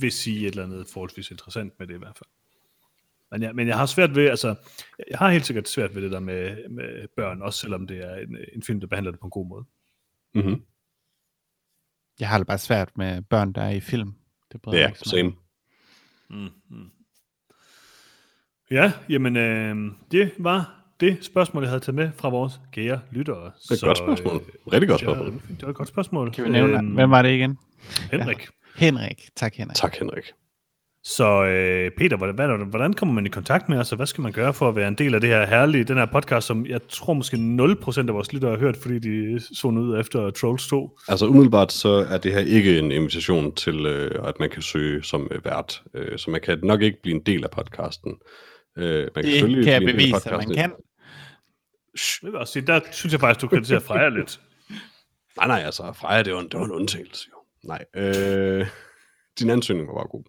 vil 0.00 0.12
sige 0.12 0.46
et 0.46 0.50
eller 0.50 0.64
andet 0.64 0.86
forholdsvis 0.92 1.30
interessant 1.30 1.72
med 1.78 1.86
det 1.86 1.94
i 1.94 1.98
hvert 1.98 2.16
fald. 2.16 2.30
Men 3.30 3.42
jeg, 3.42 3.54
men 3.54 3.68
jeg 3.68 3.78
har 3.78 3.86
svært 3.86 4.14
ved, 4.14 4.28
altså, 4.28 4.54
jeg 5.10 5.18
har 5.18 5.30
helt 5.30 5.46
sikkert 5.46 5.68
svært 5.68 5.94
ved 5.94 6.02
det 6.02 6.12
der 6.12 6.20
med, 6.20 6.68
med 6.68 7.08
børn, 7.16 7.42
også 7.42 7.60
selvom 7.60 7.86
det 7.86 7.98
er 7.98 8.16
en, 8.16 8.36
en 8.52 8.62
film, 8.62 8.80
der 8.80 8.86
behandler 8.86 9.10
det 9.10 9.20
på 9.20 9.26
en 9.26 9.30
god 9.30 9.46
måde. 9.46 9.64
Mm-hmm. 10.34 10.62
Jeg 12.20 12.28
har 12.28 12.38
det 12.38 12.46
bare 12.46 12.58
svært 12.58 12.98
med 12.98 13.22
børn, 13.22 13.52
der 13.52 13.62
er 13.62 13.70
i 13.70 13.80
film. 13.80 14.14
Det 14.52 14.62
bryder 14.62 14.78
Ja, 14.78 14.92
same. 14.94 15.32
Mm-hmm. 16.30 16.90
Ja, 18.70 18.92
jamen 19.08 19.36
øh, 19.36 19.92
det 20.10 20.32
var 20.38 20.75
det 21.00 21.16
spørgsmål, 21.22 21.62
jeg 21.62 21.70
havde 21.70 21.80
taget 21.80 21.94
med 21.94 22.10
fra 22.18 22.28
vores 22.28 22.52
kære 22.72 23.00
lyttere. 23.12 23.44
Det 23.44 23.70
er 23.70 23.74
et 23.74 23.80
godt 23.80 23.98
spørgsmål. 23.98 24.40
Rigtig 24.72 24.88
godt 24.88 25.00
det, 25.00 25.08
var, 25.08 25.14
spørgsmål. 25.14 25.40
det 25.56 25.62
var 25.62 25.68
et 25.68 25.76
godt 25.76 25.88
spørgsmål. 25.88 26.30
Kan 26.32 26.44
vi 26.44 26.50
nævne, 26.50 26.74
Øhm, 26.78 26.86
hvem 26.86 27.10
var 27.10 27.22
det 27.22 27.30
igen? 27.34 27.58
Henrik. 28.12 28.48
Henrik. 28.76 29.28
Tak, 29.36 29.54
Henrik. 29.54 29.76
Tak, 29.76 29.96
Henrik. 29.98 30.24
Så 31.04 31.44
øh, 31.44 31.90
Peter, 31.98 32.16
hvordan, 32.16 32.34
hvad- 32.34 32.66
hvordan 32.70 32.92
kommer 32.92 33.14
man 33.14 33.26
i 33.26 33.28
kontakt 33.28 33.68
med 33.68 33.78
os, 33.78 33.92
og 33.92 33.96
hvad 33.96 34.06
skal 34.06 34.22
man 34.22 34.32
gøre 34.32 34.54
for 34.54 34.68
at 34.68 34.76
være 34.76 34.88
en 34.88 34.94
del 34.94 35.14
af 35.14 35.20
det 35.20 35.30
her 35.30 35.46
herlige, 35.46 35.84
den 35.84 35.96
her 35.96 36.06
podcast, 36.06 36.46
som 36.46 36.66
jeg 36.66 36.80
tror 36.88 37.12
måske 37.12 37.36
0% 37.36 37.98
af 38.08 38.14
vores 38.14 38.32
lyttere 38.32 38.50
har 38.50 38.58
hørt, 38.58 38.76
fordi 38.76 38.98
de 38.98 39.40
zonede 39.56 39.86
ud 39.86 40.00
efter 40.00 40.30
Trolls 40.30 40.68
2. 40.68 40.98
Altså 41.08 41.26
umiddelbart 41.26 41.72
så 41.72 41.88
er 41.88 42.18
det 42.18 42.32
her 42.32 42.40
ikke 42.40 42.78
en 42.78 42.92
invitation 42.92 43.54
til, 43.54 43.86
øh, 43.86 44.28
at 44.28 44.34
man 44.40 44.50
kan 44.50 44.62
søge 44.62 45.02
som 45.02 45.28
øh, 45.30 45.44
vært. 45.44 45.82
Øh, 45.94 46.18
så 46.18 46.30
man 46.30 46.40
kan 46.40 46.58
nok 46.62 46.82
ikke 46.82 46.98
blive 47.02 47.14
en 47.16 47.22
del 47.26 47.44
af 47.44 47.50
podcasten. 47.50 48.12
Øh, 48.76 49.08
man 49.14 49.24
Det 49.24 49.42
kan 49.42 49.72
jeg 49.72 49.80
del 49.80 49.88
af 49.88 49.94
bevise, 49.94 50.30
at 50.30 50.32
man 50.32 50.54
kan. 50.54 50.70
Det 50.70 52.18
vil 52.22 52.30
jeg 52.30 52.40
også 52.40 52.52
sige, 52.52 52.66
der 52.66 52.80
synes 52.92 53.12
jeg 53.12 53.20
faktisk, 53.20 53.42
du 53.42 53.48
kritiserer 53.48 53.80
Freja 53.80 54.08
lidt. 54.08 54.40
Nej, 55.36 55.46
nej, 55.46 55.62
altså 55.64 55.92
Freja, 55.92 56.22
det 56.22 56.34
var 56.34 56.40
en, 56.40 56.48
det 56.48 56.60
var 56.60 56.64
en 56.64 56.72
undtagelse 56.72 57.28
jo. 57.32 57.36
Nej, 57.64 57.84
øh, 57.96 58.66
din 59.38 59.50
ansøgning 59.50 59.88
var 59.88 59.94
bare 59.94 60.08
god. 60.08 60.22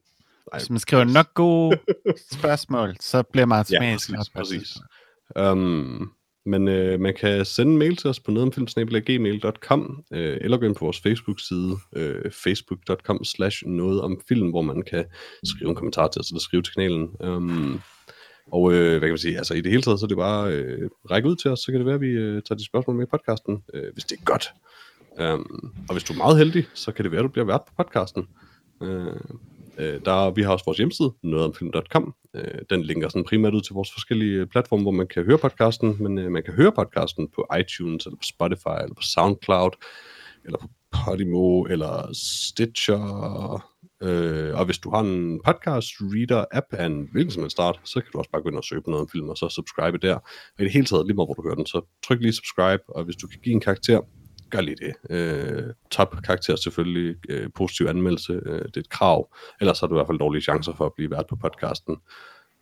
Nej, 0.54 0.60
Hvis 0.60 0.70
man 0.70 0.80
skriver 0.80 1.04
nok 1.04 1.34
gode 1.34 1.80
spørgsmål, 2.40 2.96
så 3.00 3.24
bliver 3.24 3.46
man 3.46 3.66
ja, 3.70 3.76
automatisk 3.76 4.10
præcis, 4.10 4.28
et 4.28 4.34
præcis. 4.34 4.60
tidspunkt. 4.60 5.52
Um, 5.52 6.12
men 6.46 6.68
øh, 6.68 7.00
man 7.00 7.14
kan 7.20 7.46
sende 7.46 7.72
en 7.72 7.78
mail 7.78 7.96
til 7.96 8.10
os 8.10 8.20
på 8.20 8.32
nogetomfilm.gmail.com 8.32 10.04
øh, 10.14 10.38
eller 10.42 10.58
gå 10.58 10.66
ind 10.66 10.76
på 10.76 10.86
vores 10.86 11.00
Facebook-side, 11.00 11.78
øh, 11.96 12.32
facebook.com 12.32 13.24
slash 13.24 13.66
noget 13.66 14.02
om 14.02 14.22
film, 14.28 14.50
hvor 14.50 14.62
man 14.62 14.82
kan 14.82 15.06
skrive 15.44 15.70
en 15.70 15.76
kommentar 15.76 16.08
til 16.08 16.20
os, 16.20 16.30
eller 16.30 16.40
skrive 16.40 16.62
til 16.62 16.74
kanalen. 16.74 17.10
Um, 17.20 17.82
og 18.52 18.74
øh, 18.74 18.90
hvad 18.90 19.00
kan 19.00 19.10
man 19.10 19.18
sige, 19.18 19.38
altså 19.38 19.54
i 19.54 19.62
det 19.62 19.72
hele 19.72 19.82
taget, 19.82 20.00
så 20.00 20.06
er 20.06 20.08
det 20.08 20.18
bare 20.18 20.52
øh, 20.52 20.90
række 21.12 21.30
ud 21.30 21.36
til 21.36 21.52
os, 21.52 21.60
så 21.60 21.72
kan 21.72 21.80
det 21.80 21.86
være, 21.86 21.96
at 21.96 22.02
vi 22.02 22.08
øh, 22.08 22.42
tager 22.42 22.58
de 22.58 22.66
spørgsmål 22.66 22.96
med 22.96 23.06
i 23.06 23.10
podcasten, 23.10 23.64
øh, 23.74 23.94
hvis 23.94 24.04
det 24.04 24.20
er 24.20 24.24
godt. 24.24 24.54
Um, 25.22 25.74
og 25.90 25.94
hvis 25.94 26.04
du 26.04 26.14
er 26.14 26.18
meget 26.18 26.38
heldig, 26.38 26.66
så 26.74 26.92
kan 26.92 27.04
det 27.04 27.12
være, 27.12 27.20
at 27.20 27.24
du 27.24 27.30
bliver 27.30 27.46
vært 27.46 27.62
på 27.68 27.74
podcasten. 27.78 28.28
Øh, 28.82 29.20
øh, 29.78 30.00
der, 30.06 30.32
vi 30.32 30.42
har 30.42 30.52
også 30.52 30.66
vores 30.66 30.78
hjemmeside, 30.78 31.14
nogetomfilm.com. 31.24 32.14
Øh, 32.34 32.62
den 32.70 32.84
linker 32.84 33.10
sådan 33.10 33.24
primært 33.24 33.54
ud 33.54 33.62
til 33.62 33.74
vores 33.74 33.92
forskellige 33.92 34.40
øh, 34.42 34.48
platforme, 34.48 34.82
hvor 34.82 34.92
man 34.92 35.08
kan 35.08 35.24
høre 35.24 35.38
podcasten, 35.38 35.98
men 36.00 36.18
øh, 36.18 36.32
man 36.32 36.44
kan 36.44 36.54
høre 36.54 36.72
podcasten 36.72 37.28
på 37.36 37.48
iTunes, 37.60 38.06
eller 38.06 38.18
på 38.18 38.24
Spotify, 38.24 38.78
eller 38.82 38.96
på 38.96 39.02
SoundCloud, 39.02 39.72
eller 40.46 40.58
på 40.58 40.68
Podimo, 40.92 41.64
eller 41.64 42.10
Stitcher. 42.14 43.77
Øh, 44.04 44.56
og 44.60 44.66
hvis 44.66 44.78
du 44.78 44.90
har 44.90 45.00
en 45.00 45.42
podcast 45.46 45.90
reader 46.00 46.46
app 46.52 46.66
af 46.72 46.86
en 46.86 47.10
hvilken 47.12 47.32
som 47.32 47.44
helst 47.44 47.56
start, 47.56 47.80
så 47.84 48.02
kan 48.02 48.10
du 48.14 48.18
også 48.18 48.32
bare 48.32 48.42
gå 48.42 48.50
ind 48.50 48.58
og 48.58 48.64
søge 48.64 48.82
på 48.82 48.90
noget 48.90 49.02
om 49.02 49.10
film, 49.10 49.30
og 49.30 49.38
så 49.38 49.50
subscribe 49.50 49.98
der. 49.98 50.16
Og 50.16 50.60
i 50.60 50.64
det 50.64 50.72
hele 50.72 50.86
taget, 50.86 51.06
lige 51.06 51.16
meget 51.16 51.28
hvor 51.28 51.34
du 51.34 51.44
hører 51.44 51.56
den, 51.56 51.66
så 51.66 51.82
tryk 52.04 52.22
lige 52.22 52.34
subscribe, 52.34 52.84
og 52.88 53.04
hvis 53.04 53.16
du 53.16 53.28
kan 53.28 53.40
give 53.44 53.54
en 53.54 53.62
karakter, 53.62 54.00
gør 54.50 54.62
lige 54.62 54.76
det. 54.76 54.94
Øh, 55.10 55.74
top 55.92 56.16
karakter 56.24 56.56
selvfølgelig, 56.56 57.16
øh, 57.30 57.50
positiv 57.56 57.86
anmeldelse, 57.86 58.34
øh, 58.34 58.66
det 58.66 58.78
er 58.78 58.80
et 58.80 58.90
krav. 58.90 59.36
Ellers 59.62 59.80
har 59.80 59.88
du 59.88 59.96
i 59.96 59.98
hvert 59.98 60.08
fald 60.08 60.20
dårlige 60.20 60.42
chancer 60.42 60.76
for 60.76 60.86
at 60.86 60.94
blive 60.96 61.12
vært 61.12 61.26
på 61.30 61.36
podcasten. 61.36 61.96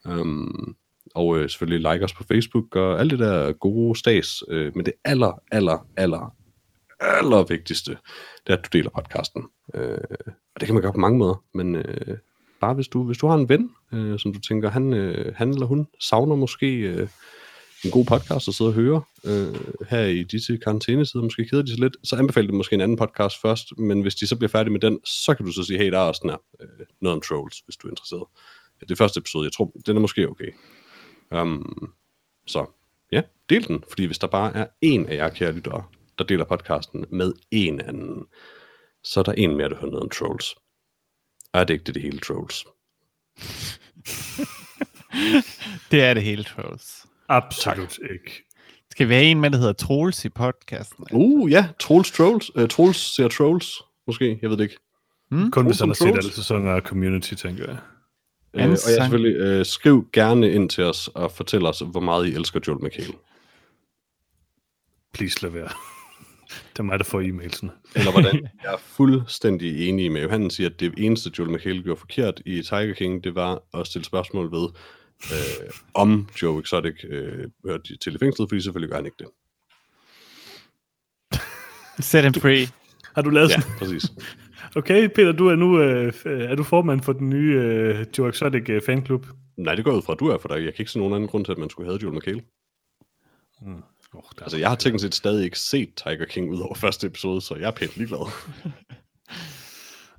Um, 0.06 0.76
og 1.16 1.38
øh, 1.38 1.50
selvfølgelig 1.50 1.92
like 1.92 2.06
os 2.06 2.14
på 2.14 2.24
Facebook 2.24 2.76
og 2.76 3.00
alt 3.00 3.12
det 3.12 3.20
der 3.20 3.54
gode 3.54 4.00
stas. 4.00 4.44
Øh, 4.50 4.72
men 4.76 4.86
det 4.86 4.94
aller, 5.04 5.42
aller, 5.52 5.88
aller, 5.98 6.36
aller 7.00 7.44
vigtigste, 7.44 7.92
det 8.48 8.54
er, 8.54 8.58
at 8.58 8.66
du 8.66 8.78
deler 8.78 8.90
podcasten. 8.90 9.44
Øh, 9.74 9.98
og 10.56 10.60
det 10.60 10.66
kan 10.66 10.74
man 10.74 10.82
gøre 10.82 10.94
på 10.94 11.00
mange 11.00 11.18
måder, 11.18 11.44
men 11.54 11.76
øh, 11.76 12.18
bare 12.62 12.74
hvis 12.74 12.88
du, 12.88 13.04
hvis 13.04 13.18
du 13.18 13.28
har 13.28 13.36
en 13.36 13.50
ven, 13.50 13.72
øh, 13.94 14.20
som 14.20 14.34
du 14.34 14.40
tænker, 14.40 14.70
han, 14.70 14.94
øh, 14.94 15.36
han 15.36 15.50
eller 15.50 15.66
hun 15.66 15.88
savner 16.00 16.36
måske 16.36 16.80
øh, 16.80 17.08
en 17.86 17.92
god 17.92 18.06
podcast 18.06 18.48
at 18.48 18.54
sidde 18.54 18.70
og 18.70 18.74
høre 18.74 19.02
øh, 19.26 19.56
her 19.90 20.02
i 20.02 20.24
disse 20.24 20.58
karantænesider, 20.58 21.24
måske 21.24 21.46
keder 21.46 21.62
de 21.62 21.70
sig 21.70 21.80
lidt, 21.80 21.98
så 22.04 22.16
anbefaler 22.16 22.48
det 22.48 22.56
måske 22.56 22.74
en 22.74 22.82
anden 22.82 22.98
podcast 22.98 23.42
først, 23.42 23.78
men 23.78 24.02
hvis 24.02 24.16
de 24.16 24.28
så 24.28 24.36
bliver 24.36 24.50
færdige 24.50 24.72
med 24.72 24.80
den, 24.80 25.00
så 25.06 25.34
kan 25.34 25.46
du 25.46 25.52
så 25.52 25.64
sige, 25.64 25.80
hey, 25.80 25.92
der 25.92 26.00
er 26.00 26.04
også 26.04 26.20
den 26.24 26.30
her, 26.30 26.38
øh, 26.62 26.86
noget 27.02 27.16
om 27.16 27.22
trolls, 27.22 27.60
hvis 27.60 27.78
du 27.78 27.88
er 27.88 27.92
interesseret. 27.92 28.24
Det 28.80 28.92
er 28.92 28.96
første 28.96 29.18
episode, 29.18 29.46
jeg 29.46 29.54
tror, 29.54 29.72
den 29.86 29.98
er 29.98 30.02
måske 30.02 30.30
okay. 30.30 30.52
Um, 31.32 31.94
så 32.48 32.66
ja, 33.12 33.22
del 33.50 33.68
den, 33.68 33.84
fordi 33.90 34.06
hvis 34.06 34.20
der 34.20 34.28
bare 34.28 34.56
er 34.56 34.68
en 34.82 35.06
af 35.06 35.16
jer 35.16 35.30
kære 35.30 35.52
lyttere, 35.52 35.84
der 36.18 36.24
deler 36.24 36.46
podcasten 36.46 37.06
med 37.10 37.34
en 37.52 37.82
anden, 37.82 38.26
så 39.06 39.20
er 39.20 39.24
der 39.24 39.32
en 39.32 39.58
mere, 39.58 39.70
der 39.70 39.76
hører 39.76 39.92
noget 39.92 40.04
om 40.04 40.10
trolls. 40.10 40.56
Er 41.54 41.64
det 41.64 41.74
ikke 41.74 41.84
det, 41.84 41.96
det 41.96 42.02
hele 42.02 42.20
trolls? 42.20 42.66
Det 45.92 46.04
er 46.04 46.14
det 46.14 46.24
hele, 46.24 46.44
Trolls. 46.44 47.06
Absolut 47.30 48.00
ikke. 48.12 48.44
Skal 48.92 49.10
vi 49.10 49.14
have 49.14 49.26
en 49.26 49.42
med, 49.42 49.50
der 49.50 49.58
hedder 49.58 49.74
Troels 49.74 50.26
i 50.26 50.30
podcasten? 50.30 51.06
Uh, 51.12 51.52
ja, 51.52 51.68
Trolls 51.80 52.12
Trolls. 52.12 52.56
Uh, 52.56 52.68
trolls 52.68 53.16
ser 53.16 53.28
Trolls, 53.28 53.82
måske, 54.08 54.40
jeg 54.42 54.50
ved 54.50 54.58
det 54.58 54.64
ikke. 54.64 54.78
Kun 55.52 55.66
hvis 55.66 55.80
han 55.80 55.90
har 55.90 55.94
set 55.94 56.08
Trolls. 56.08 56.26
alle 56.26 56.36
sæsoner 56.36 56.72
af 56.72 56.82
Community, 56.82 57.34
tænker 57.34 57.64
jeg. 57.64 57.78
Uh, 58.54 58.62
og 58.64 58.70
jeg 58.70 58.78
sang. 58.78 59.02
selvfølgelig, 59.02 59.60
uh, 59.60 59.66
skriv 59.66 60.08
gerne 60.14 60.52
ind 60.52 60.70
til 60.70 60.84
os 60.84 61.08
og 61.08 61.32
fortæl 61.32 61.66
os, 61.66 61.84
hvor 61.92 62.00
meget 62.00 62.28
I 62.28 62.36
elsker 62.36 62.60
Joel 62.68 62.84
McHale. 62.84 63.14
Please 65.14 65.44
lad 65.44 65.52
være. 65.52 65.70
Det 66.74 66.80
er 66.80 66.84
mig, 66.84 67.00
der 67.00 67.06
får 67.06 67.22
e-mailsene. 67.22 67.72
Eller 67.96 68.12
hvordan. 68.12 68.48
jeg 68.64 68.74
er 68.74 68.78
fuldstændig 68.78 69.90
enig 69.90 70.12
med 70.12 70.22
Johannes 70.22 70.60
i, 70.60 70.64
at 70.66 70.80
det 70.80 70.94
eneste 70.98 71.32
Joel 71.40 71.52
McHale 71.52 71.84
gjorde 71.84 72.00
forkert 72.00 72.42
i 72.46 72.62
Tiger 72.62 72.94
King, 72.94 73.24
det 73.24 73.36
var 73.36 73.62
at 73.80 73.88
stille 73.88 74.06
spørgsmål 74.06 74.52
ved, 74.52 74.68
øh, 75.32 75.70
om 75.94 76.30
Joe 76.42 76.60
Exotic 76.62 77.04
øh, 77.10 77.50
hørte 77.66 77.98
til 77.98 78.16
i 78.16 78.18
fængslet, 78.18 78.50
fordi 78.50 78.62
selvfølgelig 78.62 78.90
gør 78.90 78.96
han 78.96 79.06
ikke 79.06 79.18
det. 79.20 79.28
Set 82.06 82.24
him 82.24 82.34
free. 82.34 82.68
Har 83.16 83.22
du 83.22 83.30
lavet 83.30 83.50
Ja, 83.50 83.62
sådan? 83.62 83.78
præcis. 83.78 84.12
Okay, 84.76 85.08
Peter, 85.16 85.32
du 85.32 85.48
er 85.48 85.56
nu 85.56 85.80
øh, 85.82 86.14
er 86.26 86.56
du 86.56 86.64
formand 86.64 87.02
for 87.02 87.14
den 87.14 87.30
nye 87.30 87.54
øh, 87.56 88.06
Joe 88.18 88.30
Exotic 88.30 88.70
øh, 88.70 88.82
fanklub. 88.86 89.26
Nej, 89.58 89.76
det 89.76 89.86
går 89.86 89.92
ud 89.92 90.02
fra, 90.02 90.14
at 90.14 90.20
du 90.20 90.28
er, 90.28 90.38
for 90.38 90.48
dig. 90.48 90.56
Jeg 90.56 90.74
kan 90.74 90.82
ikke 90.82 90.92
se 90.92 91.00
nogen 91.00 91.14
anden 91.14 91.30
grund 91.30 91.46
til, 91.46 91.52
at 91.52 91.58
man 91.58 91.70
skulle 91.70 91.90
have 91.90 92.00
Joel 92.04 92.16
McHale. 92.16 92.42
Oh, 94.18 94.24
Altså, 94.42 94.58
jeg 94.58 94.70
har 94.70 94.76
teknisk 94.76 95.02
set 95.04 95.16
stadig 95.16 95.46
ikke 95.46 95.60
set 95.60 95.96
Tiger 95.96 96.26
King 96.26 96.52
ud 96.52 96.60
over 96.60 96.76
første 96.76 97.08
episode, 97.08 97.42
så 97.42 97.56
jeg 97.56 97.68
er 97.68 97.72
pænt 97.72 97.98
ligeglad. 97.98 98.32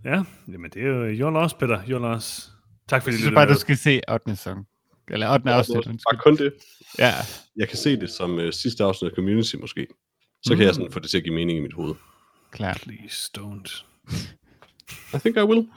Ja, 0.05 0.23
jamen 0.53 0.71
det 0.71 0.83
er 0.83 0.87
jo 0.87 1.05
your 1.05 1.31
loss, 1.31 1.55
Peter. 1.55 1.83
Your 1.89 1.99
loss. 1.99 2.51
Tak 2.89 3.03
fordi 3.03 3.13
Jeg 3.13 3.13
du 3.13 3.19
synes 3.19 3.25
lyttede 3.25 3.35
bare, 3.35 3.55
du 3.55 3.59
skal 3.61 3.77
se 3.77 4.01
8. 4.11 4.37
sæson. 4.37 4.67
Eller 5.09 5.33
8. 5.33 5.51
afsnit, 5.51 5.85
Bare 5.85 6.19
kun 6.19 6.37
det. 6.37 6.53
Ja, 6.99 7.13
Jeg 7.57 7.69
kan 7.69 7.77
se 7.79 8.01
det 8.01 8.11
som 8.11 8.35
uh, 8.39 8.51
sidste 8.51 8.85
afsnit 8.85 9.11
af 9.11 9.15
Community 9.15 9.57
måske. 9.57 9.87
Så 10.45 10.57
kan 10.57 10.65
jeg 10.67 10.75
sådan 10.75 10.93
få 10.93 10.99
det 11.01 11.11
til 11.11 11.17
at 11.19 11.25
give 11.25 11.35
mening 11.35 11.59
i 11.59 11.63
mit 11.63 11.73
hoved. 11.73 11.95
klart. 12.51 12.77
Please 12.83 13.31
don't. 13.39 13.85
I 15.15 15.19
think 15.19 15.37
I 15.37 15.41
will. 15.43 15.69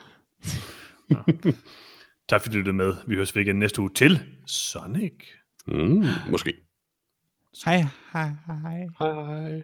Tak 2.29 2.41
fordi 2.41 2.53
du 2.53 2.57
lyttede 2.57 2.75
med. 2.77 2.93
Vi 3.07 3.15
høres 3.15 3.35
ved 3.35 3.41
igen 3.41 3.55
næste 3.55 3.81
uge 3.81 3.89
til 3.95 4.19
Sonic. 4.47 5.13
Mm, 5.67 6.03
måske. 6.29 6.53
Hej, 7.65 7.85
hej, 8.13 8.31
hej. 8.47 8.87
Hej. 8.99 9.13
hej. 9.27 9.63